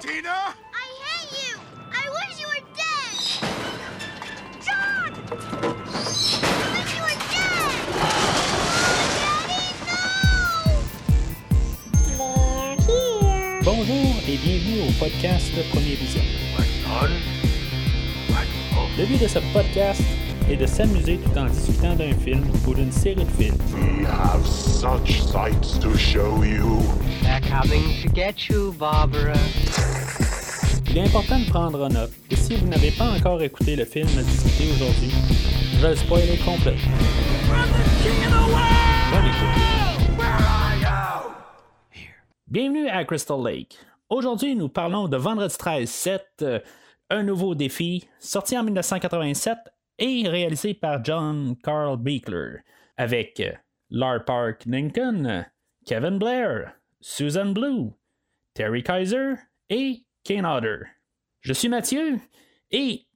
Tina? 0.00 0.28
I 0.28 0.88
hate 1.04 1.32
you! 1.40 1.56
I 1.90 2.04
wish 2.10 2.38
you 2.38 2.46
were 2.48 2.64
dead! 2.76 3.16
John! 4.60 5.10
I 5.32 6.68
wish 6.76 6.92
you 6.96 7.02
were 7.02 7.18
dead! 7.32 7.72
Oh, 7.96 9.00
Daddy, 9.24 9.62
no! 12.18 12.18
They're 12.18 12.76
here. 12.84 13.62
Bonjour 13.64 14.08
et 14.28 14.36
bienvenue 14.36 14.80
au 14.86 14.92
podcast 14.98 15.52
Premier 15.72 15.94
Vision. 15.94 16.22
Le 18.98 19.04
but 19.04 19.20
de 19.20 19.28
ce 19.28 19.38
podcast 19.52 20.00
est 20.50 20.56
de 20.56 20.64
s'amuser 20.64 21.18
tout 21.18 21.38
en 21.38 21.44
discutant 21.46 21.94
d'un 21.94 22.14
film 22.14 22.42
ou 22.66 22.72
d'une 22.72 22.90
série 22.90 23.24
de 23.26 23.30
films. 23.30 23.58
We 23.74 24.06
have 24.06 24.46
such 24.46 25.20
sights 25.22 25.78
to 25.80 25.94
show 25.98 26.42
you. 26.42 26.80
They're 27.22 27.42
coming 27.42 27.82
to 28.02 28.08
get 28.08 28.48
you, 28.48 28.72
Barbara. 28.78 29.36
Il 30.96 31.02
est 31.02 31.08
important 31.08 31.38
de 31.38 31.50
prendre 31.50 31.84
en 31.84 31.90
note 31.90 32.10
que 32.26 32.34
si 32.36 32.56
vous 32.56 32.66
n'avez 32.68 32.90
pas 32.90 33.10
encore 33.10 33.42
écouté 33.42 33.76
le 33.76 33.84
film 33.84 34.08
à 34.18 34.22
discuter 34.22 34.72
aujourd'hui, 34.72 35.10
je 35.74 35.82
vais 35.82 35.90
le 35.90 35.94
spoiler 35.94 36.38
complet. 36.38 36.76
Bienvenue 42.46 42.88
à 42.88 43.04
Crystal 43.04 43.44
Lake. 43.44 43.76
Aujourd'hui, 44.08 44.56
nous 44.56 44.70
parlons 44.70 45.06
de 45.06 45.18
Vendredi 45.18 45.54
13 45.58 45.86
7, 45.86 46.26
euh, 46.40 46.60
un 47.10 47.24
nouveau 47.24 47.54
défi, 47.54 48.08
sorti 48.18 48.56
en 48.56 48.62
1987 48.62 49.58
et 49.98 50.26
réalisé 50.26 50.72
par 50.72 51.04
John 51.04 51.56
Carl 51.62 51.98
Beekler, 51.98 52.60
avec 52.96 53.40
euh, 53.40 53.52
Lar 53.90 54.24
Park 54.24 54.62
Lincoln, 54.64 55.44
Kevin 55.84 56.16
Blair, 56.18 56.72
Susan 57.02 57.52
Blue, 57.52 57.90
Terry 58.54 58.82
Kaiser 58.82 59.34
et 59.68 60.05
Kane 60.26 60.44
Hodder. 60.44 60.78
Je 61.40 61.52
suis 61.52 61.68
Mathieu 61.68 62.18
et 62.72 63.06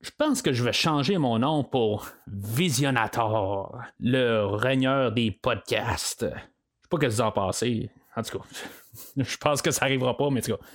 je 0.00 0.10
pense 0.16 0.40
que 0.40 0.54
je 0.54 0.64
vais 0.64 0.72
changer 0.72 1.18
mon 1.18 1.38
nom 1.38 1.62
pour 1.62 2.08
Visionator, 2.26 3.78
le 4.00 4.46
régneur 4.46 5.12
des 5.12 5.30
podcasts. 5.30 6.24
Je 6.24 6.34
sais 6.34 6.88
pas 6.88 6.96
que 6.96 7.06
vous 7.06 7.20
en 7.20 7.30
pensez. 7.30 7.90
En 8.16 8.22
tout 8.22 8.38
cas, 8.38 8.44
je 9.18 9.36
pense 9.36 9.60
que 9.60 9.70
ça 9.70 9.84
arrivera 9.84 10.16
pas, 10.16 10.30
mais 10.30 10.40
en 10.40 10.44
tout 10.44 10.56
cas. 10.56 10.66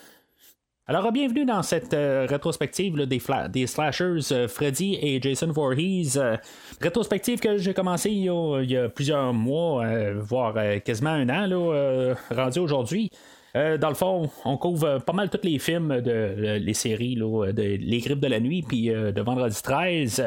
Alors, 0.85 1.11
bienvenue 1.11 1.45
dans 1.45 1.63
cette 1.63 1.95
euh, 1.95 2.27
rétrospective 2.29 2.95
des, 3.07 3.65
slashers 3.65 4.33
euh, 4.33 4.47
Freddy 4.47 4.99
et 5.01 5.19
Jason 5.19 5.51
Voorhees. 5.51 6.17
euh, 6.17 6.37
rétrospective 6.79 7.39
que 7.39 7.57
j'ai 7.57 7.73
commencé 7.73 8.11
il 8.11 8.25
y, 8.25 8.77
a, 8.77 8.89
plusieurs 8.89 9.33
mois, 9.33 9.83
voire 10.19 10.53
quasiment 10.83 11.11
un 11.11 11.29
an, 11.29 11.47
là, 11.47 12.15
rendu 12.29 12.59
aujourd'hui. 12.59 13.09
Euh, 13.55 13.77
dans 13.77 13.89
le 13.89 13.95
fond, 13.95 14.29
on 14.45 14.57
couvre 14.57 14.87
euh, 14.87 14.99
pas 14.99 15.13
mal 15.13 15.29
tous 15.29 15.43
les 15.43 15.59
films 15.59 16.01
de 16.01 16.57
les 16.57 16.73
séries, 16.73 17.15
là, 17.15 17.51
de 17.51 17.61
Les 17.61 17.99
Grippes 17.99 18.19
de 18.19 18.27
la 18.27 18.39
Nuit, 18.39 18.61
puis 18.61 18.89
euh, 18.89 19.11
de 19.11 19.21
Vendredi 19.21 19.61
13. 19.61 20.23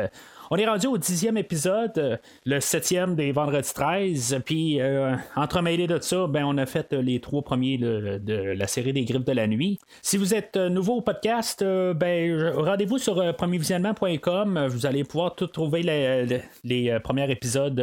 On 0.50 0.56
est 0.56 0.66
rendu 0.66 0.86
au 0.86 0.98
dixième 0.98 1.38
épisode, 1.38 1.96
euh, 1.96 2.16
le 2.44 2.60
septième 2.60 3.14
des 3.14 3.32
Vendredi 3.32 3.72
13. 3.72 4.40
Puis, 4.44 4.80
euh, 4.80 5.16
entremêlé 5.36 5.86
de 5.86 5.98
ça, 6.00 6.26
ben, 6.26 6.44
on 6.44 6.58
a 6.58 6.66
fait 6.66 6.92
euh, 6.92 7.00
les 7.00 7.18
trois 7.20 7.40
premiers 7.42 7.78
de, 7.78 8.20
la 8.26 8.66
série 8.66 8.92
des 8.92 9.04
Griffes 9.04 9.24
de 9.24 9.32
la 9.32 9.46
Nuit. 9.46 9.78
Si 10.02 10.18
vous 10.18 10.34
êtes 10.34 10.56
euh, 10.56 10.68
nouveau 10.68 10.96
au 10.96 11.00
podcast, 11.00 11.64
ben, 11.64 12.52
rendez-vous 12.56 12.98
sur 12.98 13.34
premiervisionnement.com. 13.36 14.66
Vous 14.68 14.86
allez 14.86 15.04
pouvoir 15.04 15.34
tout 15.34 15.46
trouver 15.46 15.82
les, 15.82 16.98
premiers 17.02 17.30
épisodes 17.30 17.76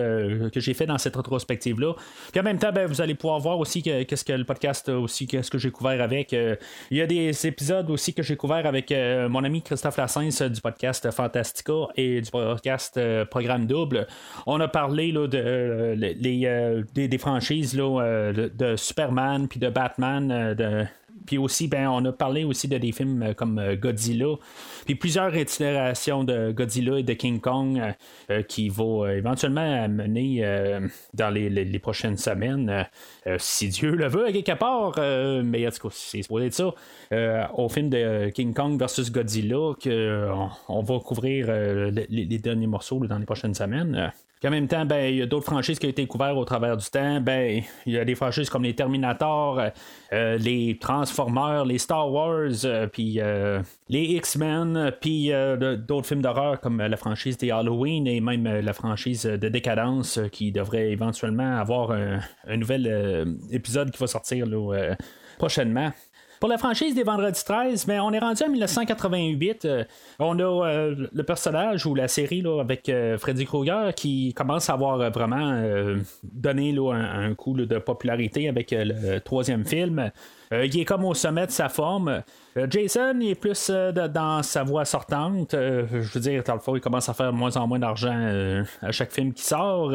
que 0.53 0.59
j'ai 0.59 0.73
fait 0.73 0.85
dans 0.85 0.97
cette 0.97 1.15
rétrospective-là. 1.15 1.93
Puis 2.31 2.39
en 2.39 2.43
même 2.43 2.59
temps, 2.59 2.71
ben, 2.71 2.85
vous 2.85 3.01
allez 3.01 3.15
pouvoir 3.15 3.39
voir 3.39 3.59
aussi 3.59 3.81
que- 3.81 4.03
qu'est-ce 4.03 4.25
que 4.25 4.33
le 4.33 4.43
podcast 4.43 4.89
aussi, 4.89 5.25
qu'est-ce 5.25 5.49
que 5.49 5.57
j'ai 5.57 5.71
couvert 5.71 6.01
avec. 6.01 6.31
Il 6.33 6.97
y 6.97 7.01
a 7.01 7.07
des 7.07 7.47
épisodes 7.47 7.89
aussi 7.89 8.13
que 8.13 8.21
j'ai 8.21 8.35
couvert 8.35 8.65
avec 8.65 8.93
mon 9.29 9.43
ami 9.43 9.61
Christophe 9.61 9.97
Lassens 9.97 10.49
du 10.49 10.61
podcast 10.61 11.09
Fantastica 11.11 11.87
et 11.95 12.21
du 12.21 12.29
podcast 12.29 12.50
euh, 12.97 13.25
Programme 13.25 13.65
Double. 13.65 14.07
On 14.45 14.59
a 14.59 14.67
parlé 14.67 15.11
là, 15.11 15.27
de, 15.27 15.37
euh, 15.37 15.95
euh, 15.95 16.83
des, 16.93 17.17
franchises 17.17 17.75
de, 17.75 18.51
de 18.55 18.75
Superman 18.75 19.47
puis 19.47 19.59
de 19.59 19.69
Batman. 19.69 20.55
de, 20.55 20.85
puis 21.25 21.37
aussi, 21.37 21.67
ben, 21.67 21.87
on 21.89 22.03
a 22.05 22.11
parlé 22.11 22.43
aussi 22.43 22.67
de 22.67 22.77
des 22.77 22.91
films 22.91 23.23
euh, 23.23 23.33
comme 23.33 23.59
euh, 23.59 23.75
Godzilla, 23.75 24.35
puis 24.85 24.95
plusieurs 24.95 25.35
itérations 25.35 26.23
de 26.23 26.51
Godzilla 26.51 26.99
et 26.99 27.03
de 27.03 27.13
King 27.13 27.39
Kong 27.39 27.81
euh, 28.29 28.43
qui 28.43 28.69
vont 28.69 29.07
éventuellement 29.07 29.87
mener 29.87 30.43
dans 31.13 31.29
les, 31.29 31.79
prochaines 31.79 32.17
semaines, 32.17 32.87
si 33.37 33.69
Dieu 33.69 33.95
le 33.95 34.07
veut, 34.07 34.25
à 34.25 34.31
quelque 34.31 34.57
part. 34.57 34.95
mais 35.43 35.67
en 35.67 35.71
tout 35.71 35.89
cas, 35.89 35.95
c'est 35.95 36.21
supposé 36.21 36.47
être 36.47 36.53
ça. 36.53 36.73
au 37.55 37.69
film 37.69 37.89
de 37.89 38.29
King 38.29 38.53
Kong 38.53 38.77
versus 38.77 39.11
Godzilla, 39.11 39.73
que 39.81 40.29
on, 40.67 40.81
va 40.81 40.99
couvrir 40.99 41.47
les, 41.91 42.39
derniers 42.39 42.67
morceaux 42.67 43.05
dans 43.05 43.17
les 43.17 43.25
prochaines 43.25 43.55
semaines. 43.55 44.11
Euh, 44.41 44.47
puis 44.47 44.47
en 44.47 44.51
même 44.51 44.67
temps, 44.67 44.85
ben, 44.85 45.11
il 45.11 45.17
y 45.17 45.21
a 45.21 45.25
d'autres 45.25 45.45
franchises 45.45 45.77
qui 45.77 45.85
ont 45.85 45.89
été 45.89 46.05
couvertes 46.07 46.37
au 46.37 46.45
travers 46.45 46.75
du 46.77 46.85
temps. 46.89 47.21
Ben, 47.21 47.61
il 47.85 47.93
y 47.93 47.97
a 47.97 48.05
des 48.05 48.15
franchises 48.15 48.49
comme 48.49 48.63
les 48.63 48.75
Terminator, 48.75 49.61
euh, 50.13 50.37
les 50.37 50.77
Transformers, 50.79 51.65
les 51.65 51.77
Star 51.77 52.11
Wars, 52.11 52.65
euh, 52.65 52.87
puis 52.87 53.19
euh, 53.19 53.61
les 53.89 54.03
X-Men, 54.03 54.93
puis 54.99 55.31
d'autres 55.87 56.07
films 56.07 56.21
d'horreur 56.21 56.59
comme 56.59 56.79
la 56.79 56.97
franchise 56.97 57.37
des 57.37 57.51
Halloween 57.51 58.07
et 58.07 58.19
même 58.19 58.43
la 58.45 58.73
franchise 58.73 59.23
de 59.23 59.49
Décadence 59.49 60.19
qui 60.31 60.51
devrait 60.51 60.91
éventuellement 60.91 61.57
avoir 61.57 61.91
un, 61.91 62.21
nouvel 62.57 63.37
épisode 63.51 63.91
qui 63.91 63.99
va 63.99 64.07
sortir 64.07 64.45
prochainement. 65.37 65.91
Pour 66.41 66.49
la 66.49 66.57
franchise 66.57 66.95
des 66.95 67.03
Vendredis 67.03 67.43
13, 67.45 67.85
ben, 67.85 68.01
on 68.01 68.11
est 68.13 68.19
rendu 68.19 68.41
en 68.41 68.49
1988. 68.49 69.65
euh, 69.65 69.83
on 70.17 70.39
a 70.39 70.41
euh, 70.41 71.07
le 71.13 71.23
personnage 71.23 71.85
ou 71.85 71.93
la 71.93 72.07
série 72.07 72.41
là, 72.41 72.59
avec 72.59 72.89
euh, 72.89 73.19
Freddy 73.19 73.45
Krueger 73.45 73.93
qui 73.95 74.33
commence 74.33 74.67
à 74.67 74.73
avoir 74.73 75.11
vraiment 75.11 75.61
donné 76.23 76.71
là, 76.71 76.93
un, 76.93 77.35
coup 77.35 77.53
de 77.53 77.77
popularité 77.77 78.49
avec 78.49 78.71
le 78.75 79.19
troisième 79.19 79.65
film. 79.65 80.09
Euh, 80.53 80.65
il 80.65 80.79
est 80.79 80.85
comme 80.85 81.05
au 81.05 81.13
sommet 81.13 81.45
de 81.47 81.51
sa 81.51 81.69
forme. 81.69 82.23
Euh, 82.57 82.67
Jason, 82.69 83.17
il 83.19 83.29
est 83.29 83.35
plus 83.35 83.69
euh, 83.69 83.91
dans 83.91 84.43
sa 84.43 84.63
voie 84.63 84.85
sortante. 84.85 85.51
Je 85.53 86.13
veux 86.13 86.19
dire, 86.19 86.43
dans 86.43 86.55
le 86.55 86.59
fond, 86.59 86.75
il 86.75 86.81
commence 86.81 87.07
à 87.09 87.13
faire 87.13 87.31
de 87.31 87.37
moins 87.37 87.55
en 87.57 87.67
moins 87.67 87.79
d'argent 87.79 88.63
à 88.81 88.91
chaque 88.91 89.11
film 89.11 89.33
qui 89.33 89.43
sort. 89.43 89.93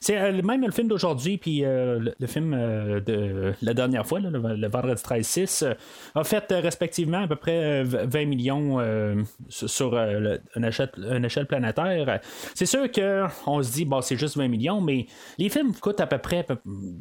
C'est 0.00 0.32
même 0.42 0.64
le 0.64 0.72
film 0.72 0.88
d'aujourd'hui, 0.88 1.38
puis 1.38 1.62
le, 1.64 2.26
film 2.26 2.52
de 2.54 3.54
la 3.62 3.74
dernière 3.74 4.06
fois, 4.06 4.20
le, 4.20 4.68
vendredi 4.68 5.02
13-6, 5.02 5.64
euh, 5.64 5.74
a 6.14 6.24
fait 6.24 6.52
respectivement 6.52 7.22
à 7.22 7.28
peu 7.28 7.36
près 7.36 7.82
euh, 7.82 8.06
20 8.06 8.26
millions 8.26 8.78
sur, 9.48 9.94
une, 9.94 10.64
échelle, 10.64 11.46
planétaire. 11.46 12.20
C'est 12.54 12.66
sûr 12.66 12.90
qu'on 12.90 13.62
se 13.62 13.72
dit, 13.72 13.84
bon, 13.84 14.00
c'est 14.00 14.16
juste 14.16 14.36
20 14.36 14.48
millions, 14.48 14.80
mais 14.80 15.06
les 15.38 15.48
films 15.48 15.74
coûtent 15.74 16.00
à 16.00 16.06
peu 16.06 16.18
près 16.18 16.46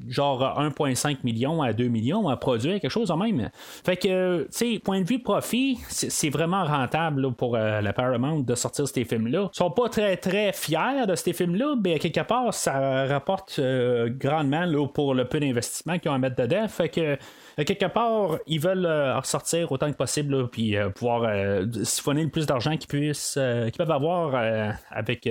genre 0.07 0.41
1,5 0.59 1.17
million 1.23 1.61
à 1.61 1.73
2 1.73 1.87
millions 1.87 2.29
à 2.29 2.37
produire, 2.37 2.79
quelque 2.79 2.91
en 2.97 3.17
même. 3.17 3.49
Fait 3.85 3.97
que, 3.97 4.43
tu 4.43 4.47
sais, 4.51 4.79
point 4.79 5.01
de 5.01 5.07
vue 5.07 5.19
profit, 5.19 5.79
c'est 5.89 6.29
vraiment 6.29 6.63
rentable 6.63 7.33
pour 7.33 7.55
euh, 7.55 7.81
la 7.81 7.93
Paramount 7.93 8.39
de 8.39 8.55
sortir 8.55 8.87
ces 8.87 9.05
films-là. 9.05 9.49
Ils 9.53 9.57
sont 9.57 9.71
pas 9.71 9.89
très 9.89 10.17
très 10.17 10.53
fiers 10.53 11.05
de 11.07 11.15
ces 11.15 11.33
films-là, 11.33 11.75
mais 11.83 11.95
à 11.95 11.99
quelque 11.99 12.21
part, 12.21 12.53
ça 12.53 13.05
rapporte 13.07 13.57
euh, 13.59 14.09
grandement 14.09 14.65
là, 14.65 14.87
pour 14.87 15.13
le 15.13 15.25
peu 15.25 15.39
d'investissement 15.39 15.99
qu'ils 15.99 16.11
ont 16.11 16.15
à 16.15 16.19
mettre 16.19 16.35
dedans. 16.35 16.67
Fait 16.67 16.89
que 16.89 17.17
à 17.57 17.63
quelque 17.63 17.85
part, 17.85 18.39
ils 18.47 18.59
veulent 18.59 18.85
euh, 18.85 19.15
en 19.15 19.19
ressortir 19.19 19.71
autant 19.71 19.91
que 19.91 19.97
possible, 19.97 20.35
là, 20.35 20.47
puis 20.47 20.75
euh, 20.75 20.89
pouvoir 20.89 21.23
euh, 21.23 21.65
siphonner 21.83 22.23
le 22.23 22.29
plus 22.29 22.45
d'argent 22.45 22.77
qu'ils 22.77 22.87
puissent, 22.87 23.35
euh, 23.37 23.65
qu'ils 23.65 23.77
peuvent 23.77 23.91
avoir 23.91 24.33
euh, 24.35 24.71
avec. 24.89 25.29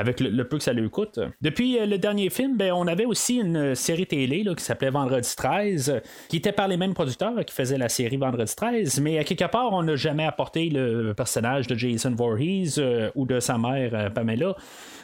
Euh, 0.00 0.10
avec 0.10 0.20
le, 0.20 0.44
peu 0.44 0.58
que 0.58 0.64
ça 0.64 0.72
lui 0.72 0.88
coûte. 0.90 1.20
Depuis 1.40 1.78
euh, 1.78 1.86
le 1.86 1.98
dernier 1.98 2.30
film, 2.30 2.56
ben, 2.56 2.72
on 2.72 2.86
avait 2.86 3.04
aussi 3.04 3.36
une 3.36 3.74
série 3.74 4.06
télé 4.06 4.42
là, 4.42 4.54
qui 4.54 4.64
s'appelait 4.64 4.90
Vendredi 4.90 5.34
13, 5.36 5.90
euh, 5.90 6.00
qui 6.28 6.36
était 6.36 6.52
par 6.52 6.68
les 6.68 6.76
mêmes 6.76 6.94
producteurs 6.94 7.44
qui 7.44 7.54
faisaient 7.54 7.78
la 7.78 7.88
série 7.88 8.16
Vendredi 8.16 8.54
13, 8.54 9.00
mais 9.00 9.18
à 9.18 9.24
quelque 9.24 9.48
part, 9.50 9.72
on 9.72 9.82
n'a 9.82 9.96
jamais 9.96 10.24
apporté 10.24 10.68
le 10.70 11.12
personnage 11.14 11.66
de 11.66 11.76
Jason 11.76 12.14
Voorhees 12.14 12.74
euh, 12.78 13.10
ou 13.14 13.26
de 13.26 13.40
sa 13.40 13.58
mère 13.58 13.90
euh, 13.94 14.10
Pamela. 14.10 14.54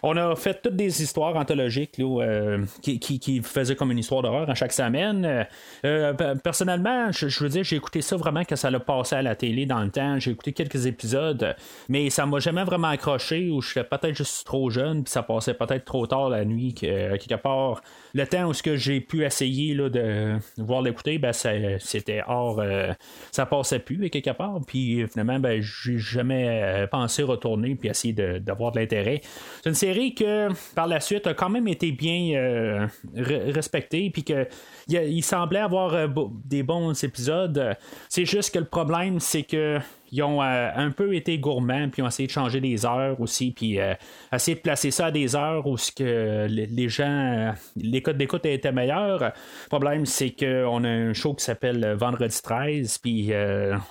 On 0.08 0.16
a 0.16 0.36
fait 0.36 0.62
toutes 0.62 0.76
des 0.76 1.02
histoires 1.02 1.34
anthologiques 1.34 1.98
là, 1.98 2.22
euh, 2.22 2.64
qui, 2.80 3.00
qui, 3.00 3.18
qui 3.18 3.42
faisaient 3.42 3.74
comme 3.74 3.90
une 3.90 3.98
histoire 3.98 4.22
d'horreur 4.22 4.48
à 4.48 4.54
chaque 4.54 4.72
semaine. 4.72 5.24
Euh, 5.24 5.44
euh, 5.84 6.12
pe- 6.12 6.38
personnellement, 6.40 7.10
je, 7.10 7.42
veux 7.42 7.48
dire, 7.48 7.64
j'ai 7.64 7.74
écouté 7.74 8.02
ça 8.02 8.16
vraiment 8.16 8.42
quand 8.48 8.54
ça 8.54 8.70
l'a 8.70 8.78
passé 8.78 9.16
à 9.16 9.22
la 9.22 9.34
télé 9.34 9.66
dans 9.66 9.80
le 9.80 9.90
temps. 9.90 10.20
J'ai 10.20 10.30
écouté 10.30 10.52
quelques 10.52 10.86
épisodes, 10.86 11.56
mais 11.88 12.08
ça 12.10 12.24
m'a 12.24 12.38
jamais 12.38 12.62
vraiment 12.62 12.86
accroché 12.86 13.50
ou 13.50 13.60
je 13.60 13.70
suis 13.70 13.82
peut-être 13.82 14.14
juste 14.14 14.46
trop 14.46 14.70
jeune. 14.70 15.02
puis 15.02 15.10
ça 15.10 15.24
passait 15.24 15.54
peut-être 15.54 15.84
trop 15.84 16.06
tard 16.06 16.28
la 16.28 16.44
nuit, 16.44 16.72
que 16.72 17.16
quelque 17.16 17.42
part, 17.42 17.82
le 18.16 18.26
temps 18.26 18.46
où 18.46 18.54
ce 18.54 18.62
que 18.62 18.76
j'ai 18.76 19.00
pu 19.00 19.24
essayer 19.24 19.74
là, 19.74 19.88
de 19.88 20.36
voir 20.56 20.82
l'écouter, 20.82 21.18
ben, 21.18 21.32
c'était 21.32 22.22
hors. 22.26 22.60
Euh, 22.60 22.92
ça 23.30 23.46
passait 23.46 23.78
plus, 23.78 24.08
quelque 24.10 24.30
part. 24.30 24.60
Puis 24.66 25.06
finalement, 25.08 25.38
ben, 25.38 25.60
j'ai 25.60 25.98
jamais 25.98 26.86
pensé 26.90 27.22
retourner 27.22 27.74
puis 27.74 27.88
essayer 27.88 28.14
d'avoir 28.14 28.72
de, 28.72 28.78
l'intérêt. 28.78 29.20
C'est 29.62 29.68
une 29.68 29.74
série 29.74 30.14
que, 30.14 30.48
par 30.74 30.86
la 30.86 31.00
suite, 31.00 31.26
a 31.26 31.34
quand 31.34 31.50
même 31.50 31.68
été 31.68 31.92
bien 31.92 32.88
respectée, 33.14 34.10
puis 34.10 34.24
que 34.24 34.46
il, 34.88 35.22
semblait 35.22 35.60
avoir 35.60 36.08
des 36.44 36.62
bons 36.62 36.92
épisodes. 37.04 37.76
C'est 38.08 38.24
juste 38.24 38.54
que 38.54 38.58
le 38.58 38.64
problème, 38.64 39.20
c'est 39.20 39.42
que 39.42 39.78
ils 40.16 40.22
ont 40.22 40.42
euh, 40.42 40.70
un 40.74 40.90
peu 40.90 41.14
été 41.14 41.38
gourmands, 41.38 41.88
puis 41.90 42.00
ont 42.00 42.08
essayé 42.08 42.26
de 42.26 42.32
changer 42.32 42.58
les 42.58 42.86
heures 42.86 43.20
aussi, 43.20 43.50
puis 43.50 43.78
euh, 43.78 43.94
essayé 44.32 44.56
de 44.56 44.62
placer 44.62 44.90
ça 44.90 45.06
à 45.06 45.10
des 45.10 45.36
heures 45.36 45.66
où 45.66 45.76
que 45.96 46.46
les 46.48 46.88
gens, 46.88 47.04
euh, 47.04 47.52
les 47.76 48.00
codes 48.00 48.16
d'écoute 48.16 48.46
étaient 48.46 48.72
meilleurs. 48.72 49.20
Le 49.20 49.68
problème, 49.68 50.06
c'est 50.06 50.30
qu'on 50.30 50.84
a 50.84 50.88
un 50.88 51.12
show 51.12 51.34
qui 51.34 51.44
s'appelle 51.44 51.94
Vendredi 51.98 52.40
13, 52.42 52.98
puis 52.98 53.30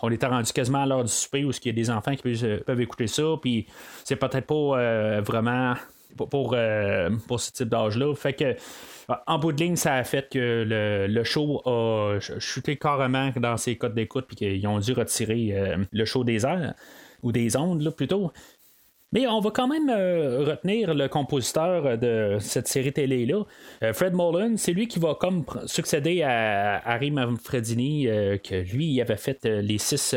on 0.02 0.12
était 0.12 0.26
rendu 0.26 0.52
quasiment 0.52 0.82
à 0.82 0.86
l'heure 0.88 1.04
du 1.04 1.12
souper 1.12 1.46
où 1.46 1.52
il 1.52 1.68
y 1.68 1.70
a 1.70 1.74
des 1.74 1.90
enfants 1.90 2.16
qui 2.16 2.24
peuvent, 2.66 2.82
écouter 2.82 3.08
ça, 3.08 3.24
puis 3.42 3.68
c'est 4.04 4.16
peut-être 4.16 4.48
pas 4.48 5.22
vraiment 5.22 5.76
pour, 6.16 6.30
pour, 6.30 7.40
ce 7.40 7.52
type 7.52 7.70
d'âge-là. 7.70 8.14
Fait 8.16 8.34
que 8.34 8.56
en 9.28 9.40
bout 9.40 9.52
de 9.52 9.64
ligne, 9.64 9.76
ça 9.76 9.96
a 9.96 10.04
fait 10.04 10.30
que 10.30 10.66
le, 11.08 11.24
show 11.24 11.62
a 11.66 12.20
chuté 12.40 12.78
carrément 12.78 13.32
dans 13.36 13.58
ses 13.58 13.76
codes 13.76 13.94
d'écoute, 13.94 14.26
puis 14.28 14.36
qu'ils 14.36 14.68
ont 14.68 14.80
dû 14.80 14.94
retirer 14.94 15.50
euh, 15.54 15.78
le 15.92 16.06
show 16.06 16.24
des 16.24 16.46
airs, 16.46 16.74
ou 17.24 17.32
des 17.32 17.56
ondes, 17.56 17.82
là, 17.82 17.92
plutôt. 17.92 18.32
Mais 19.12 19.28
on 19.28 19.40
va 19.40 19.52
quand 19.52 19.68
même 19.68 19.90
euh, 19.90 20.44
retenir 20.44 20.94
le 20.94 21.08
compositeur 21.08 21.98
de 21.98 22.38
cette 22.40 22.68
série 22.68 22.92
télé-là, 22.92 23.44
euh, 23.84 23.94
Fred 23.94 24.14
Mullen. 24.14 24.58
C'est 24.58 24.74
lui 24.74 24.88
qui 24.88 25.00
va 25.00 25.16
comme 25.16 25.46
succéder 25.68 26.24
à 26.24 26.82
Harry 26.86 27.12
Manfredini, 27.12 28.06
que 28.44 28.56
lui, 28.74 29.00
avait 29.02 29.18
fait 29.18 29.46
les 29.46 29.78
six 29.78 30.16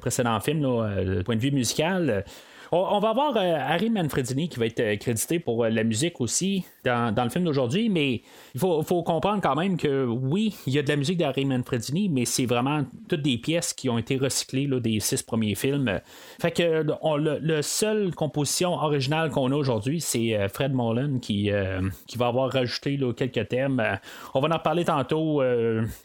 précédents 0.00 0.40
films, 0.40 0.62
là, 0.62 1.22
point 1.24 1.36
de 1.36 1.40
vue 1.40 1.50
musical. 1.50 2.24
On, 2.72 3.00
va 3.00 3.10
avoir 3.10 3.36
Harry 3.36 3.90
Manfredini 3.90 4.48
qui 4.48 4.58
va 4.58 4.66
être 4.66 4.98
crédité 4.98 5.38
pour 5.38 5.64
la 5.64 5.84
musique 5.84 6.20
aussi 6.20 6.64
dans, 6.84 7.14
le 7.22 7.30
film 7.30 7.44
d'aujourd'hui, 7.44 7.88
mais 7.88 8.22
il 8.54 8.60
faut, 8.60 9.02
comprendre 9.02 9.40
quand 9.42 9.56
même 9.56 9.76
que 9.76 10.04
oui, 10.04 10.54
il 10.66 10.74
y 10.74 10.78
a 10.78 10.82
de 10.82 10.88
la 10.88 10.96
musique 10.96 11.18
d'Harry 11.18 11.44
Manfredini, 11.44 12.08
mais 12.08 12.24
c'est 12.24 12.46
vraiment 12.46 12.84
toutes 13.08 13.22
des 13.22 13.38
pièces 13.38 13.72
qui 13.72 13.88
ont 13.88 13.98
été 13.98 14.16
recyclées 14.16 14.68
des 14.80 15.00
six 15.00 15.22
premiers 15.22 15.54
films. 15.54 16.00
Fait 16.40 16.52
que 16.52 16.86
on, 17.02 17.16
le, 17.16 17.38
le 17.40 17.62
seule 17.62 18.14
composition 18.14 18.72
originale 18.74 19.30
qu'on 19.30 19.50
a 19.50 19.54
aujourd'hui, 19.54 20.00
c'est 20.00 20.36
euh, 20.36 20.48
Fred 20.48 20.72
Mullen 20.74 21.20
qui, 21.20 21.50
euh, 21.50 21.80
va 22.16 22.26
avoir 22.26 22.50
rajouté 22.50 22.98
quelques 23.16 23.48
thèmes. 23.48 23.80
Euh, 23.80 23.96
on 24.34 24.40
va 24.40 24.54
en 24.54 24.58
parler 24.58 24.84
tantôt 24.84 25.42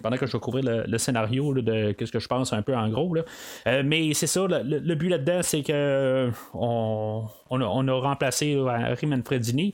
pendant 0.02 0.18
que 0.18 0.26
je 0.26 0.32
vais 0.32 0.40
couvrir 0.40 0.86
le, 0.88 0.98
scénario 0.98 1.54
de 1.54 1.96
ce 2.00 2.12
que 2.12 2.20
je 2.20 2.28
pense 2.28 2.54
un 2.54 2.62
peu 2.62 2.76
en 2.76 2.90
gros. 2.90 3.14
Mais 3.66 4.14
c'est 4.14 4.28
ça, 4.28 4.48
le, 4.48 4.96
but 4.96 5.10
là-dedans, 5.10 5.40
c'est 5.42 5.62
que 5.62 6.32
on, 6.60 7.28
a, 7.62 7.94
remplacé 7.94 8.58
Harry 8.68 9.08
Manfredini. 9.08 9.74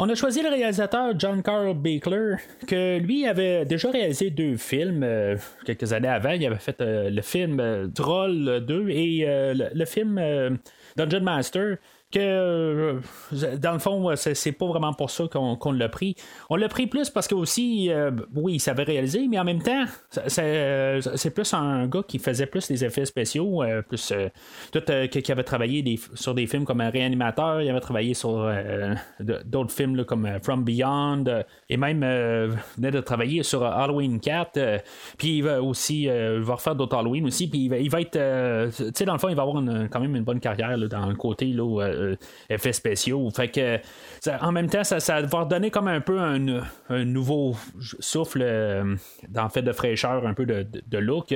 On 0.00 0.08
a 0.08 0.14
choisi 0.14 0.42
le 0.42 0.48
réalisateur 0.48 1.18
John 1.18 1.42
Carl 1.42 1.74
Baker, 1.74 2.36
que 2.68 2.98
lui 2.98 3.26
avait 3.26 3.64
déjà 3.64 3.90
réalisé 3.90 4.30
deux 4.30 4.56
films 4.56 5.02
euh, 5.02 5.36
quelques 5.66 5.92
années 5.92 6.06
avant. 6.06 6.30
Il 6.30 6.46
avait 6.46 6.54
fait 6.54 6.80
euh, 6.80 7.10
le 7.10 7.20
film 7.20 7.58
euh, 7.58 7.88
Troll 7.88 8.64
2 8.64 8.90
et 8.90 9.26
le, 9.26 9.84
film 9.86 10.20
Dungeon 10.96 11.22
Master 11.22 11.78
que 12.10 12.18
euh, 12.18 13.00
dans 13.58 13.72
le 13.72 13.78
fond, 13.78 14.14
c'est 14.16 14.52
pas 14.52 14.66
vraiment 14.66 14.92
pour 14.94 15.10
ça 15.10 15.24
qu'on 15.30 15.72
l'a 15.72 15.88
pris. 15.88 16.16
On 16.48 16.56
l'a 16.56 16.68
pris 16.68 16.86
plus 16.86 17.10
parce 17.10 17.28
que 17.28 17.34
aussi, 17.34 17.90
euh, 17.90 18.10
oui, 18.34 18.54
il 18.54 18.60
savait 18.60 18.84
réaliser, 18.84 19.26
mais 19.28 19.38
en 19.38 19.44
même 19.44 19.62
temps, 19.62 19.84
c'est 20.26 21.30
plus 21.34 21.52
un 21.54 21.86
gars 21.86 22.02
qui 22.06 22.18
faisait 22.18 22.46
plus 22.46 22.66
des 22.68 22.84
effets 22.84 23.04
spéciaux, 23.04 23.62
euh, 23.62 23.82
plus 23.82 24.12
tout 24.72 24.82
qui 25.10 25.32
avait 25.32 25.44
travaillé 25.44 25.98
sur 26.14 26.34
des 26.34 26.46
films 26.46 26.64
comme 26.64 26.80
un 26.80 26.90
réanimateur, 26.90 27.60
il 27.60 27.68
avait 27.68 27.80
travaillé 27.80 28.14
sur 28.14 28.50
d'autres 29.20 29.72
films 29.72 30.04
comme 30.04 30.28
From 30.42 30.64
Beyond, 30.64 31.24
et 31.68 31.76
même 31.76 32.00
venait 32.76 32.90
de 32.90 33.00
travailler 33.00 33.42
sur 33.42 33.64
Halloween 33.64 34.20
4, 34.20 34.82
puis 35.18 35.38
il 35.38 35.42
va 35.42 35.62
aussi 35.62 36.04
il 36.04 36.40
va 36.40 36.54
refaire 36.54 36.74
d'autres 36.74 36.96
Halloween 36.96 37.26
aussi, 37.26 37.48
puis 37.48 37.66
il 37.66 37.90
va, 37.90 38.00
être, 38.00 38.70
tu 38.76 38.84
sais, 38.94 39.04
dans 39.04 39.12
le 39.12 39.18
fond, 39.18 39.28
il 39.28 39.36
va 39.36 39.42
avoir 39.42 39.62
quand 39.90 40.00
même 40.00 40.16
une 40.16 40.24
bonne 40.24 40.40
carrière 40.40 40.78
dans 40.78 41.06
le 41.06 41.14
côté 41.14 41.46
là, 41.46 41.97
euh, 41.98 42.16
effets 42.48 42.72
spéciaux. 42.72 43.28
Fait 43.30 43.48
que 43.48 43.78
en 44.40 44.52
même 44.52 44.68
temps, 44.68 44.84
ça, 44.84 45.22
va 45.22 45.40
redonner 45.40 45.70
comme 45.70 45.88
un 45.88 46.00
peu 46.00 46.18
un, 46.18 46.38
nouveau 47.04 47.56
souffle 48.00 48.42
euh, 48.42 48.96
fait 49.52 49.62
de 49.62 49.72
fraîcheur, 49.72 50.26
un 50.26 50.34
peu 50.34 50.46
de, 50.46 50.98
look. 50.98 51.34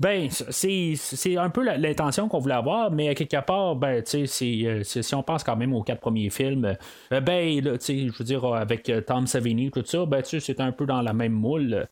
Ben, 0.00 0.28
c'est 0.30 1.36
un 1.36 1.50
peu 1.50 1.64
l'intention 1.64 2.28
qu'on 2.28 2.38
voulait 2.38 2.54
avoir, 2.54 2.90
mais 2.90 3.14
quelque 3.14 3.40
part, 3.44 3.76
ben, 3.76 4.02
euh, 4.14 4.26
si 4.26 5.14
on 5.14 5.22
pense 5.22 5.44
quand 5.44 5.56
même 5.56 5.74
aux 5.74 5.82
quatre 5.82 6.00
premiers 6.00 6.30
films, 6.30 6.76
ben, 7.10 7.60
je 7.60 8.18
veux 8.18 8.24
dire, 8.24 8.44
avec 8.54 8.90
Tom 9.06 9.26
Savini, 9.26 9.70
tout 9.70 9.82
ça, 9.84 10.04
ben, 10.06 10.22
c'est 10.24 10.60
un 10.60 10.72
peu 10.72 10.86
dans 10.86 11.02
la 11.02 11.12
même 11.12 11.32
moule. 11.32 11.88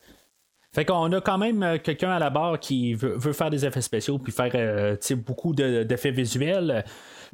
Fait 0.76 0.84
qu'on 0.84 1.10
a 1.12 1.20
quand 1.22 1.38
même 1.38 1.78
quelqu'un 1.82 2.10
à 2.10 2.18
la 2.18 2.28
barre 2.28 2.60
qui 2.60 2.92
veut, 2.92 3.18
faire 3.32 3.48
des 3.48 3.64
effets 3.64 3.80
spéciaux 3.80 4.18
puis 4.18 4.30
faire 4.30 4.96
beaucoup 5.26 5.54
d'effets 5.54 6.10
visuels. 6.10 6.84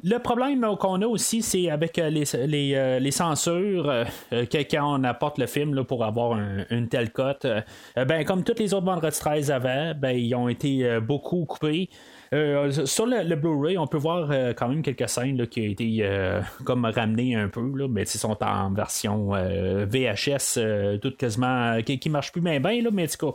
Le 0.05 0.17
problème 0.17 0.67
qu'on 0.81 1.01
a 1.01 1.07
aussi, 1.07 1.41
c'est 1.41 1.69
avec 1.69 1.97
euh, 1.97 2.09
les, 2.09 2.25
les, 2.45 2.75
euh, 2.75 2.99
les 2.99 3.11
censures, 3.11 3.89
euh, 3.89 4.03
quand 4.51 4.99
on 4.99 5.03
apporte 5.05 5.37
le 5.37 5.45
film 5.45 5.85
pour 5.85 6.03
avoir 6.03 6.37
une 6.69 6.89
telle 6.89 7.11
cote. 7.11 7.47
ben, 7.95 8.25
comme 8.25 8.43
toutes 8.43 8.59
les 8.59 8.73
autres 8.73 8.85
vendredi 8.85 9.17
13 9.17 9.49
avant, 9.49 9.93
ben, 9.95 10.11
ils 10.11 10.35
ont 10.35 10.49
été 10.49 10.99
beaucoup 10.99 11.45
coupés. 11.45 11.89
sur 12.31 13.05
le, 13.05 13.35
Blu-ray, 13.35 13.77
on 13.77 13.87
peut 13.87 13.97
voir 13.97 14.29
quand 14.55 14.67
même 14.67 14.81
quelques 14.81 15.07
scènes 15.07 15.47
qui 15.47 15.61
ont 15.61 15.71
été 15.71 16.31
comme 16.65 16.85
ramenées 16.85 17.35
un 17.35 17.47
peu, 17.47 17.61
mais 17.87 18.03
ils 18.03 18.07
sont 18.07 18.37
en 18.43 18.71
version 18.71 19.29
VHS, 19.31 20.99
tout 21.01 21.15
quasiment 21.15 21.81
qui, 21.81 21.99
qui 21.99 22.09
marche 22.09 22.31
plus 22.31 22.41
bien, 22.41 22.59
bien 22.59 22.81
là, 22.81 22.89
mais 22.91 23.07
cas, 23.07 23.27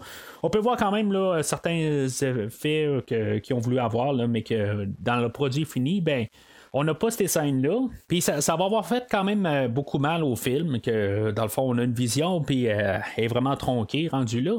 on 0.42 0.50
peut 0.50 0.58
voir 0.58 0.76
quand 0.76 0.92
même 0.92 1.12
là, 1.12 1.42
certains 1.42 2.06
effets 2.06 2.88
qu'ils 3.06 3.54
ont 3.54 3.60
voulu 3.60 3.78
avoir, 3.78 4.12
mais 4.28 4.42
que 4.42 4.86
dans 4.98 5.16
le 5.16 5.30
produit 5.30 5.64
fini, 5.64 6.00
ben 6.00 6.26
on 6.72 6.84
n'a 6.84 6.94
pas 6.94 7.10
ces 7.10 7.26
scènes-là. 7.26 7.88
Puis 8.06 8.20
ça, 8.20 8.56
va 8.56 8.64
avoir 8.64 8.86
fait 8.86 9.06
quand 9.10 9.24
même 9.24 9.46
euh, 9.46 9.68
beaucoup 9.68 9.98
mal 9.98 10.22
au 10.24 10.36
film, 10.36 10.80
que 10.80 11.30
dans 11.30 11.42
le 11.42 11.48
fond, 11.48 11.62
on 11.66 11.78
a 11.78 11.84
une 11.84 11.94
vision, 11.94 12.42
puis 12.42 12.68
euh, 12.68 12.98
elle 13.16 13.24
est 13.24 13.28
vraiment 13.28 13.56
tronquée, 13.56 14.08
rendue 14.10 14.40
là. 14.40 14.58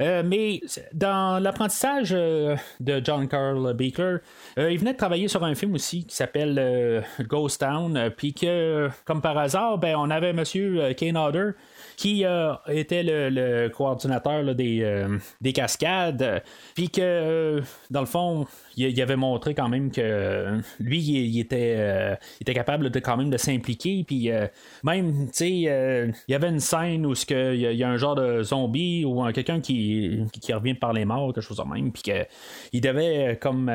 Euh, 0.00 0.24
mais 0.26 0.60
dans 0.92 1.40
l'apprentissage 1.40 2.10
de 2.10 3.00
John 3.04 3.28
Carl 3.28 3.74
Baker, 3.74 4.16
il 4.56 4.76
venait 4.76 4.92
de 4.92 4.98
travailler 4.98 5.28
sur 5.28 5.44
un 5.44 5.54
film 5.54 5.74
aussi 5.74 6.04
qui 6.04 6.16
s'appelle 6.16 7.04
Ghost 7.20 7.60
Town, 7.60 8.10
puis 8.16 8.34
que, 8.34 8.90
comme 9.04 9.22
par 9.22 9.38
hasard, 9.38 9.78
ben, 9.78 9.94
on 9.96 10.10
avait 10.10 10.32
Monsieur 10.32 10.92
Kane 10.94 11.16
Hodder 11.16 11.50
qui 11.96 12.24
était 12.68 13.02
le, 13.02 13.68
coordinateur 13.68 14.54
des, 14.54 15.06
des, 15.40 15.52
cascades, 15.52 16.42
puis 16.74 16.90
que, 16.90 17.62
dans 17.90 18.00
le 18.00 18.06
fond, 18.06 18.46
il, 18.76 19.02
avait 19.02 19.16
montré 19.16 19.54
quand 19.54 19.68
même 19.68 19.90
que 19.90 20.00
euh, 20.00 20.60
lui, 20.80 21.00
il, 21.00 21.38
était, 21.38 21.74
euh, 21.76 22.14
était 22.40 22.54
capable 22.54 22.90
de 22.90 22.98
quand 22.98 23.16
même 23.16 23.30
de 23.30 23.36
s'impliquer. 23.36 24.04
Puis 24.06 24.30
euh, 24.30 24.46
même, 24.82 25.26
tu 25.26 25.32
sais, 25.32 25.50
il 25.50 26.14
y 26.28 26.34
avait 26.34 26.48
une 26.48 26.60
scène 26.60 27.06
où 27.06 27.14
il 27.30 27.56
y, 27.56 27.84
a 27.84 27.88
un 27.88 27.96
genre 27.96 28.14
de 28.14 28.42
zombie 28.42 29.04
ou 29.04 29.24
quelqu'un 29.32 29.60
qui, 29.60 30.24
qui, 30.32 30.52
revient 30.52 30.74
par 30.74 30.92
les 30.92 31.04
morts, 31.04 31.32
quelque 31.32 31.42
chose 31.42 31.58
de 31.58 31.74
même. 31.74 31.92
Puis 31.92 32.02
qu'il 32.02 32.80
devait 32.80 33.38
comme 33.40 33.70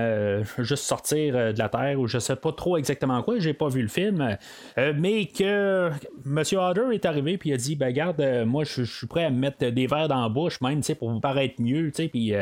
juste 0.59 0.83
sortir 0.83 1.53
de 1.53 1.59
la 1.59 1.69
terre 1.69 1.99
ou 1.99 2.07
je 2.07 2.19
sais 2.19 2.35
pas 2.35 2.51
trop 2.51 2.77
exactement 2.77 3.21
quoi. 3.21 3.39
J'ai 3.39 3.53
pas 3.53 3.69
vu 3.69 3.81
le 3.81 3.87
film. 3.87 4.37
mais 4.77 5.25
que 5.25 5.91
M. 6.25 6.43
Hodder 6.53 6.93
est 6.93 7.05
arrivé 7.05 7.37
puis 7.37 7.49
il 7.49 7.53
a 7.53 7.57
dit 7.57 7.75
ben 7.75 7.93
garde, 8.11 8.45
moi 8.45 8.63
je 8.63 8.83
suis 8.83 9.07
prêt 9.07 9.25
à 9.25 9.29
mettre 9.29 9.67
des 9.69 9.87
verres 9.87 10.07
dans 10.07 10.21
la 10.21 10.29
bouche 10.29 10.61
même 10.61 10.81
pour 10.97 11.11
vous 11.11 11.19
paraître 11.19 11.61
mieux. 11.61 11.91
Puis 11.91 12.33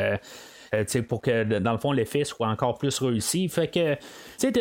euh, 0.74 0.83
pour 1.07 1.21
que 1.21 1.59
dans 1.59 1.71
le 1.71 1.77
fond 1.77 1.91
l'effet 1.91 2.24
soit 2.24 2.47
encore 2.47 2.77
plus 2.77 3.00
réussi. 3.00 3.47
Fait 3.47 3.67
que 3.67 3.95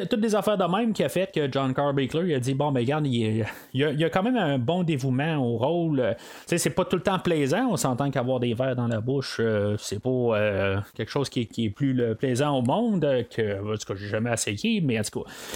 toutes 0.04 0.20
des 0.20 0.34
affaires 0.34 0.58
de 0.58 0.64
même 0.64 0.92
qui 0.92 1.02
a 1.02 1.08
fait 1.08 1.32
que 1.34 1.50
John 1.50 1.74
Carbaker 1.74 2.34
a 2.34 2.38
dit 2.38 2.54
bon 2.54 2.70
ben 2.72 2.80
regarde, 2.80 3.06
il, 3.06 3.44
y 3.74 4.04
a, 4.04 4.10
quand 4.10 4.22
même 4.22 4.36
un 4.36 4.58
bon 4.58 4.82
dévouement 4.82 5.36
au 5.36 5.56
rôle. 5.56 6.16
c'est 6.46 6.70
pas 6.70 6.84
tout 6.84 6.96
le 6.96 7.02
temps 7.02 7.18
plaisant, 7.18 7.68
on 7.70 7.76
s'entend 7.76 8.10
qu'avoir 8.10 8.40
des 8.40 8.54
verres 8.54 8.76
dans 8.76 8.86
la 8.86 9.00
bouche, 9.00 9.38
euh, 9.40 9.76
c'est 9.78 10.00
pas 10.00 10.10
euh, 10.10 10.80
quelque 10.94 11.10
chose 11.10 11.28
qui, 11.28 11.48
est 11.58 11.70
plus 11.70 12.14
plaisant 12.14 12.56
au 12.58 12.62
monde 12.62 13.00
que 13.34 13.76
tout 13.76 13.86
cas 13.86 13.94
j'ai 13.96 14.08
jamais 14.08 14.32
essayé, 14.32 14.80
mais 14.80 15.00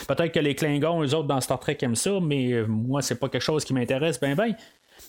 peut-être 0.09 0.33
que 0.33 0.41
les 0.41 0.55
Klingons, 0.55 1.03
eux 1.03 1.15
autres 1.15 1.29
dans 1.29 1.41
Star 1.41 1.61
Trek 1.61 1.79
aiment 1.83 1.95
ça, 1.95 2.19
mais 2.21 2.65
moi 2.67 3.03
c'est 3.03 3.19
pas 3.19 3.29
quelque 3.29 3.43
chose 3.43 3.65
qui 3.65 3.75
m'intéresse 3.75 4.19
ben 4.19 4.35
ben. 4.35 4.55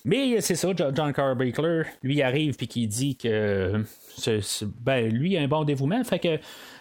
Mais 0.05 0.41
c'est 0.41 0.55
ça, 0.55 0.69
John 0.75 1.13
Carbaker, 1.13 1.85
lui 2.01 2.21
arrive 2.21 2.55
puis 2.55 2.67
qui 2.67 2.87
dit 2.87 3.15
que 3.15 3.83
ben, 4.81 5.09
lui 5.09 5.37
a 5.37 5.41
un 5.41 5.47
bon 5.47 5.63
dévouement. 5.63 6.03
Fait 6.03 6.19
que 6.19 6.37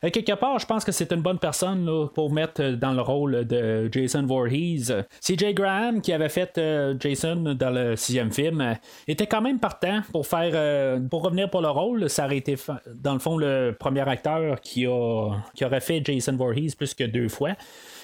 quelque 0.08 0.32
part, 0.34 0.58
je 0.58 0.66
pense 0.66 0.84
que 0.84 0.92
c'est 0.92 1.12
une 1.12 1.20
bonne 1.20 1.38
personne 1.38 1.84
là, 1.84 2.08
pour 2.08 2.32
mettre 2.32 2.62
dans 2.72 2.92
le 2.92 3.02
rôle 3.02 3.46
de 3.46 3.88
Jason 3.92 4.24
Voorhees. 4.24 4.92
CJ 5.20 5.54
Graham, 5.54 6.00
qui 6.00 6.12
avait 6.12 6.28
fait 6.28 6.56
euh, 6.58 6.94
Jason 6.98 7.54
dans 7.54 7.70
le 7.70 7.96
sixième 7.96 8.32
film, 8.32 8.76
était 9.06 9.26
quand 9.26 9.42
même 9.42 9.58
partant 9.58 10.00
pour 10.12 10.26
faire 10.26 10.52
euh, 10.54 11.00
pour 11.00 11.22
revenir 11.22 11.50
pour 11.50 11.60
le 11.60 11.68
rôle. 11.68 12.08
Ça 12.08 12.24
aurait 12.24 12.38
été 12.38 12.56
dans 12.94 13.12
le 13.12 13.20
fond 13.20 13.36
le 13.36 13.76
premier 13.78 14.08
acteur 14.08 14.60
qui, 14.60 14.86
a, 14.86 15.30
qui 15.54 15.64
aurait 15.64 15.80
fait 15.80 16.02
Jason 16.04 16.36
Voorhees 16.36 16.74
plus 16.76 16.94
que 16.94 17.04
deux 17.04 17.28
fois. 17.28 17.50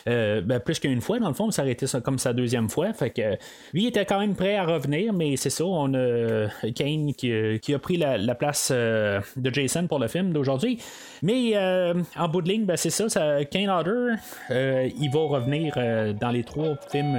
Euh, 0.09 0.41
ben, 0.41 0.61
plus 0.61 0.79
qu'une 0.79 1.01
fois, 1.01 1.19
dans 1.19 1.29
le 1.29 1.35
fond, 1.35 1.51
ça 1.51 1.63
aurait 1.63 1.73
été 1.73 1.87
comme 2.03 2.19
sa 2.19 2.33
deuxième 2.33 2.69
fois. 2.69 2.93
Fait 2.93 3.11
que 3.11 3.37
lui 3.73 3.87
était 3.87 4.05
quand 4.05 4.21
même 4.21 4.35
prêt 4.35 4.57
à 4.57 4.65
revenir, 4.65 5.13
mais 5.13 5.37
c'est 5.37 5.51
ça, 5.51 5.65
on 5.65 5.95
a 5.95 6.49
Kane 6.75 7.13
qui, 7.15 7.75
a 7.75 7.79
pris 7.79 7.97
la, 7.97 8.35
place 8.35 8.71
euh, 8.73 9.21
de 9.37 9.53
Jason 9.53 9.87
pour 9.87 9.99
le 9.99 10.09
film 10.09 10.33
d'aujourd'hui. 10.33 10.79
Mais 11.23 11.53
euh, 11.55 11.95
en 12.17 12.29
bout 12.29 12.43
de 12.43 12.49
ligne, 12.49 12.65
ben, 12.65 12.77
c'est 12.77 12.91
ça, 12.91 13.45
Kane 13.45 13.71
Hodder, 13.71 14.15
il 14.51 15.11
va 15.13 15.21
revenir 15.21 15.75
dans 16.21 16.31
les 16.31 16.45
trois 16.45 16.77
films 16.91 17.17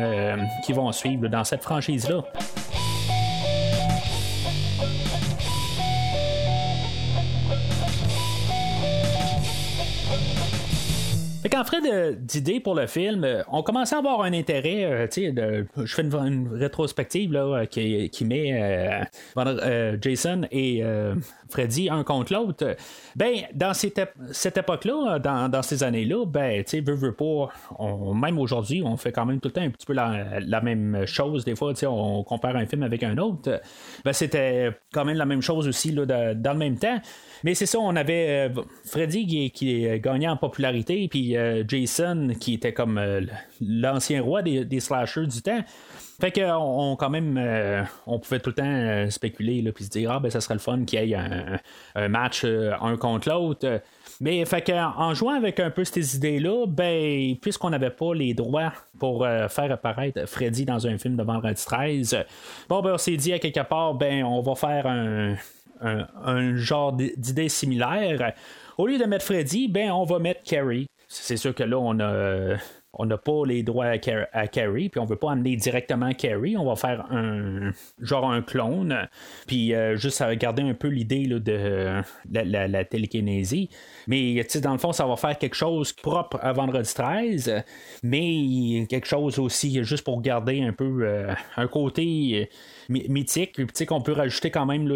qui 0.66 0.74
vont 0.74 0.92
suivre 0.92 1.28
dans 1.28 1.44
cette 1.44 1.64
franchise-là. 1.64 2.24
En 11.58 11.64
frais 11.64 11.82
d'idées 12.20 12.60
pour 12.60 12.76
le 12.76 12.86
film, 12.86 13.24
euh, 13.24 13.42
on 13.48 13.64
commençait 13.64 13.96
à 13.96 13.98
avoir 13.98 14.22
un 14.22 14.34
intérêt. 14.34 14.86
Euh, 14.86 15.08
de, 15.08 15.66
je 15.76 15.96
fais 15.96 16.04
une, 16.04 16.50
rétrospective 16.54 17.34
là, 17.34 17.46
euh, 17.46 17.66
qui, 17.66 18.10
qui, 18.12 18.26
met 18.26 19.08
Jason 20.00 20.42
et 20.52 20.84
Freddy 21.50 21.90
un 21.90 22.04
contre 22.04 22.34
l'autre. 22.34 22.76
Ben, 23.16 23.44
dans 23.54 23.74
cette, 23.74 23.98
époque-là, 24.58 25.20
dans, 25.20 25.62
ces 25.62 25.84
années-là, 25.84 26.26
ben, 26.26 26.64
tu 26.64 26.84
sais, 26.84 27.12
pas, 27.12 27.50
même 28.14 28.38
aujourd'hui, 28.38 28.82
on 28.84 28.98
fait 28.98 29.12
quand 29.12 29.26
même 29.26 29.40
tout 29.40 29.50
le 29.50 29.54
temps 29.54 29.62
un 29.62 29.70
petit 29.70 29.86
peu 29.86 29.94
la, 29.94 30.62
même 30.62 31.06
chose. 31.06 31.46
Des 31.46 31.56
fois, 31.56 31.74
on 31.84 32.24
compare 32.24 32.56
un 32.56 32.66
film 32.66 32.84
avec 32.84 33.04
un 33.04 33.18
autre. 33.18 33.62
Ben, 34.04 34.14
c'était 34.14 34.72
quand 34.94 35.06
même 35.06 35.18
la 35.18 35.26
même 35.26 35.42
chose 35.42 35.68
aussi 35.68 35.92
là, 35.92 36.06
dans 36.06 36.54
le 36.54 36.60
même 36.60 36.78
temps. 36.78 37.00
Mais 37.44 37.54
c'est 37.54 37.66
ça, 37.66 37.80
on 37.80 37.96
avait 37.96 38.52
Freddy 38.86 39.52
qui, 39.52 39.88
gagnait 40.00 40.28
en 40.28 40.38
popularité, 40.38 41.08
puis 41.08 41.36
Jason, 41.68 42.30
qui 42.40 42.56
était 42.56 42.74
comme 42.74 42.98
euh, 42.98 43.22
l'ancien 43.62 44.22
roi 44.22 44.42
des, 44.42 44.80
slashers 44.80 45.28
du 45.28 45.42
temps. 45.42 45.64
Fait 46.20 46.32
qu'on 46.32 46.96
quand 46.98 47.10
même, 47.10 47.38
euh, 47.38 47.84
on 48.08 48.18
pouvait 48.18 48.40
tout 48.40 48.50
le 48.50 48.56
temps 48.56 48.66
euh, 48.66 49.10
spéculer, 49.10 49.64
puis 49.72 49.84
se 49.84 49.90
dire, 49.90 50.12
ah, 50.12 50.20
ben, 50.20 50.32
ça 50.32 50.42
serait 50.42 50.56
le 50.56 50.60
fun 50.60 50.84
qu'il 50.84 51.04
y 51.04 51.14
ait 51.14 51.16
un, 51.96 52.08
match 52.08 52.44
un 52.44 52.98
contre 52.98 53.30
l'autre. 53.30 53.82
Mais 54.20 54.44
fait 54.46 54.62
qu'en 54.62 55.14
jouant 55.14 55.36
avec 55.36 55.60
un 55.60 55.70
peu 55.70 55.84
ces 55.84 56.16
idées-là, 56.16 56.66
ben, 56.68 57.36
puisqu'on 57.40 57.70
n'avait 57.70 57.92
pas 57.92 58.16
les 58.16 58.34
droits 58.34 58.74
pour 58.98 59.28
faire 59.50 59.72
apparaître 59.72 60.28
Freddy 60.28 60.66
dans 60.66 60.88
un 60.88 60.98
film 60.98 61.18
de 61.18 61.24
vendredi 61.24 61.64
13, 61.64 62.26
bon, 62.68 62.82
ben, 62.82 62.94
on 62.94 62.98
s'est 62.98 63.18
dit 63.18 63.34
à 63.34 63.40
quelque 63.40 63.68
part, 63.68 63.94
ben, 63.94 64.24
on 64.24 64.42
va 64.42 64.56
faire 64.56 64.88
un, 64.88 65.36
un 65.82 66.56
genre 66.56 66.94
d'idée 66.94 67.50
similaire. 67.50 68.34
Au 68.80 68.88
lieu 68.88 68.98
de 68.98 69.06
mettre 69.06 69.26
Freddy, 69.26 69.68
ben, 69.68 69.92
on 69.92 70.04
va 70.04 70.18
mettre 70.18 70.42
Carrie 70.44 70.88
c'est 71.08 71.38
sûr 71.38 71.56
que 71.56 71.64
là, 71.64 71.78
on 71.80 72.00
a. 72.00 72.58
on 72.98 73.06
n'a 73.06 73.18
pas 73.18 73.44
les 73.46 73.64
droits 73.64 73.88
à, 74.34 74.48
Carrie, 74.48 74.90
puis 74.90 75.00
on 75.00 75.06
veut 75.06 75.16
pas 75.16 75.32
amener 75.32 75.56
directement 75.56 76.12
Carrie. 76.14 76.58
On 76.58 76.66
va 76.66 76.76
faire 76.76 77.06
un 77.12 77.72
genre 78.02 78.30
un 78.30 78.42
clone, 78.42 79.08
puis 79.48 79.74
euh, 79.74 79.96
juste 79.96 80.22
à 80.22 80.36
garder 80.36 80.64
un 80.64 80.74
peu 80.74 80.88
l'idée 80.88 81.28
de 81.28 82.04
la, 82.26 82.86
télékinésie. 82.86 83.70
Mais 84.08 84.46
dans 84.62 84.74
le 84.74 84.78
fond, 84.78 84.92
ça 84.92 85.06
va 85.06 85.16
faire 85.16 85.38
quelque 85.38 85.56
chose 85.56 85.94
propre 85.94 86.40
à 86.42 86.54
vendredi 86.54 86.94
13, 86.94 87.64
mais 88.04 88.86
quelque 88.90 89.08
chose 89.08 89.40
aussi 89.40 89.84
juste 89.84 90.04
pour 90.04 90.22
garder 90.22 90.62
un 90.62 90.74
peu 90.74 91.00
euh, 91.02 91.34
un 91.56 91.68
côté 91.68 92.50
euh, 92.90 93.00
mythique, 93.10 93.54
puis 93.54 93.86
qu'on 93.86 94.02
peut 94.02 94.14
rajouter 94.14 94.52
quand 94.52 94.66
même 94.66 94.90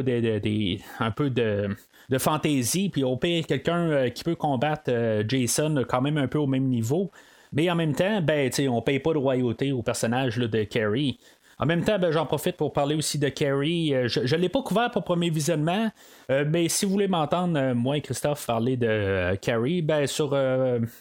un 0.99 1.11
peu 1.11 1.29
de 1.29 1.69
de 2.11 2.17
fantaisie, 2.17 2.89
puis 2.89 3.03
au 3.03 3.15
pire, 3.15 3.47
quelqu'un 3.47 3.89
euh, 3.89 4.09
qui 4.09 4.23
peut 4.23 4.35
combattre 4.35 4.91
Jason 5.27 5.83
quand 5.87 6.01
même 6.01 6.17
un 6.17 6.27
peu 6.27 6.37
au 6.37 6.47
même 6.47 6.65
niveau. 6.65 7.09
Mais 7.53 7.69
en 7.69 7.75
même 7.75 7.93
temps, 7.93 8.21
ben, 8.21 8.49
on 8.69 8.81
paye 8.81 8.99
pas 8.99 9.13
de 9.13 9.17
royauté 9.17 9.71
au 9.71 9.81
personnage 9.81 10.37
de 10.37 10.63
Carrie. 10.63 11.19
En 11.59 11.65
même 11.65 11.83
temps, 11.83 11.99
ben, 11.99 12.11
j'en 12.11 12.25
profite 12.25 12.57
pour 12.57 12.73
parler 12.73 12.95
aussi 12.95 13.19
de 13.19 13.29
Carrie. 13.29 13.93
Euh, 13.93 14.07
je 14.07 14.35
ne 14.35 14.41
l'ai 14.41 14.49
pas 14.49 14.61
couvert 14.61 14.89
pour 14.91 15.03
premier 15.03 15.29
visionnement, 15.29 15.91
mais 16.29 16.69
si 16.69 16.85
vous 16.85 16.91
voulez 16.91 17.07
m'entendre, 17.07 17.73
moi 17.73 17.97
et 17.97 18.01
Christophe, 18.01 18.45
parler 18.47 18.77
de 18.77 19.35
Carrie, 19.35 19.81
ben, 19.81 20.07
sur 20.07 20.35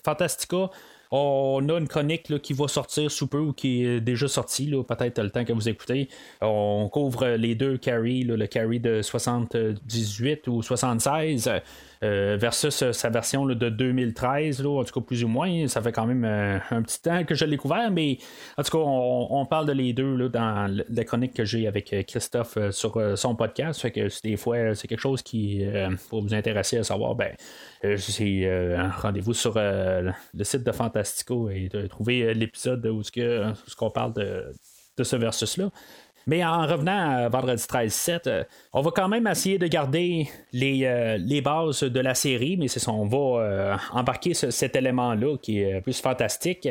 Fantastica, 0.05 0.71
on 1.13 1.69
a 1.69 1.79
une 1.79 1.89
chronique 1.89 2.41
qui 2.41 2.53
va 2.53 2.69
sortir 2.69 3.11
sous 3.11 3.27
peu 3.27 3.39
ou 3.39 3.53
qui 3.53 3.85
est 3.85 4.01
déjà 4.01 4.29
sortie, 4.29 4.71
peut-être 4.71 5.21
le 5.21 5.31
temps 5.31 5.45
que 5.45 5.53
vous 5.53 5.69
écoutez. 5.69 6.09
On 6.41 6.89
couvre 6.89 7.31
les 7.31 7.57
deux 7.57 7.79
carry, 7.79 8.23
le 8.23 8.47
carry 8.47 8.79
de 8.79 9.03
78 9.03 10.47
ou 10.47 10.63
76 10.63 11.49
euh, 11.49 11.59
versus 12.03 12.83
euh, 12.83 12.93
sa 12.93 13.11
version 13.11 13.45
de 13.47 13.69
2013, 13.69 14.63
là, 14.63 14.81
en 14.81 14.85
tout 14.85 15.01
cas 15.01 15.05
plus 15.05 15.23
ou 15.25 15.29
moins. 15.29 15.69
Ça 15.69 15.83
fait 15.83 15.93
quand 15.93 16.07
même 16.07 16.25
euh, 16.25 16.59
un 16.71 16.83
petit 16.83 17.01
temps 17.01 17.25
que 17.25 17.35
je 17.35 17.45
l'ai 17.45 17.57
couvert, 17.57 17.91
mais 17.91 18.19
en 18.57 18.63
tout 18.63 18.71
cas, 18.71 18.85
on, 18.85 19.47
parle 19.47 19.67
de 19.67 19.73
les 19.73 19.93
deux 19.93 20.29
dans 20.29 20.85
la 20.89 21.05
chronique 21.05 21.35
que 21.35 21.45
j'ai 21.45 21.67
avec 21.67 21.95
Christophe 22.07 22.57
sur 22.71 23.19
son 23.19 23.35
podcast. 23.35 23.81
Fait 23.81 23.91
que 23.91 24.09
des 24.23 24.37
fois, 24.37 24.75
c'est 24.75 24.87
quelque 24.87 25.01
chose 25.01 25.23
qui, 25.23 25.65
pour 26.09 26.23
vous 26.23 26.35
intéresser 26.35 26.79
à 26.79 26.85
savoir, 26.85 27.17
ben, 27.17 27.35
c'est 27.97 28.79
rendez-vous 28.99 29.35
sur 29.35 29.55
le 29.57 30.13
site 30.43 30.63
de 30.63 30.73
Fantastico 30.73 31.51
et 31.51 31.69
de 31.69 31.87
trouver 31.87 32.33
l'épisode 32.35 32.87
où 32.87 33.03
ce 33.03 33.77
qu'on 33.77 33.91
parle 33.91 34.13
de 34.15 34.55
ce 35.03 35.17
versus-là. 35.17 35.71
Mais 36.27 36.45
en 36.45 36.67
revenant 36.67 37.25
à 37.25 37.29
vendredi 37.29 37.63
13-7, 37.63 38.21
euh, 38.27 38.45
on 38.73 38.83
va 38.83 38.91
quand 38.91 39.09
même 39.09 39.27
essayer 39.27 39.59
de 39.59 39.67
garder 39.67 40.29
les, 40.53 40.85
euh, 40.85 41.17
les 41.19 41.41
bases 41.41 41.83
de 41.83 42.01
la 42.01 42.15
série, 42.15 42.57
mais 42.57 42.69
c'est 42.69 42.81
ça, 42.81 42.93
on 42.93 43.07
va 43.07 43.43
euh, 43.43 43.77
embarquer 43.93 44.35
cet 44.35 44.77
élément-là 44.77 45.37
qui 45.39 45.61
est 45.61 45.81
plus 45.81 46.01
fantastique. 46.01 46.69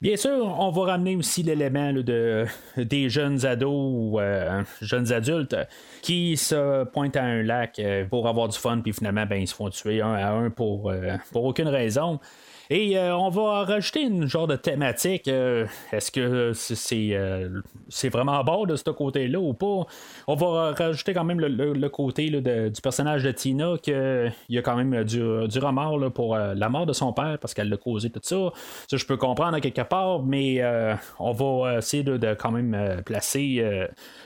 Bien 0.00 0.16
sûr, 0.16 0.56
on 0.58 0.70
va 0.70 0.82
ramener 0.92 1.16
aussi 1.16 1.42
l'élément 1.42 1.92
de, 1.92 2.46
des 2.76 3.08
jeunes 3.08 3.46
ados 3.46 3.70
ou 3.70 4.18
jeunes 4.80 5.12
adultes 5.12 5.56
qui 6.02 6.36
se 6.36 6.84
pointent 6.84 7.16
à 7.16 7.22
un 7.22 7.42
lac 7.42 7.80
pour 8.10 8.28
avoir 8.28 8.48
du 8.48 8.58
fun, 8.58 8.80
puis 8.80 8.92
finalement, 8.92 9.24
ben, 9.24 9.36
ils 9.36 9.46
se 9.46 9.54
font 9.54 9.70
tuer 9.70 10.02
un 10.02 10.14
à 10.14 10.30
un 10.30 10.50
pour, 10.50 10.92
pour 11.32 11.44
aucune 11.44 11.68
raison. 11.68 12.18
Et 12.70 12.96
euh, 12.96 13.14
on 13.16 13.28
va 13.28 13.64
rajouter 13.64 14.02
une 14.02 14.26
genre 14.26 14.46
de 14.46 14.56
thématique. 14.56 15.28
Euh, 15.28 15.66
est-ce 15.92 16.10
que 16.10 16.52
c'est, 16.54 17.10
euh, 17.12 17.60
c'est 17.88 18.08
vraiment 18.08 18.42
bon 18.42 18.64
de 18.64 18.76
ce 18.76 18.90
côté-là 18.90 19.38
ou 19.38 19.52
pas? 19.52 19.86
On 20.26 20.34
va 20.34 20.72
rajouter 20.72 21.12
quand 21.12 21.24
même 21.24 21.40
le, 21.40 21.88
côté 21.88 22.30
du 22.30 22.80
personnage 22.82 23.22
de 23.22 23.30
Tina, 23.30 23.74
qu'il 23.82 24.32
y 24.48 24.58
a 24.58 24.62
quand 24.62 24.76
même 24.76 25.04
du, 25.04 25.18
du 25.18 25.58
remords 25.58 26.10
pour 26.12 26.36
la 26.36 26.68
mort 26.68 26.86
de 26.86 26.92
son 26.92 27.12
père 27.12 27.38
parce 27.38 27.52
qu'elle 27.52 27.68
l'a 27.68 27.76
causé 27.76 28.10
tout 28.10 28.20
ça. 28.22 28.52
Ça, 28.88 28.96
je 28.96 29.04
peux 29.04 29.16
comprendre 29.16 29.54
à 29.54 29.60
quelque 29.60 29.82
part, 29.82 30.22
mais 30.22 30.62
on 31.20 31.32
va 31.32 31.78
essayer 31.78 32.02
de, 32.02 32.34
quand 32.34 32.50
même 32.50 33.02
placer 33.04 33.62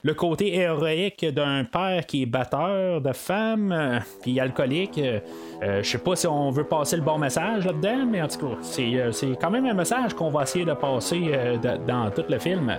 le 0.03 0.15
côté 0.15 0.55
héroïque 0.55 1.27
d'un 1.27 1.65
père 1.65 2.07
qui 2.07 2.23
est 2.23 2.27
batteur 2.27 3.01
de 3.01 3.13
femmes, 3.13 4.01
puis 4.23 4.39
alcoolique. 4.39 5.01
je 5.61 5.83
sais 5.83 5.99
pas 5.99 6.17
si 6.17 6.27
on 6.27 6.51
veut 6.51 6.65
passer 6.65 6.97
le 6.97 7.03
bon 7.03 7.19
message 7.19 7.67
là-dedans, 7.67 8.07
mais 8.07 8.21
euh, 8.43 9.13
c'est, 9.13 9.37
quand 9.41 9.51
même 9.51 9.67
un 9.67 9.75
message 9.75 10.15
qu'on 10.15 10.31
va 10.31 10.43
essayer 10.43 10.65
de 10.65 10.75
passer 10.75 11.31
euh, 11.33 11.57
dans 11.87 12.11
tout 12.11 12.25
le 12.29 12.39
film. 12.39 12.77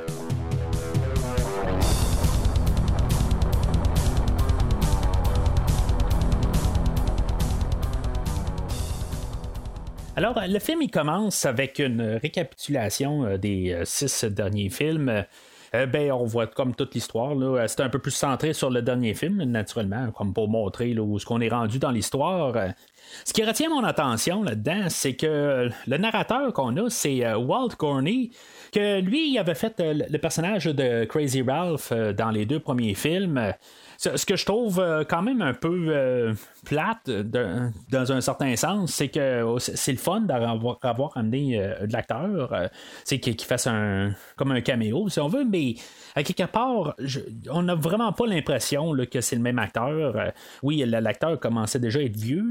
Alors, 10.15 10.39
le 10.47 10.59
film, 10.59 10.81
il 10.81 10.91
commence 10.91 11.45
avec 11.45 11.79
une 11.79 12.01
récapitulation 12.21 13.23
euh, 13.23 13.37
des 13.37 13.81
six 13.85 14.25
derniers 14.25 14.69
films. 14.69 15.25
ben, 15.73 16.11
on 16.11 16.25
voit 16.25 16.47
comme 16.47 16.75
toute 16.75 16.93
l'histoire. 16.93 17.35
C'est 17.67 17.81
un 17.81 17.89
peu 17.89 17.99
plus 17.99 18.11
centré 18.11 18.53
sur 18.53 18.69
le 18.69 18.81
dernier 18.81 19.13
film, 19.13 19.43
naturellement, 19.43 20.11
comme 20.11 20.33
pour 20.33 20.49
montrer 20.49 20.97
où 20.99 21.17
ce 21.19 21.25
qu'on 21.25 21.41
est 21.41 21.49
rendu 21.49 21.79
dans 21.79 21.91
l'histoire. 21.91 22.53
Ce 23.25 23.33
qui 23.33 23.43
retient 23.43 23.69
mon 23.69 23.83
attention 23.83 24.43
là-dedans, 24.43 24.87
c'est 24.89 25.15
que 25.15 25.69
le 25.87 25.97
narrateur 25.97 26.53
qu'on 26.53 26.75
a, 26.77 26.89
c'est 26.89 27.25
euh, 27.25 27.37
Walt 27.37 27.75
Gorney, 27.77 28.31
que 28.71 28.99
lui, 29.01 29.31
il 29.31 29.37
avait 29.37 29.55
fait 29.55 29.79
euh, 29.79 29.93
le 30.09 30.17
personnage 30.17 30.65
de 30.65 31.05
Crazy 31.05 31.41
Ralph 31.41 31.91
euh, 31.91 32.13
dans 32.13 32.29
les 32.29 32.45
deux 32.45 32.59
premiers 32.59 32.93
films. 32.93 33.53
Ce 33.97 34.25
que 34.25 34.37
je 34.37 34.45
trouve 34.45 34.81
quand 35.09 35.21
même 35.21 35.41
un 35.41 35.53
peu 35.53 36.33
plate 36.63 37.09
dans 37.09 38.11
un 38.13 38.21
certain 38.21 38.55
sens, 38.55 38.93
c'est 38.93 39.09
que 39.09 39.43
oh, 39.43 39.59
c'est 39.59 39.91
le 39.91 39.97
fun 39.97 40.21
d'avoir 40.21 40.77
avoir 40.83 41.17
amené 41.17 41.57
de 41.57 41.91
l'acteur, 41.91 42.69
c'est 43.03 43.19
qu'il 43.19 43.41
fasse 43.41 43.67
un 43.67 44.11
comme 44.37 44.53
un 44.53 44.61
caméo 44.61 45.09
si 45.09 45.19
on 45.19 45.27
veut, 45.27 45.43
mais 45.43 45.75
à 46.15 46.23
quelque 46.23 46.49
part, 46.49 46.95
on 47.51 47.63
n'a 47.63 47.75
vraiment 47.75 48.13
pas 48.13 48.25
l'impression 48.25 48.95
que 49.11 49.19
c'est 49.19 49.35
le 49.35 49.41
même 49.41 49.59
acteur. 49.59 50.31
oui, 50.63 50.81
l'acteur 50.85 51.37
commençait 51.37 51.79
déjà 51.79 51.99
à 51.99 52.03
être 52.03 52.15
vieux, 52.15 52.45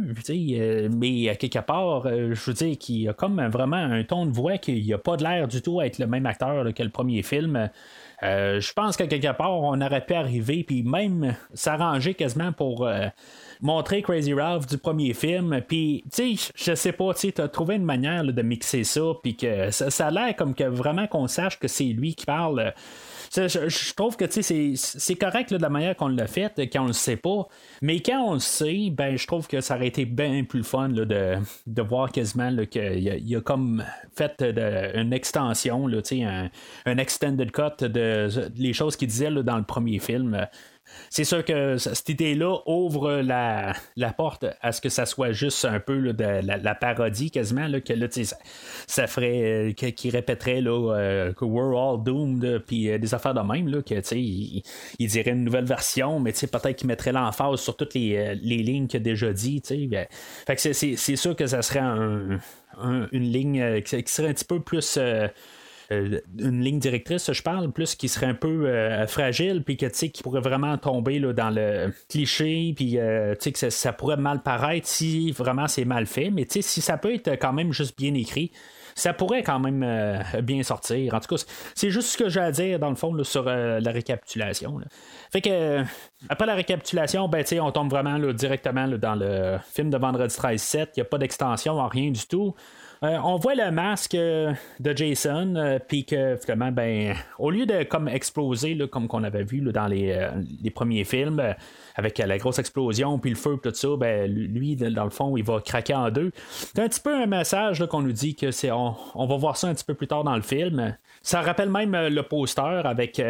mais 0.91 1.31
à 1.31 1.35
quelque 1.35 1.61
part, 1.61 2.03
je 2.09 2.45
veux 2.45 2.53
dire 2.53 2.77
qu'il 2.77 3.09
a 3.09 3.15
comme 3.15 3.41
vraiment 3.49 3.77
un 3.77 4.05
ton 4.05 4.27
de 4.27 4.33
voix 4.33 4.59
qui 4.59 4.87
n'a 4.87 4.99
pas 4.99 5.17
de 5.17 5.25
l'air 5.25 5.49
du 5.49 5.63
tout 5.63 5.81
à 5.81 5.87
être 5.87 5.99
le 5.99 6.08
même 6.09 6.27
acteur 6.27 6.73
que 6.75 6.83
le 6.83 6.91
premier 6.91 7.23
film. 7.23 7.69
Euh, 8.23 8.61
je 8.61 8.73
pense 8.73 8.97
qu'à 8.97 9.07
quelque 9.07 9.33
part, 9.37 9.61
on 9.61 9.81
aurait 9.81 10.05
pu 10.05 10.15
arriver, 10.15 10.65
puis 10.65 10.83
même 10.83 11.37
s'arranger 11.55 12.15
quasiment 12.15 12.53
pour 12.53 12.87
euh, 12.87 13.07
montrer 13.61 14.03
Crazy 14.03 14.35
Ralph 14.35 14.67
du 14.67 14.79
premier 14.79 15.15
film. 15.15 15.61
Puis, 15.67 16.03
tu 16.13 16.37
sais, 16.37 16.53
je 16.57 16.75
sais 16.75 16.93
pas, 16.93 17.15
tu 17.15 17.33
as 17.39 17.49
trouvé 17.49 17.77
une 17.77 17.85
manière 17.85 18.25
de 18.25 18.43
mixer 18.43 18.83
ça, 18.83 19.03
puis 19.23 19.37
que 19.37 19.71
ça, 19.71 19.91
ça 19.91 20.09
a 20.09 20.11
l'air 20.11 20.37
comme 20.37 20.55
que 20.55 20.65
vraiment 20.65 21.07
qu'on 21.07 21.29
sache 21.29 21.59
que 21.59 21.69
c'est 21.69 21.85
lui 21.85 22.15
qui 22.15 22.27
parle. 22.27 22.75
Je, 23.35 23.95
trouve 23.95 24.17
que 24.17 24.25
c'est 24.31 25.15
correct 25.15 25.53
de 25.53 25.59
la 25.59 25.69
manière 25.69 25.97
qu'on 25.97 26.09
l'a 26.09 26.27
fait 26.27 26.53
quand 26.73 26.85
on 26.85 26.87
le 26.87 26.93
sait 26.93 27.17
pas. 27.17 27.49
Mais 27.83 28.01
quand 28.01 28.21
on 28.21 28.35
le 28.35 28.41
sait, 28.41 28.91
ben 28.91 29.17
je 29.17 29.27
trouve 29.27 29.47
que 29.47 29.61
ça 29.61 29.77
aurait 29.77 29.89
été 29.89 30.05
bien 30.05 30.45
plus 30.45 30.65
fun 30.65 30.89
de, 30.89 31.05
de 31.67 31.83
voir 31.83 32.11
quasiment 32.13 32.55
qu'il 32.67 33.35
a, 33.35 33.39
a 33.39 33.41
comme 33.41 33.85
fait 34.17 34.43
une 34.95 35.13
extension, 35.13 35.87
là, 35.87 36.01
un, 36.13 36.51
un 36.87 36.99
extended 36.99 37.51
cut 37.53 37.87
de, 37.87 38.29
les 38.57 38.73
choses 38.73 38.97
qu'il 38.97 39.09
disait 39.09 39.31
dans 39.31 39.59
le 39.59 39.65
premier 39.65 39.99
film 39.99 40.47
c'est 41.11 41.25
sûr 41.25 41.45
que 41.45 41.77
cette 41.79 42.09
idée-là 42.09 42.59
ouvre 42.67 43.21
la, 43.21 43.75
porte 44.17 44.47
à 44.61 44.73
ce 44.73 44.81
que 44.81 44.89
ça 44.89 45.07
soit 45.07 45.33
juste 45.33 45.65
un 45.65 45.81
peu 45.81 46.13
de 46.13 46.41
la, 46.43 46.75
parodie 46.75 47.31
quasiment, 47.31 47.67
là, 47.67 47.81
que 47.81 47.95
ça, 48.87 49.07
ferait, 49.07 49.71
euh, 49.71 49.73
qui 49.73 50.11
répéterait 50.11 50.61
là, 50.61 50.95
euh, 50.95 51.33
que 51.33 51.45
we're 51.45 51.77
all 51.77 52.03
doomed, 52.03 52.63
puis 52.67 52.91
euh, 52.91 52.99
des 52.99 53.15
affaires 53.15 53.35
de 53.35 53.41
même, 53.41 53.69
là, 53.69 53.83
que 53.83 53.95
il, 54.15 54.63
dirait 54.99 55.31
une 55.31 55.45
nouvelle 55.45 55.65
version, 55.65 56.21
mais 56.21 56.33
peut-être 56.33 56.77
qu'il 56.77 56.89
mettrait 56.89 57.13
l'emphase 57.13 57.61
sur 57.61 57.77
toutes 57.77 57.95
les, 57.95 58.35
lignes 58.35 58.87
qu'il 58.87 59.01
a 59.01 59.03
déjà 59.03 59.33
dit. 59.33 59.63
Ben, 59.89 60.07
c'est, 60.57 61.17
sûr 61.17 61.37
que 61.37 61.47
ça 61.47 61.63
serait 61.63 61.81
une 61.81 62.39
ligne 63.13 63.83
qui, 63.83 64.03
serait 64.07 64.29
un 64.29 64.35
petit 64.35 64.45
peu 64.45 64.61
plus 64.61 64.97
euh, 64.99 65.29
une 65.91 66.61
ligne 66.61 66.79
directrice, 66.79 67.33
je 67.33 67.43
parle, 67.43 67.71
plus 67.73 67.95
qui 67.95 68.09
serait 68.09 68.27
un 68.27 68.35
peu 68.35 68.67
euh, 68.67 69.07
fragile, 69.07 69.63
puis 69.65 69.77
que 69.77 69.87
qui 69.87 70.23
pourrait 70.23 70.41
vraiment 70.41 70.77
tomber 70.77 71.19
là, 71.19 71.33
dans 71.33 71.51
le 71.51 71.93
cliché, 72.11 72.75
puis 72.77 72.99
euh, 72.99 73.35
que 73.35 73.71
ça, 73.71 73.93
pourrait 73.93 74.19
mal 74.19 74.43
paraître 74.43 74.87
si 74.87 75.33
vraiment 75.33 75.67
c'est 75.67 75.87
mal 75.87 76.07
fait, 76.07 76.31
mais 76.31 76.47
si 76.49 76.81
ça 76.81 76.99
peut 76.99 77.15
être 77.15 77.31
quand 77.33 77.53
même 77.53 77.73
juste 77.73 77.97
bien 77.97 78.13
écrit, 78.15 78.53
ça 78.95 79.13
pourrait 79.13 79.43
quand 79.43 79.61
même 79.61 80.23
bien 80.43 80.63
sortir. 80.65 81.15
En 81.15 81.21
tout 81.21 81.37
cas, 81.37 81.45
c'est 81.75 81.91
juste 81.91 82.09
ce 82.09 82.19
que 82.19 82.29
j'ai 82.29 82.41
à 82.41 82.51
dire 82.51 82.81
dans 82.81 82.91
le 82.91 82.97
fond 82.97 83.17
sur 83.23 83.45
la 83.45 83.93
récapitulation. 83.93 84.81
Fait 85.31 85.41
que 85.41 85.85
après 86.29 86.47
la 86.47 86.55
récapitulation, 86.57 87.29
ben, 87.29 87.45
on 87.61 87.71
tombe 87.71 87.91
vraiment 87.91 88.19
directement 88.33 88.89
dans 88.89 89.15
le 89.15 89.59
film 89.73 89.91
de 89.91 89.99
Vendredi 89.99 90.35
13-7. 90.35 90.77
Il 90.77 90.89
n'y 90.97 91.03
a 91.03 91.05
pas 91.05 91.19
d'extension, 91.19 91.87
rien 91.87 92.11
du 92.11 92.27
tout. 92.27 92.57
Euh, 93.05 93.17
on 93.23 93.37
voit 93.37 93.55
le 93.55 93.71
masque 93.71 94.17
euh, 94.17 94.53
de 94.81 94.97
Jason, 94.97 95.55
euh, 95.55 95.79
puis 95.79 96.05
que 96.05 96.37
finalement, 96.37 96.73
ben, 96.73 97.15
au 97.39 97.51
lieu 97.51 97.65
de 97.65 97.85
comme 97.85 98.09
exploser, 98.09 98.77
comme 98.91 99.07
qu'on 99.07 99.23
avait 99.23 99.45
vu 99.45 99.61
dans 99.61 99.87
les, 99.87 100.31
premiers 100.75 101.05
films, 101.05 101.55
avec 101.95 102.19
la 102.19 102.39
grosse 102.39 102.59
explosion, 102.59 103.19
puis 103.19 103.31
le 103.31 103.37
feu, 103.37 103.59
tout 103.63 103.73
ça, 103.73 103.89
ben, 103.97 104.31
lui, 104.31 104.75
dans 104.77 105.05
le 105.05 105.11
fond, 105.11 105.37
il 105.37 105.45
va 105.45 105.61
craquer 105.61 105.95
en 105.95 106.11
deux. 106.11 106.33
C'est 106.49 106.81
un 106.81 106.89
petit 106.89 107.01
peu 107.01 107.15
un 107.15 107.27
message 107.27 107.85
qu'on 107.87 108.03
nous 108.03 108.13
dit 108.13 108.35
que 108.35 108.51
c'est. 108.51 108.71
On, 108.71 109.27
va 109.27 109.37
voir 109.37 109.57
ça 109.57 109.69
un 109.69 109.75
petit 109.75 109.85
peu 109.85 109.95
plus 109.95 110.07
tard 110.07 110.25
dans 110.25 110.37
le 110.37 110.43
film. 110.43 110.97
Ça 111.23 111.41
rappelle 111.43 111.71
même 111.71 111.93
le 111.93 112.23
poster 112.23 112.83
avec 112.85 113.23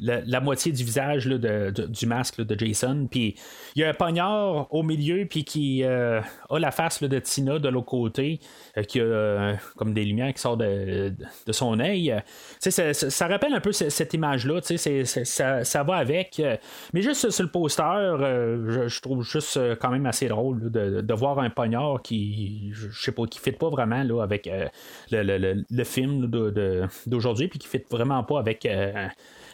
la, 0.00 0.40
moitié 0.40 0.72
du 0.72 0.84
visage 0.84 1.26
du 1.26 2.06
masque 2.06 2.40
de 2.40 2.58
Jason. 2.58 3.06
Puis 3.10 3.36
il 3.74 3.82
y 3.82 3.84
a 3.84 3.90
un 3.90 3.94
poignard 3.94 4.72
au 4.72 4.82
milieu, 4.82 5.26
puis 5.26 5.44
qui 5.44 5.84
a 5.84 6.22
la 6.50 6.70
face 6.70 7.02
de 7.02 7.18
Tina 7.18 7.58
de 7.58 7.68
l'autre 7.68 7.86
côté, 7.86 8.40
qui 8.86 8.97
euh, 8.98 9.54
comme 9.76 9.94
des 9.94 10.04
lumières 10.04 10.32
qui 10.32 10.40
sortent 10.40 10.60
de, 10.60 11.12
son 11.50 11.78
œil. 11.80 12.14
Ça, 12.60 12.92
ça, 12.92 13.26
rappelle 13.26 13.54
un 13.54 13.60
peu 13.60 13.72
cette 13.72 14.14
image-là. 14.14 14.60
Ça, 14.62 15.64
ça, 15.64 15.82
va 15.82 15.96
avec. 15.96 16.40
Euh, 16.40 16.56
mais 16.92 17.02
juste 17.02 17.30
sur 17.30 17.42
le 17.42 17.50
poster, 17.50 17.82
euh, 17.82 18.88
je, 18.88 19.00
trouve 19.00 19.22
juste 19.22 19.58
quand 19.80 19.90
même 19.90 20.06
assez 20.06 20.28
drôle 20.28 20.70
de, 20.70 21.14
voir 21.14 21.38
un 21.40 21.50
poignard 21.50 22.00
qui, 22.02 22.70
je 22.72 22.88
sais 22.92 23.12
pas, 23.12 23.26
qui 23.26 23.38
ne 23.38 23.42
fit 23.42 23.52
pas 23.52 23.70
vraiment 23.70 24.02
là, 24.02 24.22
avec 24.22 24.48
le, 25.10 25.84
film 25.84 26.26
d'aujourd'hui, 27.06 27.48
puis 27.48 27.58
qui 27.58 27.66
ne 27.66 27.70
fit 27.70 27.84
vraiment 27.90 28.22
pas 28.24 28.38
avec. 28.38 28.68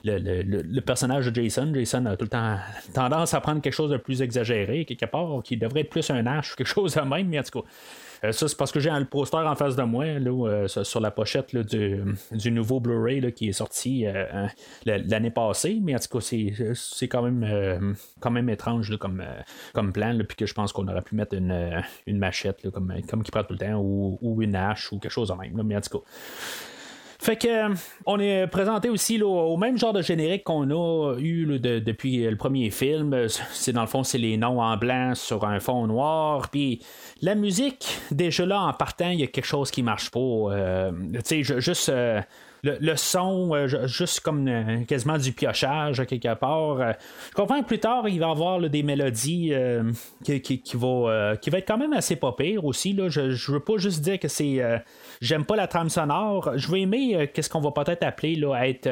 Le, 0.06 0.80
personnage 0.80 1.26
de 1.32 1.42
Jason. 1.42 1.72
Jason 1.72 2.04
a 2.04 2.16
tout 2.16 2.24
le 2.24 2.28
temps 2.28 2.58
tendance 2.92 3.32
à 3.32 3.40
prendre 3.40 3.62
quelque 3.62 3.72
chose 3.72 3.90
de 3.90 3.96
plus 3.96 4.20
exagéré, 4.20 4.84
quelque 4.84 5.06
part, 5.06 5.42
qui 5.42 5.56
devrait 5.56 5.80
être 5.80 5.88
plus 5.88 6.10
un 6.10 6.22
H 6.22 6.54
quelque 6.54 6.66
chose 6.74 6.94
de 6.94 7.00
même, 7.00 7.28
mais 7.28 7.38
en 7.38 7.42
tout 7.42 7.62
cas, 7.62 7.66
euh, 7.66 7.70
ça, 8.32 8.48
c'est 8.48 8.56
parce 8.56 8.72
que 8.72 8.80
j'ai 8.80 8.90
un 8.90 9.04
poster 9.04 9.46
en 9.46 9.54
face 9.54 9.76
de 9.76 9.82
moi, 9.82 10.04
euh, 10.04 10.68
sur 10.68 11.00
la 11.00 11.10
pochette 11.10 11.56
du, 11.56 12.50
nouveau 12.50 12.80
Blu-ray 12.80 13.32
qui 13.32 13.48
est 13.48 13.52
sorti 13.52 14.06
euh, 14.06 14.24
hein, 14.32 14.48
l'année 14.84 15.30
passée. 15.30 15.78
Mais 15.82 15.94
en 15.94 15.98
tout 15.98 16.18
cas, 16.18 16.24
c'est 16.74 17.08
quand 17.08 17.22
même 17.22 17.96
quand 18.20 18.30
même 18.30 18.48
étrange 18.48 18.96
comme, 18.98 19.22
comme 19.72 19.92
plan, 19.92 20.18
puis 20.26 20.36
que 20.36 20.46
je 20.46 20.54
pense 20.54 20.72
qu'on 20.72 20.86
aurait 20.88 21.02
pu 21.02 21.14
mettre 21.14 21.34
une, 21.34 21.82
machette 22.08 22.70
comme, 22.70 22.94
comme 23.08 23.22
qui 23.22 23.30
prend 23.30 23.44
tout 23.44 23.54
le 23.54 23.58
temps, 23.58 23.80
ou, 23.80 24.42
une 24.42 24.54
hache, 24.54 24.92
ou 24.92 24.98
quelque 24.98 25.12
chose 25.12 25.28
de 25.28 25.34
même. 25.34 25.62
mais 25.64 25.76
en 25.76 25.80
tout 25.80 25.98
cas. 25.98 26.04
Fait 27.24 27.36
que 27.36 27.74
on 28.04 28.20
est 28.20 28.46
présenté 28.48 28.90
aussi 28.90 29.22
au 29.22 29.56
même 29.56 29.78
genre 29.78 29.94
de 29.94 30.02
générique 30.02 30.44
qu'on 30.44 30.68
a 30.68 31.16
eu 31.18 31.58
depuis 31.58 32.18
le 32.18 32.36
premier 32.36 32.68
film. 32.68 33.16
C'est 33.50 33.72
dans 33.72 33.80
le 33.80 33.86
fond, 33.86 34.02
c'est 34.04 34.18
les 34.18 34.36
noms 34.36 34.60
en 34.60 34.76
blanc 34.76 35.14
sur 35.14 35.46
un 35.46 35.58
fond 35.58 35.86
noir. 35.86 36.50
Puis 36.50 36.82
la 37.22 37.34
musique, 37.34 37.98
déjà 38.10 38.44
là 38.44 38.60
en 38.60 38.74
partant, 38.74 39.08
il 39.08 39.20
y 39.20 39.22
a 39.22 39.26
quelque 39.26 39.46
chose 39.46 39.70
qui 39.70 39.82
marche 39.82 40.10
pas. 40.10 40.20
Euh, 40.20 40.92
tu 41.24 41.42
sais, 41.42 41.60
juste. 41.62 41.88
Euh, 41.88 42.20
le, 42.64 42.96
son, 42.96 43.54
euh, 43.54 43.86
juste 43.86 44.20
comme 44.20 44.84
quasiment 44.86 45.18
du 45.18 45.32
piochage 45.32 46.04
quelque 46.06 46.34
part. 46.34 46.78
je 47.30 47.34
comprends 47.34 47.60
que 47.60 47.66
plus 47.66 47.78
tard, 47.78 48.08
il 48.08 48.20
va 48.20 48.28
y 48.28 48.30
avoir 48.30 48.60
des 48.60 48.82
mélodies 48.82 49.52
qui, 50.24 50.40
qui, 50.40 50.62
qui, 50.62 50.76
être 50.76 51.68
quand 51.68 51.78
même 51.78 51.92
assez 51.92 52.16
pas 52.16 52.34
aussi. 52.62 52.92
Là. 52.92 53.08
Je, 53.08 53.30
je 53.30 53.52
veux 53.52 53.60
pas 53.60 53.76
juste 53.76 54.00
dire 54.00 54.18
que 54.18 54.28
c'est 54.28 54.60
J'aime 55.20 55.44
pas 55.44 55.56
la 55.56 55.66
trame 55.66 55.88
sonore. 55.88 56.52
Je 56.56 56.70
vais 56.70 56.82
aimer 56.82 57.16
euh, 57.16 57.26
qu'est-ce 57.32 57.48
qu'on 57.48 57.60
va 57.60 57.70
peut-être 57.70 58.02
appeler 58.02 58.36
là, 58.36 58.66
être 58.66 58.86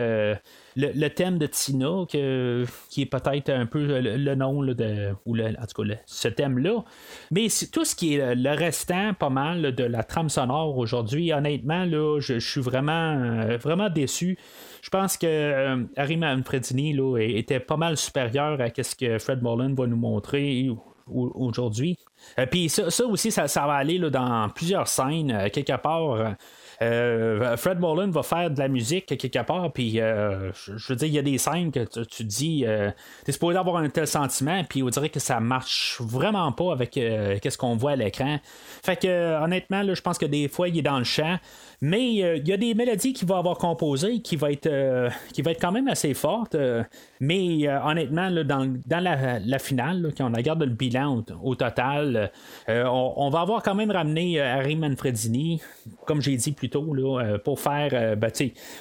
euh, 0.78 0.90
le, 0.94 1.08
thème 1.08 1.38
de 1.38 1.46
Tina, 1.46 2.04
qui 2.08 3.02
est 3.02 3.06
peut-être 3.06 3.50
un 3.50 3.66
peu 3.66 4.00
le, 4.00 4.34
nom 4.34 4.62
de. 4.62 5.14
ou 5.26 5.34
le, 5.34 5.48
en 5.48 5.66
tout 5.66 5.82
cas 5.82 5.94
ce 6.06 6.28
thème-là. 6.28 6.84
Mais 7.30 7.48
tout 7.72 7.84
ce 7.84 7.94
qui 7.94 8.14
est 8.14 8.34
le 8.34 8.50
restant, 8.50 9.14
pas 9.14 9.30
mal, 9.30 9.74
de 9.74 9.84
la 9.84 10.02
trame 10.02 10.28
sonore 10.28 10.76
aujourd'hui. 10.78 11.32
Honnêtement, 11.32 11.84
là, 11.84 12.20
je, 12.20 12.38
suis 12.38 12.60
vraiment, 12.60 12.92
euh, 12.92 13.56
vraiment 13.56 13.90
déçu. 13.90 14.38
Je 14.82 14.90
pense 14.90 15.16
que 15.16 15.86
Harry 15.96 16.16
Manfredini 16.16 16.92
là, 16.92 17.18
était 17.18 17.60
pas 17.60 17.76
mal 17.76 17.96
supérieur 17.96 18.60
à 18.60 18.68
ce 18.82 18.94
que 18.94 19.18
Fred 19.18 19.42
Mullen 19.42 19.74
va 19.74 19.86
nous 19.86 19.96
montrer 19.96 20.68
aujourd'hui. 21.06 21.96
Euh, 22.38 22.46
puis 22.46 22.68
ça, 22.68 22.84
aussi, 23.04 23.30
ça, 23.30 23.46
va 23.66 23.74
aller 23.74 23.98
dans 24.10 24.48
plusieurs 24.50 24.88
scènes, 24.88 25.30
euh, 25.30 25.48
quelque 25.48 25.76
part. 25.76 26.34
Euh, 26.82 27.56
Fred 27.56 27.78
Mullen 27.80 28.10
va 28.10 28.22
faire 28.22 28.50
de 28.50 28.58
la 28.58 28.68
musique 28.68 29.06
quelque 29.06 29.42
part, 29.44 29.72
puis 29.72 29.94
je, 29.94 30.88
veux 30.88 30.96
dire, 30.96 31.08
il 31.08 31.14
y 31.14 31.18
a 31.18 31.22
des 31.22 31.38
scènes 31.38 31.70
que 31.70 31.84
tu, 32.04 32.24
dis, 32.24 32.64
tu 32.66 33.30
es 33.30 33.32
supposé 33.32 33.58
avoir 33.58 33.76
un 33.76 33.88
tel 33.88 34.06
sentiment, 34.06 34.62
puis 34.64 34.82
on 34.82 34.88
dirait 34.88 35.08
que 35.08 35.20
ça 35.20 35.40
marche 35.40 36.00
vraiment 36.00 36.50
pas 36.52 36.72
avec 36.72 36.94
ce 36.94 37.56
qu'on 37.56 37.76
voit 37.76 37.92
à 37.92 37.96
l'écran. 37.96 38.38
Fait 38.84 38.96
que, 38.96 39.42
honnêtement, 39.42 39.82
je 39.94 40.00
pense 40.00 40.18
que 40.18 40.26
des 40.26 40.48
fois, 40.48 40.68
il 40.68 40.78
est 40.78 40.82
dans 40.82 40.98
le 40.98 41.04
champ, 41.04 41.38
mais 41.82 42.22
euh, 42.22 42.36
il 42.36 42.46
y 42.46 42.52
a 42.52 42.56
des 42.56 42.74
mélodies 42.74 43.12
qu'il 43.12 43.26
va 43.26 43.38
avoir 43.38 43.58
composées 43.58 44.20
qui 44.20 44.36
va 44.36 44.52
être, 44.52 44.68
euh, 44.68 45.10
qui 45.32 45.42
va 45.42 45.50
être 45.50 45.60
quand 45.60 45.72
même 45.72 45.88
assez 45.88 46.14
fortes. 46.14 46.54
Euh, 46.54 46.84
mais 47.18 47.68
honnêtement, 47.68 48.30
dans, 48.30 48.72
la, 48.88 49.58
finale, 49.58 50.12
quand 50.16 50.30
on 50.30 50.36
regarde 50.36 50.62
le 50.62 50.70
bilan 50.70 51.24
au, 51.42 51.54
total, 51.54 52.30
on, 52.68 53.30
va 53.30 53.40
avoir 53.40 53.62
quand 53.62 53.74
même 53.74 53.90
ramené 53.90 54.40
Harry 54.40 54.74
Manfredini 54.74 55.60
comme 56.06 56.20
j'ai 56.20 56.36
dit 56.36 56.52
plus 56.52 56.68
là, 56.80 57.38
pour 57.38 57.60
faire. 57.60 58.16
Ben, 58.16 58.30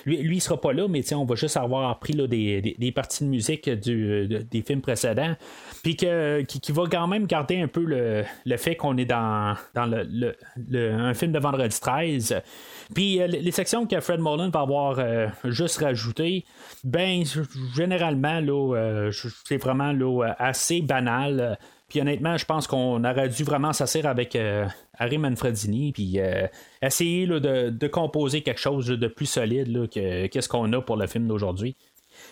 lui, 0.06 0.18
lui, 0.18 0.38
il 0.38 0.42
sera 0.42 0.60
pas 0.60 0.74
là, 0.74 0.88
mais 0.88 1.02
on 1.14 1.26
va 1.26 1.36
juste 1.36 1.58
avoir 1.58 1.90
appris 1.90 2.14
là, 2.14 2.28
des, 2.28 2.76
des, 2.78 2.92
parties 2.92 3.24
de 3.24 3.30
musique 3.30 3.70
du, 3.70 4.28
des 4.28 4.62
films 4.62 4.82
précédents. 4.82 5.36
Puis 5.84 5.96
que, 5.96 6.42
qui, 6.42 6.72
va 6.72 6.84
quand 6.90 7.08
même 7.08 7.26
garder 7.26 7.60
un 7.60 7.68
peu 7.68 7.84
le, 7.84 8.24
le 8.46 8.58
fait 8.58 8.76
qu'on 8.76 8.98
est 8.98 9.06
dans, 9.06 9.56
dans 9.74 9.86
le, 9.86 10.36
le, 10.70 10.92
un 10.92 11.14
film 11.14 11.32
de 11.32 11.40
vendredi 11.40 11.80
13. 11.80 12.42
Puis 12.94 13.20
les 13.28 13.52
sections 13.52 13.86
que 13.86 14.00
Fred 14.00 14.20
Mullen 14.20 14.50
va 14.50 14.62
avoir 14.62 15.00
juste 15.46 15.80
rajoutées, 15.80 16.46
ben 16.84 17.24
généralement 17.76 18.40
là, 18.40 19.10
c'est 19.46 19.58
vraiment 19.58 19.92
là, 19.92 20.36
assez 20.40 20.82
banal. 20.82 21.58
Puis 21.92 22.00
honnêtement, 22.00 22.38
je 22.38 22.46
pense 22.46 22.68
qu'on 22.68 23.04
aurait 23.04 23.28
dû 23.28 23.44
vraiment 23.44 23.74
s'asseoir 23.74 24.06
avec 24.06 24.38
euh, 24.38 24.66
Harry 24.98 25.18
Manfredini 25.18 25.92
puis 25.92 26.22
euh, 26.22 26.48
essayer 26.82 27.28
de, 27.28 27.88
composer 27.88 28.44
quelque 28.44 28.62
chose 28.62 28.88
de 28.88 29.08
plus 29.08 29.26
solide 29.26 29.90
que 29.90 30.28
qu'est-ce 30.28 30.48
qu'on 30.48 30.72
a 30.72 30.80
pour 30.80 30.96
le 30.96 31.06
film 31.06 31.28
d'aujourd'hui. 31.28 31.76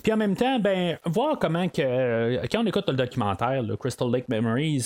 Puis 0.02 0.14
en 0.14 0.16
même 0.16 0.38
temps, 0.38 0.60
ben 0.60 0.98
voir 1.04 1.38
comment 1.40 1.68
que 1.68 1.82
euh, 1.82 2.42
quand 2.50 2.64
on 2.64 2.68
écoute 2.68 2.88
le 2.88 2.94
documentaire, 2.94 3.62
le 3.62 3.76
Crystal 3.76 4.10
Lake 4.10 4.30
Memories, 4.30 4.86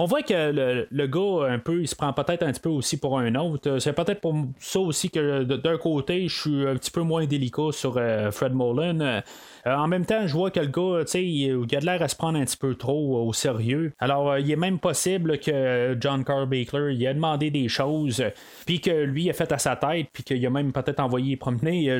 on 0.00 0.04
voit 0.04 0.22
que 0.22 0.52
le, 0.52 0.86
le, 0.92 1.06
gars, 1.08 1.52
un 1.52 1.58
peu, 1.58 1.80
il 1.80 1.88
se 1.88 1.96
prend 1.96 2.12
peut-être 2.12 2.44
un 2.44 2.52
petit 2.52 2.60
peu 2.60 2.68
aussi 2.68 2.98
pour 2.98 3.18
un 3.18 3.34
autre. 3.34 3.80
C'est 3.80 3.92
peut-être 3.92 4.20
pour 4.20 4.32
ça 4.60 4.78
aussi 4.78 5.10
que 5.10 5.42
d'un 5.42 5.76
côté, 5.76 6.28
je 6.28 6.40
suis 6.40 6.68
un 6.68 6.76
petit 6.76 6.92
peu 6.92 7.00
moins 7.02 7.26
délicat 7.26 7.72
sur 7.72 7.96
euh, 7.96 8.30
Fred 8.30 8.54
Mullen. 8.54 9.02
Euh, 9.02 9.20
en 9.66 9.88
même 9.88 10.06
temps, 10.06 10.24
je 10.28 10.32
vois 10.32 10.52
que 10.52 10.60
le 10.60 10.68
gars, 10.68 11.04
tu 11.04 11.10
sais, 11.10 11.24
il, 11.24 11.50
a 11.52 11.80
de 11.80 11.84
l'air 11.84 12.00
à 12.00 12.06
se 12.06 12.14
prendre 12.14 12.38
un 12.38 12.44
petit 12.44 12.56
peu 12.56 12.76
trop 12.76 13.26
au 13.26 13.32
sérieux. 13.32 13.92
Alors, 13.98 14.30
euh, 14.30 14.40
il 14.40 14.48
est 14.48 14.56
même 14.56 14.78
possible 14.78 15.40
que 15.40 15.96
John 16.00 16.24
Carl 16.24 16.48
Baker, 16.48 16.92
il 16.92 17.04
a 17.04 17.12
demandé 17.12 17.50
des 17.50 17.68
choses, 17.68 18.22
puis 18.66 18.80
que 18.80 19.02
lui 19.02 19.28
a 19.28 19.32
fait 19.32 19.50
à 19.50 19.58
sa 19.58 19.74
tête, 19.74 20.06
puis 20.12 20.22
qu'il 20.22 20.46
a 20.46 20.50
même 20.50 20.70
peut-être 20.70 21.00
envoyé 21.00 21.36
promener 21.36 21.98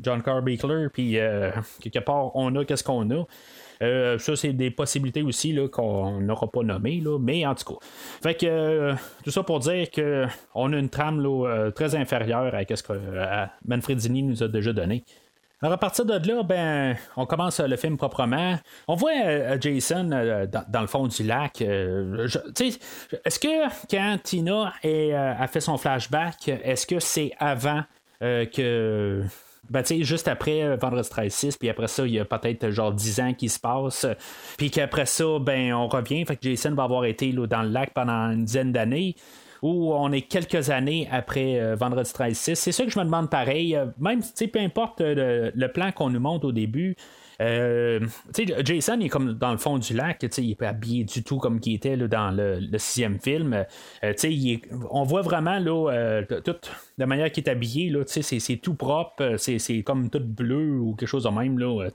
John 0.00 0.22
Carl 0.22 0.44
Baker, 0.44 0.88
puis 0.92 1.16
quelque 1.80 2.04
part, 2.04 2.36
on 2.36 2.54
a 2.56 2.64
qu'est-ce 2.66 2.84
qu'on 2.84 3.10
a. 3.10 3.24
Euh, 3.82 4.18
ça, 4.18 4.36
c'est 4.36 4.52
des 4.52 4.70
possibilités 4.70 5.22
aussi 5.22 5.56
qu'on 5.72 6.20
n'aura 6.20 6.50
pas 6.50 6.62
nommées, 6.62 7.00
là, 7.00 7.18
mais 7.18 7.46
en 7.46 7.54
tout 7.54 7.74
cas. 7.74 7.86
Fait 8.22 8.34
que 8.34 8.46
euh, 8.46 8.94
tout 9.24 9.30
ça 9.30 9.42
pour 9.42 9.60
dire 9.60 9.88
qu'on 9.90 10.72
a 10.72 10.76
une 10.76 10.88
trame 10.88 11.24
euh, 11.24 11.70
très 11.70 11.94
inférieure 11.94 12.54
à 12.54 12.62
ce 12.74 12.82
que 12.82 12.92
Manfredini 13.66 14.22
nous 14.22 14.42
a 14.42 14.48
déjà 14.48 14.72
donné. 14.72 15.04
Alors 15.60 15.72
à 15.72 15.78
partir 15.78 16.04
de 16.04 16.12
là, 16.12 16.42
ben, 16.44 16.96
on 17.16 17.26
commence 17.26 17.58
le 17.58 17.76
film 17.76 17.96
proprement. 17.96 18.56
On 18.86 18.94
voit 18.94 19.58
Jason 19.58 20.04
dans, 20.04 20.80
le 20.80 20.86
fond 20.86 21.08
du 21.08 21.24
lac. 21.24 21.60
est-ce 21.60 23.38
que 23.40 23.88
quand 23.90 24.18
Tina 24.22 24.72
a 24.84 25.46
fait 25.48 25.60
son 25.60 25.76
flashback, 25.76 26.46
est-ce 26.46 26.86
que 26.86 27.00
c'est 27.00 27.32
avant 27.40 27.82
que 28.20 29.24
ben, 29.70 29.82
tu 29.82 29.98
sais, 29.98 30.04
juste 30.04 30.28
après 30.28 30.62
euh, 30.62 30.76
Vendredi 30.76 31.08
13 31.08 31.32
6, 31.32 31.56
puis 31.56 31.68
après 31.68 31.88
ça, 31.88 32.06
il 32.06 32.14
y 32.14 32.20
a 32.20 32.24
peut-être 32.24 32.70
genre 32.70 32.92
10 32.92 33.20
ans 33.20 33.34
qui 33.34 33.48
se 33.48 33.58
passent. 33.58 34.06
Puis 34.56 34.70
qu'après 34.70 35.06
ça, 35.06 35.38
ben, 35.40 35.72
on 35.74 35.88
revient. 35.88 36.24
Fait 36.24 36.36
que 36.36 36.48
Jason 36.48 36.74
va 36.74 36.84
avoir 36.84 37.04
été 37.04 37.32
dans 37.32 37.62
le 37.62 37.68
lac 37.68 37.92
pendant 37.94 38.30
une 38.30 38.44
dizaine 38.44 38.72
d'années. 38.72 39.14
Où 39.60 39.92
on 39.92 40.12
est 40.12 40.22
quelques 40.22 40.70
années 40.70 41.08
après 41.10 41.60
euh, 41.60 41.74
Vendredi 41.74 42.12
13 42.12 42.38
6. 42.38 42.54
C'est 42.54 42.70
ça 42.70 42.84
que 42.84 42.90
je 42.90 42.98
me 42.98 43.04
demande 43.04 43.28
pareil. 43.28 43.74
Euh, 43.74 43.86
même, 43.98 44.20
tu 44.22 44.46
peu 44.46 44.60
importe 44.60 45.00
le, 45.00 45.66
plan 45.66 45.90
qu'on 45.90 46.10
nous 46.10 46.20
montre 46.20 46.46
au 46.46 46.52
début. 46.52 46.96
Jason 47.40 49.00
est 49.00 49.08
comme 49.08 49.34
dans 49.34 49.52
le 49.52 49.58
fond 49.58 49.78
du 49.78 49.94
lac, 49.94 50.24
il 50.38 50.50
est 50.50 50.54
pas 50.54 50.68
habillé 50.68 51.04
du 51.04 51.22
tout 51.22 51.38
comme 51.38 51.60
il 51.64 51.74
était 51.74 51.96
là, 51.96 52.08
dans 52.08 52.30
le, 52.30 52.78
sixième 52.78 53.18
film. 53.20 53.64
on 54.90 55.04
voit 55.04 55.22
vraiment 55.22 55.58
là, 55.58 56.22
tout 56.44 56.56
de 56.98 57.04
manière 57.04 57.30
qu'il 57.30 57.44
est 57.44 57.50
habillé, 57.50 57.90
là, 57.90 58.02
c'est, 58.06 58.56
tout 58.56 58.74
propre, 58.74 59.22
euh, 59.22 59.36
c'est, 59.36 59.82
comme 59.82 60.10
tout 60.10 60.20
bleu 60.20 60.80
ou 60.80 60.94
quelque 60.94 61.08
chose 61.08 61.24
de 61.24 61.28
même. 61.30 61.58
Là, 61.58 61.88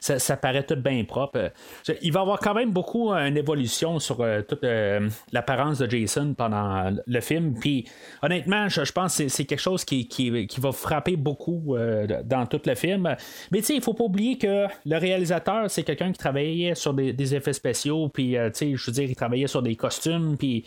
ça, 0.00 0.18
ça 0.18 0.36
paraît 0.36 0.62
tout 0.62 0.76
bien 0.76 1.04
propre. 1.04 1.52
Il 2.00 2.12
va 2.12 2.20
avoir 2.20 2.38
quand 2.38 2.54
même 2.54 2.70
beaucoup 2.70 3.10
une 3.10 3.36
évolution 3.36 3.98
sur 3.98 4.20
euh, 4.20 4.42
toute 4.42 4.62
euh, 4.62 5.08
l'apparence 5.32 5.78
de 5.78 5.90
Jason 5.90 6.34
pendant 6.34 6.94
le 7.04 7.20
film. 7.20 7.54
Puis 7.58 7.86
honnêtement, 8.22 8.68
je, 8.68 8.92
pense 8.92 9.18
que 9.18 9.28
c'est, 9.28 9.44
quelque 9.44 9.60
chose 9.60 9.84
qui, 9.84 10.06
qui, 10.06 10.30
va 10.60 10.72
frapper 10.72 11.16
beaucoup 11.16 11.76
dans 12.24 12.46
tout 12.46 12.60
le 12.64 12.74
film. 12.74 13.16
Mais 13.50 13.58
il 13.60 13.76
ne 13.76 13.80
faut 13.80 13.94
pas 13.94 14.04
oublier 14.04 14.38
que 14.38 14.59
le 14.86 14.96
réalisateur, 14.96 15.70
c'est 15.70 15.82
quelqu'un 15.82 16.12
qui 16.12 16.18
travaillait 16.18 16.74
sur 16.74 16.94
des, 16.94 17.34
effets 17.34 17.52
spéciaux, 17.52 18.08
puis 18.08 18.34
je 18.34 18.86
veux 18.86 18.92
dire, 18.92 19.04
il 19.04 19.16
travaillait 19.16 19.46
sur 19.46 19.62
des 19.62 19.76
costumes, 19.76 20.36
puis 20.36 20.64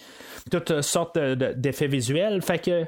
toutes 0.52 0.82
sortes 0.82 1.18
d'effets 1.20 1.88
visuels. 1.88 2.42
Fait 2.42 2.60
que 2.60 2.86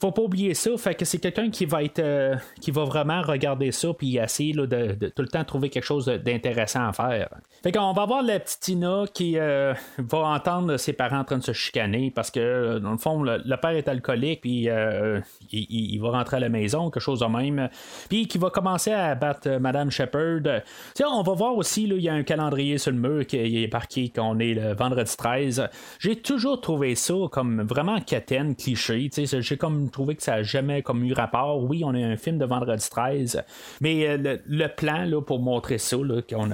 faut 0.00 0.12
pas 0.12 0.22
oublier 0.22 0.54
ça. 0.54 0.76
Fait 0.76 0.94
que 0.94 1.04
c'est 1.04 1.18
quelqu'un 1.18 1.50
qui 1.50 1.64
va 1.64 1.82
être 1.82 2.00
euh, 2.00 2.36
qui 2.60 2.70
va 2.70 2.84
vraiment 2.84 3.22
regarder 3.22 3.72
ça 3.72 3.88
puis 3.94 4.18
essayer 4.18 4.52
de, 4.52 5.08
tout 5.08 5.22
le 5.22 5.28
temps 5.28 5.44
trouver 5.44 5.70
quelque 5.70 5.84
chose 5.84 6.06
d'intéressant 6.06 6.88
à 6.88 6.92
faire. 6.92 7.28
Fait 7.62 7.72
qu'on 7.72 7.92
va 7.92 8.04
voir 8.06 8.22
la 8.22 8.38
petite 8.38 8.60
Tina 8.60 9.04
qui 9.12 9.38
euh, 9.38 9.74
va 9.98 10.18
entendre 10.18 10.76
ses 10.76 10.92
parents 10.92 11.20
en 11.20 11.24
train 11.24 11.38
de 11.38 11.42
se 11.42 11.52
chicaner 11.52 12.10
parce 12.14 12.30
que 12.30 12.40
euh, 12.40 12.78
dans 12.78 12.92
le 12.92 12.98
fond 12.98 13.22
le, 13.22 13.56
père 13.56 13.70
est 13.70 13.88
alcoolique 13.88 14.42
puis 14.42 14.68
il, 15.50 15.98
va 15.98 16.10
rentrer 16.10 16.36
à 16.36 16.40
la 16.40 16.50
maison 16.50 16.90
quelque 16.90 17.02
chose 17.02 17.20
de 17.20 17.26
même 17.26 17.68
puis 18.08 18.26
qui 18.26 18.36
va 18.36 18.50
commencer 18.50 18.92
à 18.92 19.14
battre 19.14 19.48
Madame 19.58 19.90
Shepard. 19.90 20.42
on 21.02 21.22
va 21.22 21.32
voir 21.32 21.56
aussi 21.56 21.84
il 21.84 22.00
y 22.00 22.08
a 22.08 22.14
un 22.14 22.22
calendrier 22.22 22.76
sur 22.76 22.92
le 22.92 22.98
mur 22.98 23.26
qui 23.26 23.38
est 23.38 23.72
marqué 23.72 24.10
qu'on 24.10 24.38
est 24.38 24.54
le 24.54 24.74
vendredi 24.74 25.16
13. 25.16 25.68
J'ai 25.98 26.16
toujours 26.16 26.60
trouvé 26.60 26.94
ça 26.94 27.14
comme 27.30 27.62
vraiment 27.62 28.00
catène 28.00 28.54
cliché. 28.54 29.08
J'ai 29.16 29.56
comme 29.56 29.85
trouvé 29.90 30.16
que 30.16 30.22
ça 30.22 30.36
n'a 30.36 30.42
jamais 30.42 30.82
comme 30.82 31.04
eu 31.04 31.12
rapport. 31.12 31.62
Oui, 31.62 31.82
on 31.84 31.94
a 31.94 31.98
un 31.98 32.16
film 32.16 32.38
de 32.38 32.44
vendredi 32.44 32.88
13, 32.88 33.42
mais 33.80 34.08
euh, 34.08 34.38
le, 34.46 34.66
plan 34.68 35.04
là, 35.04 35.20
pour 35.20 35.40
montrer 35.40 35.78
ça, 35.78 35.96
qu'on, 36.28 36.50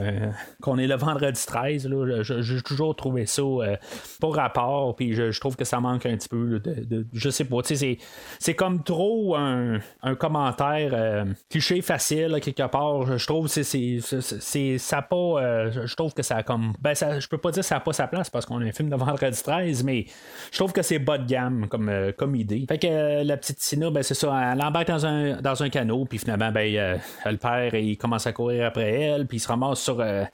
qu'on 0.60 0.78
est 0.78 0.86
le 0.86 0.94
vendredi 0.96 1.44
13, 1.44 1.88
j'ai 2.22 2.62
toujours 2.62 2.94
trouvé 2.96 3.26
ça 3.26 3.42
euh, 3.42 3.76
pour 4.20 4.36
rapport, 4.36 4.94
puis 4.96 5.14
je, 5.14 5.38
trouve 5.40 5.56
que 5.56 5.64
ça 5.64 5.80
manque 5.80 6.06
un 6.06 6.16
petit 6.16 6.28
peu 6.28 6.60
de, 6.60 7.06
je 7.12 7.30
sais 7.30 7.44
pas, 7.44 7.58
c'est, 7.64 8.54
comme 8.54 8.82
trop 8.82 9.36
un, 9.36 9.80
commentaire 10.18 10.90
euh, 10.92 11.24
cliché 11.50 11.80
facile 11.80 12.38
quelque 12.42 12.66
part. 12.68 13.18
Je 13.18 13.26
trouve 13.26 13.48
c'est, 13.48 13.64
c'est, 13.64 14.78
ça 14.78 15.02
pas, 15.02 15.70
je 15.70 15.94
trouve 15.94 16.14
que 16.14 16.22
ça 16.22 16.36
a 16.36 16.42
comme, 16.42 16.74
ben 16.80 16.94
ça, 16.94 17.18
je 17.18 17.28
peux 17.28 17.38
pas 17.38 17.50
dire 17.50 17.62
que 17.62 17.66
ça 17.66 17.76
n'a 17.76 17.80
pas 17.80 17.92
sa 17.92 18.06
place 18.06 18.30
parce 18.30 18.46
qu'on 18.46 18.60
a 18.60 18.64
un 18.64 18.72
film 18.72 18.90
de 18.90 18.96
vendredi 18.96 19.42
13, 19.42 19.84
mais 19.84 20.06
je 20.50 20.58
trouve 20.58 20.72
que 20.72 20.82
c'est 20.82 20.98
bas 20.98 21.18
de 21.18 21.26
gamme 21.26 21.68
comme, 21.68 21.90
comme 22.16 22.36
idée. 22.36 22.64
Fait 22.68 22.78
que 22.78 23.21
la 23.24 23.36
petite 23.36 23.58
Tina, 23.58 23.90
ben, 23.90 24.02
c'est 24.02 24.14
ça, 24.14 24.52
elle 24.52 24.62
embarque 24.62 24.88
dans 24.88 25.06
un, 25.06 25.40
dans 25.40 25.62
un 25.62 25.68
canot, 25.68 26.04
puis 26.04 26.18
finalement, 26.18 26.50
ben, 26.50 26.74
euh, 26.74 26.96
le 27.26 27.36
père, 27.36 27.74
il 27.74 27.96
commence 27.96 28.26
à 28.26 28.32
courir 28.32 28.66
après 28.66 28.90
elle, 28.92 29.26
puis 29.26 29.38
il 29.38 29.40
se 29.40 29.48
ramasse 29.48 29.80
sur. 29.80 30.00
Euh, 30.00 30.24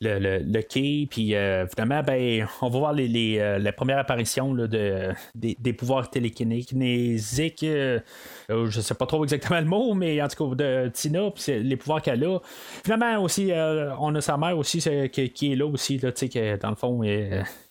le, 0.00 0.38
le, 0.38 0.62
quai, 0.62 1.08
puis 1.10 1.34
euh, 1.34 1.66
finalement, 1.66 2.04
ben, 2.04 2.46
on 2.62 2.68
va 2.68 2.78
voir 2.78 2.92
les, 2.92 3.08
les, 3.08 3.72
premières 3.72 3.98
apparitions 3.98 4.54
là, 4.54 4.68
de, 4.68 5.12
des, 5.34 5.72
pouvoirs 5.72 6.08
télékinésiques. 6.08 7.64
je 7.64 8.80
sais 8.80 8.94
pas 8.94 9.06
trop 9.06 9.24
exactement 9.24 9.58
le 9.58 9.66
mot, 9.66 9.94
mais 9.94 10.22
en 10.22 10.28
tout 10.28 10.50
cas, 10.50 10.54
de 10.54 10.88
Tina, 10.90 11.32
puis 11.32 11.64
les 11.64 11.76
pouvoirs 11.76 12.00
qu'elle 12.00 12.22
a. 12.22 12.38
Finalement, 12.84 13.24
aussi, 13.24 13.50
on 13.98 14.14
a 14.14 14.20
sa 14.20 14.36
mère 14.36 14.56
aussi 14.56 14.78
qui, 15.10 15.30
qui 15.30 15.52
est 15.52 15.56
là 15.56 15.66
aussi, 15.66 15.98
là, 15.98 16.12
que 16.12 16.56
dans 16.58 16.70
le 16.70 16.76
fond, 16.76 17.02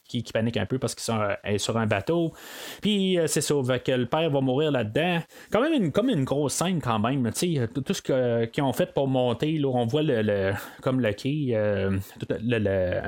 qui, 0.08 0.24
panique 0.24 0.58
un 0.58 0.66
peu 0.66 0.80
parce 0.80 0.96
qu'ils 0.96 1.04
sont 1.04 1.20
euh, 1.20 1.58
sur 1.58 1.78
un 1.78 1.86
bateau. 1.86 2.34
Puis 2.82 3.18
euh, 3.18 3.28
c'est 3.28 3.42
ça, 3.42 3.56
que 3.80 3.92
le 3.92 4.06
père 4.06 4.30
va 4.30 4.42
mourir 4.42 4.72
là-dedans. 4.72 5.20
Quand 5.52 5.62
même 5.62 5.74
une, 5.74 5.92
comme 5.92 6.10
une 6.10 6.24
grosse 6.24 6.54
scène 6.54 6.82
quand 6.82 7.00
même. 7.00 7.30
Tout, 7.32 7.94
ce 7.94 8.48
qu'ils 8.50 8.64
ont 8.64 8.74
fait 8.74 8.94
pour 8.94 9.08
monter, 9.08 9.58
là, 9.58 9.70
on 9.70 9.86
voit 9.86 10.04
le, 10.04 10.54
comme 10.82 11.00
le 11.00 11.14
quai, 11.14 11.50
euh, 11.52 11.98
le, 12.30 13.02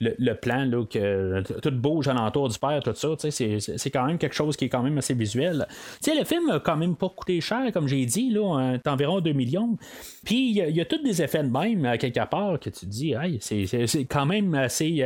le, 0.00 0.34
plan, 0.34 0.64
là, 0.64 0.84
que 0.84 1.42
tout 1.60 1.70
bouge 1.70 2.08
alentour 2.08 2.48
du 2.48 2.58
père, 2.58 2.82
tout 2.82 2.94
ça, 2.94 3.08
c'est, 3.18 3.90
quand 3.90 4.06
même 4.06 4.18
quelque 4.18 4.34
chose 4.34 4.56
qui 4.56 4.66
est 4.66 4.68
quand 4.68 4.82
même 4.82 4.98
assez 4.98 5.14
visuel. 5.14 5.66
le 6.06 6.24
film 6.24 6.50
a 6.50 6.60
quand 6.60 6.76
même 6.76 6.96
pas 6.96 7.08
coûté 7.08 7.40
cher, 7.40 7.72
comme 7.72 7.88
j'ai 7.88 8.04
dit, 8.06 8.30
là, 8.30 8.76
environ 8.86 9.20
2 9.20 9.32
millions. 9.32 9.76
Puis 10.24 10.50
il 10.50 10.76
y, 10.76 10.80
a 10.80 10.84
tous 10.84 11.02
des 11.02 11.22
effets 11.22 11.42
de 11.42 11.50
même, 11.50 11.96
quelque 11.98 12.26
part, 12.28 12.58
que 12.58 12.70
tu 12.70 12.80
te 12.80 12.86
dis, 12.86 13.14
c'est, 13.40 14.04
quand 14.04 14.26
même 14.26 14.54
assez. 14.54 15.04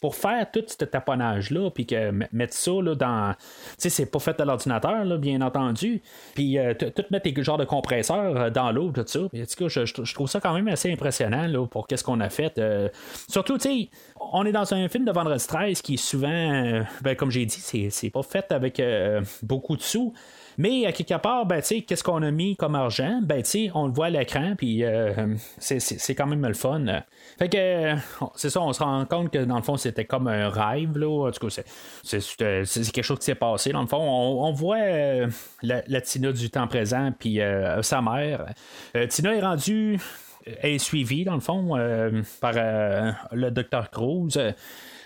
Pour 0.00 0.14
faire 0.14 0.50
tout 0.50 0.65
ce 0.66 0.84
taponnage-là, 0.84 1.70
puis 1.70 1.86
que 1.86 2.10
mettre 2.10 2.54
ça 2.54 2.72
là, 2.82 2.94
dans. 2.94 3.34
Tu 3.34 3.44
sais, 3.78 3.88
c'est 3.90 4.06
pas 4.06 4.18
fait 4.18 4.40
à 4.40 4.44
l'ordinateur, 4.44 5.04
bien 5.18 5.40
entendu. 5.40 6.02
Puis 6.34 6.58
euh, 6.58 6.74
tout 6.74 7.02
mettre 7.10 7.30
des 7.30 7.42
genres 7.42 7.58
de 7.58 7.64
compresseurs 7.64 8.36
euh, 8.36 8.50
dans 8.50 8.70
l'eau, 8.72 8.90
tout 8.90 9.04
ça. 9.06 9.20
Puis, 9.30 9.44
je, 9.68 9.84
je, 9.84 10.14
trouve 10.14 10.28
ça 10.28 10.40
quand 10.40 10.54
même 10.54 10.68
assez 10.68 10.92
impressionnant 10.92 11.46
là, 11.46 11.66
pour 11.66 11.86
qu'est-ce 11.86 12.04
qu'on 12.04 12.20
a 12.20 12.28
fait. 12.28 12.60
surtout, 13.28 13.58
tu 13.58 13.68
sais, 13.68 13.90
on 14.32 14.44
est 14.44 14.52
dans 14.52 14.72
un 14.74 14.88
film 14.88 15.04
de 15.04 15.12
vendredi 15.12 15.46
13 15.46 15.82
qui 15.82 15.94
est 15.94 15.96
souvent, 15.98 16.28
euh, 16.28 16.82
ben, 17.02 17.16
comme 17.16 17.30
j'ai 17.30 17.46
dit, 17.46 17.60
c'est, 17.90 18.10
pas 18.10 18.22
fait 18.22 18.50
avec 18.52 18.80
euh, 18.80 19.22
beaucoup 19.42 19.76
de 19.76 19.82
sous. 19.82 20.14
Mais 20.58 20.86
à 20.86 20.92
quelque 20.92 21.16
part, 21.18 21.46
ben, 21.46 21.60
qu'est-ce 21.60 22.02
qu'on 22.02 22.22
a 22.22 22.30
mis 22.30 22.56
comme 22.56 22.74
argent? 22.74 23.20
Ben, 23.22 23.42
on 23.74 23.86
le 23.86 23.92
voit 23.92 24.06
à 24.06 24.10
l'écran, 24.10 24.54
puis 24.56 24.84
euh, 24.84 25.34
c'est, 25.58 26.14
quand 26.14 26.26
même 26.26 26.46
le 26.46 26.54
fun. 26.54 26.84
Fait 27.38 27.48
que, 27.48 27.94
c'est 28.34 28.50
ça, 28.50 28.60
on 28.60 28.72
se 28.72 28.82
rend 28.82 29.04
compte 29.06 29.30
que 29.30 29.44
dans 29.44 29.56
le 29.56 29.62
fond, 29.62 29.76
c'était 29.76 30.04
comme 30.04 30.28
un 30.28 30.48
rêve, 30.48 30.96
là. 30.98 31.28
En 31.28 31.30
tout 31.30 31.48
cas, 31.48 31.62
c'est, 32.02 32.20
quelque 32.92 33.02
chose 33.02 33.18
qui 33.18 33.24
s'est 33.26 33.34
passé. 33.34 33.72
Dans 33.72 33.82
le 33.82 33.88
fond, 33.88 33.98
on, 33.98 34.52
voit 34.52 34.78
la, 35.62 35.82
la, 35.86 36.00
Tina 36.00 36.32
du 36.32 36.50
temps 36.50 36.66
présent, 36.66 37.12
puis 37.18 37.40
sa 37.82 38.02
mère. 38.02 38.46
Tina 39.08 39.34
est 39.34 39.42
rendue 39.42 39.98
est 40.46 40.78
suivi, 40.78 41.24
dans 41.24 41.34
le 41.34 41.40
fond, 41.40 41.76
euh, 41.76 42.22
par 42.40 42.54
euh, 42.56 43.10
le 43.32 43.50
docteur 43.50 43.90
Cruz. 43.90 44.38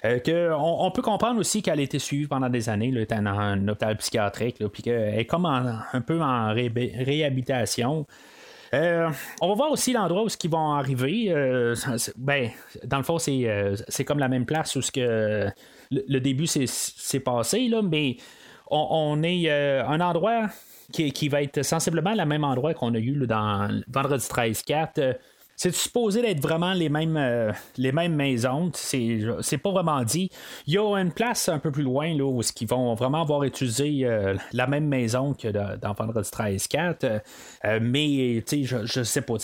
Euh, 0.05 0.51
on, 0.59 0.91
peut 0.91 1.03
comprendre 1.03 1.41
aussi 1.41 1.63
qu'elle 1.63 1.79
a 1.79 1.83
été 1.83 1.99
suivie 1.99 2.27
pendant 2.27 2.49
des 2.49 2.69
années, 2.69 2.91
là, 2.91 3.05
dans 3.05 3.39
un 3.39 3.69
hôpital 3.69 3.97
psychiatrique, 3.99 4.67
puis 4.69 4.83
qu'elle 4.83 5.19
est 5.19 5.27
comme 5.27 5.45
un 5.47 6.01
peu 6.01 6.21
en 6.23 6.55
réhabilitation. 6.55 8.07
on 8.73 9.49
va 9.49 9.55
voir 9.55 9.71
aussi 9.71 9.93
l'endroit 9.93 10.25
où 10.25 10.29
ils 10.43 10.51
vont 10.51 10.73
arriver. 10.73 11.75
ben, 12.17 12.51
dans 12.85 12.97
le 12.97 13.03
fond, 13.03 13.19
c'est, 13.19 14.05
comme 14.07 14.19
la 14.19 14.29
même 14.29 14.47
place 14.47 14.75
où 14.77 14.83
ce 14.83 14.91
que 14.91 15.49
le, 15.91 16.19
début 16.21 16.47
s'est, 16.47 17.21
passé, 17.21 17.69
là, 17.69 17.83
mais 17.83 18.17
on, 18.71 18.87
on 18.91 19.23
est 19.23 19.51
un 19.51 20.01
endroit 20.01 20.49
qui, 20.93 21.29
va 21.29 21.43
être 21.43 21.63
sensiblement 21.63 22.15
le 22.15 22.25
même 22.25 22.45
endroit 22.45 22.75
qu'on 22.75 22.95
a 22.95 22.99
eu 22.99 23.27
dans 23.27 23.69
Vendredi 23.89 24.27
13-4 24.27 25.17
c'est 25.61 25.75
supposé 25.75 26.23
d'être 26.23 26.41
vraiment 26.41 26.73
les 26.73 26.89
mêmes, 26.89 27.19
euh, 27.19 27.53
les 27.77 27.93
mêmes 27.93 28.15
maisons. 28.15 28.71
C'est, 28.73 29.59
pas 29.63 29.71
vraiment 29.71 30.03
dit. 30.05 30.31
Il 30.67 30.73
y 30.73 30.79
a 30.79 30.97
une 30.97 31.13
place 31.13 31.51
un 31.51 31.59
peu 31.59 31.71
plus 31.71 31.83
loin 31.83 32.17
là, 32.17 32.25
où 32.25 32.41
ils 32.41 32.67
vont 32.67 32.95
vraiment 32.95 33.21
avoir 33.21 33.45
utilisé 33.45 34.07
euh, 34.07 34.37
la 34.55 34.67
même 34.67 34.87
maison 34.87 35.35
que 35.35 35.49
dans 35.49 35.93
Vendredi 35.93 36.31
13 36.31 36.67
4. 36.67 37.05
Euh, 37.05 37.79
mais 37.83 38.43
je, 38.51 38.87
je 38.87 39.03
sais 39.03 39.21
pas. 39.21 39.35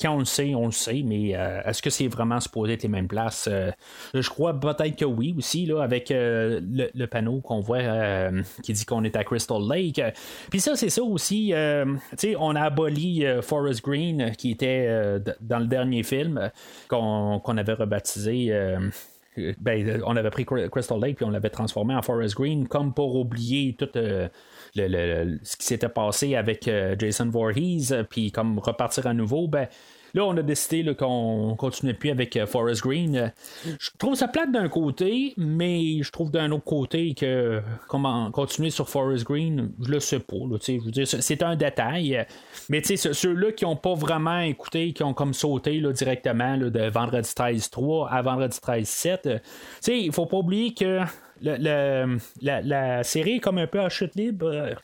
Quand 0.00 0.14
on 0.14 0.18
le 0.20 0.24
sait, 0.26 0.54
on 0.54 0.66
le 0.66 0.70
sait. 0.70 1.02
Mais 1.04 1.30
est-ce 1.30 1.82
que 1.82 1.90
c'est 1.90 2.06
vraiment 2.06 2.38
supposé 2.38 2.74
être 2.74 2.84
les 2.84 2.88
mêmes 2.88 3.08
places? 3.08 3.48
je 4.14 4.30
crois 4.30 4.54
peut-être 4.60 4.94
que 4.94 5.04
oui 5.04 5.34
aussi, 5.36 5.66
là, 5.66 5.82
avec 5.82 6.10
le, 6.10 7.06
panneau 7.06 7.40
qu'on 7.40 7.58
voit 7.58 8.30
qui 8.62 8.74
dit 8.74 8.84
qu'on 8.84 9.02
est 9.02 9.16
à 9.16 9.24
Crystal 9.24 9.60
Lake. 9.68 10.00
Puis 10.50 10.60
ça, 10.60 10.76
c'est 10.76 10.90
ça 10.90 11.02
aussi. 11.02 11.52
on 11.52 12.54
a 12.54 12.60
aboli 12.60 13.24
Forest 13.42 13.82
Green 13.82 14.30
qui 14.36 14.52
était 14.52 15.18
dans 15.48 15.58
le 15.58 15.66
dernier 15.66 16.02
film 16.02 16.38
euh, 16.38 16.48
qu'on 16.88 17.56
avait 17.56 17.72
rebaptisé. 17.72 18.48
Euh, 18.50 18.90
ben, 19.60 20.02
on 20.04 20.16
avait 20.16 20.30
pris 20.30 20.44
Crystal 20.44 21.00
Lake 21.00 21.16
puis 21.16 21.24
on 21.24 21.30
l'avait 21.30 21.50
transformé 21.50 21.94
en 21.94 22.02
Forest 22.02 22.34
Green 22.34 22.66
comme 22.66 22.92
pour 22.92 23.14
oublier 23.14 23.76
tout 23.78 23.88
euh, 23.94 24.28
ce 24.74 25.56
qui 25.56 25.64
s'était 25.64 25.88
passé 25.88 26.34
avec 26.34 26.68
Jason 26.98 27.30
Voorhees 27.30 27.92
puis 28.10 28.32
comme 28.32 28.58
repartir 28.58 29.06
à 29.06 29.14
nouveau 29.14 29.46
ben 29.46 29.68
Là, 30.14 30.24
on 30.24 30.36
a 30.36 30.42
décidé 30.42 30.94
qu'on 30.94 31.54
continuait 31.56 31.94
plus 31.94 32.10
avec 32.10 32.36
euh, 32.36 32.46
Forest 32.46 32.82
Green. 32.82 33.32
Je 33.64 33.90
trouve 33.98 34.14
ça 34.14 34.28
plate 34.28 34.52
d'un 34.52 34.68
côté, 34.68 35.34
mais 35.36 36.02
je 36.02 36.10
trouve 36.10 36.30
d'un 36.30 36.50
autre 36.50 36.64
côté 36.64 37.14
que 37.14 37.60
comment 37.88 38.30
continuer 38.30 38.70
sur 38.70 38.88
Forest 38.88 39.24
Green, 39.24 39.72
je 39.80 39.90
le 39.90 40.00
sais 40.00 40.20
pas. 40.20 40.36
je 40.66 40.84
veux 40.84 40.90
dire, 40.90 41.06
c'est 41.06 41.42
un 41.42 41.56
détail. 41.56 42.26
Mais 42.68 42.82
ceux-là 42.82 43.52
qui 43.52 43.64
n'ont 43.64 43.76
pas 43.76 43.94
vraiment 43.94 44.40
écouté, 44.40 44.92
qui 44.92 45.02
ont 45.02 45.14
comme 45.14 45.34
sauté 45.34 45.80
là, 45.80 45.92
directement 45.92 46.56
de 46.56 46.88
vendredi 46.88 47.28
13-3 47.28 48.08
à 48.08 48.22
vendredi 48.22 48.58
13-7, 48.58 49.40
il 49.88 50.12
faut 50.12 50.26
pas 50.26 50.38
oublier 50.38 50.74
que 50.74 51.00
la, 51.40 53.02
série 53.04 53.36
est 53.36 53.40
comme 53.40 53.58
un 53.58 53.66
peu 53.66 53.80
à 53.80 53.88
chute 53.88 54.14
libre. 54.14 54.76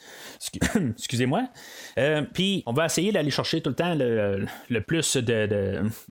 Excusez-moi. 0.96 1.48
Euh, 1.98 2.22
puis 2.32 2.62
on 2.66 2.72
va 2.72 2.86
essayer 2.86 3.12
d'aller 3.12 3.30
chercher 3.30 3.60
tout 3.60 3.70
le 3.70 3.76
temps 3.76 3.94
le, 3.94 4.80
plus 4.80 5.16
de, 5.16 5.46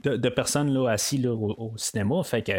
de, 0.03 0.29
personnes 0.29 0.73
là, 0.73 0.89
assis 0.89 1.17
là, 1.17 1.33
au, 1.33 1.73
cinéma. 1.77 2.23
Fait 2.23 2.41
que 2.41 2.53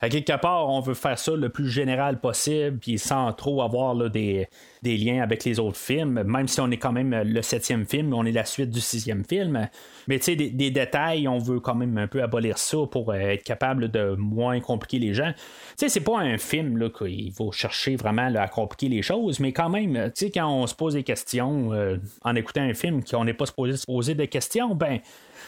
à 0.00 0.08
quelque 0.08 0.38
part, 0.40 0.68
on 0.68 0.80
veut 0.80 0.94
faire 0.94 1.18
ça 1.18 1.32
le 1.34 1.48
plus 1.48 1.68
général 1.68 2.20
possible, 2.20 2.78
puis 2.78 2.98
sans 2.98 3.32
trop 3.32 3.62
avoir 3.62 3.94
des, 4.10 4.48
liens 4.82 5.22
avec 5.22 5.44
les 5.44 5.58
autres 5.58 5.78
films, 5.78 6.22
même 6.22 6.48
si 6.48 6.60
on 6.60 6.70
est 6.70 6.76
quand 6.76 6.92
même 6.92 7.14
le 7.24 7.42
septième 7.42 7.86
film, 7.86 8.12
on 8.14 8.24
est 8.24 8.32
la 8.32 8.44
suite 8.44 8.70
du 8.70 8.80
sixième 8.80 9.24
film. 9.24 9.68
Mais 10.06 10.18
tu 10.18 10.24
sais, 10.24 10.36
des, 10.36 10.70
détails, 10.70 11.28
on 11.28 11.38
veut 11.38 11.60
quand 11.60 11.74
même 11.74 11.98
un 11.98 12.06
peu 12.06 12.22
abolir 12.22 12.58
ça 12.58 12.78
pour 12.90 13.14
être 13.14 13.42
capable 13.42 13.90
de 13.90 14.14
moins 14.16 14.60
compliquer 14.60 14.98
les 14.98 15.14
gens. 15.14 15.32
Tu 15.32 15.74
sais, 15.76 15.88
c'est 15.88 16.00
pas 16.00 16.18
un 16.18 16.38
film 16.38 16.78
là, 16.78 16.88
qu'il 17.28 17.36
faut 17.36 17.52
chercher 17.52 17.96
vraiment 17.96 18.34
à 18.34 18.48
compliquer 18.48 18.88
les 18.88 19.02
choses, 19.02 19.40
mais 19.40 19.52
quand 19.52 19.68
même, 19.68 20.10
tu 20.14 20.26
sais, 20.26 20.30
quand 20.30 20.48
on 20.48 20.66
se 20.66 20.74
pose 20.74 20.94
des 20.94 21.02
questions 21.02 21.72
euh, 21.72 21.96
en 22.22 22.34
écoutant 22.34 22.62
un 22.62 22.74
film 22.74 23.02
qu'on 23.04 23.24
n'est 23.24 23.34
pas 23.34 23.46
supposé 23.46 23.76
se 23.76 23.86
poser 23.86 24.14
des 24.14 24.28
questions, 24.28 24.74
ben 24.74 25.00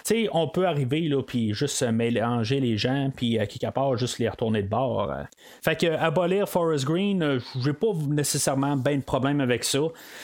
sais, 0.04 0.28
on 0.32 0.48
peut 0.48 0.66
arriver, 0.66 1.02
là, 1.02 1.22
puis 1.22 1.54
juste 1.54 1.82
mélanger 1.82 2.60
les 2.60 2.76
gens, 2.76 3.10
puis 3.14 3.38
à 3.38 3.46
quelque 3.46 3.70
part, 3.72 3.96
juste 3.96 4.18
les 4.18 4.28
retourner 4.28 4.62
de 4.62 4.68
bord. 4.68 5.12
Fait 5.62 5.76
que, 5.76 5.86
abolir 5.86 6.48
Forest 6.48 6.84
Green, 6.84 7.22
euh, 7.22 7.38
j'ai 7.62 7.72
pas 7.72 7.92
nécessairement 8.08 8.76
bien 8.76 8.98
de 8.98 9.02
problème 9.02 9.40
avec 9.40 9.64
ça. 9.64 9.80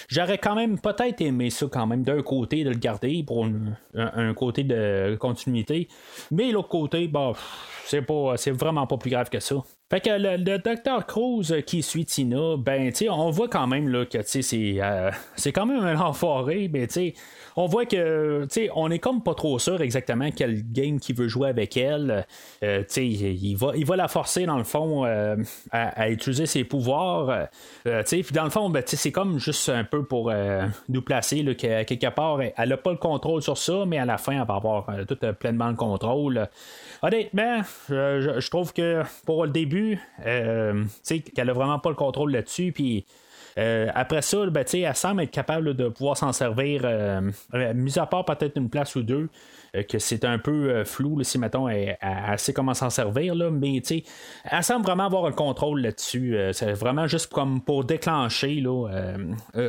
J'aurais 0.09 0.39
quand 0.39 0.55
même 0.55 0.79
peut-être 0.79 1.21
aimé 1.21 1.51
ça, 1.51 1.67
quand 1.71 1.87
même, 1.87 2.03
d'un 2.03 2.23
côté, 2.23 2.65
de 2.65 2.71
le 2.71 2.79
garder 2.79 3.23
pour 3.27 3.47
un, 3.95 4.35
côté 4.35 4.65
de 4.65 5.17
continuité. 5.19 5.89
Mais 6.31 6.51
l'autre 6.51 6.69
côté, 6.69 7.09
bah, 7.09 7.33
c'est 7.87 8.51
vraiment 8.51 8.87
pas 8.87 8.97
plus 8.97 9.11
grave 9.11 9.31
que 9.31 9.41
ça. 9.41 9.57
Fait 9.89 10.01
que 10.01 10.11
le, 10.11 10.59
docteur 10.59 11.07
Cruz 11.07 11.63
qui 11.65 11.81
suit 11.85 12.05
Tina, 12.05 12.57
ben, 12.59 12.93
tu 12.93 13.09
on 13.09 13.31
voit 13.31 13.49
quand 13.49 13.69
même 13.69 13.89
là, 13.89 14.05
que 14.05 14.19
c'est, 14.25 14.43
euh, 14.83 15.13
c'est 15.37 15.53
quand 15.53 15.65
même 15.65 15.85
un 15.85 16.01
enfoiré, 16.01 16.69
mais 16.73 16.89
tu 16.89 16.95
sais, 16.95 17.15
on 17.59 17.67
voit 17.67 17.87
que, 17.87 18.43
tu 18.43 18.49
sais, 18.51 18.71
on 18.75 18.91
est 18.91 18.99
comme 18.99 19.23
pas 19.23 19.35
trop 19.35 19.59
sûr 19.59 19.81
exactement 19.81 20.29
quel 20.35 20.63
game 20.73 21.01
qu'il 21.01 21.17
veut 21.17 21.27
jouer 21.27 21.49
avec 21.49 21.77
elle. 21.77 22.27
Euh, 22.63 22.81
tu 22.81 22.87
sais, 22.89 23.07
il 23.07 23.55
va, 23.55 23.73
il 23.75 23.87
va 23.87 23.97
la 23.97 24.09
forcer, 24.09 24.45
dans 24.45 24.59
le 24.59 24.65
fond, 24.65 25.07
euh, 25.07 25.37
à, 25.71 26.11
utiliser 26.11 26.45
ses 26.45 26.65
pouvoirs. 26.65 27.49
Euh, 27.87 28.03
puis 28.03 28.25
dans 28.33 28.45
le 28.45 28.51
fond, 28.51 28.69
ben, 28.69 28.83
c'est 28.85 29.13
comme 29.13 29.39
juste 29.39 29.71
un 29.71 29.85
peu 29.85 30.05
pour 30.05 30.33
nous 30.89 31.03
placer, 31.03 31.43
là, 31.43 31.55
que, 31.55 31.85
quelque 31.85 32.11
part, 32.11 32.41
elle 32.43 32.69
n'a 32.69 32.77
pas 32.77 32.91
le 32.91 32.99
contrôle 32.99 33.41
sur 33.41 33.57
ça, 33.57 33.85
mais 33.87 33.99
à 33.99 34.05
la 34.05 34.19
fin, 34.19 34.33
elle 34.33 34.47
va 34.47 34.57
avoir 34.57 34.87
tout 35.09 35.19
pleinement 35.39 35.69
le 35.69 35.77
contrôle. 35.77 36.49
Honnêtement, 37.03 37.63
je, 37.89 38.37
je, 38.39 38.51
trouve 38.51 38.73
que 38.73 39.03
pour 39.25 39.45
le 39.45 39.51
début, 39.51 39.76
tu 39.77 40.89
sais, 41.03 41.21
qu'elle 41.21 41.51
a 41.51 41.53
vraiment 41.53 41.79
pas 41.79 41.91
le 41.91 41.97
contrôle 41.97 42.33
là-dessus, 42.33 42.73
puis 42.73 43.07
euh, 43.59 43.89
après 43.95 44.23
ça, 44.23 44.47
ben, 44.47 44.65
elle 44.73 44.97
semble 44.97 45.23
être 45.23 45.31
capable 45.31 45.75
de 45.75 45.89
pouvoir 45.89 46.17
s'en 46.17 46.33
servir, 46.33 46.83
euh, 46.85 47.31
euh, 47.55 47.75
mis 47.75 47.99
à 47.99 48.07
part 48.07 48.25
peut-être 48.25 48.57
une 48.59 48.69
place 48.69 48.95
ou 48.97 49.03
deux, 49.03 49.15
euh, 49.25 49.29
que 49.83 49.99
c'est 49.99 50.25
un 50.25 50.39
peu 50.39 50.71
euh, 50.71 50.85
flou 50.85 51.23
si 51.23 51.39
mettons 51.39 51.69
elle, 51.69 51.97
sait 52.37 52.53
comment 52.53 52.75
s'en 52.75 52.91
servir 52.91 53.35
là, 53.35 53.51
mais 53.51 53.81
tu 53.85 54.03
elle 54.45 54.63
semble 54.63 54.85
vraiment 54.85 55.07
avoir 55.07 55.27
un 55.27 55.33
contrôle 55.33 55.81
là-dessus. 55.81 56.37
Euh, 56.37 56.53
c'est 56.53 56.73
vraiment 56.73 57.07
juste 57.07 57.33
comme 57.33 57.61
pour 57.61 57.85
déclencher 57.85 58.61
là, 58.61 58.89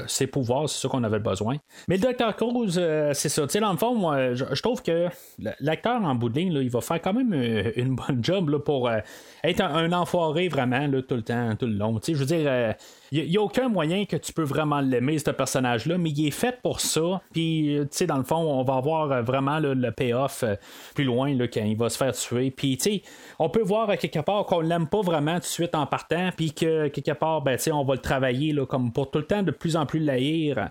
ses 0.07 0.27
pouvoirs 0.27 0.69
c'est 0.69 0.81
ça 0.81 0.89
qu'on 0.89 1.03
avait 1.03 1.19
besoin. 1.19 1.57
Mais 1.87 1.97
le 1.97 2.13
Dr 2.13 2.35
Cruz 2.35 2.79
c'est 3.13 3.29
ça. 3.29 3.45
Dans 3.59 3.71
le 3.71 3.77
fond 3.77 3.95
moi 3.95 4.33
je, 4.33 4.61
trouve 4.61 4.81
que 4.83 5.07
l'acteur 5.59 6.01
en 6.03 6.15
bout 6.15 6.35
il 6.35 6.69
va 6.69 6.81
faire 6.81 7.01
quand 7.01 7.13
même 7.13 7.33
une 7.75 7.95
bonne 7.95 8.23
job 8.23 8.49
là, 8.49 8.59
pour 8.59 8.89
être 9.43 9.61
un, 9.61 9.91
enfoiré 9.91 10.47
vraiment 10.47 10.85
là, 10.87 11.01
tout 11.01 11.15
le 11.15 11.23
temps 11.23 11.55
tout 11.55 11.65
le 11.65 11.73
long. 11.73 11.99
Je 12.05 12.13
veux 12.13 12.25
dire 12.25 12.75
il 13.11 13.29
n'y 13.29 13.37
a, 13.37 13.41
aucun 13.41 13.69
moyen 13.69 14.05
que 14.05 14.15
tu 14.15 14.33
peux 14.33 14.43
vraiment 14.43 14.81
l'aimer, 14.81 15.19
ce 15.19 15.31
personnage-là, 15.31 15.97
mais 15.97 16.09
il 16.09 16.27
est 16.27 16.31
fait 16.31 16.59
pour 16.61 16.79
ça. 16.79 17.21
Puis, 17.31 17.77
tu 17.81 17.87
sais, 17.91 18.07
dans 18.07 18.17
le 18.17 18.23
fond, 18.23 18.35
on 18.35 18.63
va 18.63 18.75
avoir 18.75 19.23
vraiment 19.23 19.59
le 19.59 19.91
payoff 19.91 20.43
euh, 20.43 20.55
plus 20.95 21.03
loin 21.03 21.33
là, 21.33 21.47
quand 21.47 21.63
il 21.63 21.77
va 21.77 21.89
se 21.89 21.97
faire 21.97 22.13
tuer. 22.13 22.51
Puis, 22.51 22.77
tu 22.77 22.83
sais, 22.83 23.01
on 23.39 23.49
peut 23.49 23.61
voir 23.61 23.97
quelque 23.97 24.19
part 24.19 24.45
qu'on 24.45 24.61
l'aime 24.61 24.87
pas 24.87 25.01
vraiment 25.01 25.35
tout 25.35 25.41
de 25.41 25.45
suite 25.45 25.75
en 25.75 25.85
partant, 25.85 26.29
puis 26.35 26.53
que 26.53 26.87
quelque 26.87 27.13
part, 27.13 27.41
ben, 27.41 27.57
on 27.71 27.83
va 27.83 27.95
le 27.95 28.01
travailler 28.01 28.53
là, 28.53 28.65
comme 28.65 28.91
pour 28.91 29.11
tout 29.11 29.19
le 29.19 29.25
temps 29.25 29.43
de 29.43 29.51
plus 29.51 29.75
en 29.75 29.85
plus 29.85 29.99
l'haïr. 29.99 30.69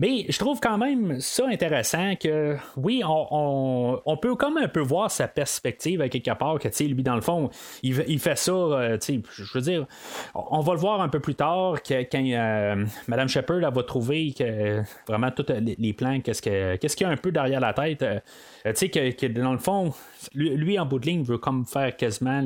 Mais 0.00 0.26
je 0.28 0.36
trouve 0.40 0.58
quand 0.58 0.76
même 0.76 1.20
ça 1.20 1.46
intéressant 1.46 2.16
que, 2.16 2.56
oui, 2.76 3.02
on, 3.06 4.00
on, 4.04 4.16
peut 4.16 4.34
comme 4.34 4.56
un 4.56 4.66
peu 4.66 4.80
voir 4.80 5.08
sa 5.08 5.28
perspective 5.28 6.00
à 6.00 6.08
quelque 6.08 6.36
part, 6.36 6.58
que, 6.58 6.68
lui, 6.82 7.04
dans 7.04 7.14
le 7.14 7.20
fond, 7.20 7.48
il, 7.84 8.02
il 8.08 8.18
fait 8.18 8.36
ça, 8.36 8.50
euh, 8.50 8.98
je 9.00 9.54
veux 9.54 9.60
dire, 9.60 9.86
on 10.34 10.60
va 10.60 10.72
le 10.72 10.80
voir 10.80 11.00
un 11.00 11.08
peu 11.08 11.20
plus 11.20 11.36
tard, 11.36 11.80
que, 11.80 12.02
quand 12.10 12.24
euh, 12.24 12.84
Mme 13.06 13.28
Shepard 13.28 13.70
va 13.70 13.82
trouver 13.84 14.34
que 14.36 14.82
vraiment 15.06 15.30
tous 15.30 15.46
les, 15.78 15.92
plans, 15.92 16.20
qu'est-ce 16.20 16.42
qu'il 16.42 17.06
y 17.06 17.08
a 17.08 17.12
un 17.12 17.16
peu 17.16 17.30
derrière 17.30 17.60
la 17.60 17.72
tête, 17.72 18.02
euh, 18.02 18.18
tu 18.64 18.72
sais, 18.74 18.88
que, 18.88 19.26
dans 19.26 19.52
le 19.52 19.58
fond, 19.58 19.92
lui, 20.34 20.76
en 20.76 20.86
bout 20.86 20.98
de 20.98 21.06
ligne 21.06 21.22
veut 21.22 21.38
comme 21.38 21.66
faire 21.66 21.96
quasiment 21.96 22.42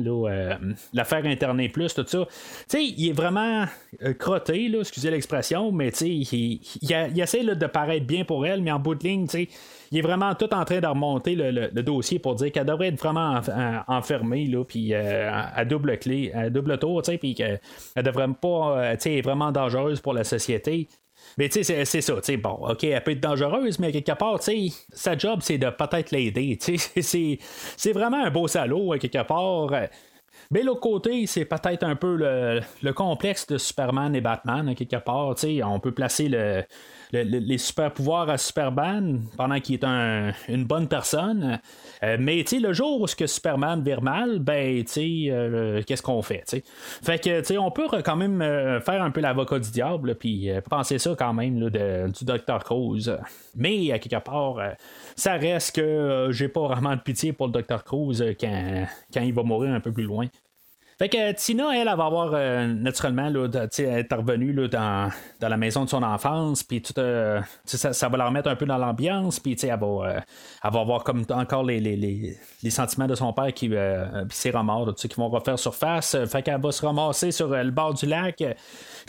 l'affaire 0.93 1.25
Internet 1.25 1.71
Plus, 1.71 1.95
tout 1.95 2.05
ça. 2.05 2.27
Tu 2.27 2.35
sais, 2.67 2.85
il 2.85 3.09
est 3.09 3.13
vraiment 3.13 3.65
crotté, 4.19 4.67
là, 4.67 4.81
excusez 4.81 5.09
l'expression, 5.09 5.71
mais 5.71 5.91
tu 5.91 5.97
sais, 5.97 6.09
il, 6.09 6.61
il, 6.81 7.11
il 7.15 7.21
essaie 7.21 7.38
de 7.43 7.65
paraître 7.67 8.05
bien 8.05 8.23
pour 8.23 8.45
elle, 8.45 8.61
mais 8.61 8.71
en 8.71 8.79
bout 8.79 8.95
de 8.95 9.03
ligne, 9.03 9.27
il 9.91 9.97
est 9.97 10.01
vraiment 10.01 10.35
tout 10.35 10.53
en 10.53 10.65
train 10.65 10.79
de 10.79 10.87
remonter 10.87 11.35
le, 11.35 11.69
dossier 11.81 12.19
pour 12.19 12.35
dire 12.35 12.51
qu'elle 12.51 12.65
devrait 12.65 12.87
être 12.89 12.99
vraiment 12.99 13.39
en- 13.39 13.95
enfermée, 13.95 14.45
là, 14.45 14.63
puis 14.63 14.93
euh, 14.93 15.29
à 15.31 15.65
double 15.65 15.97
clé, 15.97 16.31
à 16.33 16.49
double 16.49 16.77
tour, 16.77 17.01
puis 17.19 17.33
qu'elle 17.35 17.59
elle 17.95 18.03
devrait 18.03 18.27
pas, 18.39 18.77
euh, 18.93 18.95
est 19.03 19.21
vraiment 19.21 19.51
dangereuse 19.51 19.99
pour 19.99 20.13
la 20.13 20.23
société. 20.23 20.87
Mais 21.37 21.49
tu 21.49 21.63
sais, 21.63 21.85
c'est- 21.85 22.01
ça, 22.01 22.13
tu 22.15 22.19
sais, 22.23 22.37
bon, 22.37 22.57
ok, 22.69 22.83
elle 22.83 23.03
peut 23.03 23.11
être 23.11 23.19
dangereuse, 23.19 23.79
mais 23.79 23.91
quelque 23.91 24.17
part, 24.17 24.39
tu 24.39 24.69
sais, 24.69 24.75
sa 24.93 25.17
job, 25.17 25.39
c'est 25.41 25.57
de 25.57 25.69
peut-être 25.69 26.11
l'aider, 26.11 26.57
tu 26.61 26.77
sais, 26.77 27.01
c'est- 27.77 27.93
vraiment 27.93 28.23
un 28.23 28.29
beau 28.31 28.47
salaud, 28.47 28.93
euh, 28.93 28.97
quelque 28.97 29.23
part. 29.23 29.71
euh, 29.73 29.85
mais 30.51 30.63
l'autre 30.63 30.79
côté, 30.79 31.27
c'est 31.27 31.45
peut-être 31.45 31.83
un 31.83 31.95
peu 31.95 32.15
le, 32.15 32.61
le 32.81 32.93
complexe 32.93 33.45
de 33.47 33.57
Superman 33.57 34.15
et 34.15 34.21
Batman, 34.21 34.67
hein, 34.69 34.73
quelque 34.75 34.95
part. 34.95 35.35
On 35.65 35.79
peut 35.79 35.91
placer 35.91 36.27
le, 36.29 36.63
le- 37.11 37.23
le- 37.23 37.39
les 37.39 37.57
super 37.57 37.91
pouvoirs 37.91 38.29
à 38.29 38.37
Superman 38.37 39.21
pendant 39.37 39.59
qu'il 39.59 39.75
est 39.75 39.83
un- 39.83 40.31
une 40.47 40.65
bonne 40.65 40.87
personne. 40.87 41.59
Euh, 42.03 42.17
mais 42.19 42.43
le 42.51 42.73
jour 42.73 43.01
où 43.01 43.07
ce 43.07 43.15
que 43.15 43.27
Superman 43.27 43.81
vire 43.83 44.01
mal, 44.01 44.39
ben, 44.39 44.83
euh, 44.97 45.81
qu'est-ce 45.85 46.01
qu'on 46.03 46.21
fait? 46.21 46.43
Fait 47.03 47.19
que, 47.19 47.57
on 47.57 47.71
peut 47.71 47.87
quand 48.03 48.15
même 48.15 48.41
euh, 48.41 48.79
faire 48.81 49.01
un 49.01 49.11
peu 49.11 49.21
l'avocat 49.21 49.59
du 49.59 49.71
diable, 49.71 50.15
puis 50.15 50.49
penser 50.69 50.97
ça 50.99 51.15
quand 51.17 51.33
même 51.33 51.59
là, 51.59 52.07
du 52.07 52.25
Dr. 52.25 52.59
Cruz. 52.63 53.09
Mais, 53.55 53.91
à 53.91 53.99
quelque 53.99 54.23
part, 54.23 54.57
ça 55.15 55.33
reste 55.33 55.75
que 55.75 56.27
j'ai 56.31 56.47
pas 56.47 56.67
vraiment 56.67 56.95
de 56.95 57.01
pitié 57.01 57.33
pour 57.33 57.47
le 57.47 57.53
Dr. 57.53 57.83
Cruz 57.83 58.21
quand, 58.39 58.85
quand 59.13 59.21
il 59.21 59.33
va 59.33 59.43
mourir 59.43 59.71
un 59.73 59.79
peu 59.79 59.91
plus 59.91 60.03
loin. 60.05 60.27
Fait 60.99 61.07
que 61.07 61.31
Tina, 61.31 61.69
elle, 61.73 61.87
elle 61.87 61.97
va 61.97 62.05
avoir 62.05 62.31
euh, 62.33 62.67
naturellement 62.67 63.29
là, 63.29 63.47
sais, 63.71 63.83
être 63.83 64.17
revenue 64.17 64.51
là, 64.51 64.67
dans, 64.67 65.09
dans 65.39 65.47
la 65.47 65.55
maison 65.55 65.85
de 65.85 65.89
son 65.89 66.03
enfance, 66.03 66.61
puis 66.61 66.83
euh, 66.97 67.39
ça, 67.63 67.93
ça 67.93 68.09
va 68.09 68.17
la 68.17 68.25
remettre 68.25 68.49
un 68.49 68.57
peu 68.57 68.65
dans 68.65 68.77
l'ambiance, 68.77 69.39
puis 69.39 69.57
elle 69.63 69.69
va, 69.69 69.85
euh, 69.85 70.19
elle 70.61 70.71
va 70.71 70.79
avoir 70.81 71.05
comme 71.05 71.23
encore 71.29 71.63
les, 71.63 71.79
les, 71.79 71.95
les, 71.95 72.37
les 72.61 72.69
sentiments 72.69 73.07
de 73.07 73.15
son 73.15 73.31
père 73.31 73.53
qui, 73.53 73.69
euh, 73.73 74.25
ses 74.29 74.51
remords, 74.51 74.87
là, 74.87 74.93
qui 74.93 75.07
vont 75.15 75.29
refaire 75.29 75.57
surface. 75.57 76.17
Fait 76.25 76.41
qu'elle 76.43 76.59
va 76.59 76.71
se 76.73 76.85
ramasser 76.85 77.31
sur 77.31 77.53
euh, 77.53 77.63
le 77.63 77.71
bord 77.71 77.93
du 77.93 78.05
lac, 78.05 78.43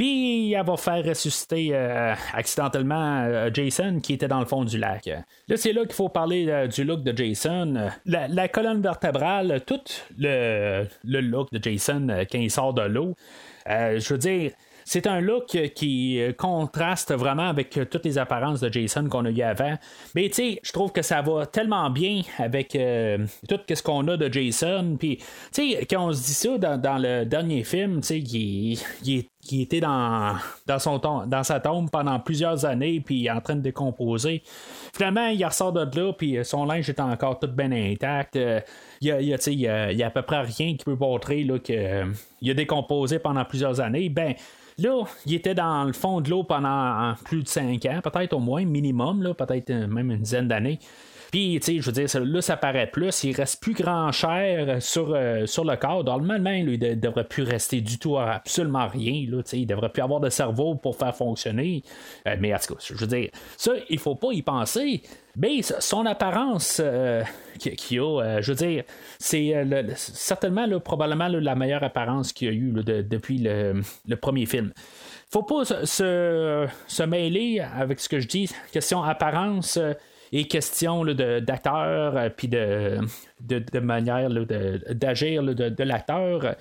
puis 0.01 0.53
elle 0.53 0.65
va 0.65 0.79
faire 0.79 1.05
ressusciter 1.05 1.73
euh, 1.75 2.15
accidentellement 2.33 3.23
euh, 3.23 3.51
Jason 3.53 4.01
qui 4.03 4.15
était 4.15 4.29
dans 4.29 4.41
le 4.41 4.47
fond 4.47 4.65
du 4.65 4.79
lac. 4.79 5.05
Là, 5.47 5.59
c'est 5.59 5.75
là 5.75 5.83
qu'il 5.83 5.93
faut 5.93 6.09
parler 6.09 6.47
euh, 6.49 6.67
du 6.69 6.85
look 6.85 7.03
de 7.03 7.15
Jason. 7.15 7.91
La, 8.07 8.49
colonne 8.49 8.81
vertébrale, 8.81 9.61
tout 9.67 9.83
le, 10.17 10.87
le 11.05 11.21
look 11.21 11.53
de 11.53 11.63
Jason 11.63 12.07
quand 12.33 12.39
il 12.39 12.51
sort 12.51 12.73
de 12.73 12.81
l'eau. 12.81 13.15
Je 13.67 14.09
veux 14.09 14.19
dire, 14.19 14.53
c'est 14.93 15.07
un 15.07 15.21
look 15.21 15.57
qui 15.77 16.21
euh, 16.21 16.33
contraste 16.33 17.13
vraiment 17.13 17.49
avec 17.49 17.79
euh, 17.79 17.85
toutes 17.85 18.05
les 18.05 18.19
apparences 18.19 18.59
de 18.59 18.73
Jason 18.73 19.09
qu'on 19.09 19.25
a 19.25 19.31
eu 19.31 19.41
avant. 19.41 19.79
Mais 20.17 20.29
tu 20.31 20.35
sais, 20.35 20.61
je 20.65 20.73
trouve 20.73 20.91
que 20.91 21.03
ça 21.03 21.23
va 21.23 21.47
tellement 21.47 21.89
bien 21.91 22.23
avec 22.39 22.75
euh, 22.75 23.25
tout 23.49 23.61
ce 23.73 23.81
qu'on 23.85 24.09
a 24.09 24.17
de 24.17 24.33
Jason. 24.33 24.97
Puis, 24.99 25.19
tu 25.19 25.25
sais, 25.53 25.87
quand 25.89 26.09
on 26.09 26.13
se 26.13 26.25
dit 26.25 26.33
ça 26.33 26.59
dans, 26.59 26.99
le 27.01 27.23
dernier 27.23 27.63
film, 27.63 28.01
tu 28.01 28.07
sais, 28.09 28.19
il, 28.19 29.61
était 29.61 29.79
dans, 29.79 30.35
dans, 30.67 30.81
son 30.81 30.99
dans 30.99 31.45
sa 31.45 31.61
tombe 31.61 31.89
pendant 31.89 32.19
plusieurs 32.19 32.65
années, 32.65 33.01
puis 33.01 33.31
en 33.31 33.41
train 33.41 33.55
de 33.55 33.61
décomposer. 33.61 34.43
Finalement, 34.93 35.29
il 35.29 35.45
ressort 35.45 35.73
de 35.73 36.01
là, 36.01 36.13
puis 36.13 36.37
son 36.43 36.65
linge 36.65 36.89
est 36.89 36.99
encore 36.99 37.39
tout 37.39 37.47
bien 37.47 37.71
intact. 37.71 38.37
Il 39.01 39.07
y 39.07 39.13
a, 39.13 40.05
a, 40.05 40.07
à 40.07 40.11
peu 40.11 40.23
près 40.23 40.41
rien 40.41 40.75
qui 40.77 40.85
peut 40.85 40.97
montrer 40.99 41.47
qu'il 41.63 42.51
a 42.51 42.55
décomposé 42.55 43.21
pendant 43.21 43.45
plusieurs 43.45 43.79
années. 43.79 44.09
Ben, 44.09 44.35
Là, 44.81 45.05
il 45.27 45.35
était 45.35 45.55
dans 45.55 45.85
le 45.85 45.93
fond 45.93 46.21
de 46.21 46.31
l'eau 46.31 46.43
pendant 46.43 47.15
plus 47.25 47.43
de 47.43 47.49
5 47.49 47.85
ans, 47.87 48.01
peut-être 48.03 48.33
au 48.33 48.39
moins, 48.39 48.65
minimum, 48.65 49.35
peut-être 49.37 49.71
euh, 49.71 49.87
même 49.87 50.11
une 50.11 50.23
dizaine 50.23 50.49
d'années. 50.49 50.79
Puis, 51.31 51.61
tu 51.61 51.67
sais, 51.67 51.81
je 51.81 51.87
veux 51.87 51.93
dire, 51.93 52.25
là, 52.25 52.43
ça 52.43 52.57
paraît 52.57 52.91
plus. 52.91 53.23
Il 53.23 53.35
reste 53.37 53.63
plus 53.63 53.75
grand 53.75 54.11
cher 54.11 54.83
sur, 54.83 55.15
euh, 55.15 55.47
sur 55.47 55.65
le 55.65 55.77
corps. 55.77 56.03
Normalement, 56.03 56.51
il 56.51 56.67
ne 56.67 56.95
devrait 56.95 57.29
plus 57.29 57.45
rester 57.45 57.81
du 57.81 57.99
tout 57.99 58.19
absolument 58.19 58.89
rien. 58.89 59.27
Là, 59.31 59.43
il 59.53 59.67
devrait 59.67 59.91
plus 59.91 60.03
avoir 60.03 60.19
de 60.21 60.29
cerveau 60.29 60.75
pour 60.75 60.97
faire 60.97 61.15
fonctionner. 61.15 61.85
Euh, 62.27 62.37
mais 62.41 62.53
en 62.53 62.59
tout 62.59 62.75
cas, 62.75 62.81
je 62.85 62.95
veux 62.95 63.07
dire, 63.07 63.31
ça, 63.57 63.73
il 63.89 63.99
faut 63.99 64.17
pas 64.17 64.33
y 64.33 64.43
penser. 64.43 65.03
Mais 65.37 65.63
son 65.63 66.07
apparence 66.07 66.81
euh, 66.85 67.23
qu'il 67.59 68.01
a, 68.01 68.03
euh, 68.03 68.43
je 68.43 68.53
veux 68.53 68.57
dire, 68.57 68.85
c'est 69.19 69.55
euh, 69.55 69.93
certainement 69.97 70.67
probablement 70.81 71.29
la 71.29 71.55
meilleure 71.55 71.85
apparence 71.85 72.33
qu'il 72.33 72.49
a 72.49 72.53
eu 72.53 72.73
depuis 72.73 73.39
le, 73.39 73.83
premier 74.17 74.47
film. 74.47 74.73
Faut 75.31 75.43
pas 75.43 75.65
se, 75.65 77.05
mêler 77.05 77.61
avec 77.61 78.01
ce 78.01 78.09
que 78.09 78.19
je 78.21 78.27
dis, 78.27 78.51
question 78.73 79.03
apparence. 79.03 79.77
euh, 79.77 79.95
et 80.33 80.47
question 80.47 81.05
d'acteur, 81.05 82.31
puis 82.37 82.47
de, 82.47 82.99
de, 83.41 83.81
manière 83.81 84.29
de- 84.31 84.81
d'agir 84.93 85.43
de, 85.43 85.83
l'acteur. 85.85 86.55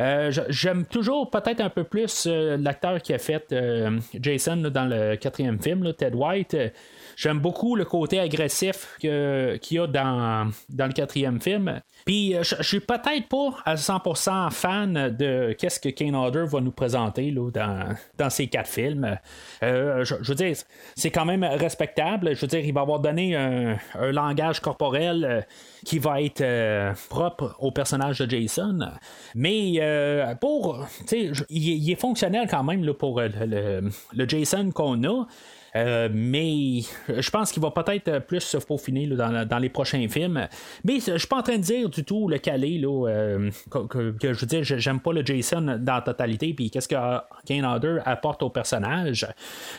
Euh, 0.00 0.30
J'aime 0.48 0.84
toujours 0.84 1.30
peut-être 1.30 1.60
un 1.60 1.70
peu 1.70 1.84
plus 1.84 2.26
euh, 2.26 2.56
l'acteur 2.58 3.00
qui 3.00 3.14
a 3.14 3.18
fait 3.18 3.46
euh, 3.52 3.98
Jason 4.20 4.56
dans 4.56 4.84
le 4.84 5.16
quatrième 5.16 5.60
film, 5.60 5.92
Ted 5.94 6.14
White. 6.16 6.56
J'aime 7.16 7.38
beaucoup 7.38 7.76
le 7.76 7.84
côté 7.86 8.20
agressif 8.20 8.96
que- 9.00 9.56
qu'il 9.56 9.78
y 9.78 9.80
a 9.80 9.86
dans, 9.86 10.50
dans 10.68 10.86
le 10.86 10.92
quatrième 10.92 11.40
film. 11.40 11.80
Puis 12.04 12.34
je 12.42 12.62
suis 12.62 12.80
peut-être 12.80 13.28
pas 13.28 13.50
à 13.64 13.74
100% 13.76 14.50
fan 14.50 15.16
de 15.16 15.52
qu'est-ce 15.58 15.80
que 15.80 15.88
Kane 15.88 16.14
Hodder 16.14 16.44
va 16.46 16.60
nous 16.60 16.72
présenter 16.72 17.30
là, 17.30 17.50
dans, 17.50 17.94
dans 18.18 18.30
ces 18.30 18.46
quatre 18.48 18.68
films. 18.68 19.16
Je, 19.62 20.14
veux 20.28 20.34
dire, 20.34 20.56
c'est 20.94 21.10
quand 21.10 21.24
même 21.24 21.42
respectable. 21.44 22.34
Je 22.34 22.40
veux 22.42 22.46
dire, 22.46 22.60
il 22.60 22.74
va 22.74 22.82
avoir 22.82 23.00
donné 23.00 23.34
un, 23.34 23.76
un 23.94 24.12
langage 24.12 24.60
corporel 24.60 25.46
qui 25.84 25.98
va 25.98 26.20
être 26.20 26.25
euh, 26.40 26.92
propre 27.08 27.56
au 27.58 27.70
personnage 27.70 28.18
de 28.18 28.30
Jason. 28.30 28.78
Mais 29.34 29.74
euh, 29.80 30.34
pour, 30.34 30.86
tu 31.06 31.32
sais, 31.34 31.44
il, 31.50 31.90
est- 31.90 31.96
fonctionnel 32.00 32.46
quand 32.50 32.62
même 32.62 32.84
là, 32.84 32.94
pour 32.94 33.20
euh, 33.20 33.28
le, 34.12 34.28
Jason 34.28 34.70
qu'on 34.70 35.02
a. 35.04 35.26
Mais 35.74 36.80
je 37.06 37.30
pense 37.30 37.52
qu'il 37.52 37.62
va 37.62 37.70
peut-être 37.70 38.20
plus 38.20 38.40
se 38.40 38.56
peaufiner 38.56 39.06
dans, 39.08 39.58
les 39.58 39.68
prochains 39.68 40.08
films. 40.08 40.48
Mais 40.84 41.00
je 41.00 41.18
suis 41.18 41.28
pas 41.28 41.36
en 41.36 41.42
train 41.42 41.58
de 41.58 41.62
dire 41.62 41.90
du 41.90 42.02
tout 42.02 42.28
le 42.28 42.38
calé 42.38 42.78
là, 42.78 43.38
que, 43.70 44.32
je 44.32 44.40
veux 44.40 44.46
dire, 44.46 44.64
j'aime 44.64 45.00
pas 45.00 45.12
le 45.12 45.22
Jason 45.22 45.76
dans 45.78 45.94
la 45.96 46.00
totalité, 46.00 46.54
puis 46.54 46.70
qu'est-ce 46.70 46.88
que 46.88 46.96
Kane 47.44 47.66
apporte 48.06 48.42
au 48.42 48.48
personnage. 48.48 49.26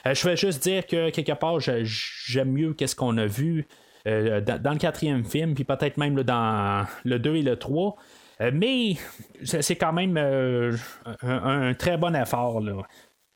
Je 0.06 0.28
vais 0.28 0.38
juste 0.38 0.62
dire 0.62 0.86
que 0.86 1.10
quelque 1.10 1.34
part, 1.34 1.60
j'aime 1.60 2.52
mieux 2.52 2.74
qu'est-ce 2.76 2.96
qu'on 2.96 3.18
a 3.18 3.26
vu 3.26 3.68
euh, 4.08 4.42
dans, 4.42 4.62
dans 4.62 4.72
le 4.72 4.78
quatrième 4.78 5.24
film, 5.26 5.54
puis 5.54 5.64
peut-être 5.64 5.98
même 5.98 6.16
dans 6.24 6.86
le 7.04 7.20
2 7.20 7.36
et 7.36 7.42
le 7.42 7.58
3. 7.58 7.96
Euh, 8.40 8.52
mais 8.54 8.96
c'est 9.44 9.76
quand 9.76 9.94
même 9.94 10.18
euh, 10.18 10.76
un, 11.24 11.74
très 11.74 11.98
bon 11.98 12.16
effort. 12.16 12.62
Là. 12.62 12.84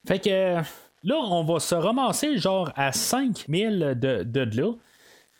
Fait 0.07 0.19
que 0.19 0.29
euh, 0.29 0.61
là, 1.03 1.15
on 1.15 1.43
va 1.43 1.59
se 1.59 1.75
ramasser 1.75 2.37
genre 2.37 2.71
à 2.75 2.91
5000 2.91 3.79
de, 3.99 4.23
de, 4.23 4.45
de 4.45 4.61
là. 4.61 4.73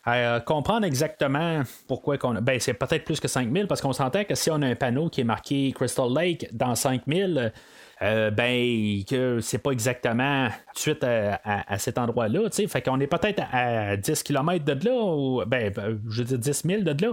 À 0.04 0.14
euh, 0.16 0.40
comprendre 0.40 0.84
exactement 0.84 1.62
pourquoi 1.86 2.18
qu'on. 2.18 2.34
Ben, 2.34 2.58
c'est 2.58 2.74
peut-être 2.74 3.04
plus 3.04 3.20
que 3.20 3.28
5000 3.28 3.68
parce 3.68 3.80
qu'on 3.80 3.92
s'entend 3.92 4.24
que 4.24 4.34
si 4.34 4.50
on 4.50 4.60
a 4.62 4.66
un 4.66 4.74
panneau 4.74 5.08
qui 5.08 5.20
est 5.20 5.24
marqué 5.24 5.70
Crystal 5.72 6.12
Lake 6.12 6.48
dans 6.52 6.74
5000, 6.74 7.52
euh, 8.02 8.30
ben, 8.30 9.02
que 9.08 9.40
c'est 9.40 9.58
pas 9.58 9.70
exactement 9.70 10.48
suite 10.74 11.04
à, 11.04 11.78
cet 11.78 11.98
endroit-là, 11.98 12.50
tu 12.50 12.56
sais. 12.56 12.66
Fait 12.66 12.82
qu'on 12.82 12.98
est 13.00 13.06
peut-être 13.06 13.42
à 13.52 13.96
10 13.96 14.22
km 14.22 14.64
de 14.64 14.88
là, 14.88 14.92
ou, 14.92 15.42
ben, 15.46 15.72
ben, 15.72 16.00
je 16.08 16.22
veux 16.22 16.24
dire 16.24 16.38
10 16.38 16.62
000 16.66 16.82
de 16.82 17.06
là. 17.06 17.12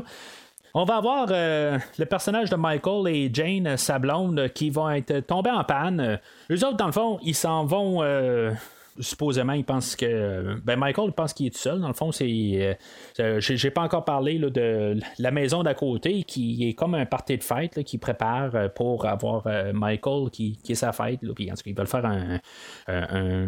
On 0.74 0.84
va 0.84 0.98
avoir 0.98 1.28
euh, 1.32 1.80
le 1.98 2.06
personnage 2.06 2.50
de 2.50 2.56
Michael 2.56 3.08
et 3.08 3.30
Jane, 3.34 3.76
sa 3.78 3.98
blonde, 3.98 4.40
euh, 4.40 4.48
qui 4.48 4.70
vont 4.70 4.90
être 4.90 5.20
tombés 5.22 5.50
en 5.50 5.64
panne. 5.64 6.20
Eux 6.52 6.66
autres, 6.66 6.78
dans 6.78 6.86
le 6.86 6.92
fond, 6.92 7.20
ils 7.24 7.36
s'en 7.36 7.66
vont. 7.66 8.04
euh, 8.04 8.52
supposément, 9.00 9.54
ils 9.54 9.64
pensent 9.66 9.96
que. 9.96 10.60
Ben, 10.64 10.78
Michael 10.78 11.06
il 11.10 11.14
pense 11.14 11.34
qu'il 11.34 11.48
est 11.48 11.52
tout 11.52 11.58
seul. 11.60 11.80
Dans 11.80 11.88
le 11.88 11.94
fond, 11.94 12.12
c'est. 12.12 12.26
euh, 12.28 12.74
euh, 13.20 13.40
j'ai, 13.40 13.72
pas 13.72 13.82
encore 13.82 14.06
parlé 14.06 14.38
là, 14.38 14.50
de 14.50 14.98
la 15.18 15.32
maison 15.32 15.64
d'à 15.64 15.74
côté 15.74 16.24
qui 16.24 16.68
est 16.70 16.74
comme 16.74 16.96
un 16.96 17.06
party 17.06 17.38
de 17.38 17.44
fête 17.44 17.84
qui 17.84 17.98
prépare 17.98 18.56
euh, 18.56 18.68
pour 18.70 19.06
avoir 19.06 19.48
euh, 19.48 19.72
Michael 19.74 20.30
qui, 20.32 20.58
qui 20.64 20.74
est 20.74 20.76
sa 20.76 20.92
fête. 20.92 21.20
Puis 21.36 21.52
en 21.52 21.56
tout 21.56 21.64
cas, 21.64 21.70
ils 21.70 21.76
veulent 21.78 21.88
faire 21.88 22.06
un- 22.06 22.40
un- 22.88 23.48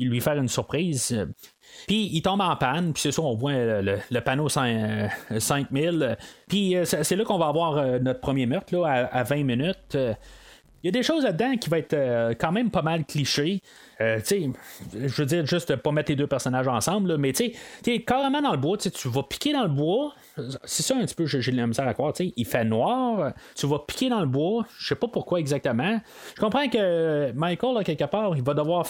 il 0.00 0.08
lui 0.10 0.20
faire 0.20 0.36
une 0.36 0.48
surprise. 0.48 1.26
Puis 1.86 2.08
il 2.12 2.22
tombe 2.22 2.40
en 2.40 2.54
panne, 2.56 2.92
puis 2.92 3.02
c'est 3.02 3.12
ça, 3.12 3.20
on 3.20 3.34
voit 3.34 3.50
euh, 3.52 3.82
le, 3.82 3.98
le 4.10 4.20
panneau 4.20 4.48
5, 4.48 5.08
euh, 5.32 5.38
5000. 5.40 6.16
Puis 6.48 6.76
euh, 6.76 6.84
c'est 6.84 7.16
là 7.16 7.24
qu'on 7.24 7.36
va 7.38 7.46
avoir 7.48 7.76
euh, 7.78 7.98
notre 7.98 8.20
premier 8.20 8.46
meurtre 8.46 8.74
là, 8.74 8.86
à, 8.86 9.18
à 9.18 9.22
20 9.24 9.42
minutes. 9.44 9.98
Euh, 10.78 10.84
Il 10.84 10.86
y 10.86 10.88
a 10.88 10.92
des 10.92 11.02
choses 11.02 11.24
là-dedans 11.24 11.56
qui 11.56 11.68
vont 11.68 11.76
être 11.76 11.94
euh, 11.94 12.34
quand 12.38 12.52
même 12.52 12.70
pas 12.70 12.82
mal 12.82 13.04
clichés. 13.04 13.60
Euh, 14.00 14.20
je 14.28 15.08
veux 15.16 15.26
dire, 15.26 15.44
juste 15.44 15.74
pas 15.76 15.90
mettre 15.90 16.10
les 16.10 16.16
deux 16.16 16.28
personnages 16.28 16.68
ensemble, 16.68 17.10
là, 17.10 17.18
mais 17.18 17.32
tu 17.32 17.50
carrément 18.04 18.40
dans 18.40 18.52
le 18.52 18.58
bois, 18.58 18.76
tu 18.76 19.08
vas 19.08 19.24
piquer 19.24 19.52
dans 19.52 19.64
le 19.64 19.68
bois, 19.68 20.14
c'est 20.62 20.84
ça 20.84 20.94
un 20.96 21.04
petit 21.04 21.16
peu, 21.16 21.26
j'ai 21.26 21.50
de 21.50 21.56
la 21.56 21.66
misère 21.66 21.88
à 21.88 21.94
croire. 21.94 22.12
tu 22.12 22.26
sais, 22.26 22.32
Il 22.36 22.46
fait 22.46 22.64
noir, 22.64 23.32
tu 23.56 23.66
vas 23.66 23.80
piquer 23.80 24.08
dans 24.08 24.20
le 24.20 24.26
bois, 24.26 24.64
je 24.78 24.86
sais 24.86 24.94
pas 24.94 25.08
pourquoi 25.08 25.40
exactement. 25.40 26.00
Je 26.36 26.40
comprends 26.40 26.68
que 26.68 27.32
Michael, 27.32 27.76
à 27.76 27.82
quelque 27.82 28.04
part, 28.04 28.36
il 28.36 28.42
va 28.44 28.54
devoir, 28.54 28.86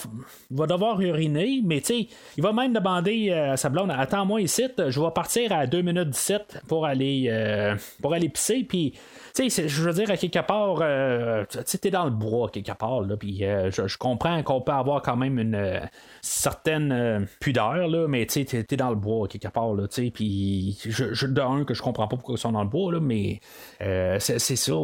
va 0.51 0.67
devoir 0.67 1.01
uriner, 1.01 1.63
mais 1.65 1.79
il 1.89 2.43
va 2.43 2.53
même 2.53 2.75
demander 2.75 3.31
à 3.31 3.57
sa 3.57 3.71
blonde 3.71 3.91
Attends-moi 3.91 4.43
ici, 4.43 4.65
je 4.77 5.01
vais 5.01 5.11
partir 5.15 5.53
à 5.53 5.67
2 5.67 5.81
minutes 5.81 6.11
17 6.11 6.63
pour 6.69 6.85
aller, 6.85 7.29
euh, 7.31 7.77
pour 8.03 8.13
aller 8.13 8.29
pisser, 8.29 8.63
puis. 8.69 8.93
Tu 9.39 9.51
sais, 9.51 9.69
je 9.69 9.83
veux 9.83 9.93
dire, 9.93 10.11
à 10.11 10.17
quelque 10.17 10.41
part, 10.41 10.79
euh, 10.81 11.45
tu 11.49 11.59
sais, 11.65 11.91
dans 11.91 12.07
le 12.07 12.11
bois, 12.11 12.49
quelque 12.49 12.73
part, 12.73 13.03
là, 13.03 13.17
puis 13.17 13.45
euh, 13.45 13.71
je, 13.71 13.97
comprends 13.97 14.43
qu'on 14.43 14.61
peut 14.61 14.73
avoir 14.73 15.01
quand 15.01 15.15
même 15.15 15.39
une 15.39 15.55
euh, 15.55 15.79
certaine 16.23 16.91
euh, 16.91 17.21
pudeur, 17.39 17.87
là, 17.87 18.09
mais 18.09 18.27
tu 18.27 18.45
sais, 18.45 18.65
t'es- 18.65 18.77
dans 18.77 18.91
le 18.91 18.97
bois, 18.97 19.29
quelque 19.29 19.47
part, 19.47 19.75
là, 19.75 19.87
tu 19.87 20.07
sais, 20.07 20.11
puis 20.11 20.77
je, 20.85 21.15
je, 21.15 21.27
un, 21.41 21.65
que 21.65 21.73
je 21.73 21.83
comprends 21.83 22.09
pas 22.09 22.17
pourquoi 22.17 22.35
ils 22.35 22.41
sont 22.41 22.51
dans 22.51 22.65
le 22.65 22.69
bois, 22.69 22.93
là, 22.93 22.99
mais 22.99 23.41
c'est 24.19 24.39
ça, 24.39 24.75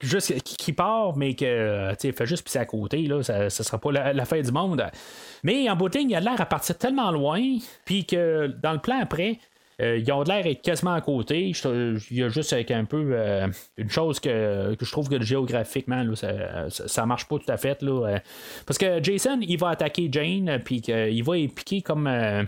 juste 0.00 0.42
qui, 0.42 0.72
part, 0.72 1.16
mais 1.16 1.34
que, 1.36 1.90
tu 1.90 2.08
sais, 2.08 2.12
fait 2.12 2.26
juste 2.26 2.42
pisser 2.42 2.58
à 2.58 2.66
côté, 2.66 3.02
là, 3.02 3.22
ça, 3.22 3.48
sera 3.48 3.78
pas 3.78 3.92
la, 3.92 4.24
fin 4.24 4.40
du 4.40 4.50
monde. 4.50 4.84
Mais 5.44 5.70
en 5.70 5.76
bout 5.76 5.88
de 5.88 5.98
ligne, 5.98 6.10
il 6.10 6.16
a 6.16 6.20
l'air 6.20 6.40
à 6.40 6.46
partir 6.46 6.76
tellement 6.76 7.12
loin, 7.12 7.40
puis 7.84 8.06
que 8.06 8.48
dans 8.60 8.72
le 8.72 8.80
plan 8.80 8.98
après, 9.00 9.38
euh, 9.82 9.98
ils 9.98 10.10
ont 10.12 10.22
l'air 10.22 10.44
quasiment 10.62 10.94
à 10.94 11.00
côté. 11.00 11.52
Il 11.64 12.16
y 12.18 12.22
a 12.22 12.28
juste 12.28 12.54
un 12.70 12.84
peu 12.84 13.10
euh, 13.12 13.46
une 13.76 13.90
chose 13.90 14.20
que, 14.20 14.74
que 14.74 14.84
je 14.84 14.90
trouve 14.90 15.08
que 15.08 15.20
géographiquement, 15.20 16.14
ça, 16.14 16.68
ça, 16.70 17.06
marche 17.06 17.28
pas 17.28 17.38
tout 17.38 17.50
à 17.50 17.56
fait. 17.56 17.82
Là, 17.82 18.06
euh, 18.06 18.18
parce 18.66 18.78
que 18.78 19.02
Jason, 19.02 19.38
il 19.42 19.58
va 19.58 19.70
attaquer 19.70 20.08
Jane, 20.10 20.60
puis 20.64 20.80
qu'il 20.80 21.24
va 21.24 21.36
y 21.36 21.48
piquer 21.48 21.82
comme. 21.82 22.06
euh, 22.06 22.42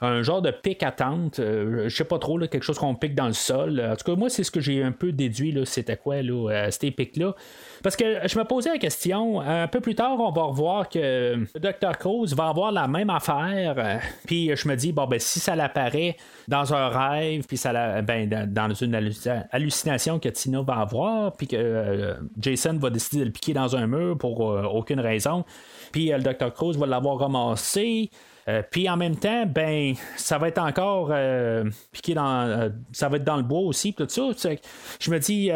un 0.00 0.22
genre 0.22 0.40
de 0.40 0.50
pic 0.50 0.82
à 0.82 0.92
tente, 0.92 1.40
euh, 1.40 1.88
je 1.88 1.94
sais 1.94 2.04
pas 2.04 2.18
trop, 2.18 2.38
là, 2.38 2.48
quelque 2.48 2.62
chose 2.62 2.78
qu'on 2.78 2.94
pique 2.94 3.14
dans 3.14 3.26
le 3.26 3.34
sol. 3.34 3.80
En 3.80 3.96
tout 3.96 4.04
cas, 4.04 4.16
moi, 4.16 4.30
c'est 4.30 4.44
ce 4.44 4.50
que 4.50 4.60
j'ai 4.60 4.82
un 4.82 4.92
peu 4.92 5.12
déduit, 5.12 5.54
c'était 5.66 5.96
quoi, 5.96 6.22
là, 6.22 6.50
euh, 6.50 6.70
ces 6.70 6.90
pics-là. 6.90 7.34
Parce 7.82 7.96
que 7.96 8.26
je 8.28 8.38
me 8.38 8.44
posais 8.44 8.70
la 8.70 8.78
question, 8.78 9.40
un 9.40 9.66
peu 9.68 9.80
plus 9.80 9.94
tard, 9.94 10.16
on 10.20 10.30
va 10.30 10.42
revoir 10.42 10.88
que 10.88 11.44
Dr. 11.58 11.96
Cruz 11.98 12.34
va 12.34 12.48
avoir 12.48 12.72
la 12.72 12.86
même 12.88 13.10
affaire. 13.10 14.00
puis 14.26 14.50
je 14.54 14.68
me 14.68 14.76
dis, 14.76 14.92
bon, 14.92 15.06
ben, 15.06 15.18
si 15.18 15.40
ça 15.40 15.56
l'apparaît 15.56 16.16
dans 16.48 16.74
un 16.74 16.88
rêve, 16.88 17.46
puis 17.46 17.56
ça 17.56 18.02
ben, 18.02 18.28
dans 18.48 18.74
une 18.74 18.94
halluc- 18.94 19.46
hallucination 19.50 20.18
que 20.18 20.28
Tina 20.28 20.62
va 20.62 20.74
avoir, 20.80 21.32
puis 21.36 21.46
que 21.46 21.56
euh, 21.56 22.14
Jason 22.38 22.76
va 22.78 22.90
décider 22.90 23.20
de 23.20 23.26
le 23.26 23.32
piquer 23.32 23.52
dans 23.54 23.74
un 23.76 23.86
mur 23.86 24.18
pour 24.18 24.50
euh, 24.50 24.62
aucune 24.64 25.00
raison, 25.00 25.44
puis 25.92 26.12
euh, 26.12 26.18
le 26.18 26.22
Dr. 26.22 26.52
Cruz 26.52 26.76
va 26.76 26.86
l'avoir 26.86 27.18
ramassé. 27.18 28.10
Euh, 28.50 28.62
puis 28.68 28.88
en 28.88 28.96
même 28.96 29.16
temps, 29.16 29.46
ben, 29.46 29.94
ça 30.16 30.38
va 30.38 30.48
être 30.48 30.58
encore 30.58 31.10
euh, 31.12 31.64
piqué 31.92 32.14
dans. 32.14 32.46
euh, 32.46 32.68
ça 32.92 33.08
va 33.08 33.16
être 33.16 33.24
dans 33.24 33.36
le 33.36 33.42
bois 33.42 33.60
aussi, 33.60 33.94
tout 33.94 34.06
ça. 34.08 34.22
Je 35.00 35.10
me 35.10 35.18
dis, 35.18 35.50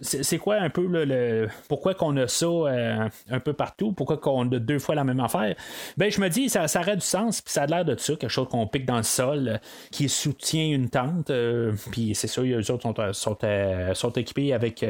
c'est 0.00 0.38
quoi 0.38 0.56
un 0.56 0.70
peu 0.70 0.86
le. 0.86 1.48
pourquoi 1.68 1.94
qu'on 1.94 2.16
a 2.16 2.26
ça 2.26 2.46
un 2.46 3.40
peu 3.40 3.52
partout? 3.52 3.92
Pourquoi 3.92 4.18
qu'on 4.18 4.50
a 4.50 4.58
deux 4.58 4.78
fois 4.78 4.94
la 4.94 5.04
même 5.04 5.20
affaire? 5.20 5.54
Ben, 5.96 6.10
je 6.10 6.20
me 6.20 6.28
dis, 6.28 6.48
ça, 6.48 6.68
ça 6.68 6.80
aurait 6.80 6.96
du 6.96 7.06
sens, 7.06 7.40
puis 7.40 7.52
ça 7.52 7.62
a 7.62 7.66
l'air 7.66 7.84
de 7.84 7.96
ça, 7.96 8.14
quelque 8.16 8.30
chose 8.30 8.48
qu'on 8.48 8.66
pique 8.66 8.86
dans 8.86 8.96
le 8.96 9.02
sol, 9.02 9.60
qui 9.90 10.08
soutient 10.08 10.66
une 10.66 10.88
tente. 10.88 11.32
puis 11.90 12.14
c'est 12.14 12.28
sûr, 12.28 12.44
eux 12.44 12.70
autres 12.70 13.12
sont 13.12 14.12
équipés 14.12 14.52
avec. 14.52 14.84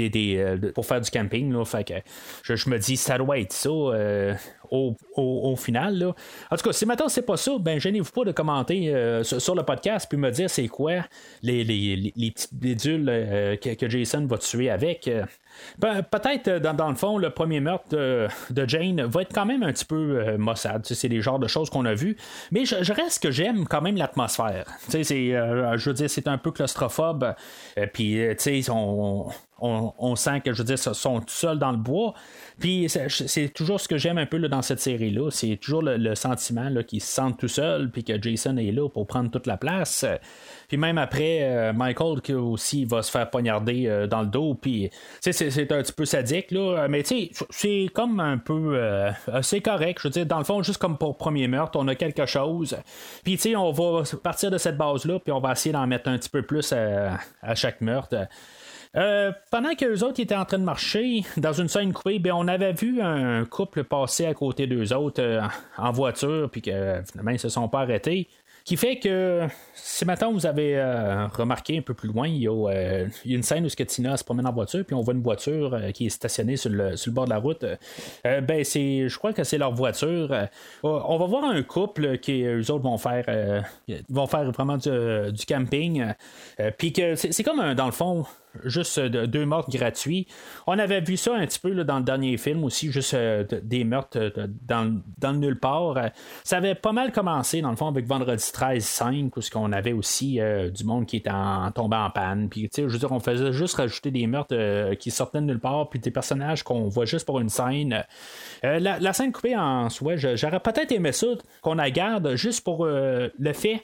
Euh, 0.00 0.72
pour 0.72 0.86
faire 0.86 1.00
du 1.00 1.10
camping. 1.10 1.52
Là, 1.52 1.64
fait 1.64 1.84
que 1.84 1.94
je, 2.42 2.56
je 2.56 2.70
me 2.70 2.78
dis, 2.78 2.96
ça 2.96 3.18
doit 3.18 3.38
être 3.38 3.52
ça 3.52 3.68
euh, 3.68 4.34
au, 4.70 4.96
au- 5.16 5.56
final. 5.56 5.98
Là. 5.98 6.14
En 6.50 6.56
tout 6.56 6.64
cas, 6.64 6.72
si 6.72 6.86
maintenant 6.86 7.08
c'est 7.08 7.22
pas 7.22 7.36
ça, 7.36 7.52
ben 7.58 7.78
gênez-vous 7.80 8.12
pas 8.12 8.24
de 8.24 8.32
commenter 8.32 8.94
euh, 8.94 9.22
sur, 9.24 9.54
le 9.54 9.62
podcast 9.62 10.06
puis 10.08 10.18
me 10.18 10.30
dire 10.30 10.48
c'est 10.48 10.68
quoi 10.68 11.04
les, 11.42 11.64
les, 11.64 11.96
les, 11.96 12.12
les 12.14 12.30
petites 12.30 12.54
bidules 12.54 13.06
que, 13.60 13.74
que 13.74 13.88
Jason 13.88 14.24
va 14.26 14.38
tuer 14.38 14.70
avec. 14.70 15.10
Peut-être 15.80 16.48
euh, 16.48 16.60
dans, 16.60 16.88
le 16.88 16.94
fond, 16.94 17.18
le 17.18 17.30
premier 17.30 17.60
meurtre 17.60 17.86
de, 17.90 18.28
Jane 18.66 19.02
va 19.02 19.22
être 19.22 19.32
quand 19.32 19.46
même 19.46 19.62
un 19.62 19.72
petit 19.72 19.84
peu 19.84 20.20
euh, 20.20 20.38
maussade. 20.38 20.84
C'est 20.84 21.08
les 21.08 21.20
genres 21.20 21.38
de 21.38 21.46
choses 21.48 21.70
qu'on 21.70 21.84
a 21.84 21.94
vues. 21.94 22.16
Mais 22.50 22.64
je, 22.64 22.92
reste 22.92 23.22
que 23.22 23.30
j'aime 23.30 23.66
quand 23.66 23.80
même 23.80 23.96
l'atmosphère. 23.96 24.66
C'est, 24.88 25.12
euh, 25.34 25.76
je 25.76 25.90
veux 25.90 25.94
dire, 25.94 26.10
c'est 26.10 26.28
un 26.28 26.38
peu 26.38 26.50
claustrophobe. 26.50 27.34
Euh, 27.78 27.86
Puis, 27.92 28.20
tu 28.38 28.62
sais, 28.62 28.70
on, 28.70 29.28
on, 29.60 30.16
sent 30.16 30.40
que, 30.40 30.52
je 30.52 30.58
veux 30.58 30.64
dire, 30.64 30.78
sont 30.78 31.20
seuls 31.26 31.58
dans 31.58 31.72
le 31.72 31.76
bois. 31.76 32.14
Puis, 32.58 32.88
c'est, 32.88 33.48
toujours 33.50 33.80
ce 33.80 33.86
que 33.86 33.98
j'aime 33.98 34.18
un 34.18 34.26
peu 34.26 34.36
là, 34.36 34.48
dans 34.48 34.62
cette 34.62 34.80
série-là. 34.80 35.30
C'est 35.30 35.56
toujours 35.56 35.82
le, 35.82 36.14
sentiment 36.14 36.70
qu'ils 36.82 37.00
se 37.00 37.12
sentent 37.12 37.38
tout 37.38 37.48
seuls, 37.48 37.90
puis 37.90 38.02
que 38.02 38.20
Jason 38.20 38.56
est 38.56 38.72
là 38.72 38.88
pour 38.88 39.06
prendre 39.06 39.30
toute 39.30 39.46
la 39.46 39.56
place. 39.56 40.04
Euh, 40.04 40.16
Puis 40.66 40.76
même 40.76 40.98
après, 40.98 41.40
euh, 41.42 41.72
Michael 41.72 42.20
qui 42.20 42.34
aussi 42.34 42.84
va 42.84 43.02
se 43.02 43.10
faire 43.10 43.30
poignarder 43.30 43.86
euh, 43.86 44.06
dans 44.08 44.22
le 44.22 44.26
dos. 44.26 44.54
Puis, 44.54 44.90
c'est, 45.20 45.72
un 45.72 45.82
petit 45.82 45.92
peu 45.92 46.04
sadique, 46.04 46.50
là. 46.50 46.88
Mais 46.88 47.02
tu 47.04 47.30
sais, 47.30 47.46
c'est 47.50 47.86
comme 47.94 48.18
un 48.18 48.38
peu. 48.38 48.76
euh, 48.76 49.12
c'est 49.42 49.60
correct. 49.60 50.00
Je 50.02 50.08
veux 50.08 50.12
dire, 50.12 50.26
dans 50.26 50.38
le 50.38 50.44
fond, 50.44 50.62
juste 50.62 50.78
comme 50.78 50.98
pour 50.98 51.16
premier 51.16 51.46
meurtre, 51.46 51.78
on 51.80 51.86
a 51.86 51.94
quelque 51.94 52.26
chose. 52.26 52.76
Puis, 53.22 53.36
tu 53.36 53.50
sais, 53.50 53.56
on 53.56 53.70
va 53.70 54.02
partir 54.22 54.50
de 54.50 54.58
cette 54.58 54.76
base-là, 54.76 55.20
puis 55.20 55.32
on 55.32 55.40
va 55.40 55.52
essayer 55.52 55.72
d'en 55.72 55.86
mettre 55.86 56.08
un 56.08 56.18
petit 56.18 56.30
peu 56.30 56.42
plus 56.42 56.72
à 56.72 57.54
chaque 57.54 57.80
meurtre. 57.80 58.26
Euh, 58.96 59.32
pendant 59.50 59.74
que 59.74 59.84
les 59.84 60.02
autres 60.02 60.20
étaient 60.20 60.34
en 60.34 60.44
train 60.44 60.58
de 60.58 60.64
marcher 60.64 61.22
dans 61.36 61.52
une 61.52 61.68
scène 61.68 61.92
coupée, 61.92 62.18
ben, 62.18 62.32
on 62.34 62.48
avait 62.48 62.72
vu 62.72 63.00
un 63.00 63.44
couple 63.44 63.84
passer 63.84 64.26
à 64.26 64.34
côté 64.34 64.66
d'eux 64.66 64.92
autres 64.92 65.22
euh, 65.22 65.42
en 65.76 65.92
voiture, 65.92 66.48
puis 66.50 66.62
que 66.62 66.70
euh, 66.70 67.02
finalement 67.04 67.32
ils 67.32 67.38
se 67.38 67.48
sont 67.48 67.68
pas 67.68 67.80
arrêtés. 67.80 68.28
Qui 68.64 68.76
fait 68.76 68.98
que 68.98 69.46
ce 69.74 70.04
matin, 70.04 70.30
vous 70.30 70.44
avez 70.44 70.78
remarqué 71.32 71.78
un 71.78 71.80
peu 71.80 71.94
plus 71.94 72.10
loin, 72.10 72.28
il 72.28 72.42
y, 72.42 72.48
a, 72.48 73.06
une 73.24 73.42
scène 73.42 73.64
où 73.64 73.68
Tina 73.68 74.14
se 74.18 74.24
promène 74.24 74.46
en 74.46 74.52
voiture, 74.52 74.84
puis 74.84 74.94
on 74.94 75.00
voit 75.00 75.14
une 75.14 75.22
voiture 75.22 75.74
qui 75.94 76.04
est 76.04 76.10
stationnée 76.10 76.58
sur 76.58 76.68
le, 76.68 76.94
bord 77.10 77.24
de 77.24 77.30
la 77.30 77.38
route. 77.38 77.64
Ben, 78.24 78.64
c'est, 78.64 79.08
je 79.08 79.16
crois 79.16 79.32
que 79.32 79.42
c'est 79.42 79.56
leur 79.56 79.72
voiture. 79.72 80.36
On 80.82 81.16
va 81.16 81.24
voir 81.24 81.44
un 81.44 81.62
couple 81.62 82.18
qui 82.18 82.42
eux 82.42 82.70
autres 82.70 82.84
vont 82.84 82.98
faire, 82.98 83.64
vont 84.10 84.26
faire 84.26 84.52
vraiment 84.52 84.76
du, 84.76 85.46
camping, 85.48 86.04
puis 86.76 86.92
que 86.92 87.14
c'est, 87.14 87.32
c'est 87.32 87.44
comme 87.44 87.72
dans 87.72 87.86
le 87.86 87.92
fond 87.92 88.26
juste 88.64 88.98
euh, 88.98 89.08
de- 89.08 89.26
deux 89.26 89.46
meurtres 89.46 89.70
gratuits. 89.70 90.26
On 90.66 90.78
avait 90.78 91.00
vu 91.00 91.16
ça 91.16 91.34
un 91.34 91.46
petit 91.46 91.58
peu 91.58 91.74
dans 91.84 91.98
le 91.98 92.04
dernier 92.04 92.36
film 92.36 92.64
aussi, 92.64 92.90
juste 92.92 93.14
euh, 93.14 93.44
de- 93.44 93.60
des 93.60 93.84
meurtres 93.84 94.18
euh, 94.18 94.46
dans, 94.66 95.00
dans 95.18 95.32
le 95.32 95.38
nulle 95.38 95.58
part. 95.58 95.96
Ça 96.44 96.56
avait 96.58 96.74
pas 96.74 96.92
mal 96.92 97.12
commencé, 97.12 97.60
dans 97.60 97.70
le 97.70 97.76
fond, 97.76 97.88
avec 97.88 98.06
Vendredi 98.06 98.42
13-5, 98.42 99.30
où 99.36 99.40
ce 99.40 99.50
qu'on 99.50 99.72
avait 99.72 99.92
aussi 99.92 100.40
du 100.74 100.84
monde 100.84 101.06
qui 101.06 101.16
était 101.16 101.30
en, 101.30 101.70
tombé 101.72 101.96
en 101.96 102.10
panne. 102.10 102.48
Puis, 102.48 102.68
je 102.76 102.82
veux 102.82 102.98
dire, 102.98 103.12
on 103.12 103.20
faisait 103.20 103.52
juste 103.52 103.76
rajouter 103.76 104.10
des 104.10 104.26
meurtres 104.26 104.94
qui 104.94 105.10
sortaient 105.10 105.40
de 105.40 105.46
nulle 105.46 105.60
part, 105.60 105.88
puis 105.88 105.98
des 106.00 106.10
personnages 106.10 106.62
qu'on 106.62 106.88
voit 106.88 107.04
juste 107.04 107.26
pour 107.26 107.40
une 107.40 107.48
scène. 107.48 108.04
La, 108.62 108.78
la 108.98 109.12
scène 109.12 109.32
coupée 109.32 109.56
en 109.56 109.88
soi, 109.88 110.16
j'aurais 110.16 110.60
peut-être 110.60 110.92
aimé 110.92 111.12
ça, 111.12 111.26
qu'on 111.62 111.74
la 111.74 111.90
garde 111.90 112.34
juste 112.34 112.64
pour 112.64 112.86
le 112.86 113.52
fait 113.52 113.82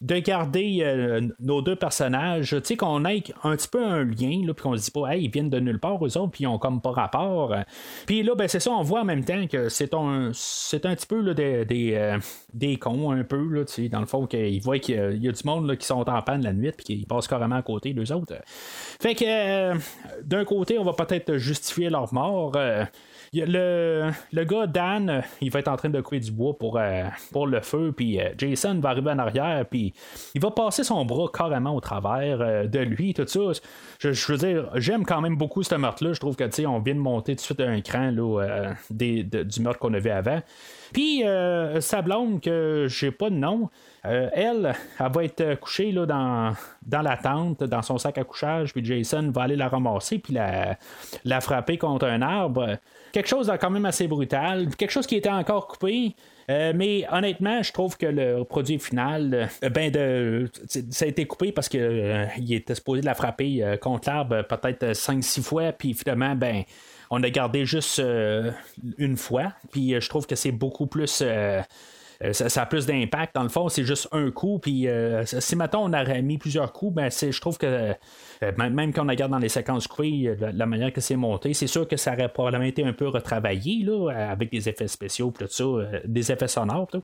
de 0.00 0.18
garder 0.18 0.78
euh, 0.82 1.20
nos 1.40 1.62
deux 1.62 1.76
personnages, 1.76 2.50
tu 2.50 2.60
sais, 2.64 2.76
qu'on 2.76 3.04
ait 3.04 3.22
un 3.44 3.56
petit 3.56 3.68
peu 3.68 3.84
un 3.84 4.04
lien, 4.04 4.42
là, 4.46 4.52
puis 4.54 4.62
qu'on 4.62 4.76
se 4.76 4.84
dit 4.84 4.90
pas, 4.90 5.14
hey, 5.14 5.24
ils 5.24 5.30
viennent 5.30 5.50
de 5.50 5.58
nulle 5.58 5.78
part, 5.78 6.04
eux 6.04 6.18
autres, 6.18 6.30
puis 6.30 6.44
ils 6.44 6.46
ont 6.46 6.58
comme 6.58 6.80
pas 6.80 6.90
rapport. 6.90 7.54
Puis 8.06 8.22
là, 8.22 8.34
ben, 8.34 8.48
c'est 8.48 8.60
ça, 8.60 8.70
on 8.70 8.82
voit 8.82 9.00
en 9.00 9.04
même 9.04 9.24
temps 9.24 9.46
que 9.46 9.68
c'est 9.68 9.94
un, 9.94 10.30
c'est 10.34 10.84
un 10.86 10.94
petit 10.94 11.06
peu 11.06 11.20
là, 11.20 11.34
des, 11.34 11.64
des, 11.64 11.94
euh, 11.94 12.18
des 12.52 12.76
cons, 12.76 13.10
un 13.10 13.24
peu, 13.24 13.42
là, 13.48 13.64
tu 13.64 13.72
sais, 13.72 13.88
dans 13.88 14.00
le 14.00 14.06
fond, 14.06 14.26
qu'ils 14.26 14.60
voient 14.60 14.78
qu'il 14.78 15.22
y 15.22 15.28
a, 15.28 15.32
du 15.32 15.42
monde 15.44 15.66
là, 15.66 15.76
qui 15.76 15.86
sont 15.86 16.08
en 16.08 16.22
panne 16.22 16.42
la 16.42 16.52
nuit, 16.52 16.72
puis 16.72 16.84
qu'ils 16.84 17.06
passent 17.06 17.28
carrément 17.28 17.56
à 17.56 17.62
côté 17.62 17.92
d'eux 17.94 18.12
autres. 18.12 18.34
Fait 19.00 19.14
que, 19.14 19.24
euh, 19.26 19.74
d'un 20.24 20.44
côté, 20.44 20.78
on 20.78 20.84
va 20.84 20.92
peut-être 20.92 21.36
justifier 21.36 21.90
leur 21.90 22.12
mort. 22.12 22.56
Le, 23.44 24.10
le 24.32 24.44
gars, 24.44 24.66
Dan, 24.66 25.10
euh, 25.10 25.20
il 25.40 25.50
va 25.50 25.60
être 25.60 25.68
en 25.68 25.76
train 25.76 25.88
de 25.88 26.00
couper 26.00 26.20
du 26.20 26.30
bois 26.30 26.56
pour, 26.56 26.78
euh, 26.78 27.04
pour 27.32 27.46
le 27.46 27.60
feu, 27.60 27.92
puis 27.96 28.20
euh, 28.20 28.30
Jason 28.38 28.78
va 28.80 28.90
arriver 28.90 29.10
en 29.10 29.18
arrière, 29.18 29.64
puis 29.68 29.92
il 30.34 30.40
va 30.40 30.50
passer 30.50 30.84
son 30.84 31.04
bras 31.04 31.26
carrément 31.32 31.74
au 31.74 31.80
travers 31.80 32.68
de 32.68 32.78
lui, 32.78 33.14
tout 33.14 33.26
ça. 33.26 33.40
Je, 33.98 34.32
veux 34.32 34.38
dire, 34.38 34.70
j'aime 34.74 35.04
quand 35.04 35.20
même 35.20 35.36
beaucoup 35.36 35.62
ce 35.62 35.74
meurtre-là. 35.74 36.12
Je 36.12 36.20
trouve 36.20 36.36
que, 36.36 36.44
tu 36.44 36.66
on 36.66 36.78
vient 36.80 36.94
de 36.94 37.00
monter 37.00 37.32
tout 37.32 37.40
de 37.40 37.44
suite 37.44 37.60
un 37.60 37.80
cran 37.80 38.10
là, 38.10 38.42
euh, 38.42 39.44
du 39.44 39.60
meurtre 39.60 39.78
qu'on 39.78 39.94
avait 39.94 40.10
avant. 40.10 40.40
Puis, 40.92 41.24
euh, 41.24 41.80
sa 41.80 42.02
blonde, 42.02 42.40
que 42.40 42.86
j'ai 42.88 43.10
pas 43.10 43.30
de 43.30 43.34
nom, 43.34 43.70
euh, 44.04 44.28
elle, 44.32 44.74
elle 45.00 45.12
va 45.12 45.24
être 45.24 45.58
couchée 45.60 45.92
là, 45.92 46.06
dans, 46.06 46.54
dans 46.86 47.02
la 47.02 47.16
tente, 47.16 47.64
dans 47.64 47.82
son 47.82 47.98
sac 47.98 48.18
à 48.18 48.24
couchage, 48.24 48.72
puis 48.72 48.84
Jason 48.84 49.30
va 49.30 49.42
aller 49.42 49.56
la 49.56 49.68
ramasser, 49.68 50.18
puis 50.18 50.34
la, 50.34 50.76
la 51.24 51.40
frapper 51.40 51.78
contre 51.78 52.06
un 52.06 52.22
arbre. 52.22 52.76
Quelque 53.12 53.28
chose 53.28 53.48
de 53.48 53.56
quand 53.56 53.70
même 53.70 53.86
assez 53.86 54.06
brutal, 54.06 54.74
quelque 54.76 54.90
chose 54.90 55.06
qui 55.06 55.16
était 55.16 55.30
encore 55.30 55.66
coupé. 55.66 56.14
Euh, 56.50 56.72
mais 56.74 57.04
honnêtement, 57.10 57.62
je 57.62 57.72
trouve 57.72 57.96
que 57.96 58.06
le 58.06 58.44
produit 58.44 58.78
final, 58.78 59.48
euh, 59.64 59.68
ben 59.68 59.90
de, 59.90 60.50
ça 60.90 61.04
a 61.04 61.08
été 61.08 61.26
coupé 61.26 61.50
parce 61.52 61.68
qu'il 61.68 62.52
était 62.52 62.74
supposé 62.74 63.00
de 63.00 63.06
la 63.06 63.14
frapper 63.14 63.64
euh, 63.64 63.76
contre 63.76 64.08
l'arbre 64.08 64.42
peut-être 64.42 64.92
5-6 64.92 65.42
fois, 65.42 65.72
puis 65.72 65.94
finalement, 65.94 66.34
ben, 66.36 66.62
on 67.10 67.22
a 67.22 67.30
gardé 67.30 67.64
juste 67.66 67.98
euh, 67.98 68.50
une 68.98 69.16
fois. 69.16 69.52
Puis 69.72 69.94
euh, 69.94 70.00
je 70.00 70.08
trouve 70.08 70.26
que 70.26 70.36
c'est 70.36 70.52
beaucoup 70.52 70.86
plus. 70.86 71.20
euh, 71.22 71.62
euh, 72.24 72.32
ça, 72.32 72.62
a 72.62 72.66
plus 72.66 72.86
d'impact. 72.86 73.34
Dans 73.34 73.42
le 73.42 73.48
fond, 73.48 73.68
c'est 73.68 73.84
juste 73.84 74.08
un 74.12 74.30
coup. 74.30 74.58
Puis 74.58 74.88
euh, 74.88 75.24
si 75.26 75.54
maintenant 75.56 75.84
on 75.84 75.92
aurait 75.92 76.22
mis 76.22 76.38
plusieurs 76.38 76.72
coups, 76.72 76.94
ben, 76.94 77.10
je 77.10 77.40
trouve 77.40 77.58
que 77.58 77.66
euh, 77.66 77.92
même 78.42 78.74
même 78.74 78.92
quand 78.92 79.04
on 79.04 79.08
regarde 79.08 79.32
dans 79.32 79.38
les 79.38 79.48
séquences 79.48 79.86
coupées, 79.86 80.36
la, 80.38 80.52
la 80.52 80.66
manière 80.66 80.92
que 80.92 81.00
c'est 81.00 81.16
monté, 81.16 81.54
c'est 81.54 81.66
sûr 81.66 81.86
que 81.88 81.96
ça 81.96 82.12
aurait 82.12 82.28
probablement 82.28 82.64
été 82.64 82.84
un 82.84 82.92
peu 82.92 83.08
retravaillé 83.08 83.84
là, 83.84 84.10
avec 84.30 84.50
des 84.50 84.68
effets 84.68 84.88
spéciaux, 84.88 85.32
tout 85.36 85.46
ça, 85.48 85.64
euh, 85.64 86.00
des 86.04 86.30
effets 86.32 86.48
sonores, 86.48 86.88
tout, 86.88 87.02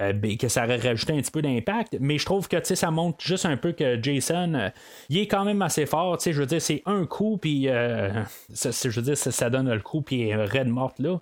euh, 0.00 0.12
ben, 0.12 0.36
que 0.36 0.48
ça 0.48 0.64
aurait 0.64 0.78
rajouté 0.78 1.12
un 1.12 1.20
petit 1.20 1.30
peu 1.30 1.42
d'impact. 1.42 1.96
Mais 2.00 2.18
je 2.18 2.24
trouve 2.24 2.48
que 2.48 2.62
ça 2.62 2.90
montre 2.90 3.18
juste 3.24 3.46
un 3.46 3.56
peu 3.56 3.72
que 3.72 4.02
Jason, 4.02 4.54
euh, 4.54 4.68
il 5.08 5.18
est 5.18 5.26
quand 5.26 5.44
même 5.44 5.62
assez 5.62 5.86
fort. 5.86 6.18
Je 6.24 6.30
veux 6.32 6.46
dire, 6.46 6.62
c'est 6.62 6.82
un 6.86 7.06
coup, 7.06 7.38
puis 7.38 7.68
euh, 7.68 8.22
je 8.50 8.88
veux 8.88 9.02
dire, 9.02 9.16
ça, 9.16 9.30
ça 9.30 9.50
donne 9.50 9.70
le 9.70 9.80
coup, 9.80 10.02
puis 10.02 10.16
il 10.16 10.28
est 10.28 10.36
raide 10.36 10.68
morte 10.68 10.98
là. 10.98 11.18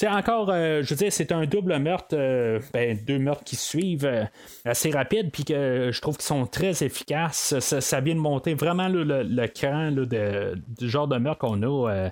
C'est 0.00 0.06
encore, 0.06 0.48
euh, 0.50 0.80
je 0.84 0.90
veux 0.90 0.96
dire, 0.96 1.12
c'est 1.12 1.32
un 1.32 1.44
double 1.44 1.76
meurtre, 1.80 2.14
euh, 2.16 2.60
ben, 2.72 2.96
deux 3.04 3.18
meurtres 3.18 3.42
qui 3.42 3.56
suivent 3.56 4.06
euh, 4.06 4.22
assez 4.64 4.92
rapide, 4.92 5.32
puis 5.32 5.44
que 5.44 5.90
je 5.92 6.00
trouve 6.00 6.16
qu'ils 6.16 6.24
sont 6.24 6.46
très 6.46 6.84
efficaces. 6.84 7.58
Ça, 7.58 8.00
vient 8.00 8.14
de 8.14 8.20
monter 8.20 8.54
vraiment 8.54 8.88
le, 8.88 9.46
cran 9.48 9.90
de- 9.90 10.54
du 10.78 10.88
genre 10.88 11.08
de 11.08 11.18
meurtre 11.18 11.40
qu'on 11.40 11.60
a 11.64 12.10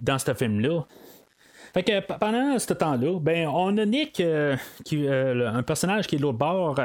dans 0.00 0.18
ce 0.18 0.32
film-là. 0.32 0.86
Fait 1.74 1.82
que 1.82 2.00
pendant 2.18 2.58
ce 2.58 2.72
temps-là, 2.72 3.20
ben 3.20 3.46
on 3.48 3.76
a 3.76 3.84
Nick, 3.84 4.22
qui, 4.86 5.06
un 5.10 5.62
personnage 5.62 6.06
qui 6.06 6.16
est 6.16 6.18
l'autre 6.18 6.38
bord, 6.38 6.80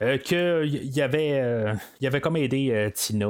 euh, 0.00 0.16
que 0.16 0.64
y- 0.64 1.02
avait, 1.02 1.74
avait 2.02 2.20
comme 2.22 2.38
aidé 2.38 2.90
Tina, 2.94 3.26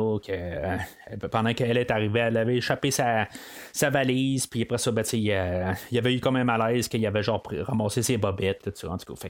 pendant 1.30 1.52
qu'elle 1.54 1.76
est 1.76 1.90
arrivée, 1.90 2.20
elle 2.20 2.36
avait 2.36 2.56
échappé 2.56 2.90
sa, 2.90 3.28
sa 3.72 3.90
valise, 3.90 4.46
puis 4.46 4.62
après 4.62 4.78
ça, 4.78 4.90
ben, 4.90 5.02
tu 5.02 5.16
il 5.16 5.24
y 5.24 5.98
avait 5.98 6.14
eu 6.14 6.20
comme 6.20 6.36
un 6.36 6.44
malaise 6.44 6.88
qu'il 6.88 7.04
avait 7.06 7.22
genre 7.22 7.42
ramassé 7.62 8.02
ses 8.02 8.16
bobettes, 8.16 8.62
tout 8.64 8.72
ça, 8.74 8.90
en 8.90 8.98
tout 8.98 9.14
cas. 9.14 9.28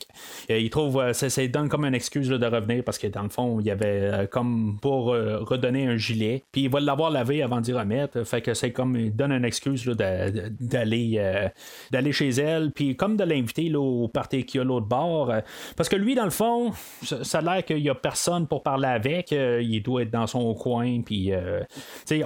Euh, 0.50 0.58
il 0.58 0.70
trouve, 0.70 1.00
euh, 1.00 1.12
ça, 1.12 1.28
ça 1.28 1.46
donne 1.46 1.68
comme 1.68 1.84
une 1.84 1.94
excuse 1.94 2.28
de 2.28 2.46
revenir 2.46 2.84
parce 2.84 2.98
que 2.98 3.06
dans 3.06 3.22
le 3.22 3.28
fond, 3.28 3.60
il 3.60 3.66
y 3.66 3.70
avait 3.70 4.00
euh, 4.02 4.26
comme 4.26 4.78
pour 4.80 5.12
euh, 5.12 5.38
redonner 5.40 5.86
un 5.86 5.96
gilet, 5.96 6.44
puis 6.52 6.62
il 6.62 6.70
va 6.70 6.80
l'avoir 6.80 7.10
lavé 7.10 7.42
avant 7.42 7.60
d'y 7.60 7.72
remettre, 7.72 8.24
fait 8.24 8.42
que 8.42 8.54
c'est 8.54 8.72
comme, 8.72 8.96
il 8.96 9.14
donne 9.14 9.32
une 9.32 9.44
excuse 9.44 9.84
d'aller 9.86 11.14
euh, 11.18 12.12
chez 12.12 12.28
elle, 12.30 12.70
puis 12.72 12.96
comme 12.96 13.16
de 13.16 13.24
l'inviter 13.24 13.74
au 13.74 14.08
party 14.08 14.44
qu'il 14.44 14.58
y 14.58 14.60
a 14.60 14.64
l'autre 14.64 14.86
bord, 14.86 15.30
euh, 15.30 15.40
parce 15.76 15.88
que 15.88 15.96
lui, 15.96 16.14
dans 16.14 16.24
le 16.24 16.30
fond, 16.30 16.72
ça, 17.02 17.38
a 17.38 17.40
l'air 17.42 17.64
qu'il 17.64 17.78
y 17.78 17.90
a 17.90 17.94
personne 17.94 18.46
pour 18.46 18.62
parler 18.62 18.88
avec, 18.88 19.32
euh, 19.32 19.62
il 19.62 19.82
doit 19.82 20.02
être 20.02 20.10
dans 20.10 20.26
son 20.26 20.54
coin, 20.54 21.00
puis 21.02 21.32
euh, 21.32 21.60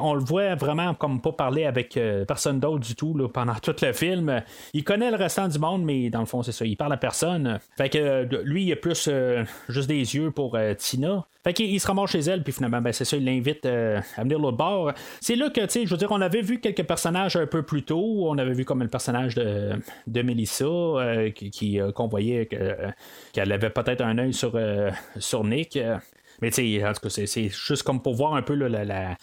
on 0.01 0.15
le 0.15 0.25
voit 0.25 0.55
vraiment 0.55 0.95
comme 0.95 1.21
pas 1.21 1.33
parler 1.33 1.65
avec 1.65 1.97
euh, 1.97 2.25
personne 2.25 2.61
d'autre 2.61 2.81
du 2.81 2.95
tout 2.95 3.17
là, 3.17 3.29
pendant 3.29 3.55
tout 3.55 3.75
le 3.83 3.93
film. 3.93 4.43
Il 4.73 4.85
connaît 4.85 5.11
le 5.11 5.17
restant 5.17 5.49
du 5.49 5.59
monde, 5.59 5.85
mais 5.85 6.11
dans 6.11 6.21
le 6.21 6.27
fond, 6.27 6.43
c'est 6.43 6.53
ça, 6.53 6.65
il 6.65 6.77
parle 6.77 6.93
à 6.93 6.97
personne. 6.97 7.59
Fait 7.77 7.89
que 7.89 7.99
euh, 7.99 8.43
lui, 8.45 8.65
il 8.65 8.73
a 8.73 8.77
plus 8.77 9.09
euh, 9.09 9.45
juste 9.69 9.89
des 9.89 10.17
yeux 10.17 10.31
pour 10.31 10.59
Tina. 10.79 11.27
Fait 11.45 11.53
qu'il 11.53 11.67
il 11.67 11.79
se 11.79 11.87
ramasse 11.87 12.11
chez 12.11 12.21
elle, 12.21 12.43
puis 12.43 12.53
finalement, 12.53 12.81
ben, 12.81 12.93
c'est 12.93 13.05
ça, 13.05 13.17
il 13.17 13.25
l'invite 13.25 13.67
à 13.67 14.23
venir 14.23 14.39
l'autre 14.39 14.57
bord. 14.57 14.93
C'est 15.21 15.37
là 15.37 15.49
que, 15.51 15.61
je 15.69 15.89
veux 15.89 15.97
dire, 15.97 16.11
on 16.11 16.21
avait 16.21 16.43
vu 16.43 16.59
quelques 16.59 16.83
personnages 16.83 17.37
un 17.37 17.47
peu 17.47 17.63
plus 17.63 17.85
tôt. 17.85 18.29
On 18.29 18.37
avait 18.39 18.53
vu 18.53 18.65
comme 18.65 18.83
le 18.83 18.89
personnage 18.89 19.37
de, 19.37 19.71
de 20.09 20.23
Melissa, 20.23 20.67
qui, 21.35 21.79
qu'on 21.95 22.09
voyait 22.09 22.47
que, 22.47 22.77
qu'elle 23.33 23.53
avait 23.53 23.71
peut-être 23.71 24.01
un 24.01 24.19
œil 24.19 24.33
sur, 24.33 24.59
sur 25.19 25.45
Nick. 25.45 25.79
Mais 26.43 26.51
tu 26.51 26.79
sais, 26.79 26.87
en 26.87 26.93
tout 26.93 27.01
cas, 27.01 27.09
c'est, 27.11 27.49
juste 27.49 27.83
comme 27.83 28.03
pour 28.03 28.15
voir 28.15 28.35
un 28.35 28.43
peu 28.43 28.55
la, 28.55 28.69
la, 28.85 29.17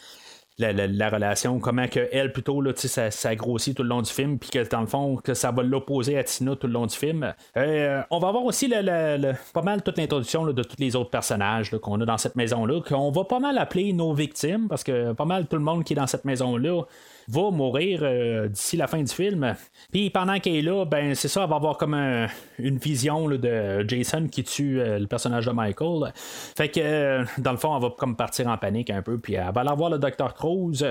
la, 0.58 0.72
la- 0.72 0.86
la 0.86 1.08
relation, 1.10 1.58
comment 1.58 1.88
que 1.88 2.08
elle 2.12 2.32
plutôt 2.32 2.60
là, 2.60 2.72
ça, 2.76 3.10
ça 3.10 3.34
grossit 3.34 3.76
tout 3.76 3.82
le 3.82 3.88
long 3.88 4.02
du 4.02 4.10
film, 4.10 4.38
puis 4.38 4.50
que 4.50 4.68
dans 4.68 4.80
le 4.80 4.86
fond 4.86 5.16
que 5.16 5.34
ça 5.34 5.50
va 5.50 5.62
l'opposer 5.62 6.16
à 6.16 6.24
Tina 6.24 6.54
tout 6.56 6.66
le 6.68 6.72
long 6.74 6.86
du 6.86 6.94
film. 6.94 7.34
Euh, 7.56 8.02
on 8.10 8.18
va 8.18 8.28
avoir 8.28 8.44
aussi 8.44 8.68
pas 8.68 9.62
mal 9.62 9.82
toute 9.82 9.98
l'introduction 9.98 10.46
de 10.46 10.62
tous 10.62 10.76
les 10.78 10.94
autres 10.96 11.10
personnages 11.10 11.70
qu'on 11.78 12.00
a 12.00 12.04
dans 12.04 12.18
cette 12.18 12.36
maison 12.36 12.66
là, 12.66 12.80
qu'on 12.80 13.10
va 13.10 13.24
pas 13.24 13.40
mal 13.40 13.58
appeler 13.58 13.92
nos 13.92 14.14
victimes, 14.14 14.68
parce 14.68 14.84
que 14.84 15.12
pas 15.12 15.24
mal 15.24 15.46
tout 15.46 15.56
le 15.56 15.62
monde 15.62 15.84
qui 15.84 15.92
est 15.94 15.96
dans 15.96 16.06
cette 16.06 16.24
maison 16.24 16.56
là 16.56 16.82
va 17.28 17.50
mourir 17.50 18.00
euh, 18.02 18.48
d'ici 18.48 18.76
la 18.76 18.86
fin 18.86 19.02
du 19.02 19.12
film. 19.12 19.54
Puis 19.92 20.10
pendant 20.10 20.38
qu'elle 20.40 20.56
est 20.56 20.62
là, 20.62 20.84
ben 20.84 21.14
c'est 21.14 21.28
ça, 21.28 21.44
elle 21.44 21.50
va 21.50 21.56
avoir 21.56 21.76
comme 21.78 21.94
un- 21.94 22.26
une 22.58 22.78
vision 22.78 23.28
de 23.28 23.84
Jason 23.88 24.28
qui 24.30 24.44
tue 24.44 24.80
euh, 24.80 24.98
le 24.98 25.06
personnage 25.06 25.46
de 25.46 25.52
Michael. 25.52 26.12
Fait 26.14 26.68
que 26.68 26.80
euh, 26.80 27.24
dans 27.38 27.52
le 27.52 27.58
fond, 27.58 27.74
elle 27.76 27.82
va 27.82 27.90
comme 27.96 28.16
partir 28.16 28.46
en 28.48 28.56
panique 28.58 28.90
un 28.90 29.02
peu, 29.02 29.18
puis 29.18 29.34
elle 29.34 29.50
va 29.54 29.60
aller 29.62 29.74
voir 29.76 29.90
le 29.90 29.98
Dr. 29.98 30.34
Cruz. 30.34 30.84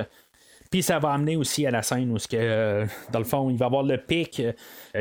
Puis 0.71 0.81
ça 0.81 0.97
va 0.97 1.11
amener 1.11 1.35
aussi 1.35 1.67
à 1.67 1.71
la 1.71 1.83
scène 1.83 2.11
où, 2.11 2.17
que, 2.17 2.85
dans 3.11 3.19
le 3.19 3.25
fond, 3.25 3.47
il 3.51 3.57
va 3.57 3.67
avoir 3.67 3.83
le 3.83 3.97
pic 3.97 4.41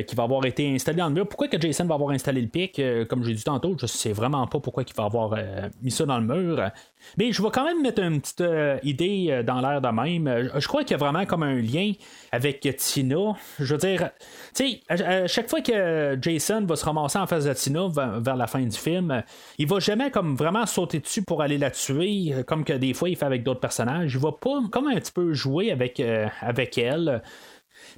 qui 0.01 0.17
va 0.17 0.23
avoir 0.23 0.45
été 0.47 0.73
installé 0.73 0.99
dans 0.99 1.09
le 1.09 1.15
mur. 1.15 1.29
Pourquoi 1.29 1.49
que 1.49 1.61
Jason 1.61 1.85
va 1.85 1.95
avoir 1.95 2.11
installé 2.11 2.41
le 2.41 2.49
pic? 2.49 2.79
Euh, 2.79 3.05
Comme 3.05 3.23
j'ai 3.25 3.35
dit 3.35 3.45
tantôt, 3.45 3.77
je 3.79 3.87
sais 3.87 4.13
vraiment 4.13 4.47
pas 4.47 4.59
pourquoi 4.59 4.85
il 4.87 4.95
va 4.95 5.05
avoir 5.05 5.35
euh, 5.37 5.69
mis 5.83 5.91
ça 5.91 6.07
dans 6.07 6.19
le 6.19 6.27
mur. 6.27 6.71
Mais 7.19 7.33
je 7.33 7.43
vais 7.43 7.51
quand 7.53 7.65
même 7.65 7.83
mettre 7.83 8.03
une 8.03 8.21
petite 8.21 8.41
euh, 8.41 8.79
idée 8.83 9.27
euh, 9.31 9.43
dans 9.43 9.61
l'air 9.61 9.81
de 9.81 9.89
même. 9.89 10.27
Euh, 10.27 10.49
Je 10.59 10.67
crois 10.67 10.83
qu'il 10.83 10.93
y 10.93 10.95
a 10.95 10.99
vraiment 10.99 11.27
comme 11.27 11.43
un 11.43 11.57
lien 11.61 11.93
avec 12.31 12.61
Tina. 12.77 13.35
Je 13.59 13.75
veux 13.75 13.79
dire, 13.79 14.11
tu 14.55 14.67
sais, 14.67 14.81
à, 14.89 15.27
chaque 15.27 15.49
fois 15.51 15.61
que 15.61 16.17
Jason 16.21 16.65
va 16.65 16.77
se 16.77 16.85
ramasser 16.85 17.19
en 17.19 17.27
face 17.27 17.45
de 17.45 17.53
Tina 17.53 17.89
vers, 17.89 18.37
la 18.37 18.47
fin 18.47 18.61
du 18.61 18.77
film, 18.77 19.11
euh, 19.11 19.21
il 19.59 19.67
va 19.67 19.79
jamais 19.79 20.11
comme 20.11 20.37
vraiment 20.37 20.65
sauter 20.67 21.01
dessus 21.01 21.23
pour 21.23 21.43
aller 21.43 21.59
la 21.59 21.71
tuer, 21.71 22.33
euh, 22.33 22.43
comme 22.43 22.65
que 22.65 22.73
des 22.73 22.95
fois 22.95 23.09
il 23.09 23.17
fait 23.17 23.27
avec 23.27 23.43
d'autres 23.43 23.61
personnages. 23.61 24.15
Il 24.15 24.21
va 24.21 24.33
pas 24.33 24.61
comme 24.71 24.87
un 24.87 24.95
petit 24.95 25.13
peu 25.13 25.33
jouer 25.35 25.71
avec, 25.71 26.01
euh, 26.01 26.29
avec 26.41 26.79
elle. 26.79 27.23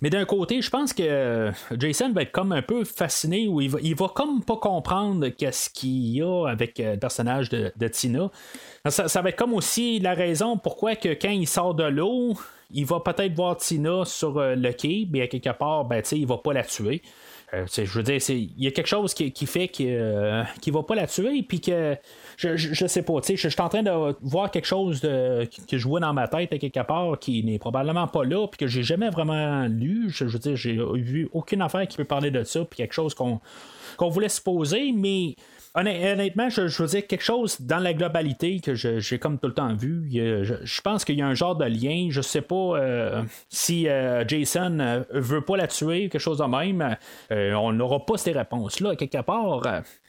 Mais 0.01 0.11
d'un 0.11 0.25
côté, 0.25 0.61
je 0.63 0.71
pense 0.71 0.93
que 0.93 1.03
euh, 1.03 1.53
Jason 1.79 2.13
va 2.13 2.23
être 2.23 2.33
comme 2.33 2.53
un 2.53 2.63
peu 2.63 2.85
fasciné 2.85 3.49
ou 3.49 3.61
il 3.61 3.95
va, 3.95 4.09
comme 4.09 4.43
pas 4.43 4.57
comprendre 4.57 5.29
qu'est-ce 5.29 5.71
qu'il 5.71 6.17
y 6.17 6.23
a 6.23 6.47
avec 6.47 6.81
euh, 6.81 6.93
le 6.93 6.99
personnage 6.99 7.49
de, 7.49 7.73
de 7.77 7.89
Tina. 7.89 8.31
Ça, 8.89 9.09
ça 9.09 9.23
va 9.23 9.31
être 9.31 9.37
comme 9.37 9.55
aussi 9.55 10.01
la 10.01 10.15
raison 10.15 10.57
pourquoi 10.57 10.97
que 10.97 11.09
quand 11.09 11.31
il 11.31 11.47
sort 11.47 11.75
de 11.75 11.85
l'eau, 11.85 12.35
il 12.71 12.87
va 12.87 13.01
peut-être 13.01 13.35
voir 13.35 13.57
Tina 13.57 14.05
sur 14.05 14.39
euh, 14.39 14.55
le 14.55 14.73
quai, 14.73 15.07
mais 15.11 15.23
à 15.23 15.29
quelque 15.29 15.57
part, 15.57 15.85
ben, 15.85 16.03
il 16.13 16.27
va 16.27 16.39
pas 16.39 16.53
la 16.53 16.65
tuer. 16.65 17.03
Euh, 17.55 17.67
je 17.67 17.83
veux 17.93 18.03
dire, 18.03 18.21
il 18.29 18.53
y 18.63 18.67
a 18.67 18.71
quelque 18.71 18.87
chose 18.87 19.15
qui, 19.15 19.33
qui 19.33 19.47
fait 19.47 19.69
qu'il 19.69 19.89
euh, 19.91 20.43
qu'il 20.61 20.73
va 20.73 20.83
pas 20.83 20.95
la 20.95 21.07
tuer, 21.07 21.43
puis 21.43 21.61
que 21.61 21.97
je, 22.37 22.57
je, 22.57 22.87
sais 22.87 23.03
pas, 23.03 23.15
je, 23.27 23.37
je 23.37 23.49
suis 23.49 23.61
en 23.61 23.69
train 23.69 23.83
de 23.83 23.91
voir 24.23 24.51
quelque 24.51 24.67
chose 24.67 25.01
de, 25.01 25.49
que 25.69 25.79
je 25.79 25.89
vois 25.89 26.01
dans 26.01 26.13
ma 26.13 26.29
tête 26.29 26.51
quelque 26.59 26.85
part 26.85 27.19
qui 27.19 27.45
n'est 27.45 27.59
probablement 27.59 28.09
pas 28.09 28.25
là, 28.25 28.47
puis 28.49 28.59
que 28.59 28.67
j'ai 28.67 28.83
jamais 28.83 29.11
vraiment 29.11 29.67
lu. 29.67 30.11
Je, 30.11 30.25
veux 30.25 30.39
dire, 30.39 30.57
j'ai 30.57 30.79
vu 30.95 31.29
aucune 31.33 31.63
affaire 31.63 31.87
qui 31.87 31.97
peut 31.97 32.05
parler 32.05 32.31
de 32.31 32.43
ça, 32.45 32.65
puis 32.65 32.79
quelque 32.79 32.95
chose 32.95 33.15
qu'on 33.15 33.41
voulait 34.09 34.29
se 34.29 34.41
poser, 34.41 34.93
mais 34.93 35.37
honnêtement, 35.75 36.49
je, 36.49 36.69
je 36.69 36.83
veux 36.83 36.89
dire 36.89 37.07
quelque 37.07 37.25
chose 37.25 37.61
dans 37.61 37.79
la 37.79 37.93
globalité 37.93 38.61
que 38.61 38.75
j'ai 38.75 39.19
comme 39.19 39.39
tout 39.39 39.49
le 39.49 39.55
temps 39.55 39.75
vu. 39.75 40.09
Je, 40.11 40.81
pense 40.83 41.05
qu'il 41.05 41.17
y 41.19 41.23
a 41.23 41.27
un 41.27 41.35
genre 41.35 41.57
de 41.57 41.65
lien. 41.65 42.09
Je 42.11 42.21
sais 42.21 42.43
pas 42.43 42.55
euh, 42.55 43.23
si 43.49 43.89
euh, 43.89 44.25
Jason 44.27 44.79
euh, 44.81 45.03
veut 45.11 45.41
pas 45.41 45.57
la 45.57 45.67
tuer, 45.67 46.09
quelque 46.09 46.21
chose 46.21 46.39
de 46.39 46.45
même. 46.45 46.97
Euh, 47.33 47.55
on 47.55 47.73
n'aura 47.73 48.05
pas 48.05 48.17
ces 48.17 48.33
réponses-là, 48.33 48.97
quelque 48.97 49.23
part. 49.23 49.63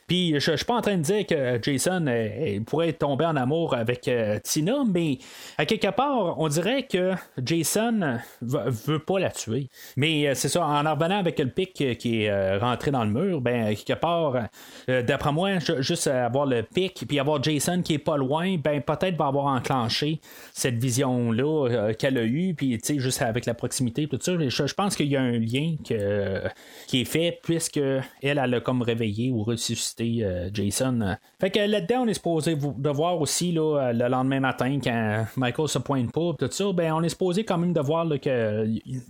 Puis 0.07 0.33
je, 0.35 0.39
je 0.51 0.55
suis 0.55 0.65
pas 0.65 0.75
en 0.75 0.81
train 0.81 0.97
de 0.97 1.01
dire 1.01 1.25
que 1.25 1.59
Jason 1.61 2.05
euh, 2.07 2.59
pourrait 2.65 2.93
tomber 2.93 3.25
en 3.25 3.35
amour 3.35 3.73
avec 3.75 4.07
euh, 4.07 4.39
Tina, 4.43 4.83
mais 4.91 5.17
à 5.57 5.65
quelque 5.65 5.89
part, 5.89 6.39
on 6.39 6.47
dirait 6.47 6.83
que 6.83 7.13
Jason 7.43 8.19
veut, 8.41 8.69
veut 8.85 8.99
pas 8.99 9.19
la 9.19 9.31
tuer. 9.31 9.67
Mais 9.97 10.27
euh, 10.27 10.33
c'est 10.35 10.49
ça, 10.49 10.65
en 10.65 10.85
en 10.85 10.93
revenant 10.95 11.17
avec 11.17 11.39
le 11.39 11.49
pic 11.49 11.73
qui 11.97 12.23
est 12.23 12.57
rentré 12.57 12.91
dans 12.91 13.03
le 13.03 13.09
mur, 13.11 13.41
ben 13.41 13.73
quelque 13.75 13.99
part, 13.99 14.47
d'après 14.87 15.31
moi, 15.31 15.59
ju- 15.59 15.81
juste 15.81 16.07
avoir 16.07 16.45
le 16.45 16.61
pic 16.63 17.05
puis 17.07 17.19
avoir 17.19 17.41
Jason 17.41 17.81
qui 17.81 17.95
est 17.95 17.99
pas 17.99 18.17
loin, 18.17 18.57
ben 18.57 18.81
peut-être 18.81 19.17
va 19.17 19.27
avoir 19.27 19.45
enclenché 19.47 20.19
cette 20.53 20.75
vision-là 20.75 21.67
euh, 21.69 21.93
qu'elle 21.93 22.17
a 22.17 22.23
eue, 22.23 22.53
puis 22.53 22.77
tu 22.77 22.95
sais, 22.95 22.99
juste 22.99 23.21
avec 23.21 23.45
la 23.45 23.53
proximité, 23.53 24.07
tout 24.07 24.19
ça. 24.21 24.33
Je, 24.37 24.49
je 24.49 24.73
pense 24.73 24.95
qu'il 24.95 25.07
y 25.07 25.15
a 25.15 25.21
un 25.21 25.39
lien 25.39 25.75
qui 25.83 27.01
est 27.01 27.05
fait 27.05 27.39
puisque 27.41 27.77
elle, 27.77 28.03
elle 28.21 28.53
a 28.53 28.59
comme 28.59 28.81
réveillé 28.81 29.31
ou 29.31 29.43
ressuscité 29.43 29.94
euh, 30.01 30.49
Jason. 30.53 31.17
Fait 31.39 31.49
que 31.49 31.59
là-dedans, 31.59 32.01
on 32.03 32.07
est 32.07 32.13
supposé 32.15 32.55
de 32.55 32.89
voir 32.89 33.19
aussi 33.19 33.51
là, 33.51 33.79
euh, 33.79 33.93
le 33.93 34.07
lendemain 34.07 34.39
matin 34.39 34.79
quand 34.83 35.25
Michael 35.37 35.67
se 35.67 35.79
pointe 35.79 36.11
pas, 36.11 36.33
tout 36.37 36.49
ça, 36.51 36.65
ben 36.73 36.93
on 36.93 37.03
est 37.03 37.09
supposé 37.09 37.43
quand 37.43 37.57
même 37.57 37.73
de 37.73 37.81
voir 37.81 38.07
que 38.21 38.67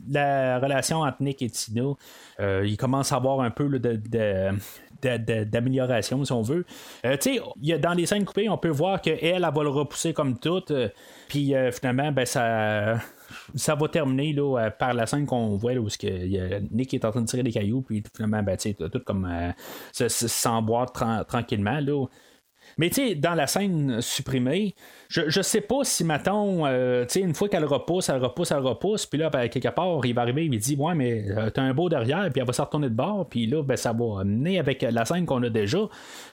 la 0.09 0.59
relation 0.59 1.01
entre 1.01 1.21
Nick 1.21 1.41
et 1.41 1.51
euh, 2.39 2.65
il 2.65 2.77
commence 2.77 3.11
à 3.11 3.15
avoir 3.15 3.41
un 3.41 3.49
peu 3.49 3.67
de, 3.79 3.99
d'amélioration, 5.45 6.23
si 6.25 6.31
on 6.31 6.41
veut. 6.41 6.65
Euh, 7.05 7.17
tu 7.17 7.39
sais, 7.39 7.77
dans 7.79 7.93
les 7.93 8.05
scènes 8.05 8.25
coupées, 8.25 8.49
on 8.49 8.57
peut 8.57 8.69
voir 8.69 9.01
qu'elle, 9.01 9.19
elle, 9.21 9.41
va 9.41 9.63
le 9.63 9.69
repousser 9.69 10.13
comme 10.13 10.38
tout. 10.38 10.63
euh, 10.71 10.89
puis 11.27 11.55
euh, 11.55 11.71
finalement, 11.71 12.11
ben, 12.11 12.25
ça, 12.25 12.99
ça 13.55 13.75
va 13.75 13.88
terminer 13.88 14.33
là, 14.33 14.57
euh, 14.65 14.69
par 14.69 14.93
la 14.93 15.05
scène 15.05 15.25
qu'on 15.25 15.55
voit 15.57 15.73
là, 15.73 15.81
où 15.81 15.88
Nick 16.71 16.93
est 16.93 17.05
en 17.05 17.11
train 17.11 17.21
de 17.21 17.27
tirer 17.27 17.43
des 17.43 17.51
cailloux, 17.51 17.81
puis 17.81 18.03
finalement, 18.15 18.41
ben, 18.43 18.57
tout 18.57 18.99
comme 19.05 19.25
euh, 19.25 19.51
se- 19.91 20.07
s'emboîte 20.27 20.93
tran- 20.95 21.23
tranquillement. 21.25 21.79
Là. 21.79 22.05
Mais 22.78 22.89
tu 22.89 22.95
sais, 23.09 23.15
dans 23.15 23.34
la 23.36 23.47
scène 23.47 24.01
supprimée, 24.01 24.76
je, 25.07 25.30
je 25.30 25.41
sais 25.41 25.61
pas 25.61 25.84
si, 25.84 26.03
mettons, 26.03 26.65
euh, 26.65 27.05
une 27.15 27.34
fois 27.34 27.47
qu'elle 27.47 27.65
repousse, 27.65 28.09
elle 28.09 28.21
repousse, 28.21 28.51
elle 28.51 28.59
repousse, 28.59 29.05
puis 29.05 29.19
là, 29.19 29.30
ben, 29.30 29.47
quelque 29.47 29.69
part, 29.69 30.05
il 30.05 30.13
va 30.13 30.23
arriver, 30.23 30.45
il 30.45 30.57
dit, 30.59 30.76
ouais, 30.76 30.95
mais 30.95 31.26
euh, 31.30 31.49
t'as 31.49 31.61
un 31.61 31.73
beau 31.73 31.89
derrière, 31.89 32.30
puis 32.32 32.41
elle 32.41 32.47
va 32.47 32.53
se 32.53 32.61
retourner 32.61 32.89
de 32.89 32.95
bord, 32.95 33.28
puis 33.30 33.45
là, 33.47 33.63
ben, 33.63 33.78
ça 33.78 33.93
va 33.93 34.23
mener 34.23 34.59
avec 34.59 34.82
la 34.82 35.05
scène 35.05 35.26
qu'on 35.26 35.41
a 35.43 35.49
déjà. 35.49 35.78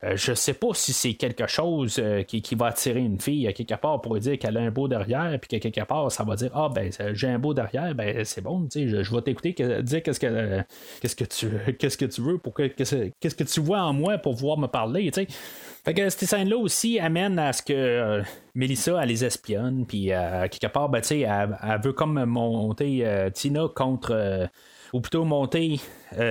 Euh, 0.05 0.17
je 0.17 0.33
sais 0.35 0.55
pas 0.55 0.69
si 0.73 0.93
c'est 0.93 1.15
quelque 1.15 1.47
chose 1.47 1.97
euh, 1.99 2.23
qui, 2.23 2.43
qui 2.43 2.55
va 2.55 2.67
attirer 2.67 3.01
une 3.01 3.21
fille 3.21 3.47
à 3.47 3.53
quelque 3.53 3.75
part 3.75 4.01
pour 4.01 4.19
dire 4.19 4.39
qu'elle 4.39 4.57
a 4.57 4.61
un 4.61 4.71
beau 4.71 4.89
derrière, 4.89 5.39
puis 5.41 5.61
que 5.61 5.69
quelque 5.69 5.87
part, 5.87 6.11
ça 6.11 6.25
va 6.25 6.35
dire, 6.37 6.51
ah, 6.55 6.69
ben, 6.75 6.91
j'ai 7.13 7.29
un 7.29 7.39
beau 7.39 7.55
derrière, 7.55 7.95
ben, 7.95 8.25
c'est 8.25 8.41
bon, 8.41 8.63
tu 8.65 8.81
sais, 8.81 8.89
je, 8.89 9.03
je 9.03 9.15
vais 9.15 9.23
t'écouter, 9.23 9.55
que- 9.55 9.81
dire 9.83 10.03
qu'est-ce 10.03 10.21
que, 10.21 10.61
qu'est-ce 11.01 11.17
que 11.17 11.25
tu, 11.25 11.75
qu'est-ce 11.79 11.97
que 11.99 12.05
tu 12.07 12.21
veux, 12.21 12.39
pour 12.39 12.55
que, 12.55 12.67
qu'est-ce, 12.67 13.11
qu'est-ce 13.21 13.35
que 13.35 13.45
tu 13.45 13.61
vois 13.61 13.81
en 13.83 13.93
moi 13.93 14.19
pour 14.19 14.35
pouvoir 14.35 14.59
me 14.59 14.67
parler, 14.67 15.11
tu 15.11 15.23
sais. 15.23 15.29
Fait 15.85 15.95
que 15.95 16.09
cette 16.11 16.29
scène-là 16.29 16.57
aussi 16.57 17.01
amène 17.01 17.41
à 17.41 17.53
ce 17.53 17.61
que 17.61 17.73
euh, 17.73 18.23
Melissa, 18.55 19.03
elle 19.03 19.09
les 19.09 19.25
espionne, 19.25 19.85
puis 19.85 20.13
euh, 20.13 20.47
quelque 20.47 20.73
part, 20.73 20.89
ben, 20.89 21.03
elle, 21.11 21.59
elle 21.61 21.81
veut 21.83 21.93
comme 21.93 22.25
monter 22.25 23.05
euh, 23.05 23.31
Tina 23.31 23.65
contre, 23.75 24.13
euh, 24.13 24.47
ou 24.93 25.01
plutôt 25.01 25.25
monter 25.25 25.81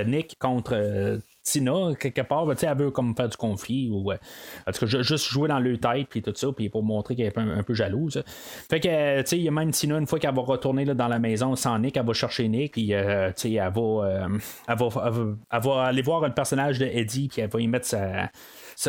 Nick 0.06 0.38
contre 0.40 1.20
Tina, 1.44 1.90
quelque 2.00 2.22
part, 2.22 2.46
ben, 2.46 2.56
elle 2.62 2.78
veut 2.78 2.92
comme 2.92 3.14
faire 3.14 3.28
du 3.28 3.36
conflit, 3.36 3.90
ou 3.92 4.14
en 4.14 4.72
tout 4.72 4.80
cas, 4.80 4.86
ju- 4.86 5.04
juste 5.04 5.28
jouer 5.28 5.50
dans 5.50 5.60
le 5.60 5.78
tête, 5.78 6.08
puis 6.08 6.22
tout 6.22 6.32
ça, 6.34 6.48
puis 6.56 6.70
pour 6.70 6.84
montrer 6.84 7.16
qu'elle 7.18 7.26
est 7.26 7.38
un, 7.38 7.64
peu 7.64 7.74
jalouse. 7.74 8.24
Fait 8.70 8.80
que, 8.80 9.22
tu 9.22 9.28
sais, 9.28 9.38
il 9.38 9.44
y 9.44 9.48
a 9.50 9.52
même 9.52 9.72
Tina, 9.72 9.98
une 9.98 10.08
fois 10.08 10.20
qu'elle 10.20 10.34
va 10.34 10.44
retourner 10.44 10.86
là, 10.86 10.94
dans 10.94 11.10
la 11.10 11.20
maison 11.20 11.58
sans 11.58 11.78
Nick, 11.78 11.98
elle 11.98 12.06
va 12.06 12.14
chercher 12.14 12.48
Nick, 12.48 12.74
puis, 12.74 12.88
tu 12.88 12.94
sais, 13.36 13.54
elle 13.54 13.74
va, 13.74 14.28
elle, 14.70 14.78
va, 14.78 15.36
elle, 15.52 15.62
va, 15.62 15.84
aller 15.84 16.02
voir 16.04 16.22
le 16.22 16.34
personnage 16.34 16.80
de 16.80 16.86
Eddie, 16.86 17.28
puis 17.28 17.42
elle 17.42 17.50
va 17.50 17.60
y 17.60 17.68
mettre 17.68 17.88
sa- 17.88 18.30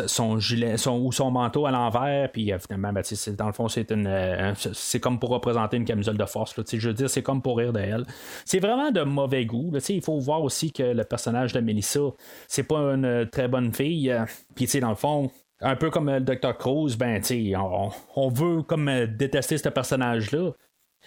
son 0.07 0.39
gilet 0.39 0.77
son, 0.77 0.99
ou 0.99 1.11
son 1.11 1.29
manteau 1.31 1.65
à 1.65 1.71
l'envers 1.71 2.31
puis 2.31 2.51
euh, 2.51 2.57
finalement 2.59 2.91
ben, 2.93 3.03
c'est- 3.03 3.35
dans 3.35 3.47
le 3.47 3.53
fond 3.53 3.67
c'est 3.67 3.91
une 3.91 4.07
euh, 4.07 4.53
c'est- 4.55 4.99
comme 4.99 5.19
pour 5.19 5.29
représenter 5.29 5.77
une 5.77 5.85
camisole 5.85 6.17
de 6.17 6.25
force 6.25 6.57
là, 6.57 6.63
je 6.71 6.87
veux 6.87 6.93
dire 6.93 7.09
c'est 7.09 7.21
comme 7.23 7.41
pour 7.41 7.57
rire 7.57 7.73
de 7.73 7.79
elle 7.79 8.05
c'est 8.45 8.59
vraiment 8.59 8.91
de 8.91 9.01
mauvais 9.03 9.45
goût 9.45 9.69
là, 9.71 9.79
il 9.89 10.01
faut 10.01 10.19
voir 10.19 10.41
aussi 10.43 10.71
que 10.71 10.83
le 10.83 11.03
personnage 11.03 11.53
de 11.53 11.59
Melissa 11.59 11.99
c'est 12.47 12.63
pas 12.63 12.77
une 12.93 13.05
euh, 13.05 13.25
très 13.25 13.47
bonne 13.47 13.73
fille 13.73 14.13
puis 14.55 14.67
dans 14.79 14.89
le 14.89 14.95
fond 14.95 15.29
un 15.61 15.75
peu 15.77 15.89
comme 15.89 16.09
le 16.09 16.19
Dr. 16.19 16.57
Cruz, 16.57 16.97
ben, 16.97 17.21
on, 17.55 17.89
on 18.17 18.27
veut 18.29 18.63
comme 18.63 18.91
détester 19.05 19.57
ce 19.57 19.69
personnage-là. 19.69 20.51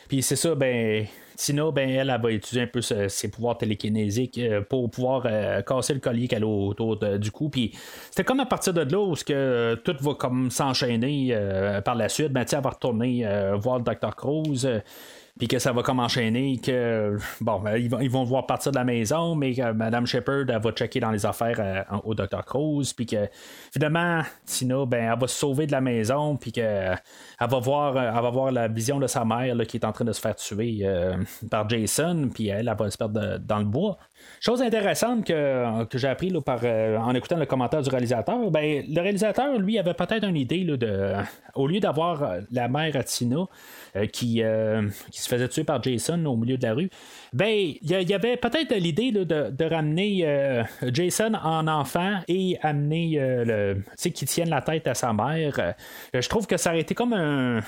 Puis 0.09 0.23
c'est 0.23 0.37
ça, 0.37 0.55
ben, 0.55 1.05
Tina, 1.37 1.71
ben, 1.71 1.89
elle, 1.89 2.09
va 2.09 2.31
utiliser 2.31 2.63
un 2.63 2.67
peu 2.67 2.81
ses 2.81 3.31
pouvoirs 3.31 3.59
télékinésiques 3.59 4.39
euh, 4.39 4.61
pour 4.63 4.91
pouvoir 4.91 5.23
euh, 5.27 5.63
casser 5.63 5.95
le 5.95 6.01
collier 6.01 6.29
qu'elle 6.29 6.45
a 6.45 6.47
autour 6.47 6.97
du 6.97 7.31
cou. 7.31 7.49
Puis 7.49 7.73
c'était 8.11 8.25
comme 8.25 8.41
à 8.41 8.47
partir 8.47 8.73
de 8.73 8.81
là 8.81 9.01
où 9.01 9.15
que, 9.15 9.75
tout 9.85 9.97
va 10.01 10.15
comme 10.15 10.51
s'enchaîner 10.51 11.29
euh, 11.31 11.81
par 11.81 11.95
la 11.95 12.09
suite. 12.09 12.33
Ben, 12.33 12.45
elle 12.51 12.61
va 12.61 12.71
retourner 12.71 13.27
voir 13.57 13.79
le 13.79 13.85
Dr. 13.85 14.15
Cruz. 14.17 14.67
Puis 15.39 15.49
que 15.49 15.59
ça 15.59 15.73
va 15.73 15.83
comme 15.83 16.01
enchaîner 16.01 16.59
que 16.59 17.19
bon 17.41 17.61
ben, 17.61 17.77
ils, 17.77 17.91
vont, 17.91 18.01
ils 18.01 18.11
vont 18.11 18.25
voir 18.25 18.47
partir 18.47 18.73
de 18.73 18.77
la 18.77 18.85
maison 18.85 19.35
mais 19.35 19.55
que 19.55 19.73
Madame 19.73 20.07
Shepard 20.07 20.47
va 20.47 20.73
checker 20.73 21.01
dans 21.01 21.11
les 21.11 21.27
affaires 21.27 21.57
euh, 21.59 21.83
au 22.05 22.15
Dr 22.15 22.45
Cruz 22.45 22.93
puis 22.97 23.07
que 23.07 23.29
finalement 23.73 24.23
Tina 24.47 24.87
ben 24.87 25.13
elle 25.13 25.19
va 25.19 25.27
se 25.27 25.39
sauver 25.39 25.67
de 25.67 25.73
la 25.73 25.81
maison 25.81 26.37
puis 26.37 26.53
que 26.53 26.61
elle 26.61 26.97
va 27.41 27.59
voir 27.59 27.97
elle 27.99 28.23
va 28.23 28.31
voir 28.31 28.51
la 28.51 28.69
vision 28.69 28.99
de 28.99 29.07
sa 29.07 29.25
mère 29.25 29.55
là, 29.55 29.65
qui 29.65 29.77
est 29.77 29.85
en 29.85 29.93
train 29.93 30.05
de 30.05 30.13
se 30.13 30.21
faire 30.21 30.37
tuer 30.37 30.79
euh, 30.83 31.17
par 31.51 31.69
Jason 31.69 32.31
puis 32.33 32.49
elle, 32.49 32.69
elle 32.69 32.77
va 32.77 32.91
se 32.91 32.97
perdre 32.97 33.39
dans 33.39 33.59
le 33.59 33.65
bois 33.65 33.99
Chose 34.41 34.63
intéressante 34.63 35.25
que, 35.25 35.87
j'ai 35.95 36.09
appris 36.09 36.33
euh, 36.33 36.99
en 36.99 37.15
écoutant 37.15 37.37
le 37.37 37.47
commentaire 37.47 37.83
du 37.83 37.91
réalisateur, 37.91 38.51
ben, 38.51 38.85
le 38.87 39.01
réalisateur, 39.01 39.59
lui, 39.59 39.79
avait 39.79 39.95
peut-être 39.95 40.25
une 40.25 40.37
idée 40.37 40.65
de. 40.65 41.15
Au 41.55 41.67
lieu 41.67 41.81
d'avoir 41.81 42.23
euh, 42.23 42.41
la 42.53 42.69
mère 42.69 42.95
à 42.97 43.03
Tina 43.03 43.47
qui, 44.13 44.43
euh, 44.43 44.89
qui 45.11 45.23
se 45.23 45.29
faisait 45.29 45.49
tuer 45.49 45.65
par 45.65 45.83
Jason 45.83 46.25
au 46.27 46.37
milieu 46.37 46.59
de 46.59 46.63
la 46.67 46.75
rue, 46.75 46.91
ben, 47.33 47.75
il 47.83 47.91
y, 47.91 48.15
avait 48.15 48.37
peut-être 48.37 48.75
l'idée 48.75 49.11
de, 49.13 49.65
ramener 49.65 50.21
euh, 50.25 50.63
Jason 50.93 51.33
en 51.43 51.67
enfant 51.67 52.21
et 52.29 52.59
amener 52.63 53.19
euh, 53.19 53.45
le. 53.45 54.11
Qu'il 54.11 54.29
tienne 54.29 54.51
la 54.51 54.63
tête 54.63 54.87
à 54.87 54.95
sa 54.95 55.13
mère. 55.13 55.59
Euh, 55.59 55.73
je 56.15 56.29
trouve 56.29 56.47
que 56.47 56.57
ça 56.57 56.71
aurait 56.71 56.81
été 56.81 56.95
comme 56.95 57.13
un, 57.13 57.61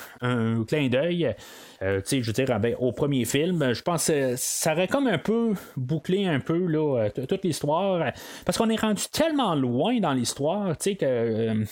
clin 0.67 0.89
d'œil. 0.89 1.35
Euh, 1.83 2.01
je 2.09 2.21
veux 2.21 2.33
dire, 2.33 2.59
ben, 2.59 2.75
au 2.79 2.93
premier 2.93 3.25
film, 3.25 3.73
je 3.73 3.83
pense 3.83 4.07
que 4.09 4.35
ça 4.37 4.73
aurait 4.73 4.89
comme 4.89 5.07
un 5.07 5.19
peu 5.19 5.55
bouclé 5.77 6.27
un 6.27 6.41
peu 6.41 6.67
là, 6.67 7.09
toute 7.11 7.45
l'histoire. 7.45 8.13
Parce 8.45 8.57
qu'on 8.57 8.71
est 8.71 8.81
rendu 8.81 9.03
tellement 9.13 9.55
loin 9.55 9.99
dans 10.01 10.13
l'histoire, 10.13 10.77
tu 10.77 10.91
sais, 10.91 10.97
que, 10.97 11.65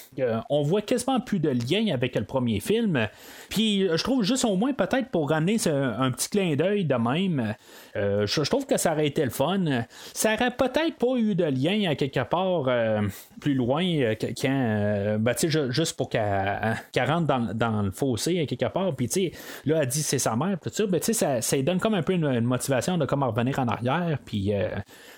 on 0.51 0.63
voit 0.63 0.83
quasiment 0.83 1.21
plus 1.21 1.41
de 1.41 1.51
lien 1.51 1.93
avec 1.93 2.15
le 2.17 2.25
premier 2.25 2.61
film. 2.61 3.09
Puis 3.49 3.89
je 3.89 4.03
trouve 4.03 4.23
juste 4.23 4.45
au 4.45 4.57
moins 4.57 4.73
peut-être 4.73 5.11
pour 5.11 5.31
ramener 5.31 5.57
un 5.67 6.11
petit 6.11 6.29
clin 6.29 6.55
d'œil 6.57 6.85
de 6.85 6.95
même, 6.95 7.55
euh, 7.97 8.27
je, 8.27 8.43
trouve 8.43 8.67
que 8.67 8.77
ça 8.77 8.93
aurait 8.93 9.07
été 9.07 9.25
le 9.25 9.31
fun. 9.31 9.65
Ça 10.13 10.35
aurait 10.35 10.51
peut-être 10.51 10.97
pas 10.99 11.17
eu 11.17 11.35
de 11.35 11.45
lien 11.45 11.91
à 11.91 11.95
quelque 11.95 12.23
part 12.25 12.65
euh, 12.69 13.03
plus 13.41 13.55
loin 13.55 13.85
euh, 13.85 15.19
ben, 15.19 15.35
juste 15.71 15.97
pour 15.97 16.09
qu'elle 16.09 16.77
qu'elle 16.93 17.11
rentre 17.11 17.55
dans, 17.55 17.83
le 17.83 17.91
fossé 17.91 18.41
à 18.41 18.47
quelque 18.47 18.67
part. 18.67 18.95
Puis 18.95 19.09
tu 19.09 19.13
sais, 19.13 19.33
là, 19.65 19.81
elle 19.83 19.89
dit 19.89 20.03
c'est 20.03 20.19
sa 20.19 20.37
mère, 20.37 20.59
tout 20.61 20.71
ça. 20.71 20.87
Ben, 20.87 21.01
tu 21.01 21.13
sais, 21.13 21.41
ça, 21.41 21.63
donne 21.63 21.81
comme 21.81 21.95
un 21.95 22.03
peu 22.03 22.13
une, 22.13 22.41
motivation 22.41 22.99
de 22.99 23.07
comment 23.07 23.31
revenir 23.31 23.59
en 23.59 23.69
arrière. 23.69 24.19
Puis, 24.25 24.53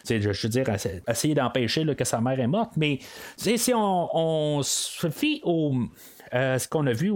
je, 0.08 0.32
je 0.32 0.46
veux 0.46 0.48
dire, 0.48 0.68
essa- 0.68 0.88
essayer 1.08 1.34
d'empêcher 1.34 1.84
que 1.94 2.04
sa 2.04 2.20
mère 2.20 2.38
est 2.40 2.46
morte. 2.46 2.72
Mais 2.76 2.98
si 3.36 3.72
on, 3.74 4.08
on 4.16 4.62
se 4.62 5.08
fie 5.10 5.40
au. 5.44 5.74
Euh, 6.34 6.58
ce 6.58 6.68
qu'on 6.68 6.86
a 6.86 6.92
vu 6.92 7.12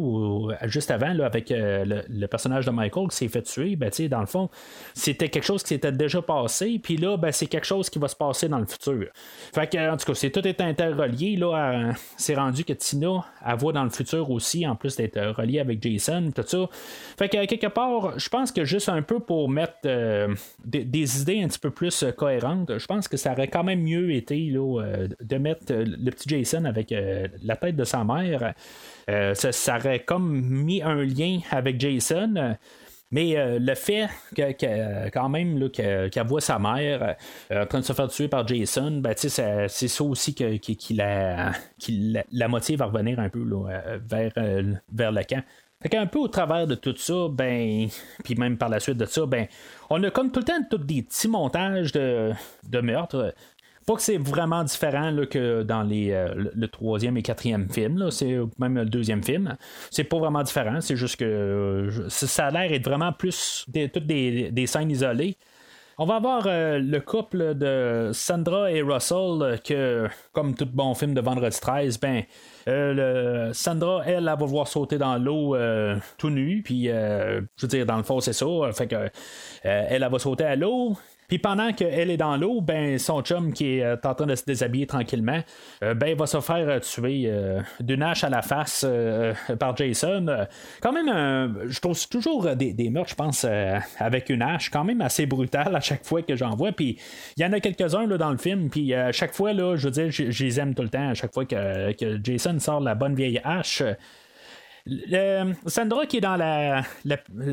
juste 0.65 0.91
avant 0.91 1.13
là, 1.13 1.27
avec 1.27 1.51
euh, 1.51 2.03
le, 2.09 2.27
personnage 2.27 2.67
de 2.67 2.71
Michael 2.71 3.09
qui 3.09 3.17
s'est 3.17 3.29
fait 3.29 3.43
tuer, 3.43 3.77
ben, 3.77 3.91
dans 4.09 4.21
le 4.21 4.27
fond, 4.27 4.49
c'était 4.95 5.29
quelque 5.29 5.45
chose 5.45 5.63
qui 5.63 5.71
s'était 5.71 5.93
déjà 5.93 6.23
passé, 6.23 6.81
puis 6.83 6.97
là, 6.97 7.17
ben, 7.17 7.33
c'est 7.33 7.47
quelque 7.47 7.67
chose 7.67 7.91
qui 7.91 7.99
va 7.99 8.09
se 8.09 8.17
passer 8.17 8.49
dans 8.49 8.59
le 8.59 8.67
futur. 8.67 9.07
Fait 9.55 9.71
que, 9.71 9.91
en 9.91 9.97
tout 9.97 10.07
cas, 10.07 10.15
c'est 10.15 10.31
tout 10.31 10.47
est 10.47 10.61
interrelié. 10.61 11.39
C'est 12.17 12.35
rendu 12.35 12.65
que 12.65 12.73
Tina, 12.73 13.25
elle 13.47 13.57
voit 13.57 13.73
dans 13.73 13.85
le 13.85 13.91
futur 13.91 14.31
aussi, 14.31 14.67
en 14.67 14.77
plus 14.77 14.97
d'être 14.97 15.17
euh, 15.17 15.33
reliée 15.33 15.61
avec 15.61 15.83
Jason, 15.83 16.31
tout 16.35 16.43
ça. 16.47 16.69
Fait 17.19 17.29
que, 17.29 17.45
quelque 17.47 17.67
part, 17.67 18.19
je 18.19 18.29
pense 18.29 18.53
que 18.53 18.65
juste 18.65 18.89
un 18.89 19.03
peu 19.03 19.21
pour 19.21 19.49
mettre 19.49 19.73
des, 20.65 20.85
des 20.85 21.21
idées 21.21 21.43
un 21.43 21.49
petit 21.49 21.59
peu 21.59 21.71
plus 21.71 22.05
cohérentes, 22.17 22.79
je 22.79 22.87
pense 22.87 23.09
que 23.09 23.17
ça 23.17 23.33
aurait 23.33 23.49
quand 23.49 23.65
même 23.65 23.83
mieux 23.83 24.13
été 24.13 24.39
là, 24.51 24.83
de 25.21 25.37
mettre 25.37 25.73
le 25.75 26.11
petit 26.11 26.29
Jason 26.29 26.65
avec 26.65 26.95
la 27.43 27.57
tête 27.57 27.77
de 27.77 27.85
sa 27.85 28.05
mère. 28.05 28.55
Euh, 29.11 29.35
ça, 29.35 29.77
aurait 29.77 30.01
comme 30.01 30.41
mis 30.41 30.83
un 30.83 31.03
lien 31.03 31.41
avec 31.51 31.81
Jason. 31.81 32.57
mais 33.11 33.37
euh, 33.37 33.59
le 33.61 33.75
fait 33.75 34.09
que, 34.35 35.11
quand 35.11 35.29
même 35.29 35.71
qu'elle 35.71 36.27
voit 36.27 36.41
sa 36.41 36.59
mère 36.59 37.17
euh, 37.51 37.63
en 37.63 37.67
train 37.67 37.81
de 37.81 37.85
se 37.85 37.93
faire 37.93 38.09
tuer 38.09 38.29
par 38.29 38.47
Jason, 38.47 38.99
ben, 38.99 39.15
c'est 39.17 39.29
ça 39.89 40.05
aussi 40.05 40.35
que- 40.35 40.57
qui, 40.57 40.95
la, 40.95 41.53
la, 42.31 42.49
motive 42.49 42.83
à 42.83 42.87
revenir 42.87 43.19
un 43.21 43.29
peu 43.29 43.45
là, 43.45 43.69
vers, 44.09 44.33
vers 44.93 45.13
le 45.13 45.23
camp. 45.25 45.43
Fait 45.83 45.89
qu'un 45.89 46.07
peu 46.07 46.21
au 46.21 46.29
travers 46.29 46.69
de 46.69 46.77
tout 46.77 46.95
ça, 46.97 47.27
ben, 47.29 47.89
puis 48.23 48.37
même 48.37 48.57
par 48.57 48.69
la 48.69 48.79
suite 48.79 48.99
de 48.99 49.05
ça, 49.05 49.27
ben, 49.27 49.49
on 49.91 50.01
a 50.05 50.11
comme 50.11 50.31
tout 50.31 50.39
le 50.39 50.45
temps 50.47 50.63
tous 50.71 50.79
des 50.79 51.03
petits 51.03 51.27
montages 51.27 51.91
de, 51.91 52.31
de 52.69 52.81
meurtres. 52.81 53.35
Pas 53.87 53.95
que 53.95 54.03
c'est 54.03 54.19
vraiment 54.19 54.63
différent 54.65 55.11
là, 55.11 55.27
que 55.27 55.63
dans 55.63 55.83
les, 55.83 56.13
euh, 56.13 56.51
le, 56.55 56.69
troisième 56.69 57.17
et 57.17 57.23
quatrième 57.23 57.69
film, 57.69 58.11
c'est 58.11 58.39
même 58.59 58.77
le 58.77 58.85
deuxième 58.85 59.23
film. 59.23 59.57
C'est 59.91 60.05
pas 60.05 60.19
vraiment 60.19 60.43
différent, 60.43 60.81
c'est 60.81 60.97
juste 60.97 61.17
que 61.17 61.25
euh, 61.25 62.09
ça 62.09 62.47
a 62.47 62.51
l'air 62.51 62.71
d'être 62.71 62.85
vraiment 62.85 63.13
plus 63.13 63.65
des, 63.69 63.89
toutes 63.89 64.07
des, 64.07 64.51
des 64.51 64.67
scènes 64.67 64.91
isolées. 64.91 65.37
On 65.99 66.07
va 66.07 66.17
avoir 66.17 66.45
euh, 66.47 66.79
le 66.79 67.01
couple 67.01 67.55
de 67.55 68.11
Sandra 68.15 68.73
et 68.73 68.81
Russell, 68.83 69.61
que, 69.63 70.09
comme 70.33 70.55
tout 70.55 70.67
bon 70.67 70.95
film 70.95 71.13
de 71.13 71.21
Vendredi 71.21 71.61
13, 71.61 72.01
ben, 72.01 72.23
le- 72.67 73.51
Sandra, 73.53 74.03
elle, 74.07 74.15
elle 74.15 74.25
va 74.25 74.35
voir 74.37 74.69
sauter 74.69 74.97
dans 74.97 75.17
l'eau 75.19 75.55
tout 76.17 76.31
nu, 76.31 76.63
puis, 76.65 76.89
euh, 76.89 77.43
je 77.57 77.67
veux 77.67 77.69
dire, 77.69 77.85
dans 77.85 77.99
le 77.99 78.03
fond, 78.05 78.21
c'est 78.21 78.33
ça. 78.33 78.47
Que, 78.89 79.11
elle 79.63 80.09
va 80.11 80.19
sauter 80.19 80.45
à 80.45 80.57
l'eau. 80.57 80.97
Puis 81.33 81.39
pendant 81.39 81.73
qu'elle 81.73 82.11
est 82.11 82.19
dans 82.19 82.37
l'eau, 82.37 82.61
ben 82.61 82.99
son 82.99 83.23
chum 83.23 83.55
qui 83.55 83.79
est 83.79 83.83
euh, 83.83 83.97
en 84.05 84.15
train 84.15 84.27
de 84.27 84.35
se 84.35 84.45
déshabiller 84.45 84.87
tranquillement, 84.87 85.41
euh, 85.83 85.95
ben 85.95 86.09
il 86.09 86.15
va 86.15 86.27
se 86.27 86.39
faire 86.43 86.69
euh, 86.69 86.79
tuer 86.79 87.33
d'une 87.81 88.03
hache 88.03 88.23
à 88.23 88.29
la 88.29 88.43
face 88.43 88.85
par 89.59 89.75
Jason. 89.75 90.27
Quand 90.83 90.93
même, 90.93 91.59
je 91.69 91.81
trouve 91.81 91.99
toujours 92.07 92.55
des, 92.55 92.75
des 92.75 92.91
meurtres, 92.91 93.09
je 93.09 93.15
pense, 93.15 93.47
avec 93.99 94.29
une 94.29 94.43
hache, 94.43 94.69
quand 94.69 94.85
même 94.85 95.01
assez 95.01 95.25
brutal 95.25 95.75
à 95.75 95.81
chaque 95.81 96.05
fois 96.05 96.21
que 96.21 96.37
j'en 96.37 96.55
vois. 96.55 96.73
Puis 96.73 96.99
il 97.39 97.43
y 97.43 97.47
en 97.47 97.53
a 97.55 97.61
quelques-uns 97.61 98.07
dans 98.07 98.31
le 98.31 98.37
film, 98.37 98.69
puis 98.69 98.93
à 98.93 99.11
chaque 99.13 99.33
fois, 99.33 99.55
là, 99.55 99.75
je 99.77 99.89
veux 99.89 99.91
dire, 99.91 100.11
je 100.11 100.45
les 100.45 100.61
aime 100.61 100.75
tout 100.75 100.83
le 100.83 100.91
temps. 100.91 101.09
À 101.09 101.15
chaque 101.15 101.33
fois 101.33 101.47
que, 101.47 101.93
que 101.93 102.21
Jason 102.23 102.59
sort 102.59 102.81
la 102.81 102.95
bonne 102.95 103.15
vieille 103.15 103.41
hache. 103.43 103.83
Sandra 105.67 106.07
qui 106.07 106.17
est 106.19 106.21
dans 106.21 106.37
la, 106.37 106.83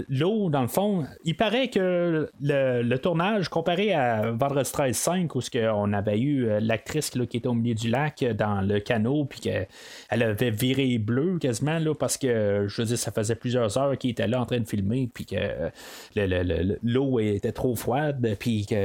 l'eau, 0.10 0.50
dans 0.50 0.62
le 0.62 0.68
fond, 0.68 1.06
il 1.26 1.36
paraît 1.36 1.70
que 1.70 2.30
le, 2.42 2.96
tournage, 2.98 3.50
comparé 3.50 3.94
à 3.94 4.32
Vendredi 4.32 4.72
13 4.72 4.98
5, 4.98 5.36
où 5.36 5.42
on 5.74 5.94
avait 5.94 6.20
eu 6.20 6.48
euh, 6.48 6.60
l'actrice 6.60 7.10
qui 7.12 7.38
était 7.38 7.48
au 7.48 7.54
milieu 7.54 7.76
du 7.76 7.90
lac 7.90 8.24
euh, 8.24 8.34
dans 8.34 8.62
le 8.62 8.80
canot, 8.80 9.26
puis 9.26 9.40
qu'elle 9.42 9.68
avait 10.10 10.52
viré 10.52 10.98
bleu 10.98 11.38
quasiment, 11.40 11.80
là, 11.80 11.94
parce 11.94 12.18
que, 12.18 12.66
je 12.68 12.82
veux 12.82 12.88
dire, 12.88 12.98
ça 12.98 13.12
faisait 13.12 13.36
plusieurs 13.36 13.78
heures 13.78 13.98
qu'il 13.98 14.10
était 14.10 14.28
là 14.28 14.42
en 14.42 14.46
train 14.46 14.60
de 14.60 14.68
filmer, 14.68 15.10
puis 15.14 15.26
que 15.26 15.36
euh, 15.38 15.70
le- 16.16 16.26
le- 16.26 16.44
le- 16.64 16.80
l'eau 16.84 17.20
était 17.20 17.52
trop 17.52 17.76
froide, 17.76 18.36
puis 18.40 18.66
que. 18.66 18.76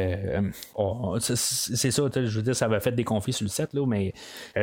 c'est, 1.21 1.91
ça, 1.91 2.03
je 2.15 2.37
veux 2.37 2.43
dire, 2.43 2.55
ça 2.57 2.67
avait 2.67 2.81
fait 2.81 2.93
des 2.93 3.05
conflits 3.05 3.33
sur 3.33 3.45
le 3.45 3.51
set, 3.51 3.73
là, 3.73 3.87
mais 3.87 4.13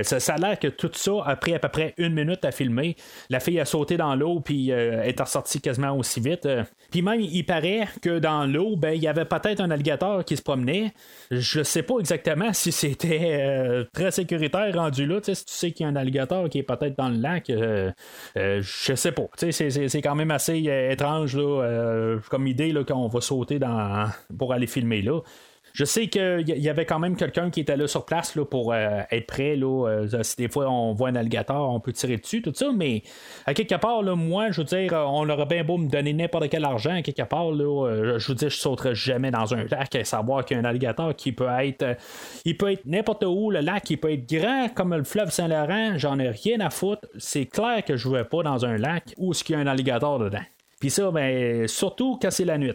ça, 0.03 0.19
ça 0.19 0.35
a 0.35 0.37
l'air 0.37 0.59
que 0.59 0.67
tout 0.67 0.91
ça 0.93 1.11
a 1.25 1.35
pris 1.35 1.53
à 1.53 1.59
peu 1.59 1.69
près 1.69 1.93
une 1.97 2.13
minute 2.13 2.45
à 2.45 2.51
filmer. 2.51 2.95
La 3.29 3.39
fille 3.39 3.59
a 3.59 3.65
sauté 3.71 3.97
dans 3.97 4.15
l'eau, 4.15 4.39
puis 4.39 4.71
euh, 4.71 5.03
est 5.03 5.19
ressortie 5.19 5.61
quasiment 5.61 5.97
aussi 5.97 6.19
vite. 6.19 6.45
Euh, 6.45 6.63
Puis 6.91 7.01
même, 7.01 7.21
il 7.21 7.43
paraît 7.43 7.87
que 8.01 8.19
dans 8.19 8.45
l'eau, 8.45 8.75
ben, 8.75 8.91
il 8.91 9.01
y 9.01 9.07
avait 9.07 9.25
peut-être 9.25 9.61
un 9.61 9.71
alligator 9.71 10.23
qui 10.25 10.37
se 10.37 10.41
promenait. 10.41 10.93
Je 11.31 11.63
sais 11.63 11.83
pas 11.83 11.97
exactement 11.99 12.51
si 12.53 12.71
c'était 12.71 13.39
euh, 13.41 13.85
très 13.93 14.11
sécuritaire 14.11 14.73
rendu 14.75 15.05
là. 15.05 15.19
Si 15.23 15.45
tu 15.45 15.53
sais 15.53 15.71
qu'il 15.71 15.85
y 15.85 15.87
a 15.87 15.91
un 15.91 15.95
alligator 15.95 16.49
qui 16.49 16.59
est 16.59 16.63
peut-être 16.63 16.97
dans 16.97 17.09
le 17.09 17.17
lac, 17.17 17.49
euh, 17.49 17.91
euh, 18.37 18.61
je 18.61 18.93
sais 18.95 19.11
pas. 19.11 19.27
C'est, 19.37 20.01
quand 20.01 20.15
même 20.15 20.31
assez 20.31 20.69
étrange 20.91 21.37
là, 21.37 22.17
comme 22.29 22.47
idée 22.47 22.71
là, 22.71 22.83
qu'on 22.83 23.07
va 23.07 23.21
sauter 23.21 23.59
dans, 23.59 24.09
pour 24.37 24.53
aller 24.53 24.67
filmer 24.67 25.01
là. 25.01 25.21
Je 25.73 25.85
sais 25.85 26.07
qu'il 26.07 26.43
y 26.47 26.69
avait 26.69 26.85
quand 26.85 26.99
même 26.99 27.15
quelqu'un 27.15 27.49
qui 27.49 27.61
était 27.61 27.77
là 27.77 27.87
sur 27.87 28.05
place 28.05 28.37
pour 28.49 28.73
euh, 28.73 29.01
être 29.11 29.27
prêt. 29.27 29.57
Euh, 29.61 30.23
si 30.23 30.35
des 30.35 30.49
fois 30.49 30.69
on 30.69 30.93
voit 30.93 31.09
un 31.09 31.15
alligator, 31.15 31.69
on 31.73 31.79
peut 31.79 31.93
tirer 31.93 32.17
dessus, 32.17 32.41
tout 32.41 32.53
ça, 32.53 32.71
mais 32.73 33.03
à 33.45 33.53
quelque 33.53 33.75
part, 33.75 34.01
là, 34.01 34.15
moi, 34.15 34.51
je 34.51 34.61
veux 34.61 34.65
dire, 34.65 34.93
on 34.93 35.29
aurait 35.29 35.45
bien 35.45 35.63
beau 35.63 35.77
me 35.77 35.89
donner 35.89 36.13
n'importe 36.13 36.49
quel 36.49 36.65
argent, 36.65 36.95
à 36.95 37.01
quelque 37.01 37.23
part, 37.23 37.51
là, 37.51 37.87
euh, 37.87 38.19
je 38.19 38.27
veux 38.27 38.35
dire, 38.35 38.49
je 38.49 38.57
sauterais 38.57 38.95
jamais 38.95 39.31
dans 39.31 39.53
un 39.53 39.65
lac 39.65 39.95
à 39.95 40.03
savoir 40.03 40.45
qu'il 40.45 40.57
y 40.57 40.59
a 40.59 40.63
un 40.63 40.65
alligator 40.65 41.15
qui 41.15 41.31
peut 41.31 41.47
être. 41.59 41.83
euh, 41.83 41.95
il 42.45 42.57
peut 42.57 42.71
être 42.71 42.85
n'importe 42.85 43.23
où, 43.23 43.51
le 43.51 43.59
lac, 43.59 43.89
il 43.89 43.97
peut 43.97 44.11
être 44.11 44.27
grand 44.29 44.69
comme 44.73 44.95
le 44.95 45.03
fleuve 45.03 45.31
Saint-Laurent, 45.31 45.97
j'en 45.97 46.19
ai 46.19 46.29
rien 46.29 46.59
à 46.59 46.69
foutre. 46.69 47.07
C'est 47.17 47.45
clair 47.45 47.83
que 47.85 47.97
je 47.97 48.09
ne 48.09 48.17
vais 48.17 48.23
pas 48.23 48.43
dans 48.43 48.65
un 48.65 48.77
lac 48.77 49.13
où 49.17 49.33
il 49.33 49.51
y 49.51 49.55
a 49.55 49.59
un 49.59 49.67
alligator 49.67 50.19
dedans. 50.19 50.43
Puis 50.79 50.89
ça, 50.89 51.11
ben, 51.11 51.67
surtout 51.67 52.17
quand 52.21 52.31
c'est 52.31 52.45
la 52.45 52.57
nuit. 52.57 52.71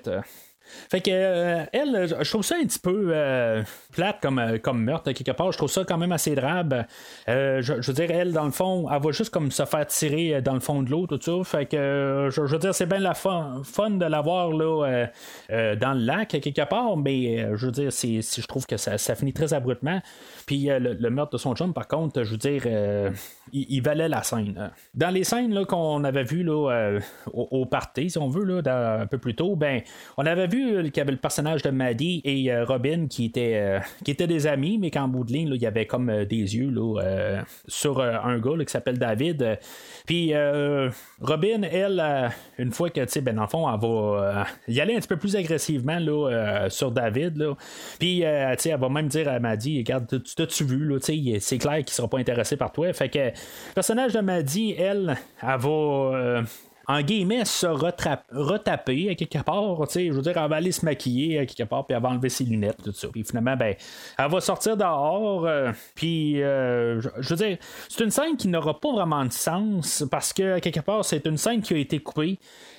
Fait 0.90 1.00
que 1.00 1.10
euh, 1.12 1.64
elle, 1.72 2.08
je 2.22 2.30
trouve 2.30 2.44
ça 2.44 2.56
un 2.60 2.64
petit 2.64 2.78
peu 2.78 3.08
euh, 3.10 3.62
plate 3.92 4.20
comme, 4.20 4.38
euh, 4.38 4.58
comme 4.58 4.82
meurtre 4.82 5.12
quelque 5.12 5.32
part. 5.32 5.52
Je 5.52 5.58
trouve 5.58 5.70
ça 5.70 5.84
quand 5.84 5.98
même 5.98 6.12
assez 6.12 6.34
drabe. 6.34 6.84
Je, 7.26 7.86
veux 7.86 7.92
dire, 7.92 8.10
elle, 8.10 8.32
dans 8.32 8.44
le 8.44 8.50
fond, 8.50 8.88
elle 8.90 9.02
va 9.02 9.10
juste 9.12 9.30
comme 9.30 9.50
se 9.50 9.64
faire 9.64 9.86
tirer 9.86 10.40
dans 10.42 10.54
le 10.54 10.60
fond 10.60 10.82
de 10.82 10.90
l'eau, 10.90 11.06
tout 11.06 11.20
ça. 11.20 11.32
Fait 11.44 11.66
que 11.66 12.28
je, 12.30 12.40
veux 12.40 12.58
dire, 12.58 12.74
c'est 12.74 12.86
bien 12.86 12.98
la 12.98 13.14
fun, 13.14 13.62
fun 13.64 13.90
de 13.90 14.06
l'avoir 14.06 14.50
là 14.52 15.06
dans 15.48 15.92
le 15.94 16.04
lac 16.04 16.28
quelque 16.28 16.68
part, 16.68 16.96
mais 16.96 17.46
je 17.56 17.66
veux 17.66 17.72
dire, 17.72 17.92
c'est- 17.92 18.20
je 18.22 18.46
trouve 18.46 18.66
que 18.66 18.76
ça, 18.76 18.98
ça 18.98 19.14
finit 19.14 19.32
très 19.32 19.54
abruptement. 19.54 20.00
Puis 20.46 20.66
le, 20.66 20.94
le 20.94 21.10
meurtre 21.10 21.32
de 21.32 21.38
son 21.38 21.54
chum, 21.54 21.72
par 21.72 21.88
contre, 21.88 22.22
je 22.24 22.30
veux 22.32 22.36
dire, 22.36 22.62
il, 23.52 23.80
valait 23.80 24.08
la 24.08 24.22
scène. 24.22 24.70
Dans 24.94 25.10
les 25.10 25.24
scènes 25.24 25.64
qu'on 25.66 26.04
avait 26.04 26.24
vues 26.24 26.42
là, 26.42 26.70
euh, 26.70 27.00
au, 27.32 27.48
au 27.50 27.66
party, 27.66 28.10
si 28.10 28.18
on 28.18 28.28
veut, 28.28 28.44
là, 28.44 29.00
un 29.00 29.06
peu 29.06 29.18
plus 29.18 29.34
tôt, 29.34 29.56
ben, 29.56 29.82
on 30.16 30.26
avait 30.26 30.46
vu 30.46 30.76
euh, 30.76 30.82
qu'il 30.84 30.96
y 30.96 31.00
avait 31.00 31.12
le 31.12 31.18
personnage 31.18 31.62
de 31.62 31.70
Maddie 31.70 32.20
et 32.24 32.52
euh, 32.52 32.64
Robin 32.64 33.06
qui 33.08 33.26
étaient, 33.26 33.80
qui 34.04 34.10
étaient 34.10 34.26
des 34.26 34.46
amis, 34.46 34.78
mais 34.78 34.90
qu'en 34.90 35.08
bout 35.08 35.24
de 35.24 35.32
ligne, 35.32 35.48
là, 35.48 35.56
il 35.56 35.62
y 35.62 35.66
avait 35.66 35.86
comme 35.86 36.24
des 36.24 36.56
yeux 36.56 36.70
là, 36.70 37.44
sur 37.66 38.00
un 38.00 38.38
gars 38.38 38.64
qui 38.64 38.72
s'appelle 38.72 38.98
David. 38.98 39.58
Puis 40.06 40.32
Robin, 41.20 41.62
elle, 41.62 42.32
une 42.58 42.72
fois 42.72 42.90
que, 42.90 43.00
tu 43.00 43.08
sais, 43.08 43.20
ben, 43.20 43.36
dans 43.36 43.42
le 43.42 43.48
fond, 43.48 43.72
elle 43.72 43.80
va 43.80 44.46
y 44.68 44.80
aller 44.80 44.94
un 44.94 44.98
petit 44.98 45.08
peu 45.08 45.16
plus 45.16 45.36
agressivement 45.36 45.98
là, 45.98 46.68
sur 46.68 46.90
David. 46.90 47.36
Là. 47.36 47.54
Puis, 47.98 48.18
tu 48.18 48.62
sais, 48.62 48.70
elle 48.70 48.80
va 48.80 48.88
même 48.88 49.08
dire 49.08 49.28
à 49.28 49.38
Maddie, 49.38 49.78
regarde, 49.78 50.06
tu 50.08 50.34
t'as-tu 50.34 50.64
vu, 50.64 50.84
là, 50.84 50.98
c'est 51.00 51.58
clair 51.58 51.78
qu'il 51.78 51.90
sera 51.90 52.08
pas 52.08 52.18
intéressé 52.18 52.56
par 52.56 52.72
toi. 52.72 52.92
Fait 52.92 53.08
que 53.08 53.32
le 53.68 53.74
personnage 53.74 54.12
de 54.12 54.20
Maddie, 54.20 54.74
elle, 54.78 55.16
elle 55.42 55.58
va. 55.58 55.68
euh, 55.68 56.42
en 56.88 57.00
guillemets, 57.02 57.44
se 57.44 57.66
retaper 57.66 59.10
à 59.10 59.14
quelque 59.14 59.42
part. 59.42 59.84
Je 59.92 60.12
veux 60.12 60.22
dire, 60.22 60.36
elle 60.36 60.48
va 60.48 60.56
aller 60.56 60.70
se 60.70 60.84
maquiller 60.84 61.40
à 61.40 61.46
quelque 61.46 61.68
part, 61.68 61.84
puis 61.84 61.96
elle 61.96 62.02
va 62.02 62.10
enlever 62.10 62.28
ses 62.28 62.44
lunettes, 62.44 62.82
tout 62.84 62.92
ça. 62.92 63.08
Puis 63.08 63.24
finalement, 63.24 63.56
ben, 63.56 63.74
elle 64.18 64.30
va 64.30 64.40
sortir 64.40 64.76
dehors. 64.76 65.46
euh, 65.46 65.72
puis, 65.94 66.42
euh, 66.42 67.00
je 67.00 67.28
veux 67.28 67.36
dire, 67.36 67.58
c'est 67.88 68.04
une 68.04 68.10
scène 68.10 68.36
qui 68.36 68.48
n'aura 68.48 68.78
pas 68.78 68.92
vraiment 68.92 69.24
de 69.24 69.32
sens 69.32 70.04
parce 70.10 70.32
que, 70.32 70.54
à 70.54 70.60
quelque 70.60 70.80
part, 70.80 71.04
c'est 71.04 71.26
une 71.26 71.36
scène 71.38 71.60
qui 71.60 71.74
a 71.74 71.78
été 71.78 71.98
coupée. 71.98 72.38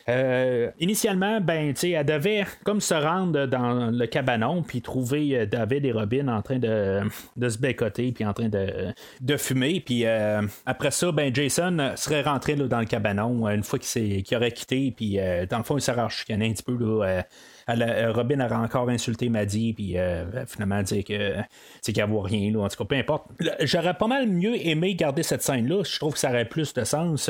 Euh, 0.10 0.72
initialement, 0.80 1.42
ben, 1.42 1.74
elle 1.84 2.06
devait 2.06 2.46
comme 2.64 2.80
se 2.80 2.94
rendre 2.94 3.46
dans 3.46 3.92
le 3.92 4.06
cabanon 4.06 4.64
puis 4.64 4.82
trouver 4.82 5.38
euh, 5.40 5.46
David 5.46 5.84
et 5.86 5.92
Robin 5.92 6.30
en 6.30 6.42
train 6.42 6.60
de, 6.60 7.02
de 7.36 7.50
se 7.50 7.58
bécoter 7.58 8.14
puis 8.14 8.24
en 8.26 8.32
train 8.34 8.48
de, 8.48 8.94
de 9.20 9.38
fumer. 9.38 9.82
Puis 9.82 10.06
euh, 10.06 10.42
après 10.66 10.92
ça, 10.92 11.12
ben, 11.12 11.36
Jason 11.36 11.92
serait 11.98 12.22
rentré 12.22 12.56
dans 12.56 12.80
le 12.80 12.86
cabanon 12.86 13.50
une 13.50 13.64
fois 13.64 13.80
qu'il, 13.80 13.88
s'est- 13.90 14.36
aurait 14.36 14.52
quitté. 14.52 14.94
Puis 14.96 15.18
dans 15.50 15.58
le 15.58 15.64
fond, 15.64 15.78
il 15.78 15.82
serait 15.82 16.08
chicané 16.10 16.50
un 16.50 16.54
petit 16.54 16.64
peu. 16.64 16.78
Là, 16.78 17.24
euh, 17.70 18.10
a- 18.10 18.12
Robin 18.14 18.40
aurait 18.40 18.56
encore 18.56 18.90
insulté 18.90 19.30
Maddie, 19.30 19.74
puis 19.74 19.98
euh, 19.98 20.46
finalement 20.46 20.82
dire 20.84 21.04
que 21.04 21.36
c'est 21.82 21.94
qu'elle 21.94 22.10
voit 22.10 22.24
rien. 22.24 22.52
Là. 22.52 22.62
En 22.62 22.68
tout 22.68 22.78
cas, 22.78 22.86
peu 22.86 22.96
importe. 22.96 23.26
J'aurais 23.62 23.94
pas 23.94 24.08
mal 24.08 24.28
mieux 24.28 24.56
aimé 24.66 24.96
garder 24.96 25.24
cette 25.24 25.42
scène-là. 25.44 25.84
Je 25.84 25.98
trouve 26.00 26.14
que 26.14 26.20
ça 26.20 26.30
aurait 26.30 26.46
plus 26.46 26.74
de 26.74 26.84
sens. 26.84 27.30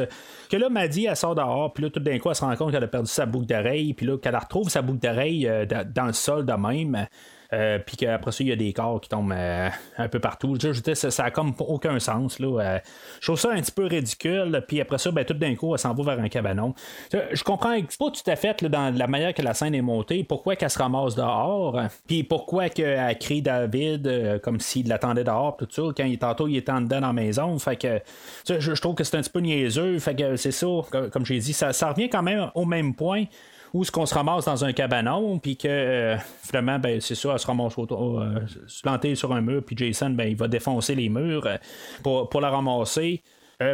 Que 0.49 0.57
là, 0.57 0.69
Maddie, 0.69 1.05
elle 1.05 1.15
sort 1.15 1.35
dehors, 1.35 1.73
puis 1.73 1.83
là, 1.83 1.89
tout 1.89 1.99
d'un 1.99 2.17
coup, 2.19 2.29
elle 2.29 2.35
se 2.35 2.45
rend 2.45 2.55
compte 2.55 2.71
qu'elle 2.71 2.83
a 2.83 2.87
perdu 2.87 3.09
sa 3.09 3.25
boucle 3.25 3.45
d'oreille, 3.47 3.93
puis 3.93 4.05
là, 4.05 4.17
qu'elle 4.17 4.35
retrouve 4.35 4.69
sa 4.69 4.81
boucle 4.81 4.99
d'oreille 4.99 5.47
euh, 5.47 5.65
dans 5.65 6.05
le 6.05 6.13
sol 6.13 6.45
de 6.45 6.53
même. 6.53 7.07
Euh, 7.53 7.79
puis 7.79 7.95
qu'après 7.97 8.31
ça, 8.31 8.43
il 8.43 8.47
y 8.47 8.51
a 8.51 8.55
des 8.55 8.73
corps 8.73 8.99
qui 8.99 9.09
tombent 9.09 9.33
euh, 9.35 9.69
un 9.97 10.07
peu 10.09 10.19
partout. 10.19 10.57
Je, 10.61 10.71
dis, 10.71 10.95
ça, 10.95 11.11
ça 11.11 11.25
a 11.25 11.31
comme 11.31 11.53
aucun 11.59 11.99
sens. 11.99 12.39
Là. 12.39 12.61
Euh, 12.61 12.79
je 13.19 13.27
trouve 13.27 13.39
ça 13.39 13.51
un 13.51 13.61
petit 13.61 13.71
peu 13.71 13.85
ridicule. 13.85 14.63
Puis 14.67 14.81
après 14.81 14.97
ça, 14.97 15.11
ben, 15.11 15.23
tout 15.23 15.33
d'un 15.33 15.55
coup, 15.55 15.73
elle 15.73 15.79
s'en 15.79 15.93
va 15.93 16.15
vers 16.15 16.23
un 16.23 16.29
cabanon. 16.29 16.73
Je 17.11 17.43
comprends 17.43 17.77
pas 17.79 18.11
tout 18.11 18.29
à 18.29 18.35
fait 18.35 18.61
là, 18.61 18.69
dans 18.69 18.97
la 18.97 19.07
manière 19.07 19.33
que 19.33 19.41
la 19.41 19.53
scène 19.53 19.75
est 19.75 19.81
montée, 19.81 20.23
pourquoi 20.23 20.55
qu'elle 20.55 20.69
se 20.69 20.79
ramasse 20.79 21.15
dehors, 21.15 21.79
puis 22.07 22.23
pourquoi 22.23 22.69
qu'elle 22.69 23.17
crie 23.17 23.41
David 23.41 24.41
comme 24.41 24.59
s'il 24.59 24.87
l'attendait 24.87 25.23
dehors, 25.23 25.55
tout 25.57 25.67
ça, 25.69 25.83
quand 25.95 26.05
il, 26.05 26.17
tantôt 26.17 26.47
il 26.47 26.57
était 26.57 26.71
en 26.71 26.81
dedans 26.81 27.01
dans 27.01 27.07
la 27.07 27.13
maison. 27.13 27.57
Fait 27.59 27.75
que 27.75 27.99
je, 28.47 28.59
je 28.59 28.81
trouve 28.81 28.95
que 28.95 29.03
c'est 29.03 29.17
un 29.17 29.21
petit 29.21 29.29
peu 29.29 29.39
niaiseux. 29.39 29.97
Fait 29.99 30.15
que 30.15 30.35
c'est 30.35 30.51
ça, 30.51 30.67
comme, 30.91 31.09
comme 31.09 31.25
j'ai 31.25 31.39
dit, 31.39 31.53
ça 31.53 31.71
revient 31.89 32.09
quand 32.09 32.23
même 32.23 32.51
au 32.55 32.65
même 32.65 32.93
point 32.93 33.25
où 33.73 33.83
ce 33.83 33.91
qu'on 33.91 34.05
se 34.05 34.13
ramasse 34.13 34.45
dans 34.45 34.65
un 34.65 34.73
cabanon, 34.73 35.39
puis 35.39 35.57
que 35.57 35.67
euh, 35.67 36.17
finalement, 36.43 36.79
ben, 36.79 37.01
c'est 37.01 37.15
ça, 37.15 37.31
elle 37.33 37.39
se 37.39 37.47
ramasse 37.47 37.77
autour, 37.77 38.21
euh, 38.21 38.39
se 38.67 38.81
planter 38.81 39.15
sur 39.15 39.33
un 39.33 39.41
mur, 39.41 39.63
puis 39.65 39.75
Jason, 39.77 40.09
ben, 40.11 40.27
il 40.27 40.35
va 40.35 40.47
défoncer 40.47 40.95
les 40.95 41.09
murs 41.09 41.45
euh, 41.45 41.57
pour, 42.03 42.29
pour 42.29 42.41
la 42.41 42.49
ramasser. 42.49 43.23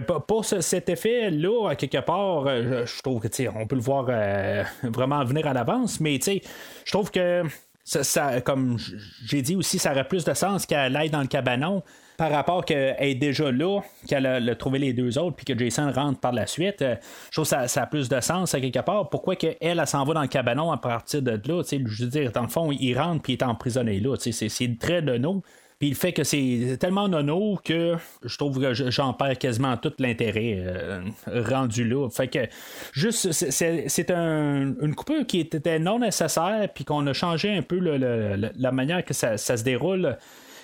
Pour 0.07 0.25
pour 0.25 0.45
ce- 0.45 0.61
cet 0.61 0.87
effet-là, 0.87 1.71
à 1.71 1.75
quelque 1.75 1.97
part, 1.97 2.45
je, 2.47 3.01
trouve 3.01 3.19
que 3.19 3.49
on 3.49 3.67
peut 3.67 3.75
le 3.75 3.81
voir 3.81 4.05
vraiment 4.81 5.25
venir 5.25 5.45
à 5.45 5.51
l'avance, 5.51 5.99
mais 5.99 6.17
je 6.23 6.91
trouve 6.91 7.11
que 7.11 7.43
ça, 7.83 8.39
comme 8.39 8.77
j'ai 9.25 9.41
dit 9.41 9.57
aussi, 9.57 9.79
ça 9.79 9.91
aurait 9.91 10.07
plus 10.07 10.23
de 10.23 10.33
sens 10.33 10.65
qu'elle 10.65 10.95
aille 10.95 11.09
dans 11.09 11.19
le 11.19 11.27
cabanon 11.27 11.83
par 12.18 12.32
rapport 12.32 12.64
qu'elle 12.66 12.95
est 12.99 13.16
déjà 13.16 13.51
là, 13.51 13.82
qu'elle 14.07 14.26
a, 14.26 14.55
trouvé 14.55 14.80
les 14.80 14.93
deux 14.93 15.18
autres, 15.18 15.36
puis 15.36 15.45
que 15.45 15.57
Jason 15.57 15.91
rentre 15.91 16.20
par 16.20 16.32
la 16.32 16.45
suite. 16.47 16.82
Euh, 16.82 16.95
je 17.32 17.41
trouve 17.41 17.49
que 17.49 17.68
ça, 17.68 17.82
a 17.82 17.88
plus 17.88 18.09
de 18.09 18.20
sens 18.22 18.53
à 18.53 18.61
quelque 18.61 18.80
part. 18.80 19.09
Pourquoi 19.09 19.36
qu'elle, 19.36 19.57
elle, 19.61 19.80
elle 19.80 19.88
s'en 19.88 20.03
va 20.05 20.14
dans 20.14 20.22
le 20.22 20.28
cabanon 20.28 20.72
à 20.72 20.78
partir 20.78 21.22
de 21.22 21.32
là? 21.32 21.64
Je 21.70 22.03
veux 22.03 22.09
dire, 22.09 22.32
dans 22.32 22.43
le 22.43 22.47
fond, 22.47 22.72
il 22.72 22.97
rentre 22.97 23.22
puis 23.24 23.34
il 23.34 23.38
est 23.38 23.43
emprisonné 23.43 23.99
là. 23.99 24.16
C'est, 24.20 24.78
très 24.80 25.01
de 25.01 25.18
nous. 25.18 25.41
Puis 25.80 25.89
le 25.89 25.95
fait 25.95 26.14
que 26.14 26.24
c'est 26.24 26.78
tellement 26.80 27.09
nono 27.09 27.59
que 27.66 27.95
je 28.24 28.38
trouve 28.38 28.61
que 28.61 28.74
je- 28.74 28.89
j'en 28.89 29.11
perds 29.14 29.38
quasiment 29.38 29.76
tout 29.76 29.91
l'intérêt 29.99 30.55
euh, 30.59 31.01
rendu 31.28 31.84
là. 31.84 32.07
Fait 32.09 32.28
que 32.30 32.39
juste, 32.93 33.32
c'est- 33.34 33.51
c'est 33.51 33.86
c'est 33.89 34.11
un- 34.11 34.76
une 34.82 34.95
coupure 34.95 35.26
qui 35.28 35.39
était 35.41 35.80
non 35.80 35.99
nécessaire, 35.99 36.70
puis 36.74 36.86
qu'on 36.86 37.05
a 37.07 37.11
changé 37.14 37.53
un 37.53 37.64
peu 37.64 37.80
la 37.80 38.72
manière 38.72 39.03
que 39.03 39.14
ça 39.14 39.38
se 39.38 39.64
déroule, 39.64 40.16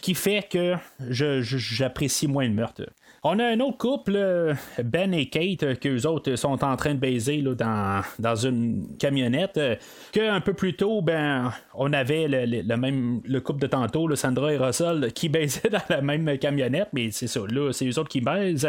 qui 0.01 0.13
fait 0.13 0.47
que 0.49 0.75
j'apprécie 1.09 2.27
moins 2.27 2.45
le 2.47 2.53
meurtre. 2.53 2.83
On 3.21 3.37
a 3.39 3.45
un 3.45 3.59
autre 3.59 3.77
couple, 3.77 4.13
euh, 4.15 4.53
Ben 4.81 5.13
et 5.13 5.25
Kate, 5.27 5.63
euh, 5.63 5.75
qu'eux 5.75 6.07
autres 6.07 6.37
sont 6.37 6.63
en 6.63 6.77
train 6.77 6.93
de 6.93 6.99
baiser 6.99 7.41
là, 7.41 7.53
dans, 7.53 8.35
une 8.37 8.95
camionnette. 8.97 9.57
euh, 9.57 9.75
que 10.13 10.29
un 10.29 10.39
peu 10.39 10.53
plus 10.53 10.75
tôt, 10.77 11.01
ben, 11.01 11.51
on 11.73 11.91
avait 11.91 12.29
le, 12.29 12.45
le- 12.45 12.61
le 12.61 12.77
même 12.77 13.19
le 13.25 13.41
couple 13.41 13.59
de 13.61 13.67
tantôt, 13.67 14.07
là, 14.07 14.15
Sandra 14.15 14.53
et 14.53 14.57
Russell, 14.57 15.11
qui 15.13 15.27
baisaient 15.27 15.69
dans 15.71 15.81
la 15.89 16.01
même 16.01 16.37
camionnette, 16.37 16.87
mais 16.93 17.11
c'est 17.11 17.27
ça, 17.27 17.41
là, 17.49 17.73
c'est 17.73 17.85
eux 17.89 17.99
autres 17.99 18.07
qui 18.09 18.21
baisent. 18.21 18.65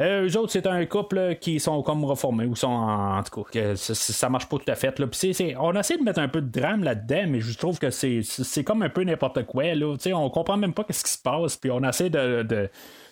Euh, 0.00 0.26
eux 0.28 0.36
autres, 0.36 0.50
c'est 0.50 0.66
un 0.66 0.84
couple 0.86 1.36
qui 1.40 1.60
sont 1.60 1.82
comme 1.82 2.04
reformés 2.04 2.46
ou 2.46 2.56
sont 2.56 2.66
en, 2.66 3.18
en 3.18 3.22
tout 3.22 3.44
cas, 3.44 3.50
que 3.52 3.74
ça, 3.76 4.28
marche 4.28 4.48
pas 4.48 4.58
tout 4.58 4.70
à 4.70 4.74
fait. 4.74 4.98
Là. 4.98 5.06
C'est- 5.12 5.32
c'est- 5.32 5.54
on 5.56 5.72
essaie 5.74 5.96
de 5.98 6.02
mettre 6.02 6.18
un 6.20 6.28
peu 6.28 6.40
de 6.40 6.50
drame 6.50 6.82
là-dedans, 6.82 7.24
mais 7.28 7.40
je 7.40 7.56
trouve 7.56 7.78
que 7.78 7.90
c'est, 7.90 8.22
comme 8.64 8.82
un 8.82 8.88
peu 8.88 9.04
n'importe 9.04 9.44
quoi. 9.46 9.74
Là. 9.74 9.94
Tu 9.96 10.02
sais, 10.04 10.12
On 10.12 10.28
comprend 10.30 10.56
même 10.56 10.74
pas 10.74 10.84
ce 10.90 11.04
qui 11.04 11.10
se 11.10 11.18
passe, 11.22 11.56
puis 11.56 11.70
on 11.70 11.82
essaie 11.84 12.10
de, 12.10 12.42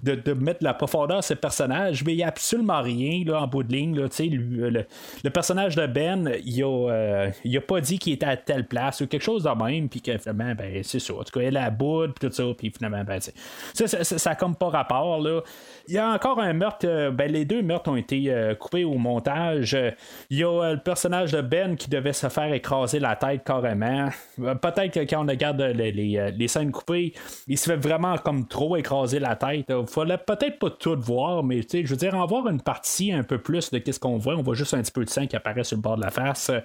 de, 0.02 0.14
de 0.14 0.32
mettre 0.32 0.60
de 0.60 0.64
la 0.64 0.74
profondeur 0.74 1.18
à 1.18 1.22
ces 1.22 1.36
personnages, 1.36 2.04
mais 2.04 2.12
il 2.14 2.16
n'y 2.16 2.22
a 2.24 2.28
absolument 2.28 2.80
rien 2.82 3.22
là, 3.24 3.40
en 3.42 3.46
bout 3.46 3.62
de 3.62 3.72
ligne. 3.72 3.98
Là, 3.98 4.08
Tu 4.08 4.16
sais, 4.16 4.24
le, 4.26 4.70
le- 4.70 4.86
le 5.24 5.30
personnage 5.30 5.76
de 5.76 5.86
Ben, 5.86 6.32
il 6.44 6.62
a, 6.62 6.66
euh, 6.90 7.30
a 7.44 7.60
pas 7.60 7.80
dit 7.80 7.98
qu'il 7.98 8.12
était 8.14 8.26
à 8.26 8.36
telle 8.36 8.66
place 8.66 9.00
ou 9.00 9.06
quelque 9.06 9.22
chose 9.22 9.44
de 9.44 9.64
même, 9.64 9.88
puis 9.88 10.00
que 10.00 10.16
finalement, 10.18 10.54
ben, 10.54 10.82
c'est 10.82 10.98
ça. 10.98 11.14
En 11.14 11.22
tout 11.24 11.38
cas, 11.38 11.46
elle 11.46 11.56
a 11.56 11.70
bout, 11.70 12.08
puis 12.08 12.28
tout 12.28 12.34
ça, 12.34 12.44
puis 12.56 12.72
finalement, 12.76 13.04
ben, 13.04 13.20
ça, 13.20 13.30
ça, 13.74 14.04
ça, 14.04 14.18
ça 14.18 14.34
comme 14.34 14.56
pas 14.56 14.68
rapport. 14.68 15.20
Là. 15.20 15.40
Il 15.88 15.94
y 15.94 15.98
a 15.98 16.08
encore 16.12 16.40
un 16.40 16.52
meurtre, 16.52 16.86
euh, 16.88 17.10
ben, 17.10 17.30
les 17.30 17.44
deux 17.44 17.62
meurtres 17.62 17.90
ont 17.90 17.96
été 17.96 18.24
euh, 18.28 18.54
coupés 18.54 18.84
au 18.84 18.94
montage. 18.94 19.74
Euh, 19.74 19.90
Il 20.30 20.38
y 20.38 20.44
a 20.44 20.48
euh, 20.62 20.72
le 20.74 20.80
personnage 20.80 21.32
de 21.32 21.40
Ben 21.40 21.76
qui 21.76 21.88
devait 21.90 22.12
se 22.12 22.28
faire 22.28 22.52
écraser 22.52 22.98
la 22.98 23.16
tête 23.16 23.44
carrément. 23.44 24.08
Euh, 24.40 24.54
Peut-être 24.54 24.92
que 24.92 25.00
quand 25.00 25.24
on 25.24 25.28
regarde 25.28 25.60
les, 25.60 25.92
les, 25.92 26.16
euh, 26.18 26.30
les 26.36 26.48
scènes 26.48 26.70
coupées, 26.72 27.12
il 27.46 27.56
se 27.58 27.70
fait 27.70 27.76
vraiment 27.76 28.16
comme 28.18 28.46
trop 28.46 28.76
écraser 28.76 29.18
la 29.18 29.36
tête. 29.36 29.66
Il 29.68 29.86
fallait 29.92 30.18
peut-être 30.18 30.58
pas 30.58 30.70
tout 30.70 30.96
voir, 31.00 31.42
mais 31.42 31.60
je 31.70 31.86
veux 31.86 31.96
dire, 31.96 32.14
en 32.14 32.26
voir 32.26 32.48
une 32.48 32.60
partie 32.60 33.12
un 33.12 33.22
peu 33.22 33.38
plus 33.38 33.70
de 33.70 33.78
qu'est-ce 33.78 34.00
qu'on 34.00 34.16
voit. 34.16 34.34
On 34.36 34.42
voit 34.42 34.54
juste 34.54 34.74
un 34.74 34.82
petit 34.82 34.92
peu 34.92 35.04
de 35.04 35.10
sang 35.10 35.26
qui 35.26 35.36
apparaît 35.36 35.64
sur 35.64 35.76
le 35.76 35.82
bord 35.82 35.96
de 35.96 36.02
la 36.02 36.10
face. 36.10 36.50
Euh, 36.50 36.60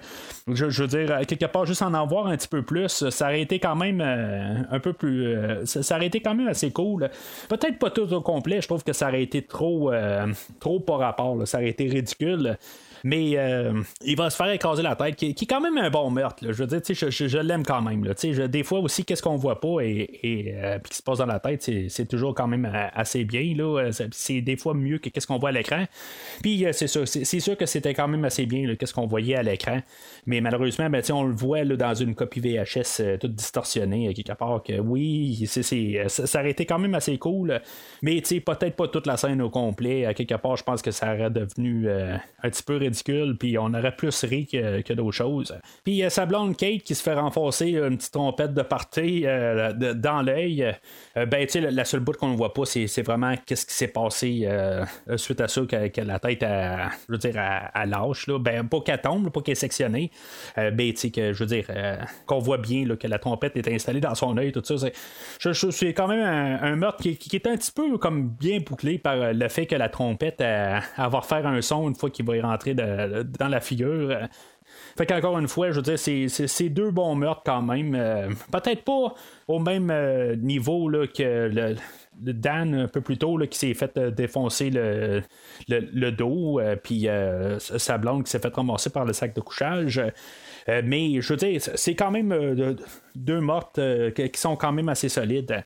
Je, 0.48 0.64
veux 0.82 0.88
dire, 0.88 1.10
euh, 1.10 1.24
quelque 1.24 1.46
part, 1.46 1.66
juste 1.66 1.82
en 1.82 1.94
en 1.94 2.06
voir 2.06 2.26
un 2.26 2.36
petit 2.36 2.48
peu 2.48 2.62
plus, 2.62 3.08
ça 3.10 3.26
aurait 3.26 3.42
été 3.42 3.58
quand 3.58 3.76
même 3.76 4.00
euh, 4.00 4.62
un 4.70 4.80
peu 4.80 4.92
plus. 4.92 5.26
euh, 5.26 5.64
ça, 5.66 5.96
aurait 5.96 6.06
été 6.06 6.20
quand 6.20 6.34
même 6.34 6.48
assez 6.48 6.70
cool. 6.70 7.10
Peut-être 7.48 7.78
pas 7.78 7.90
tout 7.90 8.12
au 8.12 8.20
complet, 8.20 8.60
je 8.60 8.68
trouve 8.68 8.82
que 8.84 8.92
ça 8.92 9.08
aurait 9.08 9.22
été 9.22 9.42
trop, 9.42 9.92
euh, 9.92 10.26
trop 10.60 10.80
par 10.80 10.98
rapport. 10.98 11.46
Ça 11.46 11.58
aurait 11.58 11.68
été 11.70 11.88
ridicule. 11.88 12.56
Mais 13.04 13.32
euh, 13.36 13.82
il 14.04 14.16
va 14.16 14.30
se 14.30 14.36
faire 14.36 14.50
écraser 14.50 14.82
la 14.82 14.96
tête, 14.96 15.16
qui, 15.16 15.30
est 15.30 15.46
quand 15.46 15.60
même 15.60 15.78
un 15.78 15.90
bon 15.90 16.10
meurtre. 16.10 16.44
Je 16.46 16.52
veux 16.64 16.66
dire, 16.66 16.80
je, 16.88 17.10
je- 17.10 17.28
je 17.28 17.38
l'aime 17.38 17.64
quand 17.64 17.82
même. 17.82 18.04
là. 18.04 18.14
Je- 18.20 18.42
des 18.46 18.62
fois 18.62 18.80
aussi, 18.80 19.04
qu'est-ce 19.04 19.22
qu'on 19.22 19.36
voit 19.36 19.60
pas 19.60 19.80
et, 19.82 20.08
et 20.22 20.54
euh, 20.56 20.78
qui 20.78 20.96
se 20.96 21.02
passe 21.02 21.18
dans 21.18 21.26
la 21.26 21.40
tête, 21.40 21.62
c'est, 21.88 22.06
toujours 22.06 22.34
quand 22.34 22.46
même 22.48 22.64
euh, 22.64 22.86
assez 22.94 23.24
bien. 23.24 23.54
Euh, 23.58 23.90
C'est, 24.12 24.40
des 24.40 24.56
fois 24.56 24.74
mieux 24.74 24.98
que 24.98 25.08
qu'est-ce 25.08 25.26
qu'on 25.26 25.38
voit 25.38 25.50
à 25.50 25.52
l'écran. 25.52 25.84
Puis 26.42 26.64
c'est 26.72 26.86
ça, 26.86 27.06
c'est, 27.06 27.40
sûr 27.40 27.56
que 27.56 27.66
c'était 27.66 27.94
quand 27.94 28.08
même 28.08 28.24
assez 28.24 28.46
bien, 28.46 28.74
qu'est-ce 28.76 28.94
qu'on 28.94 29.06
voyait 29.06 29.36
à 29.36 29.42
l'écran. 29.42 29.80
Mais 30.26 30.40
malheureusement, 30.40 30.90
ben, 30.90 31.02
on 31.12 31.24
le 31.24 31.34
voit 31.34 31.64
là, 31.64 31.76
dans 31.76 31.94
une 31.94 32.14
copie 32.14 32.40
VHS 32.40 33.18
toute 33.20 33.34
distorsionnée, 33.34 34.12
quelque 34.14 34.36
part, 34.36 34.62
que 34.62 34.78
oui, 34.78 35.46
ça, 35.46 36.40
aurait 36.40 36.50
été 36.50 36.66
quand 36.66 36.78
même 36.78 36.94
assez 36.94 37.18
cool. 37.18 37.60
Mais 38.02 38.20
peut-être 38.20 38.76
pas 38.76 38.88
toute 38.88 39.06
la 39.06 39.16
scène 39.16 39.40
au 39.42 39.50
complet. 39.50 40.06
À 40.06 40.14
quelque 40.14 40.34
part, 40.34 40.56
je 40.56 40.64
pense 40.64 40.82
que 40.82 40.90
ça 40.90 41.14
aurait 41.14 41.30
devenu 41.30 41.88
un 41.88 42.50
petit 42.50 42.62
peu 42.62 42.76
ridicule, 42.88 43.36
puis 43.38 43.58
on 43.58 43.72
aurait 43.74 43.94
plus 43.94 44.24
ri 44.24 44.46
que, 44.46 44.80
que 44.82 44.92
d'autres 44.92 45.12
choses. 45.12 45.54
Puis 45.84 46.02
euh, 46.02 46.10
sa 46.10 46.26
blonde 46.26 46.56
Kate 46.56 46.82
qui 46.82 46.94
se 46.94 47.02
fait 47.02 47.14
renforcer 47.14 47.70
une 47.70 47.96
petite 47.96 48.12
trompette 48.12 48.54
de 48.54 48.62
party 48.62 49.22
euh, 49.26 49.72
dans 49.94 50.22
l'œil. 50.22 50.74
Euh, 51.16 51.26
ben, 51.26 51.46
tu 51.46 51.60
sais, 51.60 51.70
la, 51.70 51.84
seule 51.84 52.00
bout 52.00 52.16
qu'on 52.16 52.30
ne 52.30 52.36
voit 52.36 52.52
pas, 52.52 52.64
c'est, 52.64 53.02
vraiment 53.02 53.34
qu'est-ce 53.46 53.66
qui 53.66 53.74
s'est 53.74 53.88
passé 53.88 54.48
suite 55.16 55.40
à 55.40 55.48
ça, 55.48 55.62
que, 55.62 56.00
la 56.00 56.18
tête, 56.18 56.42
a, 56.42 56.90
je 57.08 57.12
veux 57.12 57.18
dire, 57.18 57.34
à, 57.36 57.66
à 57.78 57.86
lâche. 57.86 58.26
Là. 58.26 58.38
Ben, 58.38 58.66
pas 58.68 58.80
qu'elle 58.80 59.00
tombe, 59.00 59.30
pas 59.30 59.40
qu'elle 59.40 59.52
est 59.52 59.54
sectionnée. 59.54 60.10
Ben, 60.56 60.92
tu 60.92 60.96
sais, 60.96 61.10
que, 61.10 61.32
je 61.32 61.38
veux 61.44 61.46
dire, 61.46 61.66
qu'on 62.26 62.38
voit 62.38 62.58
bien 62.58 62.84
que 62.96 63.06
la 63.06 63.18
trompette 63.18 63.56
est 63.56 63.68
installée 63.68 64.00
dans 64.00 64.14
son 64.14 64.36
œil, 64.36 64.52
tout 64.52 64.62
ça. 64.64 64.76
C'est, 64.78 64.92
je, 65.40 65.52
je- 65.52 65.92
quand 65.92 66.08
même 66.08 66.58
un, 66.62 66.76
meurtre 66.76 67.02
qui, 67.02 67.36
est 67.36 67.46
un 67.46 67.56
petit 67.56 67.72
peu 67.72 67.96
comme 67.98 68.28
bien 68.28 68.60
bouclé 68.60 68.98
par 68.98 69.32
le 69.32 69.48
fait 69.48 69.66
que 69.66 69.76
la 69.76 69.88
trompette, 69.88 70.40
va 70.40 71.20
faire 71.22 71.46
un 71.46 71.60
son 71.62 71.88
une 71.88 71.94
fois 71.94 72.10
qu'il 72.10 72.24
va 72.24 72.36
y 72.36 72.40
rentrer 72.40 72.74
dans 72.78 73.48
la 73.48 73.60
figure. 73.60 74.28
Fait 74.96 75.06
qu'encore 75.06 75.38
une 75.38 75.48
fois, 75.48 75.70
je 75.70 75.76
veux 75.76 75.82
dire, 75.82 75.98
c'est, 75.98 76.68
deux 76.68 76.90
bons 76.90 77.14
meurtres 77.14 77.42
quand 77.44 77.62
même. 77.62 77.94
Euh, 77.94 78.28
peut-être 78.50 78.82
pas 78.82 79.14
au 79.46 79.58
même 79.58 79.90
euh, 79.90 80.34
niveau 80.36 80.88
là, 80.88 81.06
que 81.06 81.48
le, 81.48 81.76
Dan 82.20 82.74
un 82.74 82.88
peu 82.88 83.00
plus 83.00 83.16
tôt 83.16 83.38
là, 83.38 83.46
qui 83.46 83.56
s'est 83.56 83.74
fait 83.74 83.96
euh, 83.96 84.10
défoncer 84.10 84.70
le, 84.70 85.22
le, 85.68 86.10
dos, 86.10 86.60
puis 86.82 87.06
sa 87.58 87.98
blonde 87.98 88.24
qui 88.24 88.30
s'est 88.30 88.40
fait 88.40 88.52
ramasser 88.52 88.90
par 88.90 89.04
le 89.04 89.12
sac 89.12 89.34
de 89.34 89.40
couchage. 89.40 90.02
Mais 90.66 91.20
je 91.20 91.32
veux 91.32 91.36
dire, 91.36 91.60
c'est 91.60 91.94
quand 91.94 92.10
même 92.10 92.30
de- 92.30 92.76
deux 93.14 93.40
mortes 93.40 93.80
qui 94.14 94.30
sont 94.34 94.56
quand 94.56 94.72
même 94.72 94.88
assez 94.88 95.08
solides. 95.08 95.62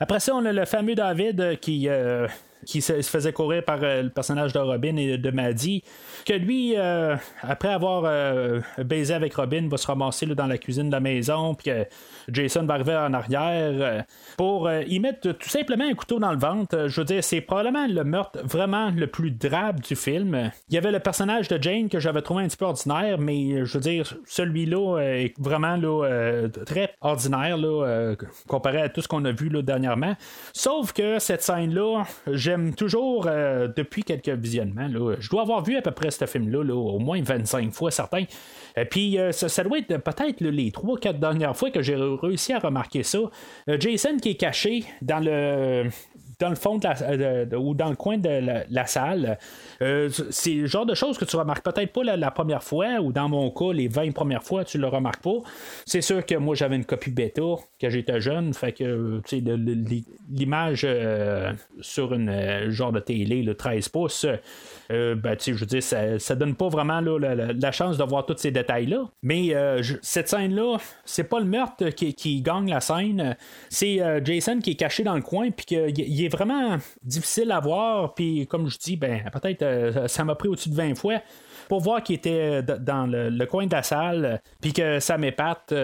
Après 0.00 0.20
ça, 0.20 0.34
on 0.36 0.44
a 0.44 0.52
le 0.52 0.64
fameux 0.64 0.94
David 0.94 1.58
qui, 1.60 1.88
qui 2.66 2.80
se 2.82 3.00
faisait 3.02 3.32
courir 3.32 3.64
par 3.64 3.78
euh, 3.82 4.02
le 4.02 4.10
personnage 4.10 4.52
de 4.52 4.58
Robin 4.58 4.96
et 4.96 5.18
de 5.18 5.30
Maddie. 5.30 5.82
Que 6.26 6.34
lui, 6.34 6.74
euh, 6.76 7.16
après 7.42 7.68
avoir 7.68 8.02
euh, 8.06 8.60
baisé 8.84 9.14
avec 9.14 9.34
Robin, 9.34 9.68
va 9.68 9.76
se 9.76 9.86
ramasser 9.86 10.26
dans 10.26 10.46
la 10.46 10.58
cuisine 10.58 10.88
de 10.88 10.92
la 10.92 11.00
maison, 11.00 11.54
puis 11.54 11.70
que 11.70 11.86
Jason 12.30 12.64
va 12.64 12.74
arriver 12.74 12.96
en 12.96 13.14
arrière 13.14 14.04
pour 14.36 14.70
y 14.70 14.98
mettre 15.00 15.32
tout 15.32 15.48
simplement 15.48 15.84
un 15.84 15.94
couteau 15.94 16.18
dans 16.18 16.32
le 16.32 16.38
ventre. 16.38 16.88
Je 16.88 17.00
veux 17.00 17.04
dire, 17.04 17.24
c'est 17.24 17.40
probablement 17.40 17.86
le 17.86 18.04
meurtre 18.04 18.40
vraiment 18.44 18.90
le 18.90 19.06
plus 19.06 19.30
drabe 19.30 19.80
du 19.80 19.96
film. 19.96 20.50
Il 20.68 20.74
y 20.74 20.78
avait 20.78 20.92
le 20.92 21.00
personnage 21.00 21.48
de 21.48 21.60
Jane 21.62 21.88
que 21.88 21.98
j'avais 21.98 22.22
trouvé 22.22 22.44
un 22.44 22.48
petit 22.48 22.56
peu 22.56 22.66
ordinaire, 22.66 23.18
mais 23.18 23.64
je 23.64 23.72
veux 23.74 23.80
dire, 23.80 24.14
celui-là 24.26 24.98
est 24.98 25.34
vraiment 25.38 25.76
là, 25.76 26.48
très 26.66 26.94
ordinaire 27.00 27.56
là, 27.56 28.14
comparé 28.46 28.82
à 28.82 28.88
tout 28.88 29.00
ce 29.00 29.08
qu'on 29.08 29.24
a 29.24 29.32
vu 29.32 29.48
là, 29.48 29.62
dernièrement. 29.62 30.14
Sauf 30.52 30.92
que 30.92 31.18
cette 31.18 31.42
scène-là, 31.42 32.04
j'aime 32.48 32.74
toujours 32.74 33.26
euh, 33.26 33.68
depuis 33.76 34.04
quelques 34.04 34.30
visionnements. 34.30 34.88
là. 34.88 35.16
Je 35.20 35.28
dois 35.28 35.42
avoir 35.42 35.62
vu 35.62 35.76
à 35.76 35.82
peu 35.82 35.90
près 35.90 36.10
ce 36.10 36.24
film-là 36.24 36.64
là, 36.64 36.74
au 36.74 36.98
moins 36.98 37.20
25 37.22 37.72
fois, 37.72 37.90
certains. 37.90 38.24
Euh, 38.78 38.84
Puis 38.90 39.18
euh, 39.18 39.32
ça, 39.32 39.64
doit 39.64 39.78
être 39.78 39.98
peut-être 39.98 40.40
les 40.40 40.70
3-4 40.70 41.18
dernières 41.18 41.54
fois 41.54 41.70
que 41.70 41.82
j'ai 41.82 41.96
réussi 41.96 42.54
à 42.54 42.58
remarquer 42.58 43.02
ça. 43.02 43.18
Jason 43.78 44.16
qui 44.16 44.30
est 44.30 44.34
caché 44.34 44.84
dans 45.02 45.22
le 45.22 45.90
dans 46.38 46.50
le 46.50 46.54
fond 46.54 46.78
de 46.78 46.84
la- 46.84 47.02
euh, 47.02 47.56
ou 47.56 47.74
dans 47.74 47.88
le 47.90 47.96
coin 47.96 48.16
de 48.16 48.28
la, 48.70 48.86
salle. 48.86 49.38
Euh, 49.82 50.08
c'est 50.30 50.54
le 50.54 50.66
genre 50.66 50.86
de 50.86 50.94
choses 50.94 51.18
que 51.18 51.24
tu 51.24 51.36
remarques 51.36 51.64
peut-être 51.64 51.92
pas 51.92 52.04
la, 52.04 52.30
première 52.30 52.62
fois, 52.62 53.00
ou 53.00 53.12
dans 53.12 53.28
mon 53.28 53.50
cas, 53.50 53.72
les 53.72 53.88
20 53.88 54.12
premières 54.12 54.42
fois, 54.44 54.64
tu 54.64 54.78
le 54.78 54.86
remarques 54.86 55.22
pas. 55.22 55.38
C'est 55.84 56.00
sûr 56.00 56.24
que 56.24 56.36
moi, 56.36 56.54
j'avais 56.54 56.76
une 56.76 56.84
copie 56.84 57.10
bêta 57.10 57.42
quand 57.80 57.90
j'étais 57.90 58.20
jeune, 58.20 58.54
fait 58.54 58.72
que 58.72 58.84
le- 58.84 60.02
l'image 60.30 60.82
euh, 60.84 61.52
sur 61.80 62.14
une 62.14 62.28
euh, 62.28 62.70
genre 62.70 62.92
de 62.92 63.00
télé, 63.00 63.42
le 63.42 63.54
13 63.54 63.88
pouces, 63.88 64.26
euh, 64.90 65.14
ben, 65.14 65.36
je 65.38 65.52
veux 65.52 65.66
dire, 65.66 65.82
ça, 65.82 66.18
ça 66.18 66.34
donne 66.34 66.54
pas 66.54 66.68
vraiment 66.68 67.00
la, 67.00 67.72
chance 67.72 67.98
de 67.98 68.04
voir 68.04 68.24
tous 68.24 68.36
ces 68.38 68.50
détails-là. 68.50 69.04
Mais 69.22 69.54
euh, 69.54 69.82
cette 70.02 70.28
scène-là, 70.28 70.78
c'est 71.04 71.24
pas 71.24 71.40
le 71.40 71.44
meurtre 71.44 71.90
qui, 71.90 72.40
gagne 72.40 72.70
la 72.70 72.80
scène, 72.80 73.36
c'est 73.68 74.00
euh, 74.00 74.24
Jason 74.24 74.60
qui 74.60 74.70
est 74.70 74.74
caché 74.74 75.02
dans 75.02 75.14
le 75.14 75.22
coin, 75.22 75.50
puis 75.50 75.66
qu'il 75.66 75.98
il 75.98 76.24
est 76.24 76.28
vraiment 76.28 76.78
difficile 77.02 77.52
à 77.52 77.60
voir, 77.60 78.14
puis 78.14 78.46
comme 78.46 78.68
je 78.68 78.78
dis, 78.78 78.96
ben 78.96 79.22
peut-être 79.32 79.62
euh, 79.62 80.08
ça 80.08 80.24
m'a 80.24 80.34
pris 80.34 80.48
au-dessus 80.48 80.70
de 80.70 80.74
20 80.74 80.94
fois 80.94 81.20
pour 81.68 81.80
voir 81.80 82.02
qu'il 82.02 82.16
était 82.16 82.62
dans 82.62 83.06
le, 83.06 83.44
coin 83.44 83.66
de 83.66 83.72
la 83.72 83.82
salle, 83.82 84.40
puis 84.60 84.72
que 84.72 85.00
ça 85.00 85.18
m'épate 85.18 85.74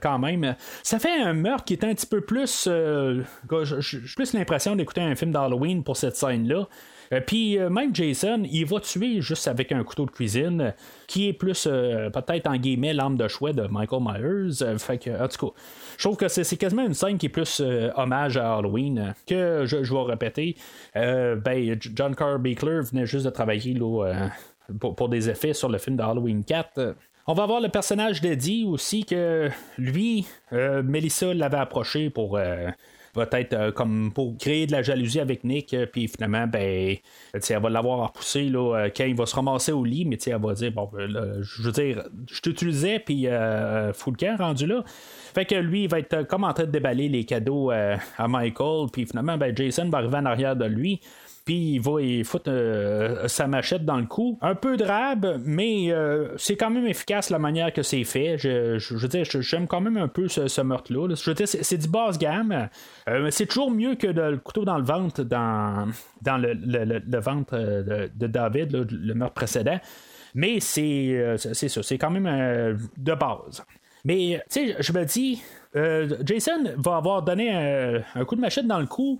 quand 0.00 0.18
même. 0.18 0.56
Ça 0.82 0.98
fait 0.98 1.20
un 1.20 1.34
meurtre 1.34 1.64
qui 1.64 1.74
est 1.74 1.84
un 1.84 1.94
petit 1.94 2.06
peu 2.06 2.22
plus. 2.22 2.66
j'ai 2.66 3.98
plus 4.16 4.32
l'impression 4.32 4.74
d'écouter 4.74 5.02
un 5.02 5.14
film 5.14 5.32
d'Halloween 5.32 5.84
pour 5.84 5.98
cette 5.98 6.16
scène-là. 6.16 6.66
Euh, 7.12 7.20
Puis 7.26 7.58
euh, 7.58 7.70
même 7.70 7.94
Jason, 7.94 8.42
il 8.50 8.66
va 8.66 8.80
tuer 8.80 9.20
juste 9.20 9.48
avec 9.48 9.72
un 9.72 9.82
couteau 9.84 10.06
de 10.06 10.10
cuisine, 10.10 10.60
euh, 10.60 10.70
qui 11.06 11.28
est 11.28 11.32
plus 11.32 11.64
peut-être 11.64 12.46
en 12.46 12.56
guillemets 12.56 12.92
l'arme 12.92 13.16
de 13.16 13.28
choix 13.28 13.52
de 13.52 13.66
Michael 13.68 14.02
Myers. 14.02 14.78
Fait 14.78 14.98
que, 14.98 15.10
en 15.22 15.28
tout 15.28 15.46
cas, 15.46 15.52
je 15.96 16.04
trouve 16.04 16.16
que 16.16 16.28
c'est 16.28 16.56
quasiment 16.56 16.84
une 16.84 16.94
scène 16.94 17.18
qui 17.18 17.26
est 17.26 17.30
plus 17.30 17.62
hommage 17.96 18.36
à 18.36 18.56
Halloween. 18.56 19.14
Que 19.26 19.64
je, 19.66 19.82
je 19.82 19.94
vais 19.94 20.02
répéter, 20.02 20.56
ben, 20.94 21.76
John 21.80 22.14
Carl 22.14 22.38
Beekler 22.40 22.80
venait 22.82 23.06
juste 23.06 23.24
de 23.24 23.30
travailler 23.30 23.72
là, 23.74 24.28
pour, 24.80 25.08
des 25.08 25.30
effets 25.30 25.54
sur 25.54 25.68
le 25.68 25.78
film 25.78 25.96
de 25.96 26.02
Halloween 26.02 26.44
4. 26.44 26.70
Euh, 26.78 26.92
On 27.26 27.34
va 27.34 27.46
voir 27.46 27.60
le 27.60 27.68
personnage 27.68 28.20
d'Eddie 28.20 28.64
aussi, 28.66 29.04
que 29.04 29.48
lui, 29.78 30.26
euh, 30.52 30.82
Melissa 30.82 31.32
l'avait 31.34 31.56
approché 31.58 32.10
pour. 32.10 32.36
euh, 32.36 32.68
peut-être 33.26 33.52
euh, 33.54 33.72
comme 33.72 34.12
pour 34.12 34.36
créer 34.36 34.66
de 34.66 34.72
la 34.72 34.82
jalousie 34.82 35.20
avec 35.20 35.44
Nick, 35.44 35.74
euh, 35.74 35.86
puis 35.86 36.08
finalement, 36.08 36.46
ben, 36.46 36.96
elle 37.32 37.60
va 37.60 37.70
l'avoir 37.70 38.08
repoussé 38.08 38.48
là, 38.48 38.76
euh, 38.76 38.90
quand 38.94 39.04
il 39.04 39.14
va 39.14 39.26
se 39.26 39.34
ramasser 39.34 39.72
au 39.72 39.84
lit, 39.84 40.04
mais 40.04 40.18
elle 40.26 40.40
va 40.40 40.54
dire, 40.54 40.72
bon, 40.72 40.88
ben, 40.92 41.10
là, 41.10 41.24
je 41.40 41.62
veux 41.62 41.72
dire, 41.72 42.04
je 42.30 42.40
t'utilisais, 42.40 42.98
puis 42.98 43.26
fou 43.94 44.12
le 44.12 44.36
rendu 44.36 44.66
là. 44.66 44.82
Fait 44.86 45.44
que 45.44 45.54
lui, 45.54 45.84
il 45.84 45.88
va 45.88 45.98
être 46.00 46.22
comme 46.24 46.44
en 46.44 46.52
train 46.52 46.64
de 46.64 46.70
déballer 46.70 47.08
les 47.08 47.24
cadeaux 47.24 47.70
à 47.70 48.28
Michael, 48.28 48.88
puis 48.92 49.06
finalement, 49.06 49.36
ben, 49.36 49.56
Jason 49.56 49.88
va 49.88 49.98
arriver 49.98 50.16
en 50.16 50.26
arrière 50.26 50.56
de 50.56 50.64
lui. 50.64 51.00
Puis 51.48 51.76
il 51.76 51.80
va 51.80 52.02
y 52.02 52.22
foutre 52.24 52.50
euh, 52.50 53.26
sa 53.26 53.46
machette 53.46 53.82
dans 53.82 53.96
le 53.96 54.04
cou. 54.04 54.38
Un 54.42 54.54
peu 54.54 54.76
drabe, 54.76 55.40
mais 55.46 55.90
euh, 55.90 56.36
c'est 56.36 56.56
quand 56.56 56.68
même 56.68 56.86
efficace 56.86 57.30
la 57.30 57.38
manière 57.38 57.72
que 57.72 57.82
c'est 57.82 58.04
fait. 58.04 58.36
Je, 58.36 58.94
veux 58.94 59.08
dire, 59.08 59.24
j'aime 59.24 59.66
quand 59.66 59.80
même 59.80 59.96
un 59.96 60.08
peu 60.08 60.28
ce, 60.28 60.60
meurtre-là. 60.60 61.14
Je 61.14 61.30
veux 61.30 61.34
dire, 61.34 61.48
c'est, 61.48 61.78
du 61.78 61.88
basse 61.88 62.18
gamme. 62.18 62.68
c'est 63.30 63.46
toujours 63.46 63.70
mieux 63.70 63.94
que 63.94 64.08
le 64.08 64.36
couteau 64.36 64.66
dans 64.66 64.76
le 64.76 64.84
ventre 64.84 65.22
dans 65.22 65.88
le, 66.26 67.18
ventre 67.18 67.56
de, 67.56 68.26
David, 68.26 68.86
le 68.90 69.14
meurtre 69.14 69.34
précédent. 69.34 69.80
Mais 70.34 70.60
c'est, 70.60 71.34
c'est 71.38 71.70
ça, 71.70 71.82
c'est 71.82 71.96
quand 71.96 72.10
même 72.10 72.76
de 72.94 73.14
base. 73.14 73.64
Mais, 74.04 74.42
tu 74.50 74.68
sais, 74.68 74.76
je 74.80 74.92
me 74.92 75.06
dis, 75.06 75.42
Jason 75.74 76.74
va 76.76 76.96
avoir 76.96 77.22
donné 77.22 78.02
un, 78.14 78.24
coup 78.26 78.36
de 78.36 78.42
machette 78.42 78.66
dans 78.66 78.80
le 78.80 78.86
cou. 78.86 79.18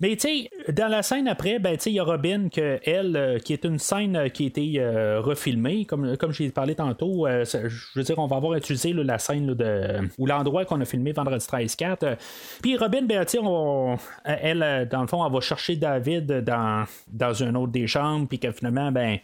Mais 0.00 0.16
tu 0.16 0.28
sais, 0.28 0.72
dans 0.72 0.88
la 0.88 1.02
scène 1.02 1.26
après, 1.28 1.58
ben, 1.58 1.76
il 1.86 1.92
y 1.92 2.00
a 2.00 2.04
Robin, 2.04 2.48
que, 2.48 2.78
elle, 2.84 3.16
euh, 3.16 3.38
qui 3.38 3.52
est 3.52 3.64
une 3.64 3.78
scène 3.78 4.16
euh, 4.16 4.28
qui 4.28 4.44
a 4.44 4.46
été 4.48 4.74
euh, 4.76 5.20
refilmée, 5.20 5.84
comme, 5.84 6.16
comme 6.16 6.32
j'ai 6.32 6.50
parlé 6.50 6.74
tantôt. 6.74 7.26
je 7.26 7.68
veux 7.94 8.02
dire, 8.02 8.18
on 8.18 8.26
va 8.26 8.36
avoir 8.36 8.54
utilisé 8.54 8.92
la 8.92 9.18
scène 9.18 9.54
de, 9.54 10.08
ou 10.18 10.26
l'endroit 10.26 10.64
qu'on 10.64 10.80
a 10.80 10.84
filmé 10.84 11.12
vendredi 11.12 11.44
13-4. 11.44 12.16
Puis 12.62 12.76
Robin, 12.76 13.02
ben, 13.02 13.24
on, 13.42 13.96
elle, 14.24 14.88
dans 14.90 15.02
le 15.02 15.06
fond, 15.06 15.24
elle 15.24 15.32
va 15.32 15.40
chercher 15.40 15.76
David 15.76 16.26
dans, 16.44 16.84
dans 17.08 17.32
une 17.32 17.56
autre 17.56 17.72
des 17.72 17.86
chambres, 17.86 18.28
puis 18.28 18.38
que 18.38 18.50
finalement, 18.50 18.92
ben, 18.92 19.18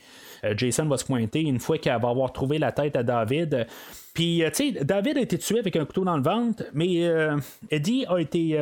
Jason 0.56 0.86
va 0.86 0.96
se 0.96 1.04
pointer 1.04 1.40
une 1.40 1.60
fois 1.60 1.78
qu'elle 1.78 2.00
va 2.00 2.08
avoir 2.08 2.32
trouvé 2.32 2.58
la 2.58 2.72
tête 2.72 2.96
à 2.96 3.02
David. 3.02 3.66
Puis, 4.14 4.42
tu 4.54 4.74
sais, 4.74 4.84
David 4.84 5.16
a 5.16 5.20
été 5.20 5.38
tué 5.38 5.58
avec 5.58 5.74
un 5.76 5.84
couteau 5.84 6.04
dans 6.04 6.16
le 6.16 6.22
ventre, 6.22 6.64
mais 6.74 7.08
Eddie 7.70 8.04
a 8.08 8.18
été 8.18 8.58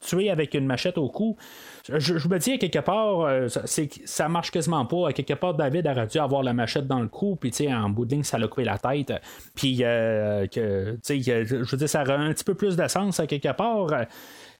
tué 0.00 0.30
avec 0.30 0.54
une 0.54 0.66
machette 0.66 0.98
au 0.98 1.08
cou. 1.08 1.36
Je, 1.86 2.28
me 2.28 2.38
dis, 2.38 2.52
à 2.52 2.58
quelque 2.58 2.78
part, 2.78 3.20
euh, 3.20 3.48
ça 3.48 4.28
marche 4.28 4.50
quasiment 4.50 4.86
pas. 4.86 5.08
À 5.08 5.12
quelque 5.12 5.34
part, 5.34 5.52
David 5.52 5.86
aurait 5.86 6.06
dû 6.06 6.18
avoir 6.18 6.42
la 6.42 6.54
machette 6.54 6.86
dans 6.86 7.00
le 7.00 7.08
cou, 7.08 7.36
puis 7.36 7.52
en 7.68 7.90
bout 7.90 8.06
de 8.06 8.12
ligne, 8.12 8.22
ça 8.22 8.38
l'a 8.38 8.48
coupé 8.48 8.64
la 8.64 8.78
tête. 8.78 9.12
Puis, 9.54 9.80
euh, 9.82 10.46
que, 10.46 10.96
je 11.06 11.70
veux 11.70 11.76
dire, 11.76 11.88
ça 11.88 12.02
aurait 12.02 12.14
un 12.14 12.32
petit 12.32 12.44
peu 12.44 12.54
plus 12.54 12.76
d'essence 12.76 13.20
à 13.20 13.26
quelque 13.26 13.52
part. 13.52 13.88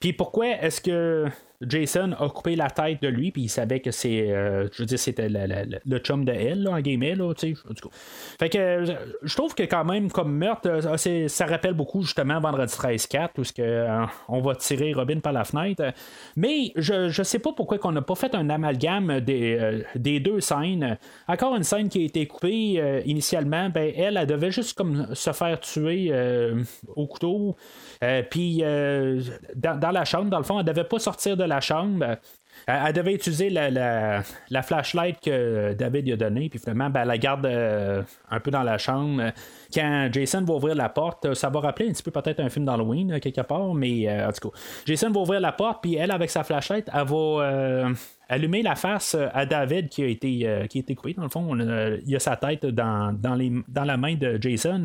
Puis 0.01 0.13
pourquoi 0.13 0.49
est-ce 0.49 0.83
que 0.83 1.25
Jason 1.69 2.13
a 2.19 2.29
coupé 2.29 2.57
la 2.57 2.71
tête 2.71 3.03
de 3.03 3.09
lui, 3.09 3.31
puis 3.31 3.43
il 3.43 3.49
savait 3.49 3.81
que 3.81 3.91
c'est, 3.91 4.31
euh, 4.31 4.69
je 4.73 4.83
veux 4.83 4.87
dire, 4.87 4.99
c'était 4.99 5.29
le, 5.29 5.99
chum 5.99 6.25
de 6.25 6.33
elle, 6.33 6.69
en 6.69 6.81
guillemets, 6.81 7.15
là, 7.15 7.33
tu 7.35 7.55
sais. 7.55 7.63
Fait 8.39 8.49
que 8.49 8.59
euh, 8.59 8.95
je 9.23 9.37
trouve 9.37 9.55
que 9.55 9.63
quand 9.63 9.85
même, 9.85 10.11
comme 10.11 10.33
meurtre, 10.33 10.69
euh, 10.69 11.29
ça 11.29 11.47
rappelle 11.47 11.75
beaucoup 11.75 12.03
justement 12.03 12.41
Vendredi 12.41 12.73
13-4, 12.73 13.29
où 13.39 13.43
que, 13.57 13.87
on 14.29 14.41
va 14.41 14.55
tirer 14.55 14.93
Robin 14.93 15.21
par 15.21 15.33
la 15.33 15.45
fenêtre. 15.45 15.93
Mais 16.37 16.73
je, 16.77 17.09
je 17.09 17.23
sais 17.23 17.39
pas 17.39 17.53
pourquoi 17.53 17.79
qu'on 17.79 17.93
n'a 17.93 18.03
pas 18.03 18.15
fait 18.15 18.35
un 18.35 18.51
amalgame 18.51 19.21
des, 19.21 19.85
des 19.95 20.21
deux 20.21 20.41
scènes. 20.41 20.99
Encore 21.29 21.55
une 21.57 21.63
scène 21.63 21.89
qui 21.89 22.03
a 22.03 22.05
été 22.05 22.27
coupée 22.27 23.03
initialement, 23.07 23.69
ben 23.71 23.93
elle, 23.97 24.17
elle 24.17 24.27
devait 24.27 24.51
juste 24.51 24.77
comme 24.77 25.15
se 25.15 25.33
faire 25.33 25.61
tuer 25.61 26.13
au 26.95 27.07
couteau. 27.07 27.57
puis 28.31 28.63
dans, 29.55 29.79
dans, 29.79 29.91
la 29.91 30.05
chambre, 30.05 30.31
dans 30.31 30.39
le 30.39 30.45
fond, 30.45 30.59
elle 30.59 30.67
devait 30.67 30.85
pas 30.85 30.99
sortir 30.99 31.37
de 31.37 31.45
la 31.45 31.54
chambre. 31.61 32.19
Elle, 32.67 32.93
devait 32.95 33.15
utiliser 33.15 33.51
la, 33.51 34.23
flashlight 34.63 35.21
que 35.21 35.75
David 35.75 36.07
lui 36.07 36.13
a 36.13 36.17
donnée, 36.17 36.49
puis 36.49 36.59
finalement, 36.59 36.89
ben, 36.89 37.03
elle 37.03 37.09
la 37.09 37.19
garde 37.19 37.47
euh, 37.47 38.03
un 38.31 38.41
peu 38.41 38.51
dans 38.51 38.63
la 38.63 38.79
chambre. 38.79 39.33
Quand 39.73 40.09
Jason 40.11 40.43
va 40.45 40.55
ouvrir 40.55 40.75
la 40.75 40.89
porte, 40.89 41.35
ça 41.35 41.51
va 41.51 41.61
rappeler 41.61 41.89
un 41.89 41.93
petit 41.93 42.03
peu 42.03 42.11
peut-être 42.11 42.41
un 42.41 42.49
film 42.49 42.65
d'Halloween, 42.65 43.21
quelque 43.21 43.43
part, 43.43 43.75
mais 43.75 44.09
euh, 44.09 44.29
en 44.29 44.33
tout 44.33 44.49
cas, 44.49 44.59
Jason 44.87 45.11
va 45.11 45.21
ouvrir 45.21 45.41
la 45.41 45.53
porte, 45.53 45.83
puis 45.83 45.97
elle, 45.97 46.11
avec 46.11 46.31
sa 46.31 46.43
flashlight, 46.43 46.89
elle 46.93 47.07
va 47.07 47.17
euh, 47.17 47.95
allumer 48.31 48.63
la 48.63 48.77
face 48.77 49.15
à 49.15 49.45
David 49.45 49.91
qui 49.91 50.03
a 50.03 50.07
été, 50.07 50.67
qui 50.71 50.79
a 50.79 50.81
été 50.81 50.95
coupé. 50.95 51.13
Dans 51.13 51.25
le 51.25 51.29
fond, 51.29 51.55
il 52.07 52.17
a 52.17 52.21
sa 52.21 52.37
tête 52.37 52.65
dans, 52.65 53.13
dans, 53.13 53.35
les, 53.35 53.53
dans 53.69 53.85
la 53.85 53.99
main 53.99 54.15
de 54.15 54.39
Jason. 54.41 54.85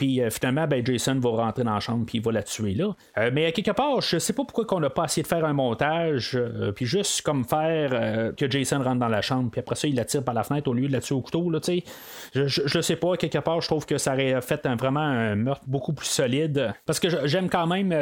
Puis 0.00 0.22
euh, 0.22 0.30
finalement, 0.30 0.66
ben, 0.66 0.82
Jason 0.82 1.20
va 1.20 1.28
rentrer 1.28 1.62
dans 1.62 1.74
la 1.74 1.80
chambre 1.80 2.06
puis 2.06 2.16
il 2.16 2.24
va 2.24 2.32
la 2.32 2.42
tuer 2.42 2.72
là. 2.72 2.96
Euh, 3.18 3.30
mais 3.34 3.44
à 3.44 3.52
quelque 3.52 3.72
part, 3.72 4.00
je 4.00 4.18
sais 4.18 4.32
pas 4.32 4.44
pourquoi 4.44 4.64
qu'on 4.64 4.80
n'a 4.80 4.88
pas 4.88 5.04
essayé 5.04 5.22
de 5.22 5.28
faire 5.28 5.44
un 5.44 5.52
montage, 5.52 6.30
euh, 6.36 6.72
puis 6.72 6.86
juste 6.86 7.20
comme 7.20 7.44
faire 7.44 8.34
que 8.34 8.50
Jason 8.50 8.82
rentre 8.82 8.98
dans 8.98 9.08
la 9.08 9.20
chambre, 9.20 9.50
puis 9.50 9.60
après 9.60 9.74
ça, 9.74 9.88
il 9.88 9.94
la 9.96 10.06
tire 10.06 10.24
par 10.24 10.32
la 10.32 10.42
fenêtre 10.42 10.70
au 10.70 10.72
lieu 10.72 10.88
de 10.88 10.92
la 10.92 11.00
tuer 11.00 11.14
au 11.14 11.20
couteau. 11.20 11.50
Là, 11.50 11.58
je, 12.32 12.46
je, 12.46 12.80
sais 12.80 12.96
pas, 12.96 13.12
à 13.12 13.16
quelque 13.18 13.40
part, 13.40 13.60
je 13.60 13.66
trouve 13.66 13.84
que 13.84 13.98
ça 13.98 14.14
aurait 14.14 14.40
fait 14.40 14.66
vraiment 14.66 15.00
un 15.00 15.34
meurtre 15.34 15.64
beaucoup 15.66 15.92
plus 15.92 16.06
solide. 16.06 16.72
Parce 16.86 16.98
que 16.98 17.26
j'aime 17.26 17.50
quand 17.50 17.66
même 17.66 17.94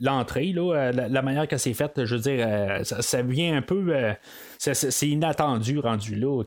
l'entrée, 0.00 0.52
là, 0.52 0.92
la, 0.92 1.22
manière 1.22 1.48
que 1.48 1.56
c'est 1.56 1.74
fait. 1.74 2.04
Je 2.04 2.14
veux 2.14 2.20
dire, 2.20 2.46
ça, 2.84 3.22
vient 3.22 3.56
un 3.56 3.62
peu. 3.62 3.92
c'est 4.58 5.08
inattendu 5.08 5.80
rendu 5.80 6.14
là, 6.14 6.44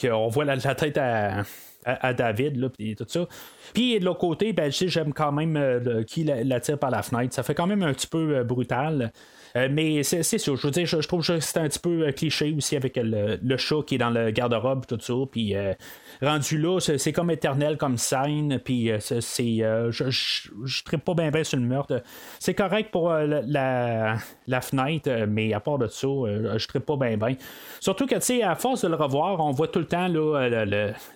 qu'on 0.00 0.28
voit 0.28 0.46
la, 0.46 0.56
la 0.56 0.74
tête 0.74 0.96
à 0.96 1.44
à, 1.84 2.12
David, 2.12 2.56
là, 2.56 2.68
et 2.78 2.94
tout 2.94 3.06
ça. 3.08 3.26
Puis 3.72 3.98
de 3.98 4.04
l'autre 4.04 4.18
côté, 4.18 4.52
ben, 4.52 4.70
j'aime 4.70 5.12
quand 5.12 5.32
même 5.32 5.56
euh, 5.56 6.02
qui 6.02 6.24
la, 6.24 6.60
tire 6.60 6.78
par 6.78 6.90
la 6.90 7.02
fenêtre. 7.02 7.34
Ça 7.34 7.42
fait 7.42 7.54
quand 7.54 7.66
même 7.66 7.82
un 7.82 7.92
petit 7.92 8.06
peu 8.06 8.36
euh, 8.36 8.44
brutal. 8.44 9.12
Euh, 9.56 9.68
mais 9.70 10.04
c'est 10.04 10.22
sûr, 10.22 10.56
je 10.56 10.66
veux 10.66 10.70
dire, 10.70 10.86
je, 10.86 10.96
trouve 11.08 11.26
que 11.26 11.40
c'est 11.40 11.58
un 11.58 11.68
petit 11.68 11.78
peu 11.80 12.12
cliché 12.12 12.54
aussi 12.56 12.76
avec 12.76 12.96
le, 12.96 13.36
le, 13.42 13.56
chat 13.56 13.82
qui 13.84 13.96
est 13.96 13.98
dans 13.98 14.10
le 14.10 14.30
garde-robe 14.30 14.86
tout 14.86 14.98
ça. 15.00 15.14
Puis 15.30 15.54
rendu 16.26 16.58
là, 16.58 16.78
c'est 16.80 17.12
comme 17.12 17.30
éternel 17.30 17.76
comme 17.76 17.96
scène, 17.96 18.60
puis 18.62 18.90
euh, 18.90 18.98
c'est. 19.00 19.62
Euh, 19.62 19.90
je 19.90 20.48
ne 20.50 20.96
pas 20.98 21.14
bien 21.14 21.30
bien 21.30 21.44
sur 21.44 21.58
le 21.58 21.64
meurtre. 21.64 22.02
C'est 22.38 22.54
correct 22.54 22.90
pour 22.90 23.10
euh, 23.10 23.42
la, 23.46 24.16
la, 24.46 24.60
fenêtre, 24.60 25.26
mais 25.28 25.52
à 25.52 25.60
part 25.60 25.78
de 25.78 25.86
ça, 25.86 26.06
je 26.06 26.66
ne 26.74 26.78
pas 26.80 26.96
bien 26.96 27.16
bien. 27.16 27.36
Surtout 27.80 28.06
que, 28.06 28.16
tu 28.16 28.20
sais, 28.20 28.42
à 28.42 28.54
force 28.54 28.82
de 28.82 28.88
le 28.88 28.96
revoir, 28.96 29.40
on 29.40 29.52
voit 29.52 29.68
tout 29.68 29.78
le 29.78 29.86
temps 29.86 30.08
là, 30.08 30.48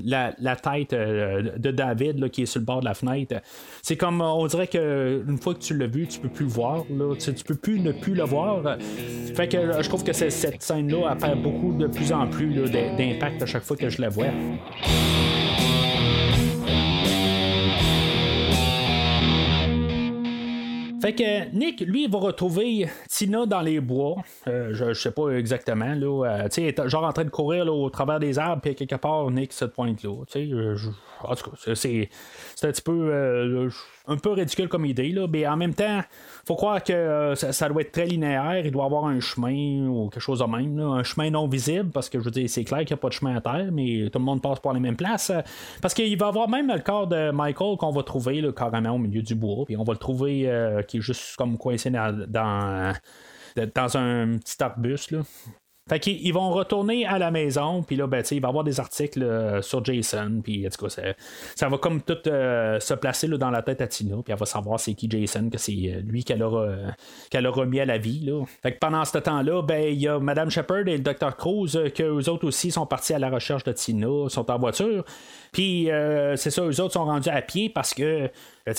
la, 0.00 0.32
la, 0.38 0.56
tête 0.56 0.92
de 0.92 1.70
David 1.70 2.30
qui 2.30 2.42
est 2.42 2.46
sur 2.46 2.60
le 2.60 2.66
bord 2.66 2.80
de 2.80 2.86
la 2.86 2.94
fenêtre. 2.94 3.36
C'est 3.82 3.96
comme, 3.96 4.20
on 4.20 4.46
dirait 4.46 4.68
qu'une 4.68 5.38
fois 5.38 5.54
que 5.54 5.60
tu 5.60 5.76
l'as 5.76 5.86
vu, 5.86 6.06
tu 6.06 6.20
peux 6.20 6.28
plus 6.28 6.46
le 6.46 6.50
voir. 6.50 6.84
Là, 6.90 7.14
tu, 7.16 7.32
peux 7.44 7.56
plus 7.56 7.80
ne 7.80 7.92
plus 7.92 8.14
le 8.14 8.24
voir. 8.24 8.78
Fait 9.34 9.48
que 9.48 9.82
je 9.82 9.88
trouve 9.88 10.04
que 10.04 10.12
cette 10.12 10.62
scène-là, 10.62 11.10
a 11.10 11.16
fait 11.16 11.34
beaucoup 11.36 11.72
de 11.72 11.86
plus 11.86 12.12
en 12.12 12.26
plus 12.26 12.54
d'impact 12.70 13.42
à 13.42 13.46
chaque 13.46 13.62
fois 13.64 13.76
que 13.76 13.88
je 13.88 14.00
la 14.00 14.08
vois. 14.08 14.26
Fait 21.04 21.12
que 21.14 21.54
Nick, 21.54 21.80
lui, 21.80 22.04
il 22.04 22.10
va 22.10 22.18
retrouver 22.18 22.88
Tina 23.10 23.44
dans 23.44 23.60
les 23.60 23.78
bois. 23.78 24.16
Euh, 24.48 24.70
je, 24.72 24.94
sais 24.94 25.10
pas 25.10 25.32
exactement. 25.32 25.94
Là, 25.94 26.24
euh, 26.24 26.48
tu 26.48 26.62
sais, 26.62 26.74
genre 26.88 27.04
en 27.04 27.12
train 27.12 27.24
de 27.24 27.28
courir 27.28 27.66
au 27.66 27.90
travers 27.90 28.18
des 28.18 28.38
arbres, 28.38 28.62
puis 28.62 28.74
quelque 28.74 28.94
part, 28.94 29.30
Nick 29.30 29.52
se 29.52 29.66
pointe 29.66 30.02
là. 30.02 30.14
Tu 30.26 30.48
sais, 30.48 30.88
en 31.22 31.34
tout 31.34 31.50
cas, 31.50 31.74
c'est, 31.74 32.08
un 32.62 32.68
petit 32.68 32.82
peu. 32.82 33.10
Euh, 33.12 33.70
un 34.06 34.16
peu 34.16 34.32
ridicule 34.32 34.68
comme 34.68 34.84
idée, 34.84 35.10
là, 35.10 35.26
mais 35.26 35.46
en 35.46 35.56
même 35.56 35.74
temps, 35.74 36.00
faut 36.46 36.56
croire 36.56 36.82
que 36.82 36.92
euh, 36.92 37.34
ça, 37.34 37.68
doit 37.68 37.82
être 37.82 37.92
très 37.92 38.04
linéaire, 38.04 38.64
il 38.64 38.70
doit 38.70 38.84
avoir 38.84 39.06
un 39.06 39.18
chemin 39.20 39.88
ou 39.88 40.10
quelque 40.10 40.22
chose 40.22 40.40
de 40.40 40.44
même, 40.44 40.78
un 40.78 41.02
chemin 41.02 41.30
non 41.30 41.48
visible, 41.48 41.90
parce 41.90 42.10
que 42.10 42.18
je 42.18 42.24
veux 42.24 42.30
dire, 42.30 42.48
c'est 42.48 42.64
clair 42.64 42.80
qu'il 42.80 42.94
n'y 42.94 42.94
a 42.94 42.96
pas 42.98 43.08
de 43.08 43.14
chemin 43.14 43.36
à 43.36 43.40
terre, 43.40 43.68
mais 43.72 44.10
tout 44.12 44.18
le 44.18 44.24
monde 44.24 44.42
passe 44.42 44.60
par 44.60 44.74
les 44.74 44.80
mêmes 44.80 44.96
places. 44.96 45.32
parce 45.80 45.94
qu'il 45.94 46.18
va 46.18 46.26
y 46.26 46.28
avoir 46.28 46.48
même 46.48 46.68
le 46.68 46.80
corps 46.80 47.06
de 47.06 47.30
Michael 47.30 47.76
qu'on 47.78 47.92
va 47.92 48.02
trouver 48.02 48.42
là, 48.42 48.52
carrément 48.52 48.90
au 48.90 48.98
milieu 48.98 49.22
du 49.22 49.34
bois, 49.34 49.64
puis 49.64 49.76
on 49.76 49.84
va 49.84 49.94
le 49.94 49.98
trouver 49.98 50.50
euh, 50.50 50.82
qui 50.82 50.98
est 50.98 51.00
juste 51.00 51.36
comme 51.36 51.56
coincé 51.56 51.90
dans, 51.90 52.26
dans 52.28 52.94
dans 53.56 53.96
un 53.96 54.38
petit 54.38 54.60
arbuste. 54.62 55.12
Là. 55.12 55.20
Fait 55.86 56.00
qu'ils 56.00 56.32
vont 56.32 56.50
retourner 56.50 57.04
à 57.04 57.18
la 57.18 57.30
maison, 57.30 57.82
puis 57.82 57.94
là, 57.94 58.06
ben, 58.06 58.24
il 58.30 58.40
va 58.40 58.48
y 58.48 58.48
avoir 58.48 58.64
des 58.64 58.80
articles 58.80 59.22
euh, 59.22 59.60
sur 59.60 59.84
Jason, 59.84 60.40
puis 60.42 60.66
en 60.66 60.70
tout 60.70 60.86
cas, 60.86 61.14
ça, 61.54 61.68
va 61.68 61.76
comme 61.76 62.00
tout 62.00 62.16
euh, 62.26 62.80
se 62.80 62.94
placer 62.94 63.28
dans 63.28 63.50
la 63.50 63.60
tête 63.60 63.82
à 63.82 63.86
Tina, 63.86 64.16
puis 64.24 64.32
elle 64.32 64.38
va 64.38 64.46
savoir 64.46 64.80
c'est 64.80 64.94
qui 64.94 65.10
Jason, 65.10 65.50
que 65.50 65.58
c'est 65.58 65.72
euh, 65.72 66.00
lui 66.00 66.24
qu'elle 66.24 66.42
a, 66.42 66.94
qu'elle 67.28 67.44
a 67.44 67.50
remis 67.50 67.80
à 67.80 67.84
la 67.84 67.98
vie. 67.98 68.20
Là. 68.20 68.46
Fait 68.62 68.72
que 68.72 68.78
pendant 68.78 69.04
ce 69.04 69.18
temps-là, 69.18 69.60
ben, 69.60 69.92
il 69.92 70.00
y 70.00 70.08
a 70.08 70.18
Madame 70.18 70.48
Shepard 70.48 70.88
et 70.88 70.96
le 70.96 71.02
Dr. 71.02 71.36
Cruz, 71.36 71.76
que 71.94 72.02
eux 72.02 72.30
autres 72.30 72.46
aussi 72.46 72.70
sont 72.70 72.86
partis 72.86 73.12
à 73.12 73.18
la 73.18 73.28
recherche 73.28 73.64
de 73.64 73.72
Tina, 73.72 74.30
sont 74.30 74.50
en 74.50 74.58
voiture. 74.58 75.04
Puis 75.52 75.90
c'est 76.36 76.50
ça, 76.50 76.62
eux 76.62 76.80
autres 76.80 76.94
sont 76.94 77.04
rendus 77.04 77.28
à 77.28 77.42
pied 77.42 77.68
parce 77.68 77.92
que 77.92 78.30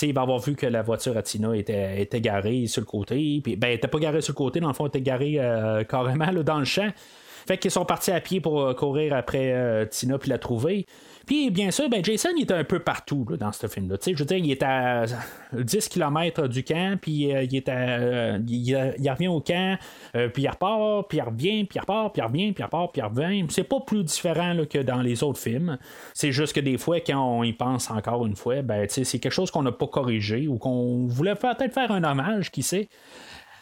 il 0.01 0.13
va 0.13 0.21
avoir 0.21 0.39
vu 0.39 0.55
que 0.55 0.65
la 0.65 0.81
voiture 0.81 1.15
à 1.17 1.21
Tina 1.21 1.55
était, 1.55 2.01
était 2.01 2.21
garée 2.21 2.67
sur 2.67 2.81
le 2.81 2.86
côté. 2.86 3.39
Puis, 3.43 3.55
ben, 3.55 3.67
elle 3.67 3.75
était 3.75 3.88
pas 3.88 3.99
garée 3.99 4.21
sur 4.21 4.33
le 4.33 4.38
côté, 4.38 4.59
dans 4.59 4.69
le 4.69 4.73
fond, 4.73 4.86
elle 4.86 4.89
était 4.89 5.01
garée 5.01 5.36
euh, 5.39 5.83
carrément 5.83 6.31
dans 6.43 6.59
le 6.59 6.65
champ. 6.65 6.89
Fait 7.47 7.59
qu'ils 7.59 7.71
sont 7.71 7.86
partis 7.86 8.11
à 8.11 8.19
pied 8.19 8.41
pour 8.41 8.61
euh, 8.61 8.73
courir 8.73 9.13
après 9.13 9.53
euh, 9.53 9.86
Tina 9.86 10.17
puis 10.17 10.29
la 10.29 10.39
trouver. 10.39 10.88
Puis 11.26 11.49
bien 11.49 11.71
sûr, 11.71 11.89
ben, 11.89 12.03
Jason 12.03 12.30
il 12.38 12.43
était 12.43 12.53
un 12.53 12.63
peu 12.63 12.80
partout 12.80 13.26
dans 13.39 13.51
ce 13.51 13.67
film-là. 13.67 13.97
Je 14.05 14.11
veux 14.11 14.26
dire, 14.26 14.38
il 14.38 14.51
est 14.51 14.63
à 14.63 15.05
10 15.53 15.89
km 15.89 16.47
du 16.47 16.63
camp, 16.63 16.99
puis 16.99 17.11
il, 17.11 17.30
est 17.32 17.67
il, 18.47 19.09
revient 19.09 19.28
au 19.28 19.41
camp, 19.41 19.78
puis 20.34 20.43
il 20.43 20.49
repart, 20.49 21.07
puis 21.07 21.17
il 21.17 21.21
revient, 21.21 21.65
puis 21.65 21.78
il 21.78 21.80
repart, 21.80 22.13
puis 22.13 22.21
il 22.21 22.26
revient, 22.26 22.51
puis 22.51 22.61
il 22.61 22.65
repart, 22.65 22.91
puis 22.91 23.01
il 23.01 23.05
revient. 23.05 23.45
C'est 23.49 23.63
pas 23.63 23.80
plus 23.80 24.03
différent 24.03 24.55
que 24.69 24.80
dans 24.80 25.01
les 25.01 25.23
autres 25.23 25.39
films. 25.39 25.78
C'est 26.13 26.32
juste 26.32 26.53
que 26.53 26.59
des 26.59 26.78
fois, 26.78 26.99
quand 26.99 27.19
on 27.19 27.43
y 27.43 27.53
pense 27.53 27.89
encore 27.89 28.26
une 28.26 28.36
fois, 28.36 28.61
ben, 28.61 28.88
c'est 28.89 29.03
quelque 29.19 29.32
chose 29.32 29.51
qu'on 29.51 29.63
n'a 29.63 29.71
pas 29.71 29.88
corrigé 29.88 30.47
ou 30.47 30.57
qu'on 30.57 31.05
voulait 31.07 31.36
peut-être 31.36 31.73
faire 31.73 31.91
un 31.91 32.03
hommage, 32.03 32.51
qui 32.51 32.63
sait. 32.63 32.88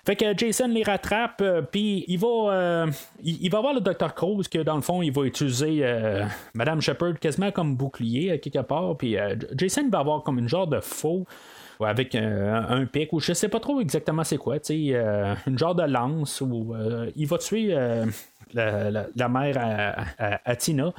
Fait 0.06 0.18
que 0.18 0.38
Jason 0.38 0.68
les 0.68 0.84
rattrape, 0.84 1.42
euh, 1.42 1.62
puis 1.62 2.04
il 2.10 2.20
va 2.20 2.28
euh, 2.28 2.88
il, 3.24 3.50
va 3.50 3.62
voir 3.62 3.74
le 3.74 3.80
Dr. 3.80 4.14
Cruz 4.14 4.44
que 4.52 4.60
dans 4.60 4.76
le 4.76 4.82
fond, 4.82 5.02
il 5.02 5.14
va 5.14 5.24
utiliser 5.24 5.80
euh, 5.82 6.26
Madame 6.54 6.82
Shepard 6.82 7.20
quasiment 7.20 7.52
comme 7.52 7.78
bouclier 7.78 8.32
à 8.32 8.38
quelque 8.38 8.60
part, 8.60 8.98
puis 8.98 9.18
euh, 9.18 9.36
Jason 9.56 9.88
va 9.90 10.00
avoir 10.00 10.24
comme 10.24 10.40
une 10.40 10.50
genre 10.50 10.68
de 10.68 10.82
faux 10.82 11.26
avec 11.86 12.16
euh, 12.16 12.62
un 12.70 12.86
pic 12.86 13.14
ou 13.14 13.20
je 13.20 13.34
sais 13.34 13.50
pas 13.50 13.60
trop 13.60 13.80
exactement 13.82 14.24
c'est 14.24 14.38
quoi, 14.38 14.60
tu 14.60 14.74
sais, 14.74 14.96
euh, 14.96 15.36
une 15.48 15.58
genre 15.58 15.76
de 15.76 15.84
lance 15.84 16.42
où 16.42 16.74
euh, 16.74 17.10
il 17.16 17.28
va 17.28 17.38
tuer 17.38 17.70
euh, 17.72 18.06
la, 18.54 19.30
mère 19.30 20.08
à 20.18 20.56
Tina. 20.56 20.94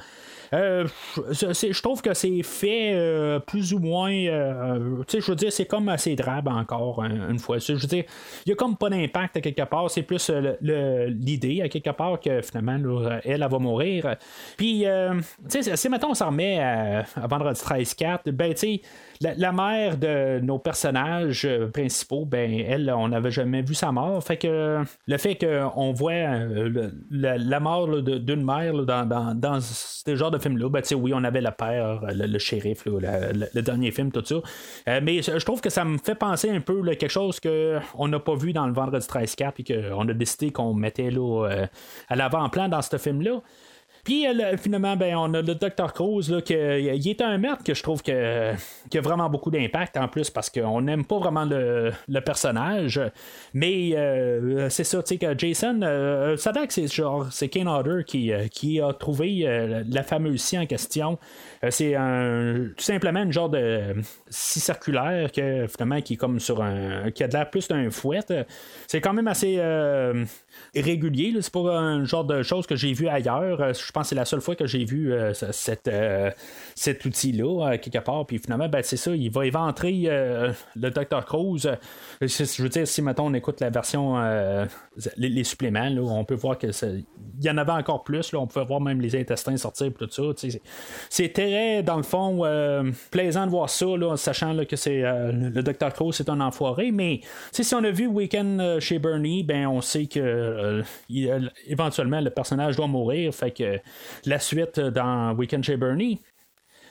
Euh, 0.53 0.87
je 1.17 1.81
trouve 1.81 2.01
que 2.01 2.13
c'est 2.13 2.43
fait 2.43 2.93
euh, 2.93 3.39
plus 3.39 3.73
ou 3.73 3.79
moins. 3.79 4.11
euh, 4.11 5.03
tu 5.07 5.17
sais, 5.17 5.21
je 5.21 5.31
veux 5.31 5.35
dire, 5.35 5.51
c'est 5.51 5.65
comme 5.65 5.89
assez 5.89 6.15
drabe 6.15 6.47
encore 6.47 7.03
hein, 7.03 7.29
une 7.29 7.39
fois. 7.39 7.57
Je 7.57 7.73
veux 7.73 7.87
dire, 7.87 8.03
il 8.45 8.49
y 8.49 8.51
a 8.51 8.55
comme 8.55 8.77
pas 8.77 8.89
d'impact 8.89 9.37
à 9.37 9.41
quelque 9.41 9.63
part. 9.63 9.89
C'est 9.89 10.03
plus 10.03 10.29
euh, 10.29 11.07
l'idée 11.09 11.61
à 11.61 11.69
quelque 11.69 11.91
part 11.91 12.19
que 12.19 12.41
finalement, 12.41 13.09
elle, 13.23 13.47
va 13.49 13.59
mourir. 13.59 14.15
Puis, 14.57 14.85
tu 15.49 15.63
sais, 15.63 15.75
si 15.75 15.89
maintenant 15.89 16.11
on 16.11 16.15
s'en 16.15 16.27
remet 16.27 16.59
à, 16.59 17.05
à 17.15 17.27
Vendredi 17.27 17.59
13-4, 17.59 18.31
ben, 18.31 18.53
tu 18.53 18.59
sais, 18.59 18.81
la, 19.21 19.33
la 19.35 19.51
mère 19.51 19.97
de 19.97 20.39
nos 20.41 20.59
personnages 20.59 21.45
euh, 21.45 21.67
principaux, 21.69 22.25
ben, 22.25 22.51
elle, 22.51 22.91
on 22.95 23.07
n'avait 23.09 23.31
jamais 23.31 23.61
vu 23.61 23.73
sa 23.73 23.91
mort. 23.91 24.23
Euh, 24.43 24.83
le 25.07 25.17
fait 25.17 25.35
qu'on 25.35 25.93
voit 25.93 26.11
euh, 26.11 26.89
la, 27.11 27.37
la 27.37 27.59
mort 27.59 27.87
d'une 28.01 28.43
mère 28.43 28.73
dans, 28.85 29.59
ce 29.61 30.15
genre 30.15 30.31
de 30.31 30.37
film-là, 30.37 30.69
ben, 30.69 30.81
oui, 30.95 31.13
on 31.13 31.23
avait 31.23 31.41
le 31.41 31.51
père, 31.51 32.01
le, 32.13 32.25
le 32.27 32.39
shérif, 32.39 32.85
la- 32.85 33.31
le, 33.31 33.61
dernier 33.61 33.91
film, 33.91 34.11
tout 34.11 34.23
ça. 34.23 34.35
Euh, 34.87 34.99
mais 35.01 35.21
je 35.21 35.43
trouve 35.45 35.61
que 35.61 35.69
ça 35.69 35.85
me 35.85 35.97
fait 35.97 36.15
penser 36.15 36.49
un 36.49 36.61
peu 36.61 36.81
quelque 36.95 37.07
chose 37.09 37.39
qu'on 37.39 38.07
n'a 38.07 38.19
pas 38.19 38.35
vu 38.35 38.53
dans 38.53 38.67
le 38.67 38.73
Vendredi 38.73 39.05
13-4 39.07 39.53
et 39.59 39.63
qu'on 39.91 40.07
a 40.07 40.13
décidé 40.13 40.51
qu'on 40.51 40.73
mettait 40.73 41.09
là, 41.11 41.47
euh, 41.49 41.67
à 42.09 42.15
l'avant-plan 42.15 42.67
dans 42.69 42.81
ce 42.81 42.97
film-là. 42.97 43.41
Puis 44.05 44.25
euh, 44.27 44.33
le- 44.51 44.57
finalement, 44.57 44.95
ben, 44.95 45.15
on 45.17 45.33
a 45.33 45.41
le 45.41 45.55
Dr. 45.55 45.91
Cruz, 45.93 46.29
là, 46.29 46.41
que, 46.41 46.79
il 46.79 47.07
est 47.09 47.21
un 47.21 47.37
meurtre 47.37 47.63
que 47.63 47.73
je 47.73 47.83
trouve 47.83 48.01
que, 48.03 48.53
qui 48.89 48.97
a 48.97 49.01
vraiment 49.01 49.29
beaucoup 49.29 49.51
d'impact 49.51 49.97
en 49.97 50.07
plus 50.07 50.29
parce 50.29 50.49
qu'on 50.49 50.81
n'aime 50.81 51.03
pas 51.03 51.17
vraiment 51.17 51.43
le, 51.43 51.91
le 52.07 52.21
personnage. 52.21 53.01
Mais 53.53 53.91
euh, 53.95 54.69
c'est 54.69 54.83
ça, 54.83 55.01
tu 55.03 55.09
sais, 55.09 55.17
que 55.17 55.37
Jason, 55.37 55.79
euh, 55.81 56.37
ça 56.37 56.51
a 56.51 56.53
l'air 56.53 56.67
que 56.67 56.73
c'est 56.73 56.87
genre, 56.93 57.27
c'est 57.31 57.49
Kane 57.49 57.67
Hodder 57.67 58.03
qui, 58.05 58.31
euh, 58.31 58.47
qui 58.47 58.79
a 58.79 58.93
trouvé 58.93 59.41
euh, 59.47 59.83
la 59.89 60.03
fameuse 60.03 60.39
scie 60.41 60.57
en 60.59 60.65
question. 60.65 61.17
Euh, 61.63 61.71
c'est 61.71 61.95
tout 62.77 62.83
simplement 62.83 63.23
une 63.23 63.31
genre 63.33 63.49
de 63.49 63.95
scie 64.29 64.59
circulaire 64.59 65.31
que 65.31 65.65
finalement 65.67 65.99
qui 66.01 66.13
est 66.13 66.17
comme 66.17 66.39
sur 66.39 66.61
un. 66.61 67.09
qui 67.11 67.23
a 67.23 67.27
l'air 67.27 67.49
plus 67.49 67.67
d'un 67.67 67.89
fouet. 67.89 68.19
C'est 68.87 69.01
quand 69.01 69.13
même 69.13 69.27
assez 69.27 69.55
euh, 69.57 70.23
irrégulier. 70.75 71.31
là. 71.31 71.41
C'est 71.41 71.51
pas 71.53 71.77
un 71.77 72.05
genre 72.05 72.23
de 72.23 72.43
chose 72.43 72.67
que 72.67 72.75
j'ai 72.75 72.93
vu 72.93 73.07
ailleurs. 73.07 73.61
Euh, 73.61 73.73
Je 73.73 73.91
pense 73.95 74.03
que 74.03 74.09
c'est 74.09 74.15
la 74.15 74.25
seule 74.25 74.41
fois 74.41 74.55
que 74.55 74.67
j'ai 74.67 74.83
vu 74.85 75.11
euh, 75.13 75.33
ce- 75.33 75.51
cette, 75.51 75.87
euh, 75.87 76.29
cet 76.75 77.05
outil-là, 77.05 77.71
euh, 77.73 77.77
quelque 77.77 78.03
part. 78.03 78.25
Puis 78.27 78.37
finalement, 78.39 78.67
ben, 78.69 78.81
c'est 78.83 78.97
ça, 78.97 79.15
il 79.15 79.31
va 79.31 79.45
éventrer 79.45 79.93
le 80.75 80.89
Dr. 80.89 81.25
Cruz. 81.25 81.67
Je 82.21 82.61
veux 82.63 82.69
dire, 82.69 82.87
si 82.87 83.01
maintenant 83.01 83.27
on 83.27 83.33
écoute 83.33 83.59
la 83.61 83.69
version, 83.69 84.15
les, 85.17 85.43
suppléments, 85.43 85.89
là, 85.89 86.01
on 86.01 86.23
peut 86.25 86.35
voir 86.35 86.57
que 86.57 86.67
il 86.67 87.05
y 87.43 87.49
en 87.49 87.57
avait 87.57 87.71
encore 87.71 88.03
plus. 88.03 88.31
Là, 88.31 88.39
on 88.39 88.47
pouvait 88.47 88.65
voir 88.65 88.81
même 88.81 89.01
les 89.01 89.15
intestins 89.15 89.55
sortir, 89.57 89.91
puis 89.93 90.07
tout 90.07 90.11
ça. 90.35 90.47
C'est 91.09 91.33
très, 91.33 91.83
dans 91.83 91.97
le 91.97 92.03
fond, 92.03 92.41
plaisant 93.11 93.45
de 93.45 93.51
voir 93.51 93.69
ça, 93.69 93.85
là, 93.85 94.15
sachant 94.17 94.53
là, 94.53 94.65
que 94.65 94.75
c'est 94.75 95.01
le 95.01 95.61
Dr. 95.61 95.93
Cruz, 95.93 96.13
c'est 96.13 96.29
un 96.29 96.41
enfoiré. 96.41 96.91
Mais 96.91 97.21
si 97.51 97.73
on 97.73 97.83
a 97.83 97.91
vu 97.91 98.07
Weekend 98.07 98.79
chez 98.79 98.99
Bernie, 98.99 99.43
ben 99.43 99.67
on 99.67 99.81
sait 99.81 100.05
que 100.07 100.83
éventuellement 101.67 102.21
le 102.21 102.29
personnage 102.29 102.75
doit 102.75 102.87
mourir. 102.87 103.33
Fait 103.33 103.51
que 103.51 103.79
la 104.25 104.39
suite 104.39 104.79
dans 104.79 105.33
Weekend 105.35 105.63
chez 105.63 105.77
Bernie. 105.77 106.21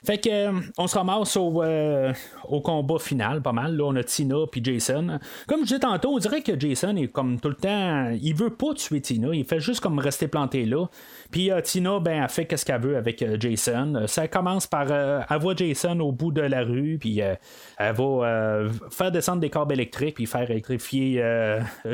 Fait 0.04 0.18
que 0.18 0.28
euh, 0.28 0.60
on 0.76 0.86
se 0.86 0.98
ramasse 0.98 1.34
au, 1.36 1.62
euh, 1.62 2.12
au 2.46 2.60
combat 2.60 2.98
final, 2.98 3.40
pas 3.40 3.52
mal. 3.52 3.74
Là, 3.74 3.84
on 3.84 3.96
a 3.96 4.04
Tina 4.04 4.36
puis 4.50 4.62
Jason. 4.62 5.18
Comme 5.48 5.60
je 5.60 5.64
disais 5.64 5.78
tantôt, 5.78 6.10
on 6.10 6.18
dirait 6.18 6.42
que 6.42 6.58
Jason 6.60 6.94
est 6.96 7.08
comme 7.08 7.40
tout 7.40 7.48
le 7.48 7.54
temps. 7.54 8.10
Il 8.10 8.34
veut 8.34 8.50
pas 8.50 8.74
tuer 8.74 9.00
Tina. 9.00 9.28
Il 9.32 9.46
fait 9.46 9.60
juste 9.60 9.80
comme 9.80 9.98
rester 9.98 10.28
planté 10.28 10.66
là. 10.66 10.86
Puis 11.30 11.50
euh, 11.50 11.62
Tina, 11.62 12.00
ben, 12.00 12.22
elle 12.22 12.28
fait 12.28 12.44
qu'est-ce 12.44 12.66
qu'elle 12.66 12.82
veut 12.82 12.98
avec 12.98 13.24
Jason. 13.40 14.04
Ça 14.06 14.28
commence 14.28 14.66
par. 14.66 14.92
elle 14.92 15.38
voit 15.38 15.56
Jason 15.56 15.98
au 16.00 16.12
bout 16.12 16.32
de 16.32 16.42
la 16.42 16.62
rue, 16.64 16.98
puis 17.00 17.20
elle 17.20 17.38
va 17.78 18.68
faire 18.90 19.10
descendre 19.10 19.40
des 19.40 19.50
câbles 19.50 19.72
électriques, 19.72 20.16
puis 20.16 20.26
faire 20.26 20.50
électrifier 20.50 21.24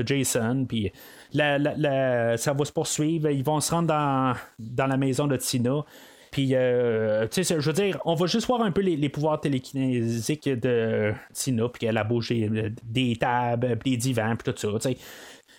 Jason. 0.04 0.64
Puis 0.68 0.90
la- 1.32 1.58
la- 1.58 1.74
la- 1.76 2.36
ça 2.36 2.52
va 2.52 2.64
se 2.64 2.72
poursuivre. 2.72 3.30
Ils 3.30 3.44
vont 3.44 3.60
se 3.60 3.70
rendre 3.72 3.88
dans, 3.88 4.34
dans 4.58 4.86
la 4.86 4.96
maison 4.96 5.26
de 5.26 5.36
Tina. 5.36 5.84
Puis, 6.30 6.50
euh, 6.54 7.26
tu 7.28 7.42
sais, 7.42 7.60
je 7.60 7.66
veux 7.66 7.72
dire, 7.72 7.98
on 8.04 8.14
va 8.14 8.26
juste 8.26 8.46
voir 8.46 8.62
un 8.62 8.70
peu 8.70 8.82
les, 8.82 8.96
les 8.96 9.08
pouvoirs 9.08 9.40
télékinésiques 9.40 10.48
de 10.48 11.12
Tina, 11.32 11.68
puis 11.68 11.80
qu'elle 11.80 11.98
a 11.98 12.04
bougé 12.04 12.48
euh, 12.52 12.70
des 12.84 13.16
tables, 13.16 13.76
des 13.84 13.96
divans, 13.96 14.36
puis 14.36 14.52
tout 14.52 14.56
ça, 14.56 14.68
tu 14.74 14.90
sais. 14.92 14.96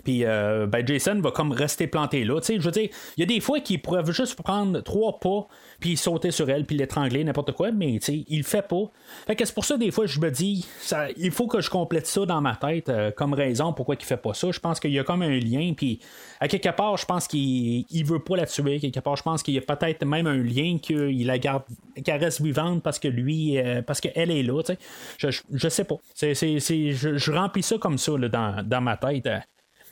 Puis 0.04 0.26
euh, 0.26 0.68
ben 0.68 0.86
Jason 0.88 1.20
va 1.22 1.32
comme 1.32 1.52
rester 1.52 1.88
planté 1.88 2.24
là. 2.24 2.40
Tu 2.40 2.48
sais, 2.48 2.56
je 2.60 2.62
veux 2.66 2.72
dire, 2.72 2.90
il 3.18 3.22
y 3.22 3.24
a 3.24 3.26
des 3.26 3.40
fois 3.40 3.60
qu'il 3.60 3.82
pourrait 3.82 4.04
juste 4.12 4.42
prendre 4.42 4.82
trois 4.82 5.20
pas, 5.20 5.48
puis 5.80 5.98
sauter 5.98 6.32
sur 6.32 6.50
elle, 6.50 6.66
puis 6.66 6.78
l'étrangler, 6.78 7.24
n'importe 7.24 7.52
quoi, 7.54 7.72
mais 7.72 7.94
tu 8.00 8.06
sais, 8.06 8.26
il 8.28 8.38
le 8.40 8.44
fait 8.44 8.68
pas. 8.68 8.92
Fait 9.28 9.36
que 9.36 9.46
c'est 9.46 9.54
pour 9.54 9.66
ça, 9.66 9.78
des 9.78 9.92
fois, 9.92 10.06
je 10.06 10.20
me 10.20 10.32
dis, 10.32 10.66
ça, 10.80 11.08
il 11.18 11.32
faut 11.32 11.48
que 11.48 11.62
je 11.62 11.70
complète 11.70 12.08
ça 12.08 12.26
dans 12.26 12.42
ma 12.42 12.56
tête 12.56 12.90
euh, 12.90 13.12
comme 13.12 13.34
raison 13.34 13.74
pourquoi 13.74 13.96
il 14.00 14.06
fait 14.06 14.18
pas 14.18 14.34
ça. 14.34 14.52
Je 14.52 14.60
pense 14.60 14.80
qu'il 14.80 14.92
y 14.92 15.00
a 15.00 15.04
comme 15.04 15.22
un 15.22 15.38
lien, 15.40 15.74
puis 15.76 16.00
à 16.40 16.48
quelque 16.48 16.70
part, 16.70 16.98
je 16.98 17.06
pense 17.06 17.28
qu'il 17.28 17.86
il 17.90 18.06
veut 18.06 18.20
pas 18.20 18.38
la 18.38 18.46
tuer. 18.46 18.80
Quelque 18.80 19.00
part, 19.00 19.16
je 19.16 19.24
pense 19.24 19.44
qu'il 19.44 19.54
y 19.54 19.58
a 19.58 19.62
peut-être 19.62 20.06
même 20.06 20.28
un 20.28 20.38
lien 20.38 20.78
qu'il 20.82 21.26
la 21.26 21.38
garde, 21.38 21.64
qu'elle 22.04 22.20
reste 22.24 22.42
vivante 22.42 22.82
parce 22.84 23.00
que 23.00 23.08
lui, 23.08 23.58
euh, 23.58 23.82
parce 23.82 24.02
qu'elle 24.02 24.32
est 24.32 24.44
là, 24.44 24.62
tu 24.64 24.74
sais. 24.74 24.80
Je, 25.18 25.30
je, 25.54 25.70
sais 25.70 25.84
pas. 25.84 25.96
C'est, 26.16 26.34
c'est, 26.34 26.60
c'est- 26.60 26.92
je, 26.92 27.18
je 27.18 27.32
remplis 27.32 27.64
ça 27.64 27.78
comme 27.78 27.98
ça 27.98 28.18
là, 28.18 28.28
dans, 28.30 28.66
dans 28.68 28.82
ma 28.82 28.98
tête. 28.98 29.28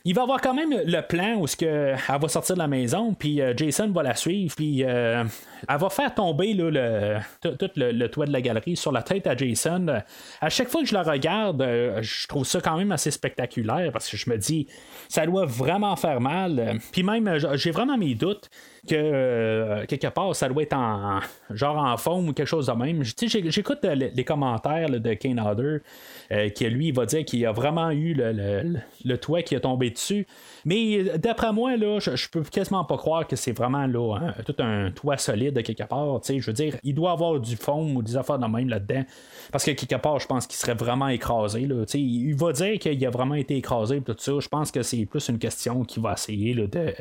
Il 0.06 0.16
va 0.16 0.22
avoir 0.22 0.40
quand 0.40 0.54
même 0.54 0.70
le 0.70 1.02
plan 1.02 1.36
où 1.36 1.46
que 1.46 1.66
elle 1.66 2.22
va 2.22 2.28
sortir 2.30 2.56
de 2.56 2.60
la 2.60 2.68
maison, 2.68 3.14
puis 3.14 3.42
euh, 3.42 3.54
Jason 3.56 3.90
va 3.92 4.02
la 4.02 4.16
suivre, 4.16 4.56
puis 4.56 4.84
euh, 4.84 5.26
elle 5.68 5.78
va 5.78 5.90
faire 5.90 6.14
tomber 6.14 6.54
le, 6.54 7.18
tout, 7.42 7.70
le, 7.76 8.08
toit 8.08 8.26
de 8.26 8.32
la 8.32 8.42
galerie 8.42 8.78
sur 8.78 8.94
la 8.94 9.04
tête 9.04 9.28
à 9.28 9.36
Jason. 9.36 9.88
À 10.40 10.50
chaque 10.50 10.70
fois 10.70 10.82
que 10.82 10.88
je 10.88 10.94
la 10.94 11.04
regarde, 11.04 11.62
euh, 11.62 12.02
je 12.02 12.28
trouve 12.28 12.46
ça 12.46 12.62
quand 12.62 12.78
même 12.78 12.94
assez 12.94 13.12
spectaculaire 13.12 13.92
parce 13.92 14.10
que 14.10 14.16
je 14.16 14.30
me 14.30 14.38
dis, 14.38 14.68
ça 15.10 15.26
doit 15.26 15.46
vraiment 15.46 15.96
faire 15.98 16.22
mal. 16.22 16.80
Puis 16.94 17.04
même, 17.04 17.38
j'ai 17.56 17.72
vraiment 17.72 17.98
mes 17.98 18.16
doutes 18.16 18.50
que 18.88 19.86
quelque 19.88 20.08
part, 20.08 20.34
ça 20.34 20.48
doit 20.48 20.64
être 20.64 20.74
en 20.74 21.20
genre 21.50 21.78
en 21.78 21.98
forme 21.98 22.30
ou 22.30 22.34
quelque 22.34 22.48
chose 22.48 22.68
de 22.68 22.72
même. 22.72 23.04
J'écoute 23.04 23.80
les 23.84 24.24
commentaires 24.24 24.90
de 24.90 25.14
Kane 25.14 25.40
Hodder, 25.40 25.80
euh, 26.32 26.50
qui 26.50 26.70
lui, 26.70 26.88
il 26.90 26.94
va 26.94 27.06
dire 27.06 27.26
qu'il 27.26 27.46
a 27.46 27.52
vraiment 27.52 27.90
eu 27.92 28.14
le, 28.14 28.32
le- 28.32 28.62
le- 28.62 28.80
le 29.06 29.18
toit 29.18 29.42
qui 29.42 29.56
a 29.56 29.60
tombé 29.60 29.90
dessus. 29.90 30.28
Mais 30.66 31.00
euh, 31.00 31.18
d'après 31.18 31.54
moi, 31.54 31.78
là, 31.78 32.00
je, 32.00 32.28
peux 32.30 32.42
quasiment 32.44 32.84
pas 32.86 32.98
croire 32.98 33.28
que 33.28 33.36
c'est 33.36 33.52
vraiment 33.52 33.86
là, 33.88 34.34
tout 34.46 34.56
un 34.60 34.92
toit 34.92 35.18
solide 35.18 35.56
de 35.56 35.62
quelque 35.62 35.84
part. 35.84 36.20
Je 36.28 36.46
veux 36.46 36.54
dire, 36.54 36.76
il 36.84 36.94
doit 36.94 37.12
avoir 37.12 37.40
du 37.40 37.56
fond 37.56 37.96
ou 37.96 38.02
des 38.02 38.18
affaires 38.18 38.40
de 38.40 38.46
même 38.46 38.70
là-dedans. 38.70 39.04
Parce 39.52 39.66
que 39.66 39.72
quelque 39.72 39.96
part, 39.96 40.20
je 40.20 40.28
pense 40.28 40.48
qu'il 40.48 40.58
serait 40.58 40.74
vraiment 40.74 41.08
écrasé. 41.08 41.62
Là. 41.62 41.86
Il 41.94 42.36
va 42.36 42.52
dire 42.52 42.80
qu'il 42.80 43.06
a 43.06 43.10
vraiment 43.10 43.36
été 43.36 43.58
écrasé 43.58 44.02
tout 44.02 44.16
ça. 44.18 44.34
Je 44.40 44.48
pense 44.48 44.72
que 44.72 44.84
c'est 44.84 45.06
plus 45.06 45.28
une 45.30 45.40
question 45.40 45.84
qu'il 45.84 46.04
va 46.04 46.14
essayer 46.14 46.54
là, 46.54 46.68
de, 46.68 46.94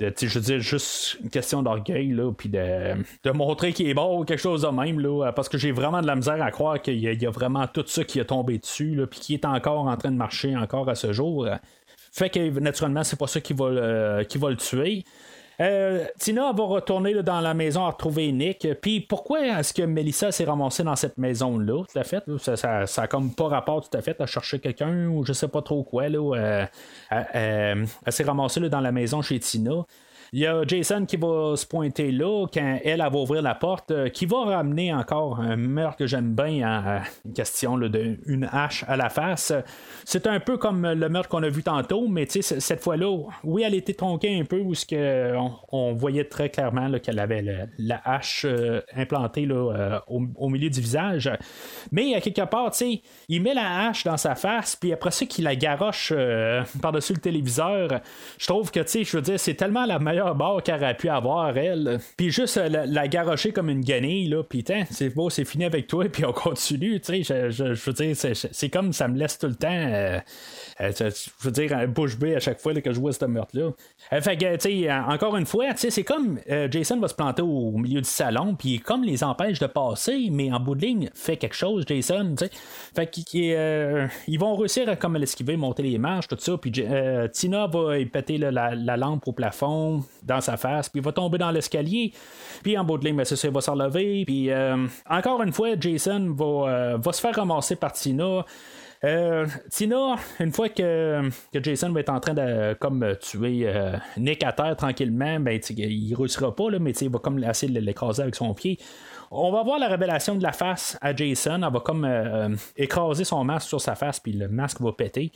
je 0.00 0.38
veux 0.38 0.44
dire, 0.44 0.60
juste 0.60 1.18
une 1.22 1.30
question 1.30 1.62
d'orgueil, 1.62 2.16
puis 2.36 2.48
de, 2.48 3.32
montrer 3.32 3.72
qu'il 3.72 3.88
est 3.88 3.94
bon 3.94 4.20
ou 4.20 4.24
quelque 4.24 4.40
chose 4.40 4.62
de 4.62 4.68
même, 4.68 5.00
là, 5.00 5.32
parce 5.32 5.48
que 5.48 5.58
j'ai 5.58 5.72
vraiment 5.72 6.00
de 6.00 6.06
la 6.06 6.16
misère 6.16 6.42
à 6.42 6.50
croire 6.50 6.80
qu'il 6.80 6.98
y, 6.98 7.26
a- 7.26 7.30
vraiment 7.30 7.66
tout 7.68 7.84
ça 7.86 8.02
qui 8.04 8.18
a 8.18 8.24
tombé 8.24 8.58
dessus, 8.58 9.00
puis 9.08 9.20
qui 9.20 9.34
est 9.34 9.44
encore 9.44 9.86
en 9.86 9.96
train 9.96 10.10
de 10.10 10.16
marcher 10.16 10.56
encore 10.56 10.88
à 10.88 10.94
ce 10.94 11.12
jour. 11.12 11.46
Fait 12.12 12.30
que 12.30 12.58
naturellement, 12.60 13.04
c'est 13.04 13.18
pas 13.18 13.26
ça 13.26 13.40
qui 13.40 13.52
va 13.52 13.68
le, 13.70 14.24
qui 14.24 14.38
va 14.38 14.50
le 14.50 14.56
tuer. 14.56 15.04
Euh, 15.60 16.06
Tina 16.18 16.52
va 16.52 16.64
retourner 16.64 17.22
dans 17.22 17.40
la 17.42 17.52
maison 17.52 17.84
à 17.84 17.90
retrouver 17.90 18.32
Nick. 18.32 18.66
Puis 18.80 19.00
pourquoi 19.00 19.40
est-ce 19.58 19.74
que 19.74 19.82
Melissa 19.82 20.32
s'est 20.32 20.44
ramassée 20.46 20.82
dans 20.82 20.96
cette 20.96 21.18
maison-là, 21.18 21.84
tout 21.84 21.98
à 21.98 22.02
fait? 22.02 22.24
Ça, 22.38 22.56
ça, 22.56 22.86
ça 22.86 23.02
a 23.02 23.06
comme 23.06 23.34
pas 23.34 23.48
rapport 23.48 23.86
tout 23.86 23.94
à 23.96 24.00
fait 24.00 24.18
à 24.22 24.26
chercher 24.26 24.58
quelqu'un 24.58 25.08
ou 25.08 25.22
je 25.24 25.34
sais 25.34 25.48
pas 25.48 25.60
trop 25.60 25.82
quoi. 25.82 26.08
Là, 26.08 26.34
euh, 26.34 26.66
elle- 27.10 27.86
elle 28.06 28.12
s'est 28.12 28.24
ramassée 28.24 28.60
là, 28.60 28.70
dans 28.70 28.80
la 28.80 28.90
maison 28.90 29.20
chez 29.20 29.38
Tina. 29.38 29.84
Il 30.32 30.40
y 30.40 30.46
a 30.46 30.62
Jason 30.64 31.06
qui 31.06 31.16
va 31.16 31.56
se 31.56 31.66
pointer 31.66 32.12
là 32.12 32.46
quand 32.52 32.78
elle, 32.84 33.00
va 33.00 33.18
ouvrir 33.18 33.42
la 33.42 33.54
porte, 33.54 33.90
euh, 33.90 34.08
qui 34.08 34.26
va 34.26 34.44
ramener 34.44 34.94
encore 34.94 35.40
un 35.40 35.56
meurtre 35.56 35.98
que 35.98 36.06
j'aime 36.06 36.34
bien 36.34 36.68
à 36.68 37.02
une 37.24 37.32
question 37.32 37.76
d'une 37.78 38.48
hache 38.52 38.84
à 38.86 38.96
la 38.96 39.08
face. 39.08 39.52
C'est 40.04 40.26
un 40.26 40.38
peu 40.38 40.56
comme 40.56 40.86
le 40.86 41.08
meurtre 41.08 41.28
qu'on 41.28 41.42
a 41.42 41.48
vu 41.48 41.62
tantôt, 41.62 42.06
mais 42.06 42.26
cette 42.28 42.80
fois-là, 42.80 43.12
oui, 43.42 43.62
elle 43.62 43.74
était 43.74 43.94
tronquée 43.94 44.38
un 44.38 44.44
peu 44.44 44.60
où 44.60 44.74
ce 44.74 44.86
on, 45.70 45.92
voyait 45.94 46.24
très 46.24 46.48
clairement 46.48 46.90
qu'elle 46.98 47.18
avait 47.18 47.68
la 47.78 48.00
hache 48.04 48.44
euh, 48.44 48.80
implantée 48.94 49.46
euh, 49.50 49.98
au, 50.06 50.48
milieu 50.48 50.70
du 50.70 50.80
visage. 50.80 51.30
Mais 51.90 52.14
à 52.14 52.20
quelque 52.20 52.42
part, 52.42 52.72
il 53.28 53.42
met 53.42 53.54
la 53.54 53.88
hache 53.88 54.04
dans 54.04 54.16
sa 54.16 54.34
face, 54.34 54.76
puis 54.76 54.92
après 54.92 55.10
ça, 55.10 55.26
qu'il 55.26 55.44
la 55.44 55.56
garoche 55.56 56.12
par-dessus 56.80 57.14
le 57.14 57.20
téléviseur. 57.20 58.00
Je 58.38 58.46
trouve 58.46 58.70
que, 58.70 58.80
je 58.86 59.16
veux 59.16 59.22
dire, 59.22 59.40
c'est 59.40 59.54
tellement 59.54 59.86
la 59.86 59.98
meilleure 59.98 60.19
barre 60.34 60.62
qu'elle 60.62 60.82
aurait 60.82 60.96
pu 60.96 61.08
avoir, 61.08 61.56
elle. 61.56 61.98
Puis 62.16 62.30
juste 62.30 62.56
la, 62.56 62.86
la 62.86 63.08
garocher 63.08 63.52
comme 63.52 63.68
une 63.68 63.82
guenille, 63.82 64.28
là, 64.28 64.42
puis 64.42 64.64
c'est 64.90 65.14
beau, 65.14 65.30
c'est 65.30 65.44
fini 65.44 65.64
avec 65.64 65.86
toi, 65.86 66.04
puis 66.12 66.24
on 66.24 66.32
continue, 66.32 67.00
tu 67.00 67.24
sais. 67.24 67.50
Je, 67.50 67.64
veux 67.64 67.92
dire, 67.92 68.16
c'est 68.16 68.68
comme 68.68 68.92
ça 68.92 69.08
me 69.08 69.18
laisse 69.18 69.38
tout 69.38 69.46
le 69.46 69.54
temps, 69.54 69.68
euh, 69.70 70.18
euh, 70.80 70.92
je 70.98 71.30
veux 71.40 71.50
dire, 71.50 71.88
bouche 71.88 72.18
bée 72.18 72.36
à 72.36 72.40
chaque 72.40 72.60
fois 72.60 72.74
que 72.74 72.92
je 72.92 73.00
vois 73.00 73.12
ce 73.12 73.24
meurtre-là. 73.24 73.70
Euh, 74.12 74.20
fait 74.20 74.36
que, 74.36 74.56
tu 74.56 74.84
sais, 74.84 74.92
encore 74.92 75.36
une 75.36 75.46
fois, 75.46 75.72
tu 75.72 75.78
sais, 75.78 75.90
c'est 75.90 76.04
comme 76.04 76.38
Jason 76.70 76.98
va 77.00 77.08
se 77.08 77.14
planter 77.14 77.42
au, 77.42 77.72
milieu 77.72 78.00
du 78.00 78.08
salon, 78.08 78.54
puis 78.54 78.80
comme 78.80 79.04
les 79.04 79.24
empêche 79.24 79.58
de 79.58 79.66
passer, 79.66 80.28
mais 80.30 80.52
en 80.52 80.60
bout 80.60 80.74
de 80.74 80.82
ligne, 80.82 81.10
fait 81.14 81.36
quelque 81.36 81.56
chose, 81.56 81.84
Jason, 81.86 82.34
tu 82.36 82.46
sais. 82.46 82.50
Fait 82.94 83.06
qu'ils 83.08 84.38
vont 84.38 84.56
réussir 84.56 84.88
à 84.88 84.96
comme 84.96 85.16
l'esquiver, 85.16 85.56
monter 85.56 85.82
les 85.82 85.98
marches, 85.98 86.28
tout 86.28 86.36
ça, 86.38 86.56
puis 86.56 86.70
Tina 86.70 87.66
va 87.66 87.94
péter 88.12 88.38
la, 88.38 88.96
lampe 88.96 89.26
au 89.28 89.32
plafond 89.32 90.04
dans 90.22 90.40
sa 90.40 90.56
face, 90.56 90.88
puis 90.88 91.00
il 91.00 91.04
va 91.04 91.12
tomber 91.12 91.38
dans 91.38 91.50
l'escalier. 91.50 92.12
Puis 92.62 92.76
en 92.76 92.84
bout 92.84 92.98
de 92.98 93.04
ligne, 93.04 93.16
ben, 93.16 93.24
ça, 93.24 93.36
il 93.46 93.54
va 93.54 93.60
se 93.60 93.70
relever. 93.70 94.24
Puis 94.24 94.50
encore 95.08 95.42
une 95.42 95.52
fois, 95.52 95.70
Jason 95.78 96.34
va, 96.34 96.68
euh, 96.68 96.98
va 96.98 97.12
se 97.12 97.20
faire 97.20 97.34
ramasser 97.34 97.76
par 97.76 97.92
Tina. 97.92 98.44
Euh, 99.02 99.46
Tina, 99.70 100.16
une 100.40 100.52
fois 100.52 100.68
que, 100.68 101.30
que, 101.52 101.62
Jason 101.62 101.90
va 101.90 102.00
être 102.00 102.10
en 102.10 102.20
train 102.20 102.34
de 102.34 102.74
comme 102.74 103.16
tuer 103.20 103.62
euh, 103.64 103.96
Nick 104.18 104.44
à 104.44 104.52
terre 104.52 104.76
tranquillement, 104.76 105.40
ben, 105.40 105.58
il 105.70 106.14
réussira 106.14 106.54
pas, 106.54 106.70
là, 106.70 106.78
mais 106.78 106.92
il 106.92 107.08
va 107.08 107.18
comme 107.18 107.42
essayer 107.42 107.72
de 107.72 107.80
l'écraser 107.80 108.22
avec 108.22 108.34
son 108.34 108.52
pied. 108.52 108.78
On 109.30 109.50
va 109.52 109.62
voir 109.62 109.78
la 109.78 109.88
révélation 109.88 110.34
de 110.34 110.42
la 110.42 110.52
face 110.52 110.98
à 111.00 111.14
Jason. 111.14 111.62
Elle 111.62 111.72
va 111.72 111.80
comme 111.80 112.58
écraser 112.76 113.24
son 113.24 113.44
masque 113.44 113.68
sur 113.68 113.80
sa 113.80 113.94
face, 113.94 114.18
puis 114.20 114.32
le 114.32 114.48
masque 114.48 114.80
va 114.80 114.92
péter. 114.92 115.30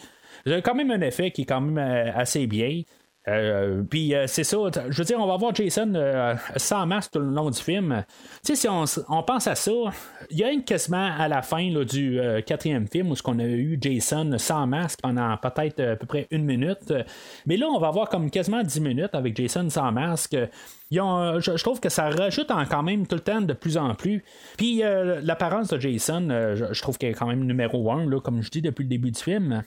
C'est 0.45 0.63
quand 0.63 0.75
même 0.75 0.91
un 0.91 1.01
effet 1.01 1.31
qui 1.31 1.43
est 1.43 1.47
quand 1.47 1.61
même 1.61 1.79
assez 2.15 2.49
bien. 2.49 2.83
Euh, 3.27 3.83
puis 3.89 4.15
euh, 4.15 4.27
c'est 4.27 4.45
ça, 4.45 4.59
je 4.91 4.99
veux 4.99 5.05
dire, 5.05 5.19
on 5.19 5.27
va 5.27 5.37
voir 5.37 5.55
Jason 5.55 5.91
euh, 5.95 6.35
sans 6.57 6.85
masque 6.87 7.13
tout 7.13 7.21
le 7.21 7.31
long 7.31 7.51
du 7.51 7.61
film. 7.61 8.05
Tu 8.45 8.55
sais, 8.55 8.57
si 8.57 8.69
on, 8.69 9.23
pense 9.23 9.47
à 9.47 9.55
ça, 9.55 9.73
il 10.31 10.39
y 10.39 10.45
a 10.45 10.51
une 10.51 10.63
quasiment 10.63 11.11
à 11.19 11.27
la 11.29 11.41
fin 11.41 11.71
du 11.85 12.21
quatrième 12.47 12.87
film 12.87 13.11
où 13.13 13.15
on 13.25 13.39
a 13.39 13.45
eu 13.45 13.79
Jason 13.81 14.37
sans 14.39 14.67
masque 14.67 15.01
pendant 15.03 15.37
peut-être 15.39 15.81
à 15.81 15.97
peu 15.97 16.07
près 16.07 16.27
une 16.31 16.45
minute. 16.45 16.93
Mais 17.47 17.57
là, 17.57 17.67
on 17.69 17.79
va 17.79 17.89
avoir 17.89 18.09
comme 18.09 18.31
quasiment 18.31 18.63
dix 18.63 18.81
minutes 18.81 19.15
avec 19.15 19.37
Jason 19.37 19.69
sans 19.71 19.91
masque. 19.91 20.37
je, 20.91 21.63
trouve 21.63 21.81
que 21.81 21.89
ça 21.89 22.11
rajoute 22.11 22.51
quand 22.71 22.83
même 22.83 23.07
tout 23.07 23.17
le 23.17 23.23
temps 23.23 23.41
de 23.41 23.55
plus 23.55 23.79
en 23.79 23.95
plus. 23.95 24.23
Puis 24.59 24.83
l'apparence 25.23 25.69
de 25.69 25.81
Jason, 25.81 26.29
je, 26.55 26.81
trouve 26.83 26.99
qu'elle 26.99 27.13
est 27.13 27.15
quand 27.15 27.29
même 27.29 27.45
numéro 27.45 27.91
un, 27.91 28.07
comme 28.21 28.43
je 28.43 28.51
dis 28.51 28.63
depuis 28.63 28.83
le 28.83 28.91
début 28.91 29.11
du 29.11 29.21
film. 29.21 29.63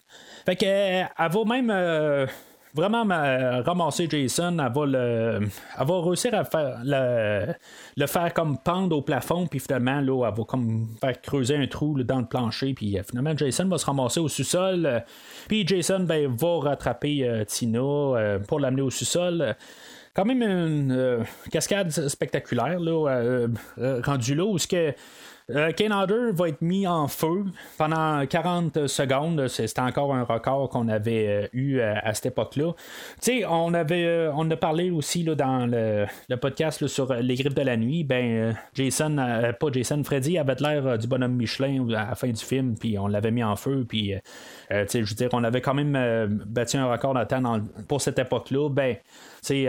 Fait 0.45 0.56
que 0.56 0.65
elle 0.65 1.07
va 1.18 1.44
même 1.45 2.27
vraiment 2.78 3.06
ramasser 3.64 4.08
Jason, 4.10 4.58
elle 4.60 4.72
va, 4.72 4.86
le, 4.86 5.40
elle 5.80 5.88
va 5.88 6.02
réussir 6.02 6.34
à 6.34 6.44
le, 6.84 8.06
faire 8.06 8.34
comme 8.34 8.58
pendre 8.60 8.95
au 8.95 9.02
plafond, 9.02 9.48
puis 9.48 9.60
finalement, 9.60 9.99
là, 9.99 10.28
elle 10.30 10.38
va 10.38 10.44
comme 10.45 10.88
faire 11.02 11.20
creuser 11.22 11.58
un 11.58 11.68
trou 11.68 12.02
dans 12.04 12.20
le 12.20 12.26
plancher, 12.26 12.74
puis 12.74 12.98
euh, 12.98 13.04
finalement, 13.04 13.36
Jason 13.36 13.68
va 13.68 13.78
se 13.78 13.86
ramasser 13.86 14.20
au 14.20 14.28
sous-sol, 14.28 14.86
euh, 14.86 14.99
puis 15.48 15.68
Jason 15.68 16.02
ben, 16.02 16.34
va 16.36 16.60
rattraper 16.60 17.28
euh, 17.28 17.44
Tina 17.44 18.40
pour 18.48 18.60
l'amener 18.60 18.82
au 18.84 18.90
sous-sol. 18.90 19.56
Quand 20.14 20.26
même 20.26 20.41
une 20.41 21.24
cascade 21.52 21.91
spectaculaire 21.91 22.80
là, 22.80 23.48
rendu 24.04 24.34
là 24.34 24.45
où 24.45 24.58
ce 24.58 24.68
que 24.68 24.94
euh, 25.49 25.72
va 26.34 26.49
être 26.49 26.61
mis 26.61 26.88
en 26.88 27.07
feu 27.07 27.45
pendant 27.78 28.26
40 28.26 28.88
secondes. 28.88 29.48
C'était 29.48 29.82
encore 29.82 30.14
un 30.14 30.24
record 30.24 30.69
qu'on 30.69 30.88
avait 30.90 31.28
euh, 31.28 31.48
eu 31.53 31.80
euh, 31.80 31.95
à, 32.03 32.14
cette 32.14 32.28
époque-là. 32.28 32.74
Tu 33.22 33.40
sais, 33.40 33.45
on 33.45 33.74
avait 33.74 34.06
euh, 34.06 34.32
on 34.36 34.49
a 34.52 34.57
parlé 34.57 34.91
aussi 34.91 35.24
là, 35.24 35.36
dans 35.36 35.65
le, 35.65 36.06
podcast 36.36 36.86
sur 36.88 37.14
les 37.14 37.36
griffes 37.36 37.56
de 37.56 37.61
la 37.61 37.78
nuit. 37.78 38.03
Ben, 38.03 38.56
Jason, 38.74 39.15
pas 39.60 39.68
Jason, 39.72 40.03
Freddy 40.03 40.38
avait 40.38 40.56
l'air 40.60 40.98
du 40.98 41.07
bonhomme 41.07 41.36
Michelin 41.36 41.88
à 41.90 42.10
la 42.10 42.15
fin 42.15 42.30
du 42.30 42.44
film, 42.44 42.76
puis 42.78 42.99
on 42.99 43.07
l'avait 43.07 43.32
mis 43.32 43.44
en 43.44 43.56
feu, 43.56 43.86
puis 43.88 44.14
je 44.69 44.98
veux 44.98 45.15
dire, 45.15 45.30
on 45.34 45.44
avait 45.44 45.61
quand 45.61 45.74
même 45.74 46.44
battu 46.45 46.78
un 46.78 46.91
record 46.91 47.15
de 47.15 47.24
temps 47.24 47.61
pour 47.88 48.02
cette 48.02 48.19
époque-là. 48.19 48.69
Ben, 48.69 48.98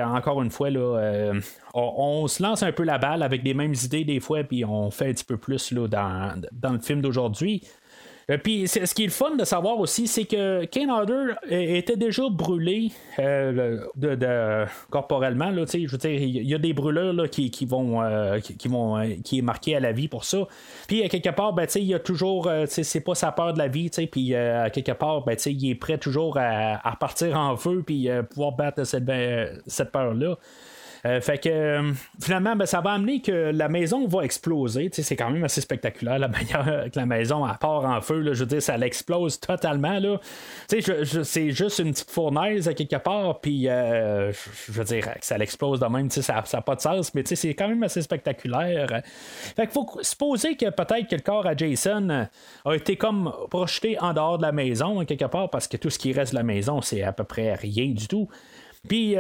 encore 0.02 0.42
une 0.42 0.50
fois, 0.50 0.70
là, 0.70 0.98
euh, 0.98 1.40
on, 1.74 2.26
se 2.28 2.42
lance 2.42 2.62
un 2.62 2.72
peu 2.72 2.82
la 2.84 2.98
balle 2.98 3.22
avec 3.22 3.42
les 3.44 3.54
mêmes 3.54 3.74
idées 3.84 4.04
des 4.04 4.20
fois, 4.20 4.44
puis 4.44 4.64
on 4.64 4.90
fait 4.90 5.08
un 5.08 5.12
petit 5.12 5.24
peu 5.24 5.36
plus 5.36 5.72
là, 5.72 5.86
dans 5.88 6.72
le 6.72 6.78
film 6.80 7.00
d'aujourd'hui. 7.00 7.62
Euh, 8.30 8.36
puis 8.36 8.68
ce 8.68 8.94
qui 8.94 9.04
est 9.04 9.06
le 9.06 9.12
fun 9.12 9.36
de 9.36 9.44
savoir 9.44 9.78
aussi, 9.78 10.06
c'est 10.06 10.24
que 10.24 10.64
Kane 10.66 10.90
Hodder 10.90 11.34
était 11.48 11.96
déjà 11.96 12.24
brûlé 12.30 12.90
euh, 13.18 14.66
corporellement. 14.90 15.50
Je 15.52 15.90
veux 15.90 15.98
dire, 15.98 16.10
il 16.10 16.48
y 16.48 16.54
a 16.54 16.58
des 16.58 16.74
brûleurs 16.74 17.12
là, 17.12 17.26
qui, 17.28 17.50
vont, 17.64 18.02
qui, 18.40 18.68
vont 18.68 19.16
qui 19.24 19.38
est 19.38 19.42
marqué 19.42 19.76
à 19.76 19.80
la 19.80 19.92
vie 19.92 20.08
pour 20.08 20.24
ça. 20.24 20.46
Puis 20.86 21.02
à 21.02 21.08
quelque 21.08 21.30
part, 21.30 21.52
ben, 21.54 21.66
il 21.76 21.84
y 21.84 21.94
a 21.94 21.98
toujours, 21.98 22.50
c'est 22.66 23.00
pas 23.00 23.14
sa 23.14 23.32
peur 23.32 23.54
de 23.54 23.58
la 23.58 23.68
vie, 23.68 23.90
puis 24.10 24.34
à 24.34 24.70
quelque 24.70 24.92
part, 24.92 25.24
ben, 25.24 25.36
il 25.46 25.70
est 25.70 25.74
prêt 25.74 25.98
toujours 25.98 26.36
à, 26.38 26.86
à 26.86 26.96
partir 26.96 27.38
en 27.38 27.56
feu 27.56 27.82
puis 27.86 28.08
pouvoir 28.30 28.52
battre 28.52 28.84
cette, 28.84 29.04
ben, 29.04 29.58
cette 29.66 29.90
peur-là. 29.90 30.36
Euh, 31.06 31.20
fait 31.20 31.38
que 31.38 31.48
euh, 31.48 31.92
finalement, 32.20 32.56
ben, 32.56 32.66
ça 32.66 32.80
va 32.80 32.92
amener 32.92 33.20
que 33.20 33.50
la 33.52 33.68
maison 33.68 34.06
va 34.06 34.22
exploser. 34.22 34.90
C'est 34.92 35.16
quand 35.16 35.30
même 35.30 35.44
assez 35.44 35.60
spectaculaire 35.60 36.18
la 36.18 36.28
manière 36.28 36.86
que 36.92 36.98
la 36.98 37.06
maison 37.06 37.46
part 37.60 37.84
en 37.84 38.00
feu. 38.00 38.22
je 38.32 38.40
veux 38.40 38.46
dire, 38.46 38.62
ça 38.62 38.76
l'explose 38.76 39.38
totalement. 39.40 39.98
c'est 40.68 41.50
juste 41.50 41.78
une 41.78 41.92
petite 41.92 42.10
fournaise 42.10 42.68
à 42.68 42.74
quelque 42.74 42.96
part. 42.96 43.40
Puis 43.40 43.68
euh, 43.68 44.32
je 44.32 44.72
veux 44.72 44.84
dire, 44.84 45.12
que 45.14 45.26
ça 45.26 45.38
l'explose 45.38 45.80
de 45.80 45.86
même, 45.86 46.10
ça 46.10 46.42
n'a 46.52 46.62
pas 46.62 46.74
de 46.74 46.80
sens, 46.80 47.14
mais 47.14 47.22
c'est 47.24 47.54
quand 47.54 47.68
même 47.68 47.82
assez 47.82 48.02
spectaculaire. 48.02 49.02
Fait 49.56 49.66
qu'il 49.66 49.72
faut 49.72 49.88
supposer 50.02 50.56
que 50.56 50.70
peut-être 50.70 51.08
que 51.08 51.14
le 51.14 51.22
corps 51.22 51.46
à 51.46 51.56
Jason 51.56 52.26
a 52.64 52.74
été 52.74 52.96
comme 52.96 53.32
projeté 53.50 53.98
en 54.00 54.12
dehors 54.12 54.38
de 54.38 54.42
la 54.42 54.52
maison, 54.52 55.04
quelque 55.04 55.24
part, 55.26 55.50
parce 55.50 55.68
que 55.68 55.76
tout 55.76 55.90
ce 55.90 55.98
qui 55.98 56.12
reste 56.12 56.32
de 56.32 56.38
la 56.38 56.42
maison, 56.42 56.80
c'est 56.80 57.02
à 57.02 57.12
peu 57.12 57.24
près 57.24 57.54
rien 57.54 57.88
du 57.92 58.08
tout. 58.08 58.28
Puis 58.88 59.16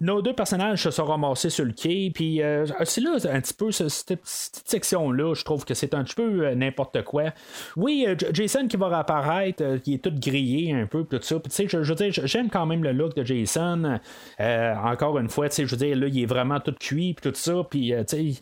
nos 0.00 0.22
deux 0.22 0.32
personnages 0.32 0.82
se 0.82 0.90
sont 0.90 1.04
ramassés 1.04 1.50
sur 1.50 1.64
le 1.64 1.72
quai, 1.72 2.10
puis 2.14 2.42
euh, 2.42 2.66
c'est 2.84 3.00
là 3.00 3.16
un 3.30 3.40
petit 3.40 3.54
peu 3.54 3.70
cette, 3.70 4.18
cette 4.24 4.68
section-là, 4.68 5.34
je 5.34 5.44
trouve 5.44 5.64
que 5.64 5.74
c'est 5.74 5.94
un 5.94 6.04
petit 6.04 6.14
peu 6.14 6.46
euh, 6.46 6.54
n'importe 6.54 7.02
quoi. 7.02 7.32
Oui, 7.76 8.04
euh, 8.06 8.14
Jason 8.32 8.68
qui 8.68 8.76
va 8.76 8.88
réapparaître, 8.88 9.80
qui 9.82 9.94
est 9.94 9.98
tout 9.98 10.12
grillé 10.14 10.72
un 10.72 10.86
peu, 10.86 11.04
tout 11.04 11.20
ça. 11.22 11.36
tu 11.36 11.50
sais, 11.50 11.68
je, 11.68 11.78
veux 11.78 11.94
dire, 11.94 12.12
j'aime 12.24 12.50
quand 12.50 12.66
même 12.66 12.82
le 12.82 12.92
look 12.92 13.14
de 13.14 13.24
Jason. 13.24 13.98
encore 14.38 15.18
une 15.18 15.28
fois, 15.28 15.48
tu 15.48 15.56
sais, 15.56 15.66
je 15.66 15.70
veux 15.70 15.76
dire, 15.76 15.96
là, 15.96 16.08
il 16.08 16.22
est 16.22 16.26
vraiment 16.26 16.60
tout 16.60 16.74
cuit, 16.78 17.14
puis 17.14 17.30
tout 17.30 17.36
ça, 17.36 17.62
puis 17.68 17.92
tu 18.08 18.34
sais, 18.34 18.40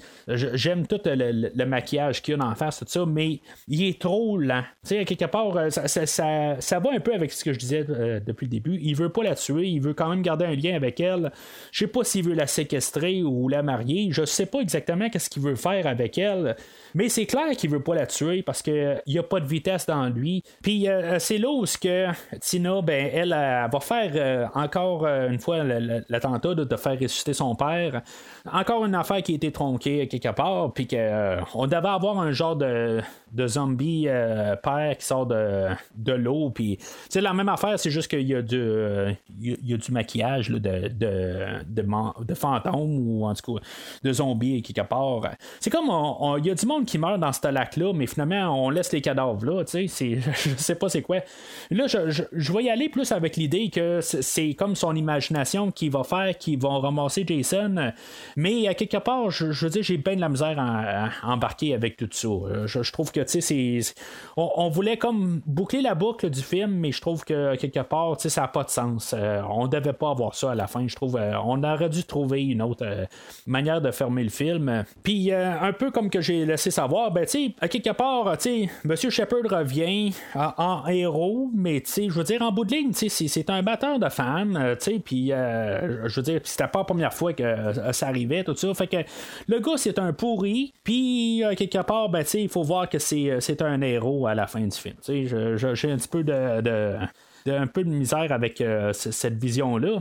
j'aime 0.54 0.86
tout 0.86 1.00
le, 1.04 1.64
maquillage 1.64 2.22
qu'il 2.22 2.36
y 2.36 2.40
a 2.40 2.44
en 2.44 2.54
face, 2.54 2.80
tout 2.80 2.84
ça, 2.88 3.06
mais 3.06 3.40
il 3.68 3.84
est 3.84 4.00
trop 4.00 4.38
lent. 4.38 4.62
Tu 4.82 4.96
sais, 4.96 5.04
quelque 5.04 5.24
part, 5.26 5.70
ça, 5.70 5.88
ça, 5.88 6.56
ça, 6.58 6.78
va 6.78 6.90
un 6.92 7.00
peu 7.00 7.14
avec 7.14 7.32
ce 7.32 7.44
que 7.44 7.52
je 7.52 7.58
disais 7.58 7.84
depuis 7.84 8.46
le 8.46 8.50
début. 8.50 8.78
Il 8.80 8.94
veut 8.96 9.08
pas 9.08 9.22
la 9.22 9.34
tuer, 9.34 9.66
il 9.68 9.80
veut 9.80 9.94
quand 9.94 10.08
même 10.08 10.22
garder 10.22 10.44
un 10.44 10.54
lien 10.54 10.74
avec 10.74 11.00
elle. 11.00 11.32
Je 11.72 11.80
sais 11.80 11.86
pas 11.86 12.04
s'il 12.04 12.24
veut 12.24 12.34
la 12.34 12.46
séquestrer 12.46 13.22
ou 13.22 13.48
la 13.48 13.62
marier. 13.62 14.08
Je 14.10 14.24
sais 14.24 14.46
pas 14.46 14.60
exactement 14.60 15.10
qu'est-ce 15.10 15.30
qu'il 15.30 15.42
veut 15.42 15.56
faire 15.56 15.86
avec 15.86 16.18
elle. 16.18 16.56
Mais 16.94 17.08
c'est 17.08 17.26
clair 17.26 17.50
qu'il 17.56 17.70
veut 17.70 17.82
pas 17.82 17.96
la 17.96 18.06
tuer 18.06 18.42
parce 18.42 18.62
qu'il 18.62 19.02
n'y 19.08 19.18
a 19.18 19.22
pas 19.24 19.40
de 19.40 19.46
vitesse 19.46 19.86
dans 19.86 20.06
lui. 20.06 20.44
Puis 20.62 20.88
euh, 20.88 21.18
c'est 21.18 21.38
là 21.38 21.50
où 21.50 21.64
que 21.64 22.06
Tina, 22.40 22.82
ben, 22.82 23.10
elle, 23.12 23.30
va 23.30 23.80
faire 23.80 24.12
euh, 24.14 24.46
encore 24.54 25.04
euh, 25.04 25.28
une 25.28 25.40
fois 25.40 25.64
l'attentat 25.64 26.54
de, 26.54 26.76
faire 26.76 26.92
ressusciter 26.92 27.32
son 27.32 27.56
père. 27.56 28.02
Encore 28.50 28.84
une 28.84 28.94
affaire 28.94 29.22
qui 29.22 29.32
a 29.32 29.34
été 29.34 29.50
tronquée 29.50 30.06
quelque 30.06 30.32
part. 30.32 30.72
Puis 30.72 30.86
qu'on 30.86 31.66
devait 31.66 31.88
avoir 31.88 32.20
un 32.20 32.30
genre 32.30 32.54
de, 32.54 33.00
de 33.32 33.46
zombie 33.48 34.06
père 34.62 34.96
qui 34.96 35.04
sort 35.04 35.26
de, 35.26 35.70
de 35.96 36.12
l'eau. 36.12 36.50
Puis 36.50 36.78
c'est 37.08 37.20
la 37.20 37.32
même 37.32 37.48
affaire, 37.48 37.78
c'est 37.78 37.90
juste 37.90 38.08
qu'il 38.08 38.28
y, 38.28 38.34
a 38.34 38.42
du, 38.42 38.62
il 39.40 39.66
y 39.66 39.74
a 39.74 39.76
du 39.76 39.90
maquillage 39.90 40.50
de, 40.50 40.58
de, 40.58 41.64
de, 41.66 42.34
fantômes 42.34 43.08
ou 43.08 43.26
en 43.26 43.34
tout 43.34 43.54
cas 43.54 43.62
de 44.02 44.12
zombies 44.12 44.62
quelque 44.62 44.86
part. 44.86 45.22
C'est 45.58 45.70
comme 45.70 45.90
il 46.38 46.46
y 46.46 46.50
a 46.50 46.54
du 46.54 46.66
monde 46.66 46.83
qui 46.84 46.98
meurt 46.98 47.18
dans 47.20 47.32
ce 47.32 47.46
lac-là, 47.48 47.92
mais 47.94 48.06
finalement 48.06 48.64
on 48.64 48.70
laisse 48.70 48.92
les 48.92 49.00
cadavres 49.00 49.44
là. 49.44 49.64
tu 49.64 49.88
sais, 49.88 50.18
Je 50.44 50.50
sais 50.56 50.74
pas 50.74 50.88
c'est 50.88 51.02
quoi. 51.02 51.18
Là, 51.70 51.86
je, 51.86 52.10
je, 52.10 52.22
je 52.32 52.52
vais 52.52 52.64
y 52.64 52.70
aller 52.70 52.88
plus 52.88 53.12
avec 53.12 53.36
l'idée 53.36 53.70
que 53.70 54.00
c'est- 54.00 54.54
comme 54.54 54.74
son 54.76 54.94
imagination 54.94 55.70
qui 55.70 55.88
va 55.88 56.04
faire, 56.04 56.36
qui 56.38 56.56
vont 56.56 56.80
ramasser 56.80 57.24
Jason. 57.26 57.92
Mais 58.36 58.66
à 58.68 58.74
quelque 58.74 58.96
part, 58.98 59.30
je, 59.30 59.52
je 59.52 59.64
veux 59.66 59.70
dire, 59.70 59.82
j'ai 59.82 59.96
bien 59.96 60.16
de 60.16 60.20
la 60.20 60.28
misère 60.28 60.56
à, 60.58 61.10
embarquer 61.22 61.74
avec 61.74 61.96
tout 61.96 62.08
ça. 62.10 62.28
Euh, 62.28 62.66
Je, 62.66 62.92
trouve 62.92 63.10
que 63.12 63.20
tu 63.20 63.40
sais, 63.40 63.80
c'est- 63.80 63.94
on, 64.36 64.68
voulait 64.68 64.96
comme 64.96 65.40
boucler 65.46 65.82
la 65.82 65.94
boucle 65.94 66.28
du 66.30 66.40
film, 66.42 66.72
mais 66.72 66.92
je 66.92 67.00
trouve 67.00 67.24
que 67.24 67.54
quelque 67.56 67.80
part, 67.80 68.16
tu 68.16 68.22
sais, 68.24 68.28
ça 68.28 68.42
n'a 68.42 68.48
pas 68.48 68.64
de 68.64 68.70
sens. 68.70 69.14
Euh, 69.16 69.40
on 69.50 69.66
devait 69.68 69.92
pas 69.92 70.10
avoir 70.10 70.34
ça 70.34 70.52
à 70.52 70.54
la 70.54 70.66
fin. 70.66 70.86
Je 70.86 70.94
trouve, 70.96 71.16
euh, 71.16 71.32
on 71.44 71.62
aurait 71.64 71.88
dû 71.88 72.04
trouver 72.04 72.42
une 72.44 72.62
autre 72.62 72.84
euh, 72.84 73.04
manière 73.46 73.80
de 73.80 73.90
fermer 73.90 74.22
le 74.24 74.30
film. 74.30 74.84
Puis 75.02 75.32
un 75.32 75.72
peu 75.72 75.90
comme 75.90 76.10
que 76.10 76.20
j'ai 76.20 76.44
laissé 76.46 76.70
savoir, 76.74 77.10
ben 77.10 77.24
tu 77.26 77.52
à 77.60 77.68
quelque 77.68 77.90
part, 77.92 78.36
tu 78.38 78.68
Monsieur 78.84 79.10
Shepard 79.10 79.40
revient 79.50 80.12
en, 80.34 80.86
héros, 80.88 81.50
mais 81.54 81.80
tu 81.80 82.10
je 82.10 82.14
veux 82.18 82.24
dire 82.24 82.42
en 82.42 82.52
bout 82.52 82.64
de 82.64 82.74
ligne, 82.74 82.92
tu 82.92 83.08
c'est- 83.08 83.50
un 83.50 83.62
batteur 83.62 83.98
de 83.98 84.08
fans, 84.08 84.54
euh, 84.54 84.74
tu 84.74 84.98
puis 85.00 85.32
euh, 85.32 86.08
je 86.08 86.16
veux 86.16 86.22
dire, 86.22 86.40
c'était 86.44 86.66
pas 86.68 86.80
la 86.80 86.84
première 86.84 87.12
fois 87.12 87.32
que 87.32 87.42
euh, 87.42 87.92
ça 87.92 88.08
arrivait, 88.08 88.42
tout 88.42 88.56
ça. 88.56 88.72
Fait 88.74 88.86
que 88.86 88.96
le 89.48 89.60
gars, 89.60 89.76
c'est 89.76 89.98
un 89.98 90.12
pourri, 90.12 90.72
puis 90.82 91.42
quelque 91.56 91.82
part, 91.82 92.08
ben 92.08 92.24
tu 92.24 92.38
il 92.38 92.48
faut 92.48 92.62
voir 92.62 92.88
que 92.88 92.98
c'est 92.98 93.62
un 93.62 93.80
héros 93.82 94.26
à 94.26 94.34
la 94.34 94.46
fin 94.46 94.60
du 94.60 94.76
film. 94.76 94.94
Tu 95.04 95.28
sais, 95.28 95.56
j'ai 95.74 95.90
un 95.90 95.96
petit 95.96 96.08
peu 96.08 96.24
de, 96.24 96.96
un 97.46 97.66
peu 97.66 97.84
de 97.84 97.90
misère 97.90 98.32
avec 98.32 98.62
cette 98.92 99.34
vision-là. 99.34 100.00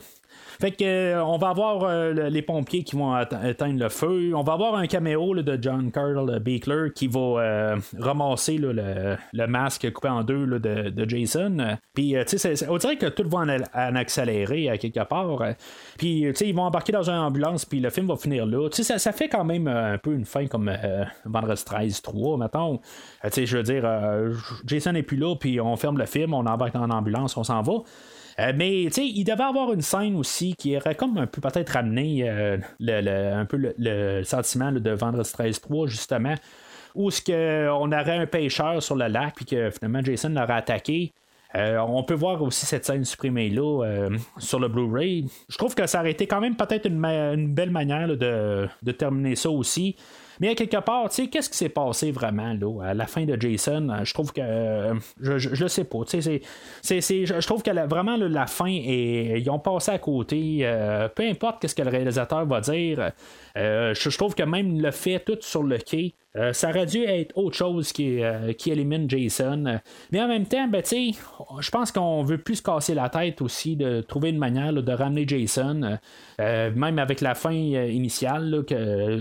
Fait 0.60 0.72
que 0.72 0.84
euh, 0.84 1.24
on 1.26 1.38
va 1.38 1.50
avoir 1.50 1.84
euh, 1.84 2.12
le- 2.14 2.28
les 2.30 2.42
pompiers 2.42 2.84
qui 2.84 2.96
vont 2.96 3.20
éteindre 3.20 3.80
le 3.80 3.90
feu. 3.90 4.32
On 4.36 4.42
va 4.44 4.54
avoir 4.54 4.76
un 4.76 4.88
caméo 4.88 5.36
de 5.36 5.58
John 5.62 5.92
Carl 5.92 6.40
Beekler 6.40 6.92
qui 6.94 7.08
va 7.08 7.20
euh, 7.20 7.76
ramasser 8.00 8.58
le, 8.58 9.48
masque 9.48 9.92
coupé 9.92 10.10
en 10.10 10.24
deux 10.24 10.46
de, 10.60 11.10
Jason. 11.10 11.78
Puis 11.94 12.16
euh, 12.16 12.24
tu 12.26 12.38
sais, 12.38 12.68
on 12.70 12.78
dirait 12.78 12.98
que 12.98 13.08
tout 13.08 13.28
va 13.30 13.40
en, 13.40 13.48
en 13.50 13.96
accéléré 13.96 14.70
à 14.70 14.78
quelque 14.78 15.04
part. 15.04 15.38
Puis 15.98 16.22
tu 16.28 16.36
sais, 16.36 16.48
ils 16.48 16.56
vont 16.56 16.64
embarquer 16.64 16.92
dans 16.92 17.10
une 17.10 17.18
ambulance, 17.18 17.66
puis 17.66 17.80
le 17.80 17.90
film 17.90 18.08
va 18.08 18.16
finir 18.16 18.46
là. 18.46 18.70
Tu 18.70 18.84
sais, 18.84 18.98
ça, 18.98 19.12
fait 19.12 19.30
quand 19.30 19.44
même 19.44 19.68
euh, 19.68 19.94
un 19.94 19.98
peu 19.98 20.14
une 20.14 20.26
fin 20.26 20.48
comme 20.48 20.70
euh, 20.70 21.04
Vendredi 21.26 21.64
13 21.64 22.02
3, 22.02 22.38
mettons. 22.38 22.80
Euh, 23.24 23.30
tu 23.30 23.32
sais, 23.32 23.46
je 23.46 23.58
veux 23.58 23.64
dire, 23.64 23.84
euh, 23.86 24.34
Jason 24.66 24.94
n'est 24.94 25.04
plus 25.04 25.18
là, 25.18 25.36
puis 25.36 25.60
on 25.60 25.76
ferme 25.76 25.98
le 25.98 26.06
film, 26.06 26.34
on 26.34 26.46
embarque 26.46 26.74
dans 26.74 26.88
l'ambulance, 26.88 27.38
on 27.38 27.44
s'en 27.44 27.62
va. 27.62 27.74
Euh, 28.40 28.52
mais 28.56 28.86
tu 28.88 28.94
sais, 28.94 29.06
il 29.06 29.24
devait 29.24 29.44
avoir 29.44 29.72
une 29.74 29.82
scène 29.82 30.16
aussi 30.16 30.56
qui 30.56 30.76
aurait 30.76 30.96
comme 30.96 31.18
un 31.18 31.28
peu 31.28 31.40
peut-être 31.42 31.70
ramené 31.70 32.28
euh, 32.28 32.58
le, 32.80 33.02
le- 33.02 33.34
un 33.34 33.46
peu 33.46 33.58
le, 33.58 33.76
le 33.78 34.24
sentiment 34.24 34.72
là, 34.72 34.80
de 34.80 34.92
Vendredi 34.92 35.32
13 35.32 35.62
3 35.62 35.88
justement 35.88 36.34
où 36.96 37.10
ce 37.12 37.22
que 37.22 37.70
on 37.72 37.92
aurait 37.92 38.18
un 38.18 38.26
pêcheur 38.26 38.82
sur 38.82 38.96
le 38.96 39.08
lac 39.08 39.36
puis 39.36 39.46
que 39.46 39.70
finalement 39.72 40.02
Jason 40.04 40.30
l'aurait 40.30 40.54
attaqué. 40.54 41.12
Euh, 41.56 41.78
on 41.88 42.04
peut 42.04 42.16
voir 42.16 42.42
aussi 42.42 42.66
cette 42.66 42.84
scène 42.86 43.06
supprimée 43.06 43.50
là 43.52 43.84
euh, 43.84 44.10
sur 44.40 44.60
le 44.60 44.68
Blu-ray. 44.68 45.26
Je 45.50 45.58
trouve 45.58 45.76
que 45.76 45.86
ça 45.86 46.00
aurait 46.00 46.12
été 46.12 46.26
quand 46.26 46.42
même 46.42 46.56
peut-être 46.56 46.88
une, 46.88 47.54
belle 47.54 47.70
manière 47.70 48.08
là, 48.08 48.16
de, 48.16 48.68
de 48.82 48.92
terminer 48.92 49.36
ça 49.36 49.52
aussi. 49.52 49.96
Mais 50.40 50.50
à 50.50 50.56
quelque 50.56 50.78
part, 50.78 51.10
tu 51.10 51.16
sais, 51.24 51.28
qu'est-ce 51.30 51.50
qui 51.50 51.58
s'est 51.58 51.70
passé 51.70 52.12
vraiment 52.12 52.54
là, 52.54 52.84
à 52.84 52.94
la 52.94 53.08
fin 53.08 53.26
de 53.26 53.40
Jason? 53.40 53.90
Euh, 53.90 54.04
Je 54.04 54.14
trouve 54.14 54.32
que. 54.34 54.42
euh, 54.42 54.94
je, 55.22 55.38
je, 55.38 55.68
sais 55.68 55.84
pas. 55.84 56.04
Tu 56.06 56.22
sais, 56.22 56.42
je 56.82 57.46
trouve 57.46 57.64
que 57.64 57.72
vraiment 57.88 58.18
la 58.18 58.48
fin, 58.48 58.68
est, 58.68 59.40
ils 59.42 59.50
ont 59.50 59.60
passé 59.60 59.92
à 59.92 60.00
côté. 60.00 60.60
euh, 60.62 61.08
peu 61.10 61.24
importe 61.24 61.62
qu'est-ce 61.62 61.76
que 61.76 61.82
le 61.84 61.90
réalisateur 61.90 62.46
va 62.46 62.62
dire. 62.62 63.12
je 63.56 64.18
trouve 64.18 64.36
que 64.36 64.44
même 64.44 64.80
le 64.82 64.92
fait 64.92 65.20
tout 65.20 65.38
sur 65.42 65.64
le 65.64 65.78
quai. 65.78 66.16
Euh, 66.36 66.52
ça 66.52 66.70
aurait 66.70 66.88
dû 66.88 67.04
être 67.04 67.38
autre 67.38 67.56
chose 67.56 67.92
qui, 67.92 68.24
euh, 68.24 68.54
qui 68.54 68.72
élimine 68.72 69.10
Jason. 69.10 69.80
Mais 70.12 70.22
en 70.22 70.28
même 70.28 70.46
temps, 70.46 70.68
ben, 70.68 70.82
je 70.84 71.70
pense 71.70 71.92
qu'on 71.92 72.24
veut 72.24 72.40
plus 72.40 72.56
se 72.56 72.64
casser 72.64 72.96
la 72.96 73.10
tête 73.10 73.42
aussi 73.42 73.76
de 73.76 74.02
trouver 74.02 74.30
une 74.30 74.40
manière 74.40 74.74
de 74.74 74.92
ramener 74.92 75.28
Jason. 75.28 76.00
euh, 76.40 76.72
même 76.76 76.98
avec 76.98 77.22
la 77.22 77.36
fin 77.36 77.52
initiale 77.52 78.66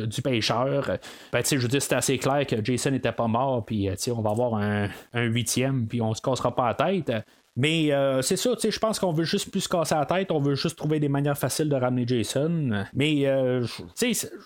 du 0.07 0.23
pêcheur. 0.23 0.99
Ben, 1.33 1.43
je 1.45 1.57
veux 1.57 1.69
dire, 1.69 1.83
c'était 1.83 1.97
assez 1.97 2.19
clair 2.19 2.47
que 2.47 2.65
Jason 2.65 2.91
n'était 2.91 3.13
pas 3.13 3.29
mort. 3.29 3.65
Puis, 3.65 3.89
on 4.09 4.23
va 4.23 4.31
avoir 4.31 4.55
un, 4.55 4.89
un 5.13 5.23
huitième, 5.25 5.87
puis 5.87 6.01
on 6.01 6.15
se 6.15 6.23
cassera 6.23 6.55
pas 6.55 6.69
la 6.69 6.75
tête. 6.75 7.13
Mais 7.55 7.93
euh, 7.93 8.23
c'est 8.23 8.37
ça, 8.37 8.51
je 8.63 8.79
pense 8.79 8.99
qu'on 8.99 9.13
veut 9.13 9.25
juste 9.25 9.51
plus 9.51 9.61
se 9.61 9.69
casser 9.69 9.95
la 9.95 10.07
tête, 10.07 10.33
on 10.33 10.41
veut 10.41 10.55
juste 10.55 10.77
trouver 10.77 11.01
des 11.01 11.11
manières 11.11 11.37
faciles 11.37 11.69
de 11.69 11.77
ramener 11.77 12.05
Jason. 12.07 12.85
Mais, 12.95 13.27
euh, 13.27 13.67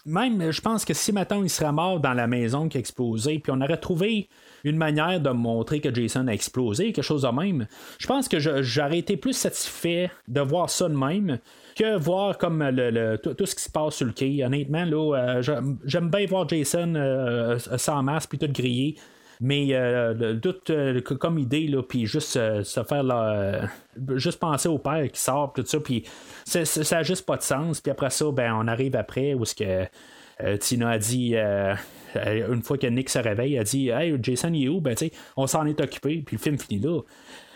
même, 0.04 0.50
je 0.50 0.60
pense 0.60 0.84
que 0.84 0.92
si 0.92 1.12
maintenant 1.12 1.40
il 1.42 1.48
serait 1.50 1.70
mort 1.70 2.00
dans 2.00 2.14
la 2.14 2.26
maison 2.26 2.68
qui 2.68 2.78
a 2.78 2.80
explosé, 2.80 3.38
puis 3.38 3.52
on 3.54 3.60
aurait 3.60 3.76
trouvé 3.76 4.28
une 4.64 4.76
manière 4.76 5.20
de 5.20 5.30
montrer 5.30 5.80
que 5.80 5.94
Jason 5.94 6.26
a 6.26 6.32
explosé, 6.32 6.92
quelque 6.92 7.04
chose 7.04 7.22
de 7.22 7.28
même, 7.28 7.68
je 7.98 8.08
pense 8.08 8.26
que 8.26 8.40
j'aurais 8.40 8.98
été 8.98 9.16
plus 9.16 9.34
satisfait 9.34 10.10
de 10.26 10.40
voir 10.40 10.68
ça 10.68 10.88
de 10.88 10.94
même 10.96 11.38
que 11.76 11.96
voir 11.96 12.38
comme 12.38 12.60
le, 12.72 13.16
tout, 13.18 13.36
ce 13.46 13.54
qui 13.54 13.62
se 13.62 13.70
passe 13.70 13.94
sur 13.96 14.06
le 14.06 14.12
quai. 14.12 14.42
Honnêtement, 14.44 14.84
là, 14.84 15.14
euh, 15.38 15.42
j'aime- 15.84 16.10
bien 16.10 16.26
voir 16.26 16.48
Jason 16.48 16.94
euh, 16.96 17.58
sans 17.76 18.02
masque 18.02 18.30
puis 18.30 18.38
tout 18.38 18.52
grillé. 18.52 18.96
Mais 19.40 19.68
euh, 19.72 20.34
tout 20.36 20.54
euh, 20.70 21.00
que- 21.00 21.14
comme 21.14 21.38
idée, 21.38 21.66
là, 21.66 21.82
puis 21.82 22.06
juste 22.06 22.36
euh, 22.36 22.62
se 22.64 22.82
faire 22.84 23.02
là, 23.02 23.32
euh, 23.32 23.62
juste 24.16 24.38
penser 24.40 24.68
au 24.68 24.78
père 24.78 25.10
qui 25.12 25.20
sort, 25.20 25.52
tout 25.54 25.64
ça, 25.66 25.78
puis 25.80 26.04
ça 26.44 26.62
n'a 26.96 27.02
juste 27.02 27.26
pas 27.26 27.36
de 27.36 27.42
sens. 27.42 27.80
Puis 27.80 27.90
après 27.90 28.10
ça, 28.10 28.30
ben, 28.32 28.54
on 28.54 28.66
arrive 28.66 28.96
après 28.96 29.34
où 29.34 29.44
ce 29.44 29.54
que 29.54 29.84
euh, 30.42 30.56
Tina 30.58 30.90
a 30.90 30.98
dit, 30.98 31.32
euh, 31.36 31.74
euh, 32.16 32.54
une 32.54 32.62
fois 32.62 32.78
que 32.78 32.86
Nick 32.86 33.08
se 33.10 33.18
réveille, 33.18 33.58
a 33.58 33.64
dit 33.64 33.88
Hey, 33.90 34.16
Jason, 34.22 34.52
il 34.52 34.64
est 34.64 34.68
où 34.68 34.80
Ben, 34.80 34.94
on 35.36 35.46
s'en 35.46 35.66
est 35.66 35.80
occupé, 35.80 36.22
puis 36.24 36.36
le 36.36 36.40
film 36.42 36.58
finit 36.58 36.80
là. 36.80 37.00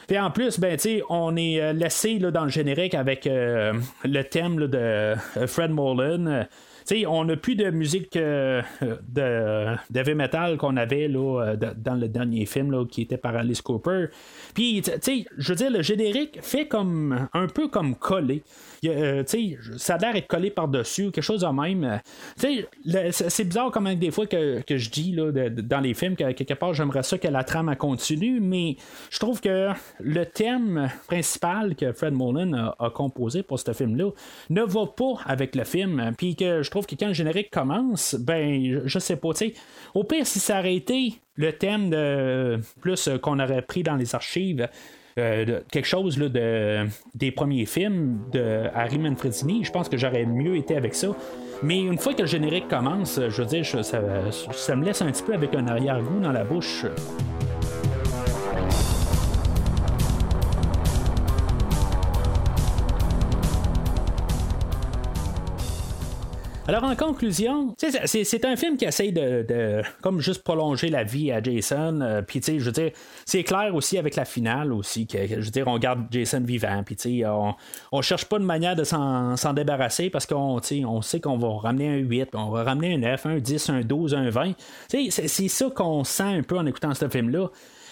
Puis 0.07 0.19
en 0.19 0.31
plus, 0.31 0.59
ben, 0.59 0.77
on 1.09 1.37
est 1.37 1.61
euh, 1.61 1.73
laissé 1.73 2.19
là, 2.19 2.31
dans 2.31 2.45
le 2.45 2.51
générique 2.51 2.95
avec 2.95 3.27
euh, 3.27 3.73
le 4.05 4.23
thème 4.23 4.57
de 4.57 4.77
euh, 4.77 5.17
Fred 5.47 5.71
Molan. 5.71 6.45
Euh, 6.93 7.05
on 7.07 7.25
n'a 7.25 7.37
plus 7.37 7.57
de 7.57 7.71
musique 7.71 8.17
euh, 8.17 8.63
de 8.83 9.77
d'heavy 9.91 10.15
metal 10.15 10.57
qu'on 10.57 10.77
avait 10.77 11.09
euh, 11.09 11.57
dans 11.57 11.95
le 11.95 12.09
dernier 12.09 12.47
film 12.47 12.87
qui 12.89 13.03
était 13.03 13.17
par 13.17 13.37
Alice 13.37 13.63
Cooper. 13.63 14.07
Puis, 14.55 14.83
je 14.83 15.49
veux 15.49 15.57
dire, 15.57 15.71
le 15.71 15.83
générique 15.83 16.39
fait 16.43 16.67
comme 16.67 17.29
un 17.33 17.47
peu 17.47 17.69
comme 17.69 17.95
collé. 17.95 18.43
Euh, 18.87 19.23
ça 19.77 19.95
a 19.95 19.99
l'air 19.99 20.13
d'être 20.15 20.27
collé 20.27 20.51
par-dessus, 20.51 21.11
quelque 21.11 21.23
chose 21.23 21.41
de 21.41 21.47
même. 21.47 22.01
Euh, 22.45 23.11
c'est 23.13 23.45
bizarre 23.45 23.71
comme 23.71 23.95
des 23.95 24.11
fois 24.11 24.27
que, 24.27 24.63
je 24.69 24.91
dis 24.91 25.17
dans 25.17 25.81
les 25.81 25.95
films 25.95 26.17
que 26.17 26.31
quelque 26.33 26.55
part 26.55 26.75
j'aimerais 26.75 27.03
ça 27.03 27.19
que 27.19 27.29
la 27.29 27.45
trame 27.45 27.75
continue, 27.77 28.41
mais 28.41 28.77
je 29.11 29.19
trouve 29.19 29.41
que 29.41 29.71
le 30.01 30.27
thème 30.27 30.91
principal 31.07 31.75
que 31.77 31.93
Fred 31.93 32.15
Molan 32.15 32.73
a, 32.79 32.91
composé 32.91 33.43
pour 33.43 33.59
ce 33.59 33.73
film-là 33.73 34.11
ne 34.51 34.63
va 34.63 34.87
pas 34.87 35.21
avec 35.27 35.55
le 35.55 35.65
film. 35.65 36.13
Puis 36.17 36.37
que 36.37 36.63
je 36.63 36.71
trouve 36.71 36.87
que 36.87 36.95
quand 36.95 37.09
le 37.09 37.15
générique 37.15 37.51
commence, 37.51 38.15
ben, 38.15 38.83
je, 38.85 38.99
sais 38.99 39.17
pas, 39.17 39.31
au 39.95 40.05
pire, 40.05 40.27
si 40.27 40.39
ça 40.39 40.59
aurait 40.59 40.75
été 40.75 41.15
le 41.37 41.53
thème 41.53 41.91
de 41.91 42.61
plus 42.81 43.09
euh, 43.09 43.19
qu'on 43.19 43.39
aurait 43.41 43.63
pris 43.63 43.83
dans 43.83 43.97
les 43.97 44.15
archives. 44.15 44.69
Euh, 45.21 45.61
quelque 45.71 45.87
chose 45.87 46.19
là, 46.19 46.29
de, 46.29 46.87
des 47.15 47.31
premiers 47.31 47.67
films 47.67 48.21
de 48.33 48.65
Harry 48.75 48.99
Manfredini, 48.99 49.65
je 49.65 49.73
pense 49.73 49.89
que 49.89 49.97
j'aurais 49.97 50.27
mieux 50.27 50.57
été 50.57 50.77
avec 50.77 50.95
ça. 50.95 51.09
Mais 51.63 51.79
une 51.79 51.99
fois 51.99 52.15
que 52.15 52.23
le 52.23 52.27
générique 52.27 52.69
commence, 52.69 53.21
je 53.29 53.43
veux 53.43 53.49
dire, 53.49 53.65
ça 53.85 54.77
me 54.77 54.85
laisse 54.85 55.03
un 55.03 55.11
petit 55.11 55.23
peu 55.23 55.35
avec 55.35 55.55
un 55.55 55.67
arrière-goût 55.67 56.21
dans 56.21 56.33
la 56.33 56.45
bouche. 56.45 56.87
Alors 66.71 66.85
en 66.85 66.95
conclusion, 66.95 67.75
c'est 67.77 68.45
un 68.45 68.55
film 68.55 68.77
qui 68.77 68.85
essaye 68.85 69.13
de, 69.13 69.83
comme 70.03 70.21
juste 70.21 70.45
prolonger 70.45 70.89
la 70.89 71.03
vie 71.03 71.33
à 71.33 71.43
Jason. 71.43 72.01
euh, 72.01 72.23
puis 72.23 72.39
tu 72.41 72.53
sais, 72.53 72.59
je 72.61 72.67
veux 72.67 72.71
dire, 72.71 72.93
c'est 73.27 73.43
clair 73.43 73.75
aussi 73.75 73.99
avec 73.99 74.15
la 74.15 74.25
finale 74.25 74.73
aussi 74.73 75.09
que 75.09 75.19
je 75.27 75.35
veux 75.47 75.51
dire, 75.51 75.67
on 75.67 75.81
garde 75.81 76.07
Jason 76.13 76.39
vivant. 76.39 76.85
Puis 76.87 76.95
tu 76.95 77.23
sais, 77.23 77.27
on, 77.27 77.57
on 77.91 78.03
cherche 78.03 78.25
pas 78.27 78.39
de 78.39 78.45
manière 78.45 78.77
de 78.77 78.85
s'en 78.85 79.53
débarrasser 79.53 80.11
parce 80.11 80.27
qu'on 80.27 80.61
on 80.87 81.03
sait 81.03 81.19
qu'on 81.19 81.39
va 81.39 81.49
ramener 81.59 81.89
un 81.89 81.97
8, 81.97 82.27
puis 82.27 82.41
on 82.41 82.51
va 82.51 82.63
ramener 82.63 82.95
un 82.95 82.99
9, 82.99 83.27
un 83.27 83.39
10, 83.39 83.71
un 83.71 83.81
12, 83.81 84.15
un 84.15 84.31
20. 84.31 84.53
Tu 84.89 85.11
sais, 85.11 85.27
c'est 85.27 85.49
ça 85.49 85.71
qu'on 85.75 86.05
sent 86.05 86.23
un 86.23 86.43
peu 86.45 86.57
en 86.57 86.67
écoutant 86.67 86.95
ce 86.95 87.09
film-là. 87.09 87.49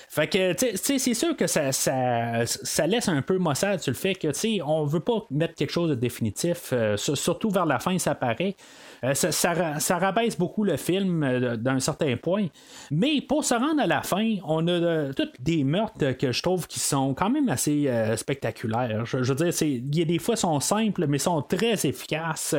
Fait 0.09 0.27
que, 0.27 0.55
tu 0.55 0.77
sais, 0.77 0.99
c'est 0.99 1.13
sûr 1.13 1.37
que 1.37 1.47
ça, 1.47 2.87
laisse 2.87 3.09
un 3.09 3.21
peu 3.21 3.37
maussade 3.37 3.81
sur 3.81 3.91
le 3.91 3.97
fait 3.97 4.15
que, 4.15 4.29
tu 4.29 4.35
sais, 4.35 4.59
on 4.65 4.85
veut 4.85 5.01
pas 5.01 5.27
mettre 5.31 5.55
quelque 5.55 5.71
chose 5.71 5.91
de 5.91 5.95
définitif, 5.95 6.71
euh, 6.73 6.97
surtout 6.97 7.51
vers 7.51 7.67
la 7.67 7.79
fin, 7.79 7.99
ça 7.99 8.15
paraît. 8.15 8.57
Euh, 9.05 9.13
ça, 9.15 9.99
rabaisse 9.99 10.39
beaucoup 10.39 10.65
le 10.65 10.79
film 10.79 11.23
euh, 11.23 11.57
d'un 11.57 11.79
certain 11.79 12.17
point. 12.17 12.47
Mais 12.91 13.21
pour 13.21 13.45
se 13.45 13.55
rendre 13.55 13.83
à 13.83 13.87
la 13.87 14.01
fin, 14.01 14.37
on 14.45 14.67
a 14.67 15.13
toutes 15.13 15.41
des 15.41 15.63
meurtres 15.63 16.13
que 16.13 16.33
je 16.33 16.43
trouve 16.43 16.67
qui 16.67 16.81
sont 16.81 17.13
quand 17.13 17.29
même 17.29 17.51
assez 17.51 17.91
spectaculaires. 18.17 19.05
Je, 19.05 19.19
veux 19.19 19.35
dire, 19.35 19.53
il 19.61 19.95
y 19.95 20.03
a 20.03 20.05
des 20.07 20.19
fois 20.19 20.37
sont 20.37 20.59
simples, 20.61 21.07
mais 21.07 21.19
sont 21.19 21.43
très 21.43 21.87
efficaces. 21.87 22.55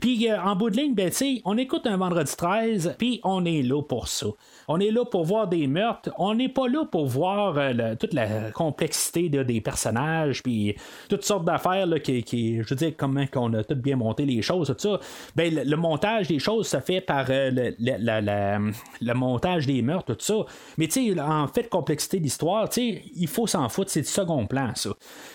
Puis 0.00 0.32
en 0.32 0.54
bout 0.54 0.70
de 0.70 0.76
ligne, 0.76 0.94
ben, 0.94 1.10
on 1.44 1.58
écoute 1.58 1.86
un 1.86 1.96
vendredi 1.96 2.34
13, 2.36 2.94
puis 2.98 3.20
on 3.24 3.44
est 3.44 3.62
là 3.62 3.82
pour 3.82 4.08
ça. 4.08 4.26
On 4.68 4.78
est 4.80 4.90
là 4.90 5.04
pour 5.04 5.24
voir 5.24 5.48
des 5.48 5.66
meurtres. 5.66 6.10
On 6.18 6.34
n'est 6.34 6.48
pas 6.48 6.68
là 6.68 6.84
pour 6.84 7.06
voir 7.06 7.56
euh, 7.56 7.94
toute 7.98 8.12
la 8.12 8.50
complexité 8.52 9.28
des 9.28 9.60
personnages, 9.60 10.42
puis 10.42 10.76
toutes 11.08 11.24
sortes 11.24 11.44
d'affaires 11.44 11.86
qui, 12.02 12.22
qui, 12.22 12.62
je 12.62 12.68
veux 12.68 12.76
dire, 12.76 12.92
comment 12.96 13.24
on 13.36 13.54
a 13.54 13.64
tout 13.64 13.74
bien 13.74 13.96
monté 13.96 14.24
les 14.24 14.42
choses, 14.42 14.68
tout 14.68 14.76
ça. 14.78 15.00
Ben, 15.34 15.54
le, 15.64 15.76
montage 15.76 16.28
des 16.28 16.38
choses 16.38 16.68
se 16.68 16.78
fait 16.80 17.00
par 17.00 17.26
euh, 17.30 17.50
le, 17.78 19.12
montage 19.14 19.66
des 19.66 19.82
meurtres, 19.82 20.14
tout 20.14 20.20
ça. 20.20 20.44
Mais 20.76 20.86
tu 20.86 21.14
sais, 21.14 21.20
en 21.20 21.48
fait, 21.48 21.68
complexité 21.68 22.20
d'histoire, 22.20 22.68
il 22.76 23.28
faut 23.28 23.46
s'en 23.46 23.68
foutre, 23.68 23.90
c'est 23.90 24.02
du 24.02 24.08
second 24.08 24.46
plan, 24.46 24.72
ça. 24.74 24.90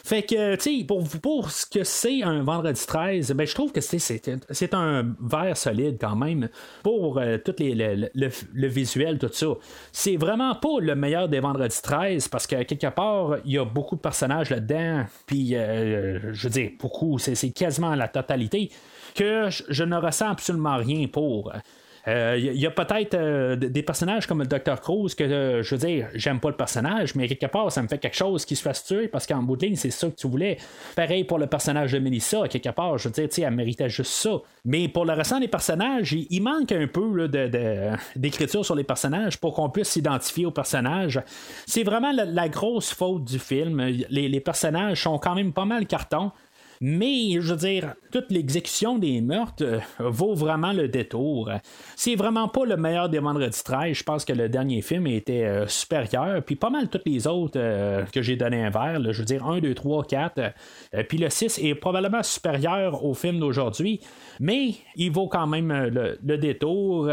Fait 0.06 0.24
que, 0.24 0.56
tu 0.56 0.80
sais, 0.80 0.86
pour, 0.86 1.04
pour 1.22 1.52
ce 1.52 1.66
que 1.66 1.84
c'est 1.84 2.24
un 2.24 2.44
vendredi 2.44 2.82
13, 2.86 3.32
ben, 3.34 3.46
je 3.46 3.56
trouve 3.56 3.72
que 3.72 3.82
c'est 3.82 4.00
un 4.74 5.16
verre 5.22 5.58
solide 5.58 5.98
quand 6.00 6.16
même 6.16 6.50
pour 6.82 7.18
euh, 7.18 7.38
tout 7.38 7.56
le, 7.60 8.68
visuel, 8.68 9.18
tout 9.20 9.30
ça. 9.32 9.48
C'est 9.92 10.18
vraiment 10.18 10.56
pas 10.56 10.80
le 10.80 10.96
meilleur 10.96 11.30
des 11.30 11.40
vendredis 11.40 11.82
13 11.82 12.28
parce 12.28 12.48
que 12.48 12.64
quelque 12.64 12.88
part, 12.88 13.38
il 13.46 13.54
y 13.54 13.58
a 13.58 13.66
beaucoup 13.66 13.96
de 13.96 14.02
personnages 14.02 14.50
là-dedans, 14.50 15.06
puis 15.26 15.56
euh, 15.56 16.34
je 16.34 16.48
veux 16.48 16.54
dire, 16.54 16.72
beaucoup, 16.80 17.18
c'est 17.20 17.52
quasiment 17.52 17.96
la 17.96 18.08
totalité, 18.08 18.72
que 19.16 19.50
je 19.50 19.84
ne 19.84 19.98
ressens 19.98 20.30
absolument 20.30 20.78
rien 20.78 21.08
pour. 21.08 21.52
Il 22.06 22.12
euh, 22.12 22.38
y 22.38 22.66
a, 22.66 22.72
peut-être 22.72 23.14
euh, 23.14 23.56
des 23.56 23.82
personnages 23.82 24.28
comme 24.28 24.40
le 24.40 24.46
Dr. 24.46 24.82
Cruz 24.82 25.16
que 25.16 25.24
euh, 25.24 25.64
je 25.64 25.76
veux 25.76 25.88
dire, 25.88 26.10
j'aime 26.14 26.42
pas 26.42 26.50
le 26.50 26.56
personnage, 26.58 27.16
mais 27.16 27.30
quelque 27.30 27.50
part, 27.50 27.72
ça 27.72 27.82
me 27.82 27.88
fait 27.88 27.98
quelque 27.98 28.18
chose 28.18 28.44
qui 28.44 28.58
se 28.58 28.62
fasse 28.62 28.84
tuer 28.84 29.08
parce 29.08 29.26
qu'en 29.26 29.42
bout 29.42 29.56
de 29.56 29.66
ligne, 29.66 29.78
c'est 29.78 29.90
ça 29.90 30.08
que 30.08 30.16
tu 30.16 30.28
voulais. 30.28 30.58
Pareil 30.98 31.24
pour 31.24 31.40
le 31.40 31.48
personnage 31.48 31.94
de 31.94 32.00
Melissa, 32.00 32.46
quelque 32.50 32.72
part, 32.72 32.98
je 32.98 33.08
veux 33.08 33.14
dire, 33.14 33.48
elle 33.48 33.56
méritait 33.56 33.88
juste 33.88 34.12
ça. 34.12 34.32
Mais 34.66 34.90
pour 34.90 35.06
le 35.06 35.14
restant 35.14 35.40
des 35.40 35.48
personnages, 35.48 36.12
il, 36.12 36.42
manque 36.42 36.74
un 36.74 36.88
peu 36.88 37.30
d'écriture 38.18 38.66
sur 38.66 38.76
les 38.76 38.84
personnages 38.84 39.38
pour 39.38 39.54
qu'on 39.54 39.70
puisse 39.70 39.88
s'identifier 39.88 40.46
aux 40.46 40.52
personnages. 40.52 41.22
C'est 41.66 41.84
vraiment 41.84 42.12
la, 42.12 42.50
grosse 42.50 42.94
faute 42.94 43.24
du 43.24 43.40
film. 43.40 43.82
Les, 44.10 44.28
les 44.28 44.40
personnages 44.42 45.04
sont 45.04 45.18
quand 45.20 45.36
même 45.36 45.54
pas 45.54 45.66
mal 45.66 45.86
carton. 45.86 46.32
Mais, 46.86 47.40
je 47.40 47.54
veux 47.54 47.56
dire, 47.56 47.94
toute 48.12 48.30
l'exécution 48.30 48.98
des 48.98 49.22
meurtres 49.22 49.64
euh, 49.64 49.80
vaut 50.00 50.34
vraiment 50.34 50.74
le 50.74 50.90
détour. 50.90 51.50
C'est 51.96 52.16
vraiment 52.16 52.50
pas 52.50 52.66
le 52.66 52.76
meilleur 52.76 53.08
des 53.08 53.20
vendredis 53.20 53.64
13. 53.64 53.96
Je 53.96 54.04
pense 54.04 54.26
que 54.26 54.34
le 54.34 54.50
dernier 54.50 54.82
film 54.82 55.08
était 55.08 55.46
euh, 55.46 55.66
supérieur. 55.66 56.44
Puis 56.44 56.58
pas 56.58 56.70
mal 56.70 56.90
tous 56.90 57.00
les 57.06 57.26
autres 57.26 57.58
euh, 57.58 58.04
que 58.12 58.22
j'ai 58.22 58.36
donné 58.36 58.66
un 58.66 58.70
verre. 58.70 59.02
je 59.14 59.18
veux 59.18 59.24
dire, 59.24 59.48
1, 59.48 59.60
2, 59.60 59.74
3, 59.74 60.04
4. 60.04 60.42
puis 61.08 61.20
le 61.20 61.30
6 61.30 61.58
est 61.64 61.74
probablement 61.76 62.22
supérieur 62.22 63.06
au 63.06 63.14
film 63.14 63.40
d'aujourd'hui. 63.40 64.02
Mais 64.42 64.74
il 64.98 65.10
vaut 65.10 65.30
quand 65.30 65.48
même 65.48 65.72
le 65.72 66.38
détour. 66.38 67.10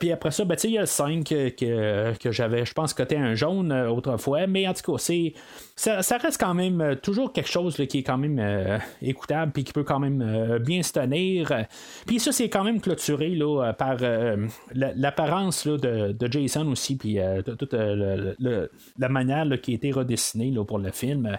Puis 0.00 0.10
après 0.10 0.30
ça, 0.30 0.44
ben, 0.46 0.56
il 0.64 0.70
y 0.70 0.78
a 0.78 0.80
le 0.80 0.86
5 0.86 1.24
que, 1.24 2.12
que, 2.14 2.32
j'avais, 2.32 2.64
je 2.64 2.72
pense, 2.72 2.94
côté 2.94 3.16
un 3.16 3.34
jaune 3.34 3.72
autrefois. 3.72 4.46
Mais 4.46 4.66
en 4.66 4.72
tout 4.72 4.92
cas, 4.92 4.98
c'est, 4.98 5.34
ça, 5.76 6.18
reste 6.18 6.40
quand 6.40 6.54
même 6.54 6.80
euh, 6.80 6.94
toujours 6.94 7.32
quelque 7.32 7.50
chose 7.50 7.76
qui 7.88 7.98
est 7.98 8.02
quand 8.02 8.18
même 8.18 8.80
écoutable 9.02 9.52
puis 9.52 9.64
qui 9.64 9.72
peut 9.72 9.82
quand 9.82 9.98
même 9.98 10.58
bien 10.58 10.82
se 10.82 10.92
tenir. 10.92 11.52
Puis 12.06 12.20
ça, 12.20 12.32
c'est 12.32 12.48
quand 12.48 12.64
même 12.64 12.80
clôturé 12.80 13.30
là, 13.30 13.72
par 13.72 13.96
l'apparence 14.72 15.66
de, 15.66 16.12
de, 16.12 16.32
Jason 16.32 16.66
aussi, 16.68 16.96
puis 16.96 17.18
toute 17.58 17.74
la 17.74 19.08
manière 19.08 19.46
qui 19.60 19.72
a 19.72 19.74
été 19.74 19.90
redessinée 19.90 20.54
pour 20.66 20.78
le 20.78 20.90
film. 20.90 21.38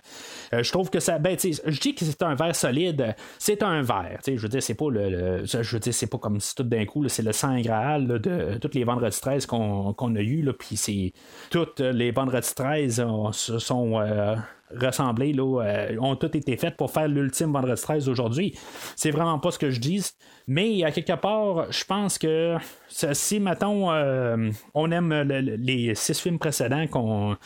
je 0.51 0.71
trouve 0.71 0.89
que 0.89 0.99
ça. 0.99 1.17
Ben, 1.19 1.37
je 1.39 1.79
dis 1.79 1.95
que 1.95 2.05
c'est 2.05 2.21
un 2.23 2.35
verre 2.35 2.55
solide. 2.55 3.15
C'est 3.39 3.63
un 3.63 3.81
verre. 3.81 4.19
Je 4.25 4.33
veux 4.33 4.49
dire, 4.49 4.61
c'est 4.61 4.75
pas 4.75 4.89
le, 4.89 5.45
je 5.45 5.71
veux 5.71 5.79
dire, 5.79 5.93
c'est 5.93 6.07
pas 6.07 6.17
comme 6.17 6.39
si 6.39 6.55
tout 6.55 6.63
d'un 6.63 6.85
coup, 6.85 7.07
c'est 7.07 7.23
le 7.23 7.31
sang 7.31 7.59
Graal 7.61 8.07
de 8.07 8.57
tous 8.57 8.73
les 8.73 8.83
vendredis 8.83 9.19
13 9.19 9.45
qu'on 9.45 10.15
a 10.15 10.21
eu. 10.21 10.45
Puis 10.57 10.77
c'est 10.77 11.13
toutes 11.49 11.79
les 11.79 12.11
vendredis 12.11 12.53
13 12.53 13.05
se 13.31 13.59
sont 13.59 13.99
euh, 14.25 14.35
rassemblés, 14.75 15.33
là, 15.33 15.61
euh, 15.63 15.97
ont 15.99 16.15
toutes 16.15 16.35
été 16.35 16.57
faites 16.57 16.75
pour 16.75 16.91
faire 16.91 17.07
l'ultime 17.07 17.51
vendredi 17.53 17.81
13 17.81 18.09
aujourd'hui. 18.09 18.57
C'est 18.95 19.11
vraiment 19.11 19.39
pas 19.39 19.51
ce 19.51 19.59
que 19.59 19.69
je 19.69 19.79
dis. 19.79 20.11
Mais 20.47 20.83
à 20.83 20.91
quelque 20.91 21.15
part, 21.15 21.71
je 21.71 21.83
pense 21.85 22.17
que 22.17 22.57
si, 22.87 23.39
mettons, 23.39 23.91
euh, 23.91 24.49
on 24.73 24.91
aime 24.91 25.13
les 25.13 25.95
six 25.95 26.19
films 26.19 26.39
précédents 26.39 26.87
qu'on 26.87 27.37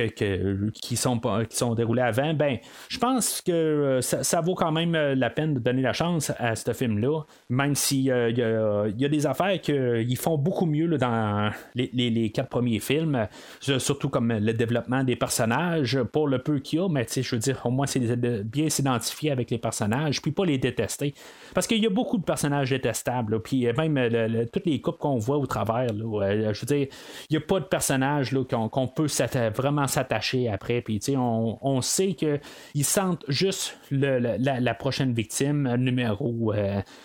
qui, 0.00 0.96
sont, 0.96 1.18
qui 1.18 1.56
sont 1.56 1.74
déroulés 1.74 2.02
avant, 2.02 2.34
ben, 2.34 2.58
je 2.88 2.98
pense 2.98 3.40
que 3.40 3.52
euh, 3.52 4.00
ça, 4.00 4.40
vaut 4.40 4.54
quand 4.54 4.72
même 4.72 4.94
euh, 4.94 5.14
la 5.14 5.30
peine 5.30 5.54
de 5.54 5.58
donner 5.58 5.82
la 5.82 5.92
chance 5.92 6.32
à 6.38 6.54
ce 6.56 6.72
film-là, 6.72 7.22
même 7.48 7.74
s'il 7.74 8.10
euh, 8.10 8.30
y, 8.30 9.04
a 9.04 9.08
des 9.08 9.26
affaires 9.26 9.60
qu'ils 9.60 10.16
font 10.16 10.38
beaucoup 10.38 10.66
mieux 10.66 10.98
dans 10.98 11.50
les, 11.74 12.30
quatre 12.30 12.48
premiers 12.48 12.80
films, 12.80 13.26
surtout 13.60 14.08
comme 14.08 14.32
le 14.32 14.52
développement 14.52 15.04
des 15.04 15.16
personnages, 15.16 16.02
pour 16.12 16.28
le 16.28 16.38
peu 16.38 16.58
qu'il 16.58 16.78
y 16.78 16.82
a, 16.82 16.88
mais 16.88 17.06
je 17.14 17.34
veux 17.34 17.40
dire, 17.40 17.60
au 17.64 17.70
moins, 17.70 17.86
c'est 17.86 18.00
bien 18.44 18.68
s'identifier 18.68 19.30
avec 19.30 19.50
les 19.50 19.58
personnages, 19.58 20.20
puis 20.20 20.32
pas 20.32 20.44
les 20.44 20.58
détester. 20.58 21.14
Parce 21.54 21.66
qu'il 21.66 21.82
y 21.82 21.86
a 21.86 21.90
beaucoup 21.90 22.18
de 22.18 22.24
personnages 22.24 22.70
détestables, 22.70 23.40
puis 23.40 23.66
même 23.76 24.46
toutes 24.52 24.66
les 24.66 24.80
coupes 24.80 24.98
qu'on 24.98 25.18
voit 25.18 25.38
au 25.38 25.46
travers, 25.46 25.88
je 25.88 26.60
veux 26.60 26.66
dire, 26.66 26.86
il 27.30 27.36
n'y 27.36 27.36
a 27.36 27.46
pas 27.46 27.60
de 27.60 27.64
personnages 27.64 28.34
qu'on 28.48 28.88
peut 28.88 29.08
vraiment 29.56 29.85
s'attacher 29.86 30.48
après. 30.48 30.80
Puis, 30.80 31.00
on, 31.16 31.58
on 31.60 31.80
sait 31.80 32.14
qu'ils 32.14 32.84
sentent 32.84 33.24
juste 33.28 33.78
la, 33.90 34.74
prochaine 34.74 35.12
victime, 35.12 35.74
numéro 35.76 36.52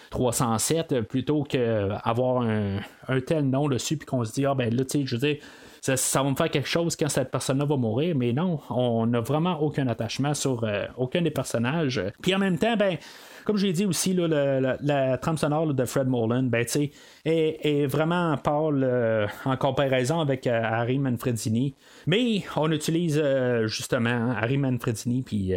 307, 0.09 0.91
euh, 0.91 1.01
plutôt 1.01 1.43
qu'avoir 1.43 2.41
un, 2.41 2.79
un 3.07 3.21
tel 3.21 3.49
nom 3.49 3.67
dessus, 3.67 3.97
puis 3.97 4.05
qu'on 4.05 4.23
se 4.23 4.33
dit, 4.33 4.45
ah 4.45 4.55
ben 4.55 4.73
là, 4.73 4.83
tu 4.85 4.99
sais, 4.99 5.05
je 5.05 5.15
veux 5.15 5.27
dire, 5.27 5.37
ça, 5.81 6.21
va 6.21 6.29
me 6.29 6.35
faire 6.35 6.49
quelque 6.49 6.67
chose 6.67 6.95
quand 6.95 7.09
cette 7.09 7.31
personne-là 7.31 7.65
va 7.65 7.75
mourir, 7.75 8.15
mais 8.15 8.33
non, 8.33 8.59
on 8.69 9.07
n'a 9.07 9.19
vraiment 9.19 9.59
aucun 9.61 9.87
attachement 9.87 10.33
sur 10.35 10.63
euh, 10.63 10.85
aucun 10.95 11.21
des 11.21 11.31
personnages. 11.31 12.01
Puis 12.21 12.35
en 12.35 12.39
même 12.39 12.59
temps, 12.59 12.77
ben, 12.77 12.97
comme 13.45 13.57
j'ai 13.57 13.73
dit 13.73 13.85
aussi, 13.85 14.13
là, 14.13 14.77
la, 14.81 15.17
trame 15.17 15.37
sonore 15.37 15.73
de 15.73 15.85
Fred 15.85 16.07
Molan 16.07 16.43
ben, 16.43 16.65
est, 16.65 16.91
est, 17.25 17.85
vraiment 17.85 18.37
pâle 18.37 18.83
euh, 18.83 19.27
en 19.45 19.57
comparaison 19.57 20.19
avec 20.19 20.47
euh, 20.47 20.61
Harry 20.63 20.99
Manfredini. 20.99 21.75
Mais 22.07 22.43
on 22.55 22.71
utilise 22.71 23.19
euh, 23.23 23.67
justement 23.67 24.33
Harry 24.35 24.57
Manfredini 24.57 25.21
puis 25.21 25.53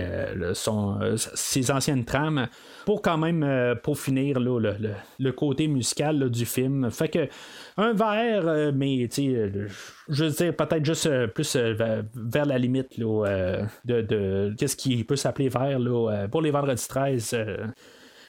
son, 0.55 0.98
ses 1.16 1.70
anciennes 1.70 2.05
trames 2.05 2.48
pour 2.85 3.02
quand 3.02 3.19
même 3.19 3.77
peaufiner 3.82 4.35
le, 4.35 4.77
le, 5.19 5.32
côté 5.32 5.69
musical 5.69 6.31
du 6.31 6.44
film. 6.44 6.90
Fait 6.90 7.09
que 7.09 7.28
un 7.76 7.92
verre, 7.92 8.72
mais 8.72 9.09
je 9.10 10.24
veux 10.24 10.30
dire 10.30 10.55
peut-être 10.55 10.84
juste 10.84 11.26
plus 11.28 11.56
vers 11.56 12.46
la 12.46 12.59
limite 12.59 12.96
là, 12.98 13.66
de, 13.84 14.01
de 14.02 14.55
qu'est-ce 14.59 14.76
qui 14.76 15.02
peut 15.05 15.16
s'appeler 15.16 15.48
vert 15.48 15.78
là, 15.78 16.28
pour 16.28 16.42
les 16.42 16.51
vendredis 16.51 16.86
13 16.86 17.36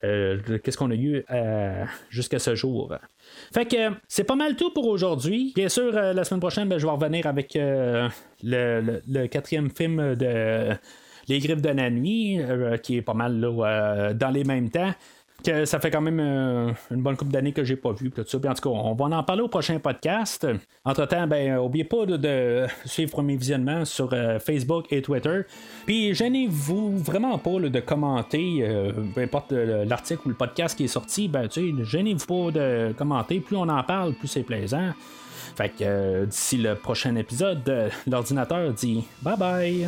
euh, 0.06 0.60
qu'est-ce 0.64 0.78
qu'on 0.78 0.92
a 0.92 0.96
eu 0.96 1.24
euh, 1.32 1.86
jusqu'à 2.10 2.40
ce 2.40 2.54
jour. 2.56 2.94
Fait 3.54 3.66
que 3.66 3.92
c'est 4.08 4.24
pas 4.24 4.36
mal 4.36 4.56
tout 4.56 4.72
pour 4.72 4.88
aujourd'hui. 4.88 5.54
Bien 5.56 5.70
sûr, 5.70 5.96
euh, 5.96 6.14
la 6.14 6.24
semaine 6.24 6.40
prochaine, 6.40 6.70
ben, 6.70 6.78
je 6.78 6.86
vais 6.86 6.92
revenir 6.92 7.26
avec 7.26 7.58
le, 7.58 9.28
quatrième 9.28 9.70
film 9.72 10.16
de 10.16 10.76
Les 11.28 11.40
Griffes 11.40 11.62
de 11.62 11.70
la 11.70 11.90
Nuit, 11.90 12.40
qui 12.84 12.98
est 12.98 13.02
pas 13.02 13.14
mal 13.14 13.40
dans 13.40 14.32
les 14.32 14.44
mêmes 14.44 14.70
temps 14.70 14.94
ça 15.66 15.80
fait 15.80 15.92
quand 15.92 16.02
même 16.02 16.20
euh, 16.20 16.72
une 16.92 17.02
bonne 17.02 17.16
couple 17.16 17.32
d'années 17.32 17.52
que 17.52 17.64
j'ai 17.64 17.76
pas 17.76 17.92
vu. 17.92 18.12
Tout 18.12 18.24
ça. 18.26 18.38
en 18.38 18.54
tout 18.54 18.70
cas, 18.70 18.70
on 18.70 18.94
va 18.94 19.06
en 19.06 19.24
parler 19.24 19.42
au 19.42 19.48
prochain 19.48 19.80
podcast. 19.80 20.48
Entre-temps, 20.84 21.28
ben, 21.28 21.56
n'oubliez 21.56 21.84
pas 21.84 22.06
de, 22.06 22.66
suivre 22.86 23.22
mes 23.22 23.36
visionnements 23.36 23.86
sur 23.86 24.10
euh, 24.14 24.40
Facebook 24.40 24.88
et 24.92 25.02
Twitter. 25.02 25.42
Puis 25.86 26.14
gênez-vous 26.14 26.98
vraiment 27.00 27.38
pas 27.38 27.60
de 27.60 27.80
commenter, 27.80 28.60
euh, 28.62 28.92
peu 29.14 29.22
importe 29.22 29.52
l'article 29.52 30.22
ou 30.26 30.30
le 30.30 30.36
podcast 30.36 30.78
qui 30.78 30.86
est 30.86 30.88
sorti, 30.88 31.28
ben, 31.28 31.48
gênez-vous 31.50 32.26
pas 32.26 32.52
de 32.52 32.94
commenter. 32.98 33.40
Plus 33.40 33.56
on 33.56 33.70
en 33.70 33.84
parle, 33.84 34.14
plus 34.14 34.28
c'est 34.28 34.44
plaisant. 34.44 34.94
Fait 35.56 35.70
que 35.70 36.26
d'ici 36.26 36.58
le 36.58 36.76
prochain 36.76 37.16
épisode, 37.16 37.92
l'ordinateur 38.08 38.74
dit 38.74 39.06
bye 39.22 39.38
bye. 39.38 39.88